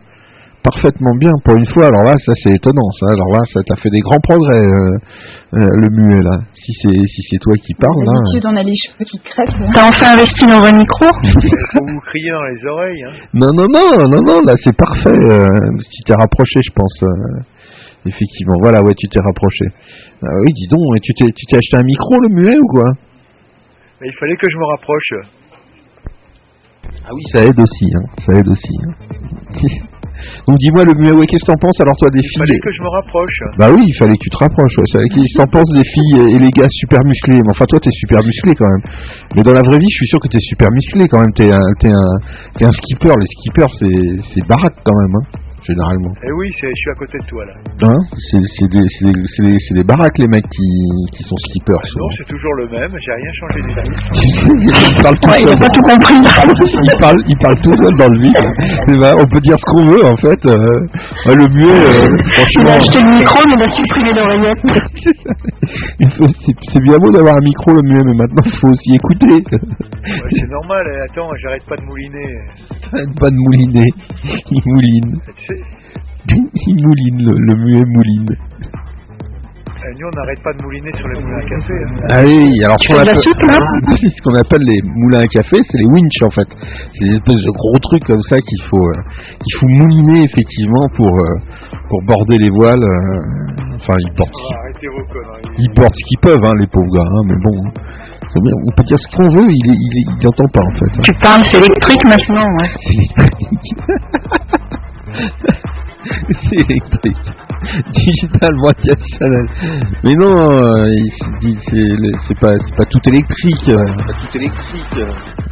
Parfaitement 0.68 1.14
bien 1.16 1.32
pour 1.44 1.56
une 1.56 1.66
fois. 1.72 1.86
Alors 1.86 2.04
là, 2.04 2.12
ça 2.26 2.32
c'est 2.44 2.52
étonnant. 2.52 2.90
Ça, 3.00 3.06
alors 3.12 3.30
là, 3.32 3.40
ça 3.54 3.60
t'a 3.66 3.76
fait 3.80 3.88
des 3.90 4.00
grands 4.00 4.20
progrès, 4.20 4.58
euh, 4.60 4.96
euh, 5.56 5.68
le 5.80 5.88
muet 5.96 6.20
là. 6.20 6.36
Si 6.52 6.72
c'est 6.82 6.92
si 7.08 7.20
c'est 7.30 7.38
toi 7.40 7.54
qui 7.56 7.72
parles 7.74 8.04
là. 8.04 8.12
D'habitude, 8.12 8.46
on 8.52 8.56
a 8.56 8.62
les 8.62 8.76
cheveux 8.76 9.04
qui 9.08 9.18
crèvent. 9.24 9.70
T'as 9.72 9.88
enfin 9.88 10.12
investi 10.18 10.44
dans 10.44 10.60
un 10.60 10.72
micro 10.76 11.06
vous 11.80 12.00
crier 12.12 12.32
dans 12.32 12.44
les 12.52 12.60
oreilles. 12.68 13.02
Hein. 13.04 13.12
Non, 13.32 13.48
non, 13.56 13.64
non, 13.72 13.88
non, 14.12 14.20
non. 14.28 14.38
Là, 14.44 14.54
c'est 14.62 14.76
parfait. 14.76 15.08
euh, 15.08 15.46
tu 15.94 16.02
t'es 16.04 16.14
rapproché, 16.18 16.60
je 16.60 16.72
pense. 16.76 16.96
euh, 17.02 17.40
effectivement. 18.04 18.56
Voilà, 18.60 18.82
ouais, 18.82 18.92
tu 18.98 19.08
t'es 19.08 19.20
rapproché. 19.24 19.64
Ah 20.22 20.36
oui, 20.44 20.52
dis 20.52 20.68
donc. 20.68 20.80
et 20.96 21.00
Tu 21.00 21.14
t'es 21.14 21.32
tu 21.32 21.46
t'es 21.46 21.56
acheté 21.56 21.76
un 21.80 21.86
micro, 21.86 22.20
le 22.20 22.28
muet 22.28 22.58
ou 22.58 22.66
quoi? 22.66 22.92
Mais 24.02 24.08
il 24.08 24.16
fallait 24.20 24.36
que 24.36 24.46
je 24.52 24.56
me 24.58 24.66
rapproche. 24.66 25.12
Ah 27.08 27.10
oui, 27.14 27.22
ça 27.32 27.40
aide 27.44 27.58
aussi. 27.58 27.86
Hein, 27.96 28.04
ça 28.26 28.32
aide 28.38 28.48
aussi. 28.48 28.74
hein. 28.84 28.92
Donc 30.46 30.56
dis-moi 30.58 30.84
le 30.84 30.92
ouais, 30.94 31.26
qu'est-ce 31.26 31.44
que 31.44 31.52
t'en 31.52 31.60
penses 31.60 31.78
alors 31.80 31.96
toi 31.96 32.08
des 32.10 32.20
Il 32.20 32.28
filles 32.28 32.40
fallait 32.42 32.60
que 32.60 32.72
je 32.72 32.82
me 32.82 32.90
rapproche. 32.90 33.38
Bah 33.58 33.68
oui, 33.74 33.82
il 33.86 33.96
fallait 33.98 34.16
que 34.16 34.24
tu 34.24 34.30
te 34.30 34.40
rapproches. 34.40 34.76
Ouais. 34.78 34.88
C'est- 34.92 35.08
Qu'est-ce 35.12 35.32
que 35.34 35.38
t'en 35.42 35.50
penses 35.50 35.70
des 35.74 35.86
filles 35.86 36.16
et 36.34 36.38
les 36.38 36.52
gars 36.52 36.68
super 36.70 37.00
musclés 37.04 37.40
Mais 37.42 37.52
enfin, 37.52 37.66
toi, 37.68 37.78
t'es 37.80 37.94
super 37.98 38.20
musclé 38.24 38.54
quand 38.54 38.68
même. 38.68 38.84
Mais 39.36 39.42
dans 39.42 39.52
la 39.56 39.64
vraie 39.64 39.78
vie, 39.78 39.90
je 39.90 39.98
suis 40.04 40.10
sûr 40.10 40.20
que 40.20 40.28
t'es 40.28 40.42
super 40.42 40.68
musclé 40.70 41.06
quand 41.08 41.20
même. 41.20 41.32
T'es 41.34 41.50
un, 41.50 41.66
t'es 41.80 41.90
un, 41.92 42.08
t'es 42.58 42.64
un 42.66 42.72
skipper. 42.72 43.14
Les 43.18 43.30
skippers, 43.38 43.72
c'est, 43.78 43.98
c'est 44.34 44.44
baraque 44.46 44.78
quand 44.84 44.96
même, 44.96 45.14
hein, 45.18 45.24
généralement. 45.68 46.12
Eh 46.24 46.32
oui, 46.32 46.48
c'est- 46.60 46.72
je 46.72 46.80
suis 46.80 46.90
à 46.90 46.98
côté 46.98 47.16
de 47.20 47.26
toi 47.28 47.44
là. 47.44 47.54
Hein? 47.84 48.00
C'est, 48.32 48.40
des, 48.40 48.48
c'est, 48.56 48.68
des, 48.72 48.84
c'est, 49.36 49.44
des, 49.44 49.56
c'est 49.68 49.74
des 49.76 49.84
baraques 49.84 50.18
les 50.18 50.26
mecs 50.28 50.48
qui, 50.48 50.68
qui 51.14 51.22
sont 51.28 51.36
skippers. 51.48 51.76
Non, 51.76 51.92
souvent. 51.92 52.10
c'est 52.18 52.28
toujours 52.32 52.54
le 52.54 52.66
même, 52.72 52.92
j'ai 52.98 53.12
rien 53.12 53.32
changé 53.38 53.58
du 53.62 53.72
tout. 53.76 53.92
il 54.88 55.02
parle 55.02 55.18
tout 55.20 55.28
Ouais, 55.30 55.40
il 55.40 55.48
seul. 55.52 55.58
pas 55.60 55.68
tout 55.68 55.84
compris. 55.84 56.18
il 56.18 56.96
parle, 56.98 57.20
il 57.28 57.36
parle 57.38 57.58
tout 57.60 57.76
seul 57.76 57.94
dans 58.00 58.08
le 58.08 58.18
vide. 58.18 58.44
C'est 58.88 58.96
vrai, 58.96 59.12
on 59.20 59.26
peut 59.28 59.42
dire 59.44 59.56
ce 59.60 59.66
qu'on 59.70 59.84
veut 59.86 60.04
en 60.08 60.16
fait. 60.16 60.40
euh, 60.48 61.36
le 61.36 61.46
mieux, 61.52 61.76
euh, 61.76 62.08
Il 62.08 62.64
a 62.64 62.64
franchement. 62.64 62.80
acheté 62.80 62.98
le 63.04 63.10
micro, 63.20 63.38
mais 63.46 63.56
il 63.58 63.62
a 63.62 63.70
supprimé 63.76 64.10
l'oreillette? 64.16 64.62
Il 66.00 66.08
c'est 66.72 66.82
bien 66.82 66.96
beau 66.98 67.10
d'avoir 67.12 67.36
un 67.36 67.44
micro 67.44 67.72
le 67.74 67.82
mieux, 67.88 68.02
mais 68.04 68.14
maintenant 68.16 68.42
il 68.46 68.56
faut 68.60 68.68
aussi 68.68 68.90
écouter. 68.94 69.34
Ouais, 69.52 70.30
c'est 70.32 70.48
normal, 70.50 70.84
eh, 70.88 71.02
attends, 71.10 71.28
j'arrête 71.42 71.64
pas 71.68 71.76
de 71.76 71.82
mouliner. 71.82 72.38
Arrête 72.92 73.20
pas 73.20 73.28
de 73.28 73.36
mouliner. 73.36 73.84
Il 74.24 74.62
mouline. 74.64 75.20
Tu 75.36 75.44
sais, 75.54 75.57
Il 76.66 76.84
mouline, 76.84 77.18
le, 77.26 77.32
le 77.38 77.54
muet 77.64 77.84
mouline. 77.86 78.30
eh, 78.30 79.94
nous 80.00 80.06
on 80.06 80.16
n'arrête 80.16 80.42
pas 80.42 80.52
de 80.52 80.62
mouliner 80.62 80.90
sur 80.98 81.06
les 81.08 81.20
moulins 81.22 81.38
à 81.38 81.48
café. 81.48 81.72
hein. 81.72 81.92
Allez, 82.10 82.44
alors 82.66 82.76
ce 82.82 82.88
qu'on 82.88 83.00
appelle, 83.00 83.22
soupe, 83.22 83.42
là 83.48 83.58
ce 84.16 84.20
qu'on 84.22 84.34
appelle 84.34 84.64
les 84.66 84.80
moulins 84.84 85.20
à 85.24 85.26
café, 85.28 85.56
c'est 85.70 85.78
les 85.78 85.86
winch 85.86 86.18
en 86.24 86.30
fait. 86.30 86.48
C'est 86.98 87.04
des 87.08 87.16
espèces 87.16 87.42
de 87.46 87.52
gros 87.52 87.78
trucs 87.90 88.04
comme 88.04 88.22
ça 88.28 88.36
qu'il 88.40 88.62
faut, 88.68 88.86
euh, 88.90 89.00
qu'il 89.40 89.54
faut 89.60 89.68
mouliner 89.68 90.20
effectivement 90.28 90.86
pour, 90.96 91.08
euh, 91.08 91.38
pour 91.88 92.00
border 92.04 92.36
les 92.38 92.50
voiles. 92.50 92.82
euh, 92.82 93.76
enfin, 93.80 93.94
ils 94.00 94.12
portent, 94.14 94.34
Ah, 94.34 94.58
arrêtez 94.64 94.88
vos 94.88 95.04
conneries. 95.12 95.56
ils 95.58 95.70
portent 95.74 95.94
ce 95.94 96.04
qu'ils 96.08 96.20
peuvent, 96.20 96.44
hein, 96.44 96.54
les 96.60 96.66
pauvres 96.66 96.92
gars. 96.92 97.08
hein, 97.08 97.22
mais 97.26 97.38
bon, 97.40 97.54
c'est 98.34 98.42
bien, 98.42 98.52
on 98.66 98.72
peut 98.76 98.82
dire 98.84 98.98
ce 98.98 99.08
qu'on 99.16 99.30
veut, 99.30 99.48
il, 99.48 99.62
il, 99.64 99.92
est, 99.98 100.06
il 100.20 100.26
entend 100.28 100.48
pas 100.52 100.60
en 100.66 100.74
fait. 100.76 100.92
hein. 100.98 101.02
Tu 101.06 101.12
parles, 101.22 101.44
c'est 101.52 101.60
électrique 101.64 102.04
maintenant, 102.04 102.48
ouais. 102.58 102.70
c'est 106.48 106.70
électrique. 106.70 107.26
Digital 107.92 108.54
Broadcast 108.60 109.02
Channel. 109.18 109.46
Mais 110.04 110.14
non, 110.14 110.36
euh, 110.36 110.88
il 110.90 111.12
se 111.18 111.30
dit, 111.40 111.58
c'est 112.28 112.38
pas, 112.40 112.52
tout 112.84 113.00
électrique. 113.08 113.66
Pas 113.66 114.12
tout 114.12 114.38
électrique. 114.38 115.04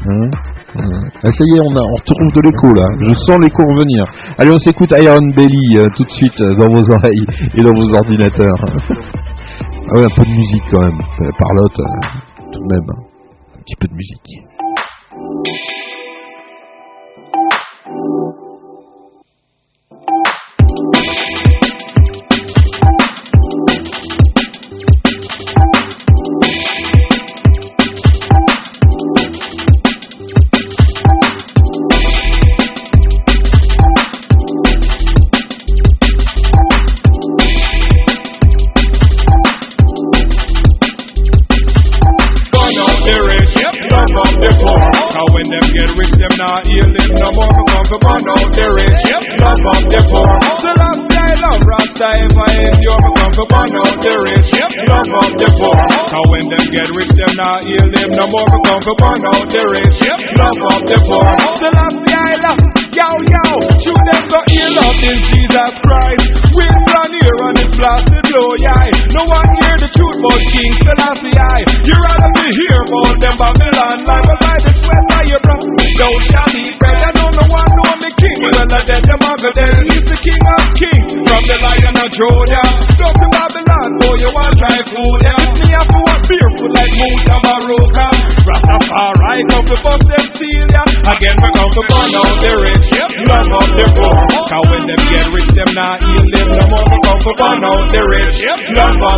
Hein 0.09 0.31
Euh, 0.77 0.83
ah, 1.25 1.29
ça 1.33 1.41
y 1.41 1.57
est, 1.57 1.63
on, 1.65 1.75
a, 1.75 1.83
on 1.83 1.95
retrouve 1.97 2.33
de 2.37 2.43
l'écho 2.43 2.69
là. 2.75 2.87
Je 3.01 3.15
sens 3.27 3.39
l'écho 3.41 3.63
revenir. 3.63 4.05
Allez, 4.39 4.51
on 4.51 4.59
s'écoute 4.59 4.93
Iron 4.99 5.27
Belly 5.35 5.79
euh, 5.79 5.89
tout 5.97 6.05
de 6.05 6.11
suite 6.11 6.39
euh, 6.43 6.55
dans 6.57 6.69
vos 6.69 6.85
oreilles 6.93 7.25
et 7.57 7.63
dans 7.63 7.73
vos 7.73 7.89
ordinateurs. 7.97 8.61
ah 8.61 9.99
ouais, 9.99 10.05
un 10.05 10.15
peu 10.15 10.23
de 10.25 10.31
musique 10.37 10.63
quand 10.73 10.83
même. 10.83 10.99
Parlotte, 11.39 11.81
euh, 11.81 12.51
tout 12.53 12.61
de 12.61 12.75
même. 12.75 12.85
hein. 12.91 13.03
Un 13.57 13.63
petit 13.63 13.77
peu 13.81 13.89
de 13.89 13.95
musique. 13.95 14.45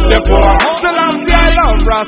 The 0.06 0.20
poor. 0.28 0.57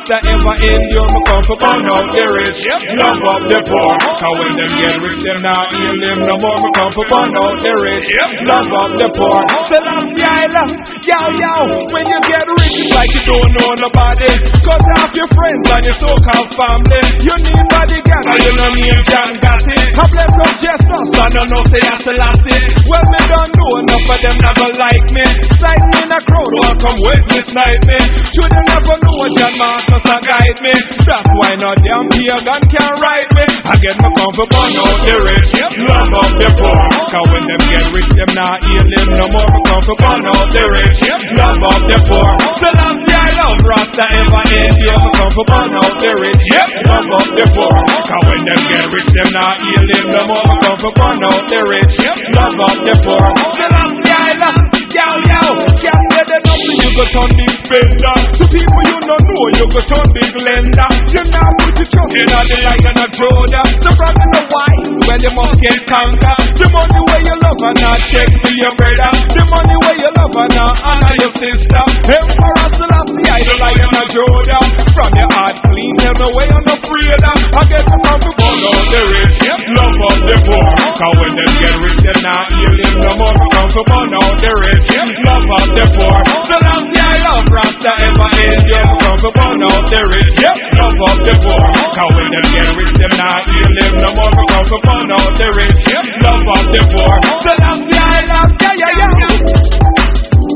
Rasta 0.01 0.17
ever 0.33 0.57
endure. 0.65 1.09
We 1.13 1.21
come 1.29 1.45
to 1.45 1.55
burn 1.61 1.85
out 1.93 2.09
the 2.17 2.25
rich, 2.25 2.61
love 2.97 3.21
up 3.21 3.43
the 3.53 3.61
poor. 3.69 3.93
Cause 4.17 4.37
when 4.41 4.53
them 4.57 4.73
get 4.81 4.97
rich, 4.97 5.21
them 5.21 5.41
not 5.45 5.69
heal 5.69 5.97
them 6.01 6.19
no 6.25 6.35
more. 6.41 6.57
We 6.57 6.71
come 6.73 6.93
to 6.97 7.05
burn 7.05 7.33
out 7.37 7.57
the 7.61 7.75
rich, 7.85 8.09
love 8.49 8.71
up 8.81 8.91
the 8.97 9.09
poor. 9.13 9.41
So 9.69 9.77
last 9.85 10.09
day 10.17 10.25
I 10.25 10.47
love, 10.57 10.73
yo 11.05 11.21
yo, 11.37 11.57
when 11.93 12.05
you 12.09 12.21
get 12.33 12.47
rich, 12.49 12.77
it's 12.81 12.93
like 12.97 13.13
you 13.13 13.23
don't 13.29 13.51
know 13.61 13.71
nobody. 13.77 14.33
Cut 14.65 14.81
off 15.05 15.13
your 15.13 15.29
friends 15.37 15.69
and 15.69 15.85
your 15.85 15.97
so-called 16.01 16.51
family. 16.57 17.03
You 17.21 17.35
need 17.45 17.65
bodyguard, 17.69 18.25
and 18.25 18.41
you 18.41 18.53
know 18.57 18.71
me 18.73 18.85
and 18.89 19.05
John 19.05 19.31
got 19.37 19.61
it. 19.69 19.85
I 20.01 20.05
bless 20.09 20.33
up 20.33 20.55
Jesus, 20.65 21.13
I 21.13 21.29
don't 21.29 21.49
know 21.53 21.63
say 21.69 21.81
that's 21.85 22.05
the 22.09 22.15
last 22.17 22.41
thing. 22.49 22.63
Well, 22.89 23.05
me 23.05 23.21
don't 23.29 23.53
know 23.53 23.73
enough 23.85 24.07
of 24.17 24.19
them 24.25 24.37
never 24.49 24.69
like 24.81 25.07
me. 25.13 25.27
Sight 25.61 25.83
me 25.93 25.97
in 26.01 26.09
a 26.09 26.21
crowd, 26.25 26.53
will 26.57 26.77
come 26.89 26.99
witness 27.05 27.49
night 27.53 27.81
me. 27.85 28.01
Should 28.33 28.49
they 28.49 28.65
never 28.65 28.95
know 28.97 29.15
what 29.21 29.31
John 29.37 29.55
heart 29.61 29.90
must 29.91 30.07
a 30.07 30.17
guide 30.23 30.59
me. 30.63 30.75
That's 31.03 31.31
why 31.35 31.59
no 31.59 31.71
damn 31.75 32.07
pagan 32.15 32.63
can 32.71 32.93
ride 33.03 33.31
me. 33.35 33.47
I 33.67 33.75
get 33.83 33.97
my 33.99 34.11
comfort 34.15 34.49
burn 34.55 34.73
out 34.87 34.99
the 35.03 35.17
rich, 35.27 35.51
love 35.91 36.15
up 36.15 36.33
the 36.39 36.49
poor. 36.55 36.83
Cause 37.11 37.27
when 37.35 37.45
them 37.51 37.63
get 37.67 37.87
rich, 37.91 38.11
them 38.15 38.33
not 38.39 38.59
healing 38.71 39.11
no 39.19 39.27
more. 39.35 39.51
My 39.51 39.61
comfort 39.67 39.99
burn 39.99 40.23
out 40.31 40.49
the 40.55 40.65
rich, 40.71 41.01
love 41.35 41.63
up 41.75 41.83
the 41.91 41.99
poor. 42.07 42.31
So 42.63 42.69
that's 42.71 43.01
the 43.03 43.15
I 43.19 43.31
love 43.35 43.59
Rasta 43.67 44.05
ever 44.15 44.43
end. 44.55 44.77
Yeah, 44.79 44.99
my 45.03 45.11
comfort 45.19 45.47
burn 45.51 45.73
out 45.75 45.95
the 45.99 46.13
rich, 46.23 46.45
love 46.87 47.11
up 47.19 47.29
the 47.35 47.47
poor. 47.51 47.79
Cause 48.07 48.25
when 48.31 48.43
them 48.47 48.63
get 48.71 48.87
rich, 48.95 49.11
them 49.11 49.31
not 49.35 49.55
healing 49.59 50.07
no 50.15 50.21
more. 50.31 50.45
My 50.47 50.57
comfort 50.63 50.95
burn 50.95 51.19
out 51.27 51.43
the 51.51 51.61
rich, 51.67 51.95
love 52.39 52.59
up 52.63 52.79
the 52.87 52.95
poor. 53.03 53.27
So 53.59 53.65
that's 53.67 53.95
the 54.07 54.13
I 54.15 54.33
love. 54.39 54.80
Yo, 54.91 55.07
yo, 55.07 55.43
can't 55.79 56.03
say 56.11 56.25
that 56.27 56.43
nothing 56.43 56.79
you 56.83 56.91
go 56.99 57.05
turn 57.15 57.31
big 57.39 57.55
spender. 57.63 58.17
To 58.43 58.45
people 58.51 58.83
you 58.91 58.99
don't 59.07 59.23
know, 59.23 59.47
you 59.55 59.67
go 59.71 59.81
turn 59.87 60.07
big 60.19 60.35
lender. 60.35 60.91
You 61.15 61.23
now 61.31 61.47
put 61.63 61.79
your 61.79 61.87
trust 61.95 62.19
in 62.19 62.27
all 62.35 62.43
the 62.43 62.59
lion 62.59 62.99
of 62.99 63.11
Judah. 63.15 63.67
The 63.87 63.91
brother 63.95 64.27
know 64.35 64.45
why, 64.51 64.73
well 65.07 65.21
you 65.23 65.31
must 65.31 65.57
get 65.63 65.79
conquer. 65.87 66.37
The 66.59 66.67
money 66.75 67.01
where 67.07 67.23
you 67.23 67.37
love 67.39 67.63
and 67.71 67.79
not 67.87 67.99
check 68.11 68.31
for 68.43 68.51
your 68.51 68.75
brother. 68.75 69.11
The 69.31 69.45
money 69.47 69.77
where 69.79 69.95
you 69.95 70.11
love 70.11 70.35
and 70.43 70.53
not 70.59 70.75
honor 70.83 71.15
your 71.23 71.33
sister. 71.39 71.83
Emperor 72.11 72.67
Selassie, 72.75 73.31
I 73.31 73.39
the 73.47 73.55
lion 73.63 73.95
of 73.95 74.07
Judah. 74.11 74.63
From 74.91 75.11
your 75.15 75.31
heart 75.39 75.55
clean, 75.71 75.95
tell 76.03 76.19
the 76.19 76.29
way 76.35 76.47
I'm 76.51 76.67
afraid 76.67 77.23
of. 77.31 77.39
I 77.47 77.63
get 77.71 77.85
the 77.87 77.99
burn 78.03 78.21
out 78.27 78.85
the 78.91 79.03
rich, 79.07 79.39
love 79.71 79.99
of 80.11 80.19
the 80.27 80.37
poor. 80.51 80.67
Cause 80.99 81.15
when 81.15 81.33
them 81.39 81.53
get 81.63 81.75
rich, 81.79 81.99
they're 82.03 82.25
not 82.27 82.45
healing 82.59 82.97
no 83.07 83.13
more. 83.23 83.39
Comfort 83.55 83.87
burn 83.87 84.13
out 84.19 84.35
the 84.43 84.53
rich. 84.67 84.80
Love 84.81 85.49
of 85.61 85.69
the 85.77 85.85
poor. 85.93 86.19
So 86.49 86.57
long 86.65 86.89
as 86.89 87.05
I 87.05 87.21
love 87.21 87.45
Rasta 87.53 87.93
ever 88.01 88.29
end, 88.41 88.65
you 88.65 88.81
come 88.81 89.19
to 89.21 89.31
burn 89.37 89.61
out 89.69 89.85
the 89.93 90.01
rich. 90.09 90.33
Love 90.41 91.01
of 91.05 91.19
the 91.29 91.35
poor. 91.37 91.69
Cause 91.69 92.13
when 92.17 92.29
them 92.33 92.47
get 92.49 92.71
rich, 92.81 92.95
them 92.97 93.13
not 93.21 93.45
heal 93.53 93.71
them 93.77 93.95
no 94.01 94.09
more. 94.17 94.33
Come 94.49 94.67
to 94.73 94.79
burn 94.81 95.09
out 95.13 95.33
the 95.37 95.49
rich. 95.53 95.77
Love 96.25 96.49
of 96.57 96.65
the 96.73 96.83
poor. 96.97 97.15
So 97.45 97.53
long 97.61 97.81
as 97.85 98.01
I 98.01 98.25
love, 98.25 98.53
yeah, 98.57 98.73
yeah, 98.81 99.21
yeah. 99.21 99.37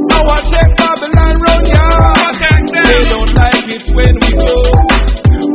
I 0.09 0.19
want 0.25 0.49
Babylon 0.49 1.37
round, 1.45 1.67
yeah. 1.69 2.89
They 2.89 3.05
don't 3.05 3.33
like 3.37 3.69
it 3.77 3.85
when 3.93 4.15
we 4.25 4.31
go. 4.41 4.57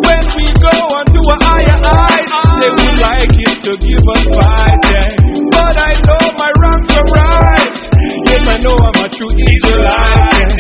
When 0.06 0.24
we 0.38 0.46
go 0.62 0.76
onto 0.94 1.22
a 1.26 1.36
higher 1.42 1.80
height, 1.90 2.28
they 2.62 2.70
would 2.70 2.98
like 3.02 3.34
it 3.34 3.58
to 3.66 3.72
give 3.82 4.06
us 4.14 4.26
fight, 4.38 4.78
yeah. 4.94 5.10
But 5.58 5.74
I 5.74 5.92
know 6.06 6.22
my 6.38 6.52
wrongs 6.62 6.90
are 6.94 7.08
right. 7.18 7.99
I 8.48 8.58
know 8.64 8.76
I'm 8.80 8.96
a 9.04 9.08
true 9.18 9.34
Israelite. 9.36 10.54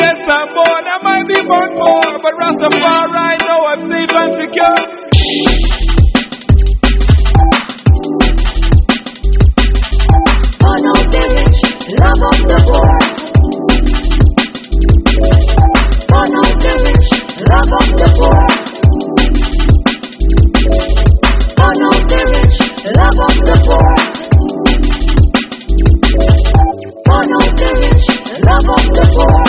Yes, 0.00 0.18
I'm 0.28 0.48
born, 0.56 0.84
I 0.88 0.96
might 1.02 1.26
be 1.28 1.38
born 1.44 1.70
poor, 1.76 2.18
but 2.22 2.34
Rastafari, 2.40 3.36
know 3.44 3.60
I'm 3.66 3.82
safe 3.90 4.14
and 4.16 4.32
secure. 4.40 4.96
Love 11.98 12.22
of 12.22 12.38
the 12.48 12.58
poor. 12.66 12.92
Love 17.48 17.72
of 17.80 17.88
the 17.96 18.08
poor. 18.16 18.40
Love 22.96 23.20
of 23.20 23.36
the 23.46 23.56
poor. 23.66 24.05
Honor 27.08 27.38
of 27.46 27.54
the 27.56 27.68
rich, 27.80 28.06
love 28.42 28.68
of 28.74 28.86
the 28.94 29.04
poor. 29.14 29.46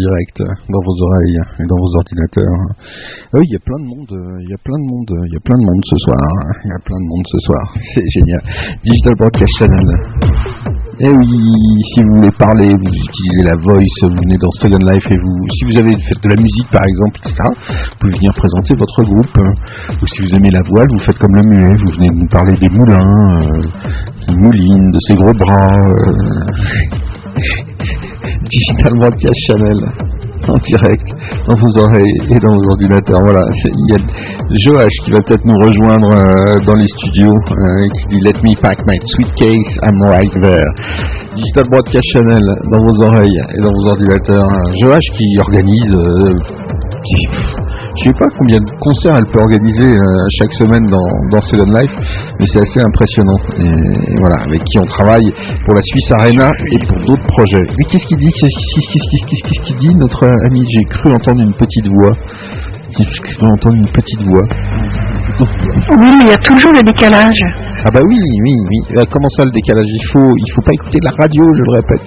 Direct 0.00 0.38
dans 0.40 0.82
vos 0.82 0.96
oreilles 1.04 1.40
et 1.60 1.66
dans 1.68 1.76
vos 1.76 1.92
ordinateurs. 2.00 2.58
Ah 3.32 3.38
oui, 3.38 3.44
il 3.48 3.52
y 3.52 3.60
a 3.60 3.64
plein 3.64 3.80
de 3.80 3.88
monde, 3.88 4.12
il 4.40 4.48
y 4.50 4.54
a 4.56 4.60
plein 4.64 4.78
de 4.80 4.86
monde, 4.88 5.12
il 5.28 5.32
y 5.32 5.36
a 5.36 5.42
plein 5.44 5.58
de 5.60 5.66
monde 5.68 5.84
ce 5.84 5.96
soir. 6.04 6.24
Il 6.64 6.70
y 6.70 6.76
a 6.76 6.82
plein 6.84 7.00
de 7.00 7.08
monde 7.08 7.26
ce 7.28 7.40
soir. 7.46 7.62
C'est 7.94 8.08
génial. 8.16 8.42
Digital 8.84 9.14
Broadcast 9.20 9.54
Channel. 9.60 9.88
Et 11.00 11.08
oui, 11.08 11.32
si 11.94 12.04
vous 12.04 12.12
voulez 12.20 12.34
parler, 12.36 12.68
vous 12.68 12.92
utilisez 12.92 13.44
la 13.48 13.56
voice, 13.56 13.98
vous 14.04 14.20
venez 14.20 14.36
dans 14.36 14.52
Second 14.60 14.84
Life 14.84 15.06
et 15.08 15.16
vous, 15.16 15.38
si 15.56 15.64
vous 15.64 15.76
avez 15.80 15.96
fait 15.96 16.18
de 16.20 16.28
la 16.28 16.36
musique 16.36 16.68
par 16.70 16.84
exemple, 16.84 17.16
etc., 17.24 17.32
vous 17.40 17.96
pouvez 18.00 18.14
venir 18.20 18.32
présenter 18.36 18.76
votre 18.76 19.00
groupe. 19.08 19.36
Ou 19.96 20.06
si 20.06 20.22
vous 20.22 20.32
aimez 20.36 20.50
la 20.52 20.60
voile, 20.68 20.88
vous 20.92 21.00
faites 21.06 21.18
comme 21.18 21.36
le 21.36 21.44
muet, 21.48 21.72
vous 21.72 21.92
venez 21.96 22.10
nous 22.12 22.28
parler 22.28 22.52
des 22.60 22.68
moulins, 22.68 23.00
euh, 23.00 23.64
qui 24.20 24.36
moulinent, 24.36 24.90
de 24.90 25.00
ses 25.08 25.14
gros 25.16 25.32
bras. 25.32 25.72
euh. 25.88 26.10
Digital 28.48 28.92
Broadcast 28.98 29.40
Channel 29.48 29.80
en 30.48 30.56
direct 30.56 31.06
dans 31.46 31.56
vos 31.56 31.72
oreilles 31.84 32.16
et 32.30 32.38
dans 32.40 32.52
vos 32.52 32.66
ordinateurs. 32.72 33.20
Voilà, 33.20 33.44
il 33.64 33.86
y 33.88 33.94
a 33.94 34.00
Joach 34.64 34.96
qui 35.04 35.10
va 35.10 35.18
peut-être 35.26 35.44
nous 35.44 35.58
rejoindre 35.60 36.10
euh, 36.10 36.58
dans 36.66 36.74
les 36.74 36.88
studios 36.88 37.36
euh, 37.36 37.86
qui 37.94 38.14
dit 38.14 38.20
Let 38.24 38.40
me 38.42 38.54
pack 38.60 38.78
my 38.86 38.98
suitcase, 39.04 39.68
I'm 39.84 40.00
right 40.02 40.32
there. 40.40 40.70
Digital 41.36 41.68
Broadcast 41.70 42.04
Channel 42.14 42.44
dans 42.72 42.82
vos 42.84 43.04
oreilles 43.04 43.40
et 43.54 43.60
dans 43.62 43.72
vos 43.72 43.90
ordinateurs. 43.90 44.48
Joach 44.82 45.06
qui 45.16 45.36
organise 45.38 45.94
euh, 45.94 46.34
je 47.98 48.04
sais 48.06 48.18
pas 48.18 48.30
combien 48.38 48.58
de 48.58 48.70
concerts 48.78 49.18
elle 49.18 49.30
peut 49.32 49.42
organiser 49.42 49.98
euh, 49.98 50.02
chaque 50.38 50.54
semaine 50.62 50.86
dans, 50.86 51.10
dans 51.34 51.42
Second 51.42 51.70
Life, 51.74 51.94
mais 52.38 52.46
c'est 52.52 52.62
assez 52.62 52.80
impressionnant. 52.86 53.40
Et, 53.58 54.18
voilà, 54.18 54.36
avec 54.46 54.62
qui 54.64 54.78
on 54.78 54.86
travaille 54.86 55.26
pour 55.64 55.74
la 55.74 55.82
Suisse 55.82 56.10
Arena 56.14 56.48
et 56.72 56.78
pour 56.86 56.98
d'autres 57.02 57.26
projets. 57.34 57.66
Mais 57.76 57.84
qu'est-ce 57.90 58.06
qu'il 58.06 58.18
dit 58.18 58.30
qu'est-ce 58.30 59.62
qu'il 59.66 59.76
dit 59.78 59.94
notre 59.96 60.26
ami? 60.46 60.62
J'ai 60.70 60.84
cru 60.84 61.10
entendre 61.10 61.40
une 61.42 61.54
petite 61.54 61.88
voix. 61.88 62.14
J'ai 62.98 63.04
cru 63.34 63.46
entendre 63.46 63.76
une 63.76 63.90
petite 63.92 64.22
voix. 64.26 64.46
Oui, 65.40 66.10
mais 66.18 66.24
il 66.26 66.30
y 66.30 66.32
a 66.32 66.42
toujours 66.42 66.72
le 66.72 66.82
décalage. 66.82 67.40
Ah 67.86 67.90
bah 67.94 68.00
oui, 68.04 68.18
oui, 68.18 68.54
oui. 68.68 68.78
Euh, 68.98 69.04
Comment 69.10 69.30
ça 69.38 69.44
le 69.44 69.52
décalage? 69.56 69.88
Il 69.88 70.06
faut, 70.12 70.20
il 70.36 70.50
faut 70.54 70.60
pas 70.60 70.74
écouter 70.74 70.98
la 71.00 71.12
radio, 71.16 71.42
je 71.48 71.62
le 71.64 71.72
répète. 71.80 72.04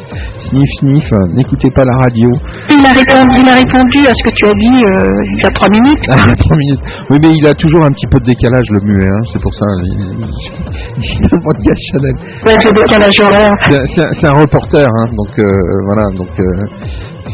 Sniff, 0.49 0.69
sniff, 0.79 1.07
euh, 1.13 1.33
n'écoutez 1.33 1.71
pas 1.73 1.81
la 1.83 1.97
radio. 2.05 2.29
Il 2.69 2.83
a 2.85 2.93
répondu, 2.93 3.41
il 3.41 3.49
a 3.49 3.55
répondu 3.57 3.99
à 4.05 4.13
ce 4.13 4.21
que 4.21 4.33
tu 4.37 4.43
as 4.45 4.53
dit 4.53 4.77
euh, 4.85 5.33
il 5.33 5.39
y 5.41 5.47
a 5.47 5.53
trois 5.55 5.69
minutes. 5.73 6.03
Ah, 6.11 6.15
il 6.19 6.29
y 6.29 6.33
a 6.33 6.37
trois 6.37 6.57
minutes. 6.57 6.83
Oui, 7.09 7.17
mais 7.23 7.31
il 7.33 7.45
a 7.47 7.53
toujours 7.57 7.81
un 7.85 7.93
petit 7.95 8.05
peu 8.11 8.19
de 8.21 8.27
décalage, 8.29 8.67
le 8.69 8.81
muet, 8.85 9.09
hein, 9.09 9.23
c'est 9.33 9.41
pour 9.41 9.53
ça. 9.55 9.65
Il, 9.81 11.25
a 11.25 11.27
de 11.33 11.63
gage 11.65 11.83
Chanel. 11.89 12.15
Ouais, 12.45 12.57
le 12.59 12.71
décalage 12.77 13.17
horaire. 13.23 13.55
C'est 13.65 13.79
un- 13.81 13.87
c'est 13.97 14.07
c'est 14.21 14.29
reporter, 14.29 14.85
hein, 14.85 15.05
donc 15.17 15.33
euh, 15.39 15.49
voilà, 15.89 16.05
donc 16.13 16.29
euh, 16.37 16.45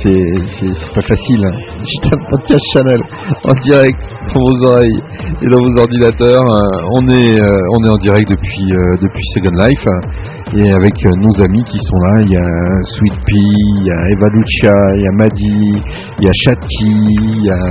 c'est 0.03 0.93
pas 0.95 1.01
facile. 1.07 1.43
hein. 1.45 1.55
Juste 1.79 2.05
un 2.15 2.29
podcast 2.29 2.65
Chanel 2.75 3.01
en 3.43 3.53
direct 3.67 3.99
dans 4.33 4.43
vos 4.43 4.67
oreilles 4.71 5.01
et 5.41 5.47
dans 5.49 5.57
vos 5.59 5.75
ordinateurs. 5.81 6.43
Euh, 6.43 6.97
on 6.99 7.07
est 7.09 7.39
euh, 7.41 7.75
on 7.77 7.83
est 7.85 7.89
en 7.89 7.97
direct 7.97 8.29
depuis 8.29 8.67
euh, 8.73 8.97
depuis 9.01 9.23
Second 9.35 9.55
Life 9.65 9.85
euh, 9.87 10.57
et 10.57 10.71
avec 10.71 10.93
nos 11.05 11.43
amis 11.43 11.63
qui 11.69 11.77
sont 11.85 11.99
là. 12.07 12.21
Il 12.21 12.31
y 12.31 12.37
a 12.37 12.49
Sweet 12.95 13.13
Pea, 13.25 13.35
il 13.35 13.85
y 13.85 13.91
a 13.91 13.99
Eva 14.13 14.27
Lucia, 14.33 14.77
il 14.95 15.01
y 15.01 15.07
a 15.07 15.11
Maddy, 15.11 15.81
il 16.19 16.25
y 16.25 16.27
a 16.27 16.31
Chati, 16.43 16.67
il 16.81 17.45
y 17.45 17.49
a 17.49 17.61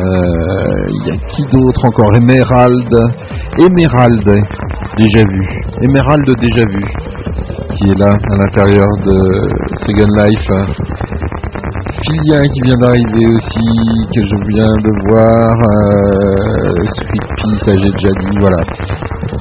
il 0.89 1.07
y 1.07 1.11
a 1.11 1.17
qui 1.33 1.43
d'autre 1.53 1.83
encore? 1.85 2.15
Emerald, 2.15 2.95
Emerald 3.59 4.25
déjà 4.99 5.25
vu, 5.31 5.45
Emerald 5.83 6.27
déjà 6.41 6.65
vu 6.71 6.85
qui 7.77 7.91
est 7.93 7.99
là 7.99 8.09
à 8.11 8.37
l'intérieur 8.37 8.89
de 9.07 9.17
Second 9.87 10.13
Life. 10.23 11.28
Filien 12.05 12.43
qui 12.43 12.61
vient 12.65 12.79
d'arriver 12.79 13.27
aussi, 13.27 13.71
que 14.15 14.23
je 14.23 14.37
viens 14.55 14.75
de 14.87 14.93
voir. 15.11 15.51
Euh, 15.51 16.85
Sweet 16.95 17.27
Pea, 17.37 17.55
ça 17.67 17.73
j'ai 17.75 17.91
déjà 17.91 18.13
dit, 18.23 18.37
voilà. 18.39 18.63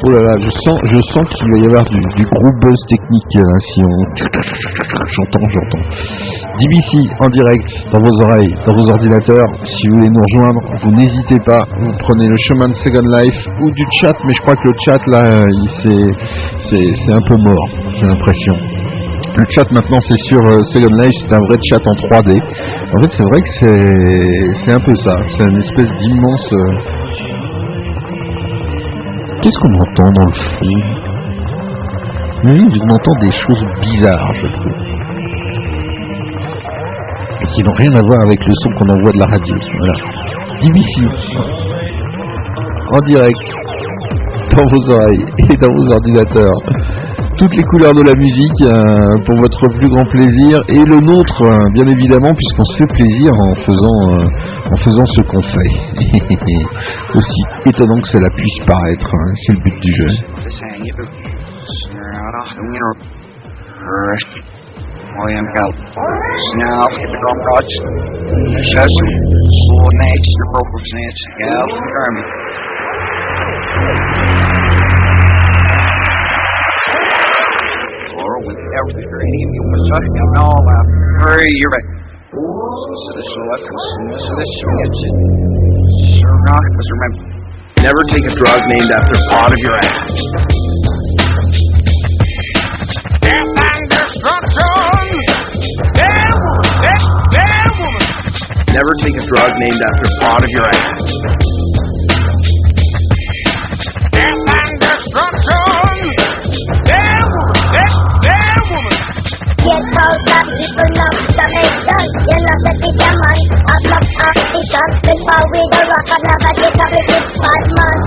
Oh 0.03 0.09
là 0.11 0.21
là, 0.21 0.33
je 0.41 0.49
sens, 0.65 0.77
je 0.85 0.99
sens 1.13 1.25
qu'il 1.37 1.49
va 1.51 1.57
y 1.59 1.65
avoir 1.65 1.85
du, 1.85 1.99
du 2.17 2.25
gros 2.25 2.51
buzz 2.61 2.79
technique 2.89 3.33
hein, 3.37 3.57
si 3.73 3.81
on. 3.83 3.97
J'entends, 5.07 5.47
j'entends. 5.49 5.85
DBC 6.59 6.91
en 7.21 7.29
direct 7.29 7.69
dans 7.93 8.01
vos 8.01 8.15
oreilles, 8.25 8.53
dans 8.65 8.75
vos 8.75 8.89
ordinateurs. 8.89 9.49
Si 9.63 9.87
vous 9.87 9.97
voulez 9.97 10.09
nous 10.09 10.21
rejoindre, 10.21 10.61
vous 10.83 10.91
n'hésitez 10.91 11.39
pas. 11.45 11.61
Vous 11.79 11.93
prenez 11.99 12.27
le 12.27 12.35
chemin 12.49 12.67
de 12.67 12.75
Second 12.83 13.07
Life 13.17 13.41
ou 13.61 13.71
du 13.71 13.83
chat, 14.01 14.13
mais 14.25 14.33
je 14.35 14.41
crois 14.41 14.55
que 14.55 14.67
le 14.67 14.75
chat 14.85 15.01
là, 15.07 15.45
c'est 16.69 17.13
un 17.13 17.21
peu 17.27 17.37
mort, 17.37 17.69
j'ai 17.93 18.07
l'impression. 18.07 18.96
Le 19.37 19.45
chat 19.55 19.69
maintenant 19.71 19.99
c'est 20.09 20.21
sur 20.29 20.41
euh, 20.49 20.57
Second 20.73 20.95
Life, 20.97 21.17
c'est 21.21 21.35
un 21.35 21.43
vrai 21.45 21.57
chat 21.69 21.83
en 21.85 21.93
3D. 21.93 22.29
En 22.89 22.97
fait 23.01 23.11
c'est 23.15 23.27
vrai 23.29 23.39
que 23.45 23.51
c'est 24.65 24.73
un 24.73 24.81
peu 24.81 24.95
ça, 25.05 25.13
c'est 25.37 25.45
une 25.45 25.61
espèce 25.61 25.91
d'immense... 26.01 26.47
euh, 26.53 26.97
Qu'est-ce 29.41 29.59
qu'on 29.61 29.75
entend 29.77 30.09
dans 30.17 30.25
le 30.25 30.37
fond? 30.57 30.79
On 32.43 32.89
entend 32.89 33.15
des 33.21 33.33
choses 33.33 33.63
bizarres, 33.81 34.33
je 34.41 34.47
trouve. 34.57 34.77
Et 37.41 37.45
qui 37.45 37.61
n'ont 37.63 37.77
rien 37.77 37.93
à 37.93 38.01
voir 38.07 38.19
avec 38.25 38.39
le 38.43 38.53
son 38.63 38.69
qu'on 38.77 38.89
envoie 38.97 39.11
de 39.11 39.19
la 39.19 39.29
radio. 39.29 39.55
Voilà. 39.79 39.97
En 42.93 42.99
direct. 43.05 43.45
Dans 44.57 44.65
vos 44.73 44.89
oreilles 44.89 45.25
et 45.37 45.55
dans 45.61 45.69
vos 45.69 45.87
ordinateurs. 45.93 46.57
Toutes 47.37 47.53
les 47.53 47.61
couleurs 47.69 47.93
de 47.93 48.01
la 48.01 48.17
musique 48.17 48.61
euh, 48.65 49.13
pour 49.27 49.37
votre 49.37 49.61
plus 49.77 49.87
grand 49.87 50.05
plaisir 50.09 50.57
et 50.69 50.81
le 50.81 50.97
nôtre, 50.97 51.43
euh, 51.45 51.69
bien 51.77 51.85
évidemment, 51.85 52.33
puisqu'on 52.33 52.65
se 52.65 52.77
fait 52.81 52.89
plaisir 52.89 53.29
en 53.37 53.53
faisant, 53.61 53.99
euh, 54.09 54.73
en 54.73 54.77
faisant 54.77 55.05
ce 55.13 55.21
qu'on 55.29 55.43
fait. 55.45 55.73
Aussi 57.13 57.41
étonnant 57.69 58.01
que 58.01 58.09
cela 58.09 58.29
puisse 58.33 58.65
paraître, 58.65 59.13
hein, 59.13 59.29
c'est 59.45 59.53
le 59.53 59.59
but 59.61 59.79
du 59.79 59.93
jeu. 59.93 60.09
out 78.77 78.93
there, 78.93 79.09
any 79.09 79.41
of 79.41 79.49
you 79.57 79.63
Masonic 79.73 80.13
and 80.13 80.37
all 80.37 80.61
that. 80.61 80.85
Hurry, 81.25 81.49
you're 81.57 81.73
right. 81.73 81.89
Sernaticus, 86.17 86.87
remember. 86.93 87.37
Never 87.81 88.01
take 88.13 88.25
a 88.25 88.35
drug 88.37 88.59
named 88.69 88.91
after 88.93 89.15
a 89.17 89.23
part 89.33 89.51
of 89.53 89.59
your 89.65 89.75
ass. 89.81 90.13
Death 93.21 93.57
and 93.57 93.83
destruction! 93.89 95.09
Damn 95.97 96.37
woman! 96.37 97.01
Damn 97.33 97.73
woman! 97.81 98.05
Never 98.77 98.93
take 99.01 99.17
a 99.17 99.25
drug 99.25 99.51
named 99.57 99.81
after 99.89 100.05
part 100.21 100.41
of 100.45 100.49
your 100.53 100.67
ass. 100.69 101.01
Death 104.13 104.37
and 104.37 104.73
destruction! 104.81 105.66
pausa 109.97 110.39
Isunod 110.61 111.15
sa 111.33 111.45
metal 111.57 112.05
Yan 112.29 112.43
ang 112.45 112.61
pagkikiaman 112.61 113.39
At 113.65 113.81
mag-artisas 113.89 114.91
Pagpawi 115.01 115.61
na 115.73 115.81
rakan 115.89 116.21
na 116.21 116.35
bagay 116.45 116.71
sa 116.77 116.85
pipit 116.93 117.23
Batman 117.41 117.99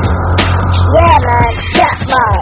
Yeah 0.95 1.19
man, 1.27 1.53
Batman 1.75 2.41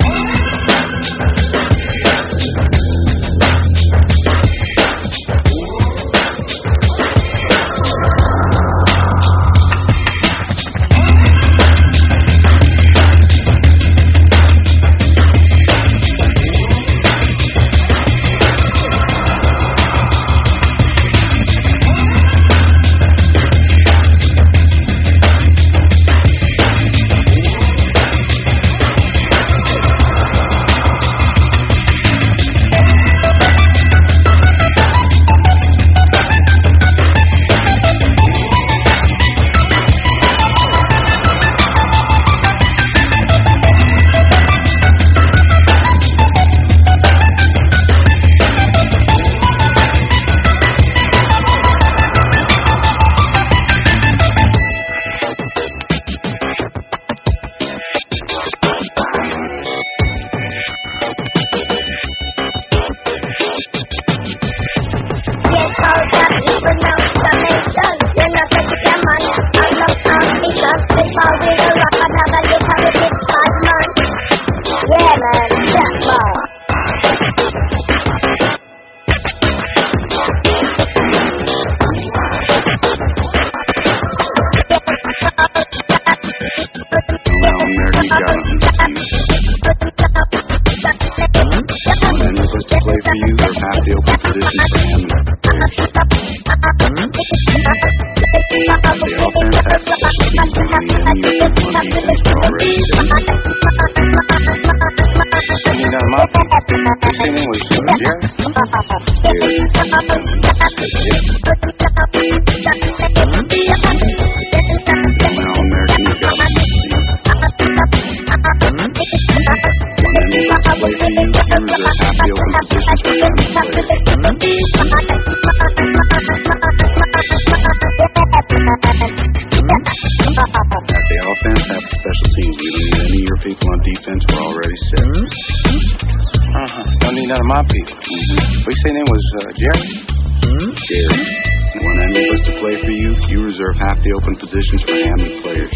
half 143.79 143.99
the 144.03 144.11
open 144.11 144.35
positions 144.43 144.83
for 144.83 144.97
Hammond 144.99 145.35
players. 145.43 145.75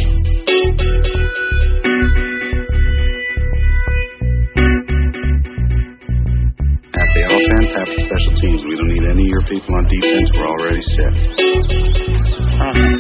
Half 6.93 7.11
the 7.15 7.23
all 7.31 7.43
fantastic 7.47 8.01
special 8.11 8.35
teams. 8.43 8.61
We 8.67 8.75
don't 8.75 8.91
need 8.91 9.07
any 9.07 9.25
of 9.27 9.33
your 9.39 9.45
people 9.47 9.73
on 9.79 9.85
defense. 9.87 10.29
We're 10.35 10.51
already 10.51 10.83
set. 10.99 11.15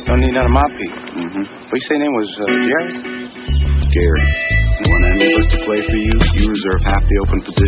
Don't 0.07 0.21
need 0.23 0.35
none 0.35 0.47
of 0.47 0.55
my 0.55 0.69
people. 0.79 1.03
Mm-hmm. 1.19 1.45
What 1.67 1.77
you 1.79 1.87
say 1.91 1.99
name 1.99 2.15
was 2.15 2.31
uh, 2.39 2.47
Jerry? 2.47 2.95
Gary. 3.91 4.27
You 4.83 4.87
want 4.89 5.05
any 5.15 5.27
of 5.31 5.35
us 5.39 5.49
to 5.53 5.59
play 5.67 5.81
for 5.87 5.99
you? 5.99 6.15
You 6.35 6.47
reserve 6.47 6.81
half 6.83 7.03
the 7.07 7.17
open 7.27 7.39
positions 7.43 7.62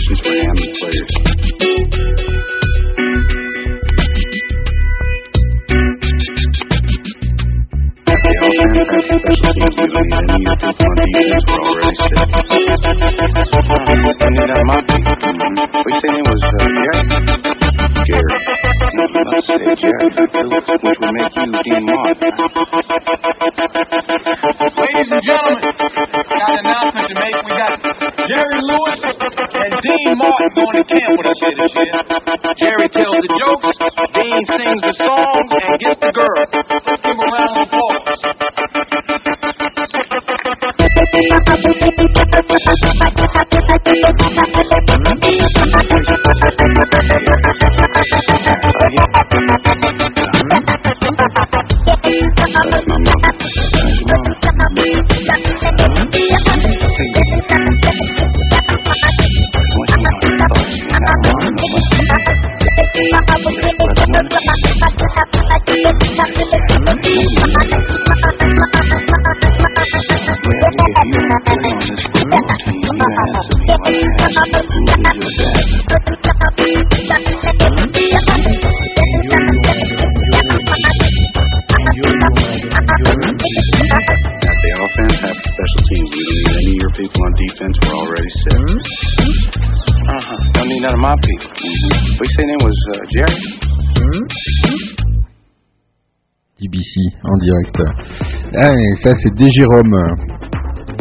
Et 99.05 99.09
ça 99.09 99.17
c'est 99.23 99.35
D. 99.35 99.45
Jérôme. 99.59 100.17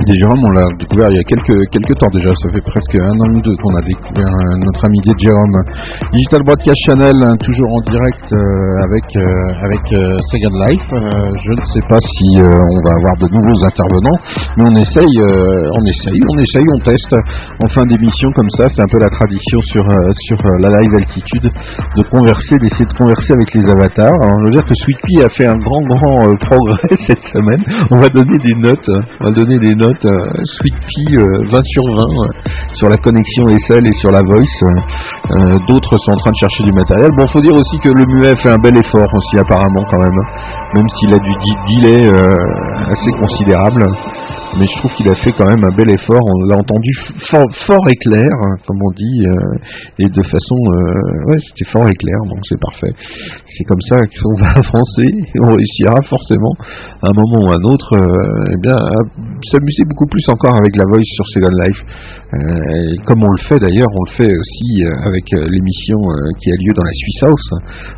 D. 0.04 0.12
Jérôme, 0.20 0.44
on 0.44 0.52
l'a 0.52 0.68
découvert 0.78 1.08
il 1.08 1.16
y 1.16 1.24
a 1.24 1.24
quelques, 1.24 1.56
quelques 1.72 1.96
temps 1.96 2.12
déjà, 2.12 2.36
ça 2.44 2.50
fait 2.52 2.60
presque 2.60 2.96
un 3.00 3.16
an 3.16 3.30
ou 3.32 3.40
deux 3.40 3.56
qu'on 3.56 3.76
a 3.80 3.84
découvert 3.88 4.28
euh, 4.28 4.60
notre 4.60 4.84
ami 4.84 5.00
D. 5.08 5.12
Jérôme. 5.24 5.56
Digital 6.12 6.44
Broadcast 6.44 6.76
Channel, 6.84 7.16
hein, 7.24 7.32
toujours 7.40 7.72
en 7.72 7.82
direct 7.88 8.28
euh, 8.28 8.84
avec, 8.84 9.08
euh, 9.16 9.64
avec 9.64 9.84
Second 10.36 10.56
Life. 10.68 10.90
Je 10.92 11.52
ne 11.56 11.64
sais 11.72 11.86
pas 11.88 12.02
si 12.04 12.28
on 12.44 12.80
va 12.84 12.92
avoir 12.92 13.16
de 13.24 13.28
nouveaux 13.32 13.60
intervenants, 13.64 14.20
mais 14.58 14.64
on 14.68 14.76
essaye, 14.84 15.16
on 15.74 15.84
essaye, 15.90 16.22
on 16.30 16.38
essaye, 16.38 16.68
on 16.76 16.80
teste 16.86 17.14
en 17.60 17.68
fin 17.74 17.84
d'émission 17.90 18.30
comme 18.36 18.50
ça. 18.58 18.70
C'est 18.70 18.84
un 18.84 18.92
peu 18.92 19.00
la 19.02 19.10
tradition 19.10 19.60
sur, 19.74 19.84
euh, 19.90 20.14
euh, 20.14 20.58
la 20.60 20.70
live 20.80 20.94
altitude 21.02 21.48
de 21.50 22.04
converser, 22.10 22.58
d'essayer 22.62 22.86
de 22.86 22.98
converser 22.98 23.34
avec 23.34 23.50
les 23.54 23.66
avatars. 23.70 24.18
Alors, 24.24 24.38
je 24.40 24.46
veux 24.46 24.56
dire 24.56 24.66
que 24.66 24.76
Sweet 24.76 25.00
Pea 25.04 25.26
a 25.26 25.32
fait 25.34 25.48
un 25.48 25.58
grand, 25.58 25.84
grand 25.90 26.18
euh, 26.30 26.36
progrès 26.38 26.96
cette 27.10 27.26
semaine. 27.34 27.64
On 27.92 27.98
va 27.98 28.10
donner 28.10 28.38
des 28.46 28.56
notes, 28.56 28.88
hein. 28.90 29.02
on 29.22 29.26
va 29.26 29.32
donner 29.32 29.58
des 29.60 29.76
notes. 29.76 30.06
euh, 30.06 30.18
Sweet 30.60 30.76
Pea 30.76 31.18
euh, 31.18 31.52
20 31.52 31.62
sur 31.64 31.84
20 31.84 32.04
euh, 32.04 32.50
sur 32.74 32.90
la 32.90 32.98
connexion 32.98 33.44
SL 33.68 33.86
et 33.88 33.96
sur 34.02 34.12
la 34.12 34.22
voice. 34.22 34.58
D'autres 35.68 35.96
sont 36.04 36.12
en 36.12 36.20
train 36.20 36.32
de 36.32 36.42
chercher 36.42 36.64
du 36.64 36.74
matériel. 36.74 37.10
Bon, 37.18 37.26
faut 37.32 37.42
dire 37.42 37.54
aussi 37.54 37.78
que 37.80 37.90
le 37.90 38.04
muet 38.06 38.34
fait 38.44 38.50
un 38.50 38.60
bel 38.62 38.76
effort 38.76 39.08
aussi 39.08 39.40
apparemment 39.40 39.84
quand 39.90 40.00
même, 40.00 40.20
même 40.76 40.88
s'il 41.00 41.14
a 41.14 41.20
du 41.20 41.34
delay 41.70 42.10
assez 42.10 43.12
considérable. 43.20 43.84
Mais 44.58 44.66
je 44.70 44.78
trouve 44.78 44.92
qu'il 44.94 45.10
a 45.10 45.16
fait 45.16 45.32
quand 45.38 45.50
même 45.50 45.64
un 45.66 45.76
bel 45.76 45.90
effort. 45.90 46.22
On 46.22 46.46
l'a 46.46 46.58
entendu 46.58 46.92
fort, 47.32 47.50
fort 47.66 47.86
et 47.90 47.96
clair, 47.96 48.30
hein, 48.42 48.56
comme 48.68 48.78
on 48.86 48.92
dit, 48.92 49.26
euh, 49.26 50.06
et 50.06 50.06
de 50.06 50.24
façon, 50.30 50.58
euh, 50.62 51.32
ouais, 51.32 51.38
c'était 51.50 51.70
fort 51.72 51.88
et 51.90 51.96
clair, 51.96 52.18
donc 52.30 52.38
c'est 52.48 52.60
parfait. 52.60 52.94
C'est 53.58 53.64
comme 53.64 53.82
ça 53.90 53.98
qu'on 53.98 54.36
va 54.42 54.50
avancer. 54.54 55.10
Et 55.34 55.40
on 55.42 55.50
réussira 55.50 55.98
forcément, 56.08 56.54
à 57.02 57.10
un 57.10 57.16
moment 57.18 57.48
ou 57.48 57.52
à 57.52 57.56
un 57.56 57.66
autre, 57.66 57.98
euh, 57.98 58.54
eh 58.54 58.58
bien, 58.62 58.76
à 58.76 59.00
s'amuser 59.52 59.84
beaucoup 59.90 60.08
plus 60.08 60.24
encore 60.30 60.56
avec 60.56 60.76
la 60.76 60.86
voice 60.88 61.06
sur 61.06 61.26
Second 61.34 61.56
Life. 61.66 61.82
Euh, 62.34 62.98
comme 63.06 63.22
on 63.22 63.30
le 63.30 63.42
fait 63.46 63.60
d'ailleurs, 63.62 63.92
on 63.94 64.04
le 64.10 64.14
fait 64.18 64.34
aussi 64.34 64.82
euh, 64.82 64.90
avec 65.06 65.22
euh, 65.38 65.46
l'émission 65.54 66.02
qui 66.42 66.50
a 66.50 66.58
lieu 66.58 66.74
dans 66.74 66.82
la 66.82 66.96
Swiss 66.98 67.20
House, 67.30 67.50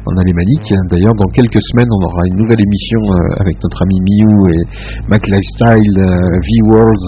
en 0.06 0.16
alémanique. 0.20 0.68
D'ailleurs, 0.92 1.16
dans 1.16 1.32
quelques 1.32 1.62
semaines, 1.72 1.88
on 1.88 2.04
aura 2.04 2.28
une 2.28 2.36
nouvelle 2.44 2.60
émission 2.60 3.00
avec 3.40 3.56
notre 3.64 3.80
ami 3.84 3.96
Miu 4.04 4.52
et 4.52 4.62
Mac 5.08 5.24
Lifestyle, 5.28 5.96
V-Worlds 5.96 7.08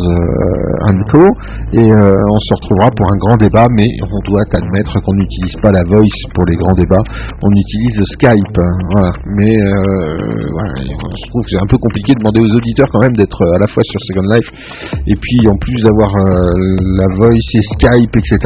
and 0.87 0.99
Co. 1.11 1.23
Et 1.73 1.83
on 1.83 2.39
se 2.47 2.53
retrouvera 2.55 2.89
pour 2.95 3.11
un 3.11 3.17
grand 3.19 3.37
débat, 3.37 3.67
mais 3.75 3.87
on 4.07 4.19
doit 4.29 4.43
admettre 4.55 4.95
qu'on 5.03 5.15
n'utilise 5.15 5.55
pas 5.61 5.71
la 5.71 5.83
voice 5.83 6.19
pour 6.33 6.45
les 6.45 6.55
grands 6.55 6.77
débats, 6.79 7.03
on 7.43 7.51
utilise 7.51 7.99
Skype. 8.15 8.57
hein, 8.59 8.71
voilà. 8.93 9.11
Mais 9.25 9.55
voilà, 10.53 10.73
je 10.79 11.27
trouve 11.29 11.43
que 11.43 11.49
c'est 11.51 11.63
un 11.63 11.69
peu 11.69 11.77
compliqué 11.77 12.13
de 12.13 12.19
demander 12.23 12.39
aux 12.39 12.55
auditeurs 12.55 12.87
quand 12.91 13.03
même 13.03 13.17
d'être 13.17 13.41
à 13.43 13.59
la 13.59 13.67
fois 13.67 13.83
sur 13.83 13.99
Second 14.07 14.26
Life 14.33 14.49
et 15.07 15.15
puis 15.15 15.39
en 15.49 15.57
plus 15.57 15.81
d'avoir 15.83 16.09
euh, 16.15 16.25
la 16.99 17.07
voice 17.15 17.49
et 17.53 17.63
Skype, 17.73 18.15
etc. 18.15 18.37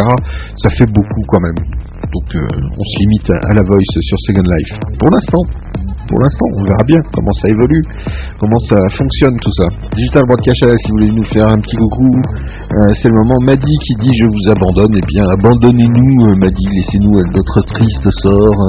Ça 0.61 0.69
fait 0.77 0.89
beaucoup 0.91 1.23
quand 1.27 1.41
même. 1.41 1.90
Donc 2.13 2.27
euh, 2.35 2.47
on 2.77 2.83
se 2.83 2.99
limite 2.99 3.29
à, 3.29 3.53
la 3.53 3.61
voice 3.61 3.93
sur 4.01 4.17
Second 4.27 4.47
Life. 4.49 4.71
Pour 4.99 5.09
l'instant, 5.11 5.43
pour 6.11 6.19
l'instant, 6.19 6.47
on 6.59 6.63
verra 6.67 6.83
bien 6.83 6.99
comment 7.13 7.31
ça 7.39 7.47
évolue, 7.47 7.83
comment 8.37 8.59
ça 8.67 8.79
fonctionne 8.97 9.37
tout 9.39 9.53
ça. 9.55 9.67
Digital 9.95 10.23
Broadcast 10.27 10.59
si 10.59 10.91
vous 10.91 10.97
voulez 10.99 11.11
nous 11.11 11.23
faire 11.31 11.47
un 11.47 11.59
petit 11.63 11.77
coucou, 11.77 12.11
euh, 12.11 12.91
c'est 12.99 13.07
le 13.07 13.15
moment. 13.15 13.39
Madi 13.47 13.75
qui 13.87 13.95
dit 13.95 14.11
je 14.19 14.27
vous 14.27 14.45
abandonne, 14.51 14.91
eh 14.91 15.05
bien 15.07 15.23
abandonnez-nous, 15.39 16.27
euh, 16.27 16.35
Madi, 16.35 16.65
laissez-nous 16.67 17.15
à 17.15 17.23
notre 17.31 17.61
triste 17.73 18.07
sort. 18.23 18.59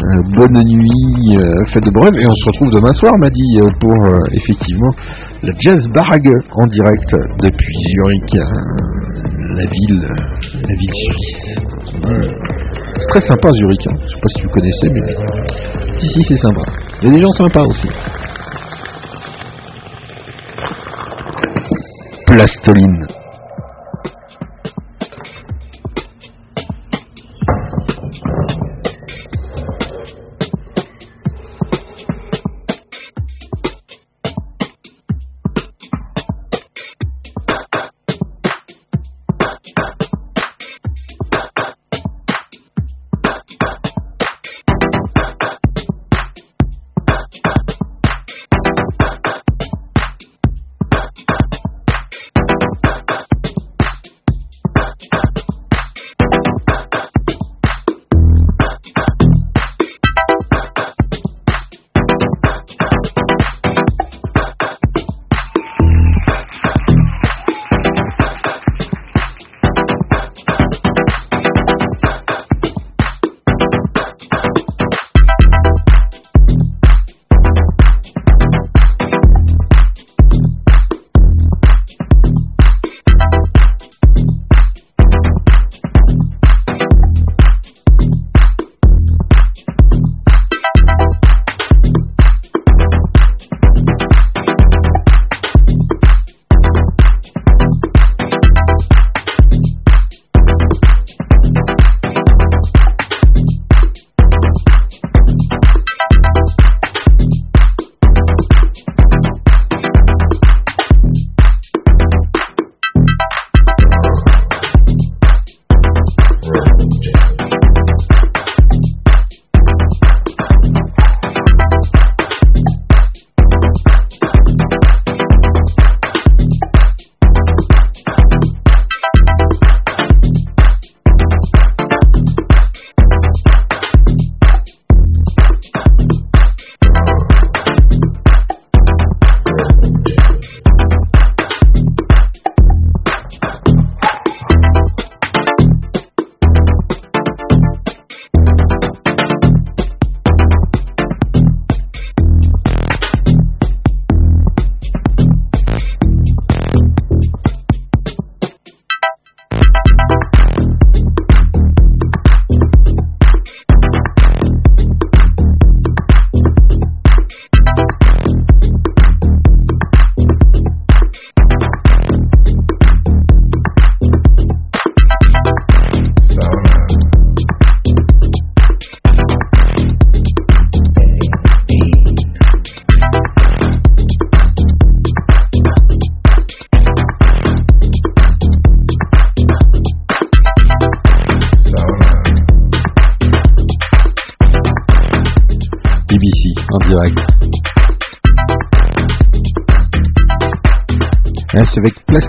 Euh, 0.00 0.22
bonne 0.32 0.56
nuit, 0.64 1.36
euh, 1.36 1.64
faites 1.74 1.84
de 1.84 1.92
rêves, 2.00 2.16
et 2.16 2.26
on 2.26 2.34
se 2.34 2.46
retrouve 2.46 2.72
demain 2.72 2.94
soir, 2.94 3.12
euh, 3.20 3.68
pour 3.80 3.98
effectivement 4.32 4.92
la 5.42 5.52
Jazz 5.60 5.84
Bag 5.92 6.24
en 6.56 6.66
direct 6.66 7.10
depuis 7.44 7.74
Zurich, 7.90 8.34
euh, 8.34 8.42
la 9.56 9.66
ville, 9.66 10.08
la 10.54 10.74
ville 10.74 10.94
suisse. 10.94 11.58
C'est 12.98 13.06
très 13.20 13.28
sympa 13.28 13.48
Zurich, 13.52 13.86
hein. 13.86 13.96
je 14.02 14.08
sais 14.08 14.20
pas 14.20 14.28
si 14.36 14.42
vous 14.42 14.50
connaissez, 14.50 14.88
mais 14.90 16.00
si 16.00 16.06
si 16.08 16.20
c'est 16.28 16.36
sympa. 16.38 16.62
Il 17.00 17.08
y 17.08 17.10
a 17.10 17.14
des 17.14 17.22
gens 17.22 17.32
sympas 17.32 17.62
aussi. 17.62 17.88
Plastoline. 22.26 23.06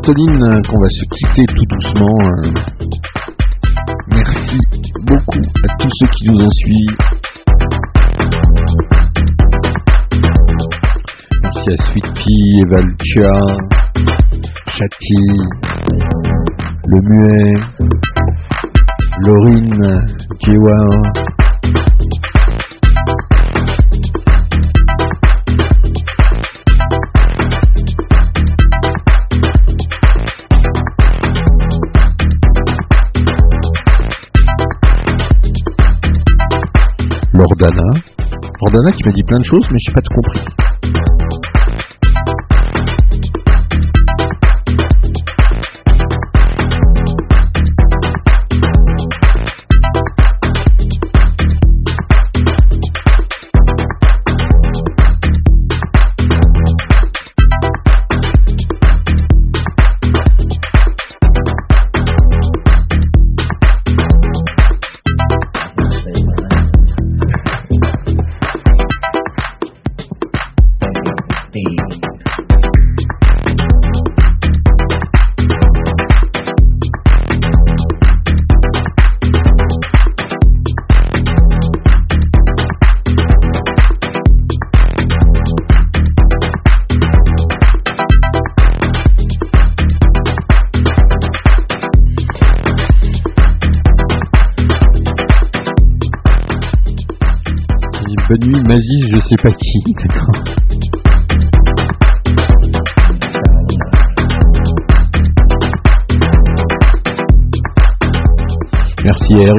Avec 0.10 0.18
Plastoline 0.18 0.44
euh, 0.44 0.62
qu'on 0.68 0.80
va 0.80 0.90
se 0.90 1.04
quitter 1.16 1.46
tout 1.56 1.66
doucement. 1.70 2.18
euh. 2.22 2.52
Merci 4.08 4.58
beaucoup 5.02 5.40
à 5.40 5.76
tous 5.80 5.90
ceux 6.00 6.08
qui 6.08 6.26
nous 6.28 6.40
ont 6.40 6.52
suivis. 6.52 6.96
Merci 11.44 11.66
à 11.70 11.78
Sweet 11.86 12.08
Pea, 12.16 12.62
Evalcia, 12.66 13.34
Chati, 14.78 15.24
Le 16.88 17.00
Muet, 17.02 17.54
Laurine, 19.22 19.90
Djewa, 20.46 20.80
Lordana. 37.40 38.02
Lordana 38.60 38.92
qui 38.92 39.02
m'a 39.06 39.12
dit 39.14 39.24
plein 39.24 39.40
de 39.40 39.46
choses, 39.46 39.66
mais 39.72 39.80
j'ai 39.80 39.94
pas 39.94 40.02
tout 40.02 40.14
compris. 40.14 40.69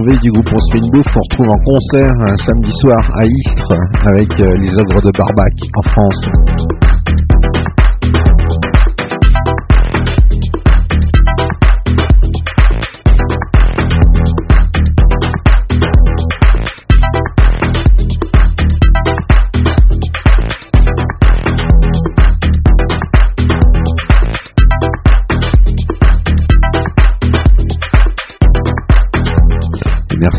Du 0.00 0.32
groupe 0.32 0.48
On 0.50 0.56
se 0.56 0.90
bouffe. 0.90 1.14
On 1.14 1.20
retrouve 1.20 1.48
en 1.50 1.60
concert 1.62 2.08
un 2.08 2.36
samedi 2.48 2.72
soir 2.80 3.10
à 3.20 3.26
Istres 3.26 3.76
avec 4.06 4.30
euh, 4.40 4.56
les 4.56 4.72
ogres 4.72 5.02
de 5.02 5.10
Barbac 5.18 5.52
en 5.76 5.82
France. 5.90 6.49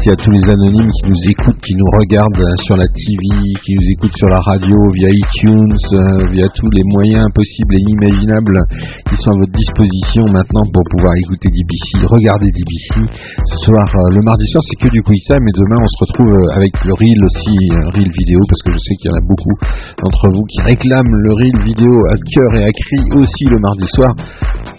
Merci 0.01 0.17
à 0.17 0.23
tous 0.25 0.33
les 0.33 0.49
anonymes 0.49 0.89
qui 0.97 1.05
nous 1.13 1.21
écoutent, 1.29 1.61
qui 1.61 1.77
nous 1.77 1.85
regardent 1.93 2.41
euh, 2.41 2.57
sur 2.65 2.73
la 2.73 2.89
TV, 2.89 3.21
qui 3.61 3.77
nous 3.77 3.85
écoutent 3.93 4.17
sur 4.17 4.33
la 4.33 4.41
radio, 4.41 4.73
via 4.97 5.05
iTunes, 5.13 5.77
euh, 5.93 6.25
via 6.33 6.49
tous 6.57 6.65
les 6.73 6.81
moyens 6.89 7.21
possibles 7.37 7.77
et 7.77 7.85
inimaginables 7.85 8.57
qui 9.05 9.15
sont 9.21 9.29
à 9.29 9.37
votre 9.37 9.53
disposition 9.53 10.25
maintenant 10.25 10.65
pour 10.73 10.81
pouvoir 10.89 11.13
écouter 11.21 11.53
DBC, 11.53 12.01
regarder 12.09 12.49
DBC. 12.49 13.13
Ce 13.45 13.57
soir, 13.69 13.85
euh, 13.85 14.17
le 14.17 14.25
mardi 14.25 14.41
soir, 14.49 14.65
c'est 14.73 14.81
que 14.81 14.89
du 14.89 15.05
quiz 15.05 15.21
time 15.29 15.45
et 15.45 15.53
demain, 15.53 15.77
on 15.77 15.91
se 15.93 15.99
retrouve 16.01 16.33
euh, 16.33 16.57
avec 16.57 16.73
le 16.81 16.93
reel 16.97 17.21
aussi, 17.21 17.53
reel 17.93 18.09
vidéo, 18.25 18.41
parce 18.49 18.61
que 18.65 18.73
je 18.73 18.81
sais 18.81 18.95
qu'il 18.97 19.05
y 19.05 19.13
en 19.13 19.21
a 19.21 19.25
beaucoup 19.29 19.53
d'entre 20.01 20.33
vous 20.33 20.45
qui 20.49 20.65
réclament 20.65 21.13
le 21.13 21.31
reel 21.45 21.57
vidéo 21.61 21.93
à 22.09 22.17
cœur 22.17 22.49
et 22.57 22.63
à 22.65 22.73
cri 22.73 23.01
aussi 23.21 23.45
le 23.53 23.61
mardi 23.61 23.85
soir. 23.93 24.09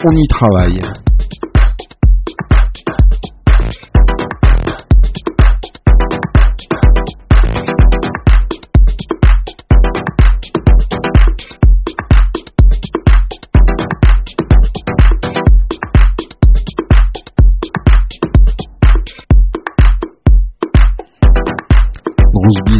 On 0.02 0.10
y 0.18 0.26
travaille. 0.26 0.82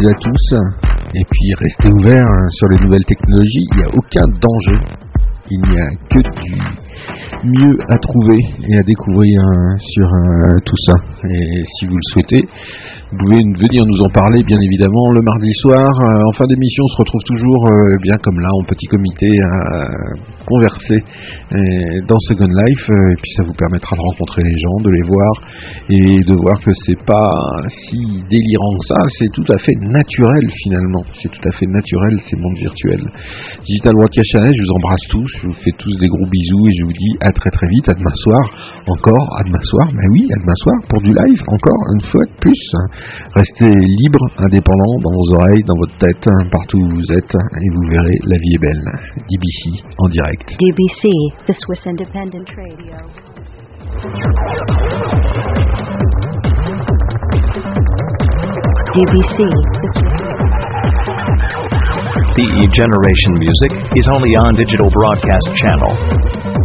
À 0.05 0.13
tous. 0.15 0.55
Et 1.15 1.23
puis 1.31 1.53
restez 1.57 1.89
ouverts 1.93 2.27
hein, 2.27 2.47
sur 2.57 2.67
les 2.67 2.77
nouvelles 2.83 3.05
technologies. 3.05 3.65
Il 3.71 3.77
n'y 3.77 3.83
a 3.83 3.87
aucun 3.87 4.25
danger. 4.27 4.79
Il 5.49 5.61
n'y 5.61 5.79
a 5.79 5.89
que 6.11 6.19
du 6.19 6.61
mieux 7.45 7.77
à 7.87 7.97
trouver 7.99 8.39
et 8.67 8.77
à 8.77 8.83
découvrir 8.83 9.39
hein, 9.41 9.77
sur 9.79 10.05
euh, 10.05 10.59
tout 10.65 10.75
ça. 10.87 10.97
Et 11.29 11.63
si 11.77 11.85
vous 11.85 11.95
le 11.95 12.01
souhaitez, 12.11 12.49
vous 13.13 13.29
pouvez 13.29 13.45
venir 13.45 13.85
nous 13.85 14.01
en 14.01 14.09
parler, 14.09 14.41
bien 14.41 14.57
évidemment, 14.57 15.13
le 15.13 15.21
mardi 15.21 15.53
soir. 15.61 15.85
Euh, 15.85 16.29
en 16.29 16.33
fin 16.33 16.45
d'émission, 16.49 16.81
on 16.81 16.93
se 16.97 16.97
retrouve 16.97 17.21
toujours, 17.29 17.61
euh, 17.69 18.01
bien 18.01 18.17
comme 18.23 18.39
là, 18.39 18.49
en 18.57 18.63
petit 18.65 18.87
comité, 18.87 19.29
à 19.37 19.85
converser 20.49 20.97
euh, 20.97 22.01
dans 22.09 22.17
Second 22.25 22.49
Life. 22.49 22.85
et 22.89 23.15
puis 23.21 23.31
ça 23.37 23.43
vous 23.45 23.53
permettra 23.53 23.95
de 23.95 24.01
rencontrer 24.01 24.41
les 24.41 24.57
gens, 24.57 24.77
de 24.81 24.89
les 24.89 25.05
voir 25.05 25.33
et 25.93 26.25
de 26.25 26.33
voir 26.33 26.57
que 26.65 26.71
c'est 26.85 26.99
pas 27.05 27.29
si 27.85 28.01
délirant 28.33 28.73
que 28.81 28.85
ça. 28.89 28.99
C'est 29.19 29.31
tout 29.33 29.45
à 29.53 29.59
fait 29.61 29.77
naturel, 29.77 30.49
finalement. 30.65 31.05
C'est 31.21 31.29
tout 31.29 31.45
à 31.47 31.51
fait 31.53 31.69
naturel, 31.69 32.17
ces 32.29 32.37
mondes 32.41 32.57
virtuels. 32.57 33.05
Digital 33.65 33.93
Channel, 33.93 34.53
je 34.57 34.63
vous 34.65 34.73
embrasse 34.73 35.05
tous. 35.09 35.29
Je 35.43 35.47
vous 35.47 35.57
fais 35.61 35.75
tous 35.77 35.93
des 36.01 36.07
gros 36.07 36.27
bisous 36.33 36.65
et 36.65 36.73
je 36.81 36.83
vous 36.85 36.97
dis 36.97 37.13
à 37.21 37.29
très 37.29 37.51
très 37.51 37.69
vite. 37.69 37.85
À 37.89 37.93
demain 37.93 38.17
soir. 38.25 38.41
Encore, 38.87 39.37
à 39.37 39.43
demain 39.43 39.63
soir. 39.63 39.87
Mais 39.93 40.07
oui, 40.09 40.25
à 40.33 40.39
demain 40.41 40.57
soir 40.65 40.77
pour 40.89 41.01
du 41.01 41.13
live. 41.13 41.41
Encore 41.47 41.81
une 41.93 42.05
fois 42.09 42.25
de 42.25 42.35
plus. 42.41 42.63
Restez 43.35 43.71
libre, 43.71 44.19
indépendant 44.37 44.99
dans 45.01 45.11
vos 45.11 45.35
oreilles, 45.39 45.63
dans 45.65 45.77
votre 45.79 45.97
tête, 45.97 46.25
partout 46.51 46.77
où 46.77 46.89
vous 46.89 47.11
êtes, 47.17 47.33
et 47.33 47.69
vous 47.73 47.87
verrez, 47.89 48.17
la 48.25 48.37
vie 48.37 48.53
est 48.55 48.61
belle. 48.61 48.83
DBC 49.29 49.83
en 49.97 50.07
direct. 50.09 50.47
DBC, 50.59 51.09
the 51.47 51.53
Swiss 51.65 51.87
Independent 51.87 52.49
Radio. 52.55 52.97
DBC, 58.93 59.37
the 62.33 62.47
The 62.63 62.65
Generation 62.73 63.31
music 63.37 63.71
is 63.95 64.05
only 64.09 64.35
on 64.37 64.53
Digital 64.55 64.89
Broadcast 64.89 65.47
Channel. 65.53 66.62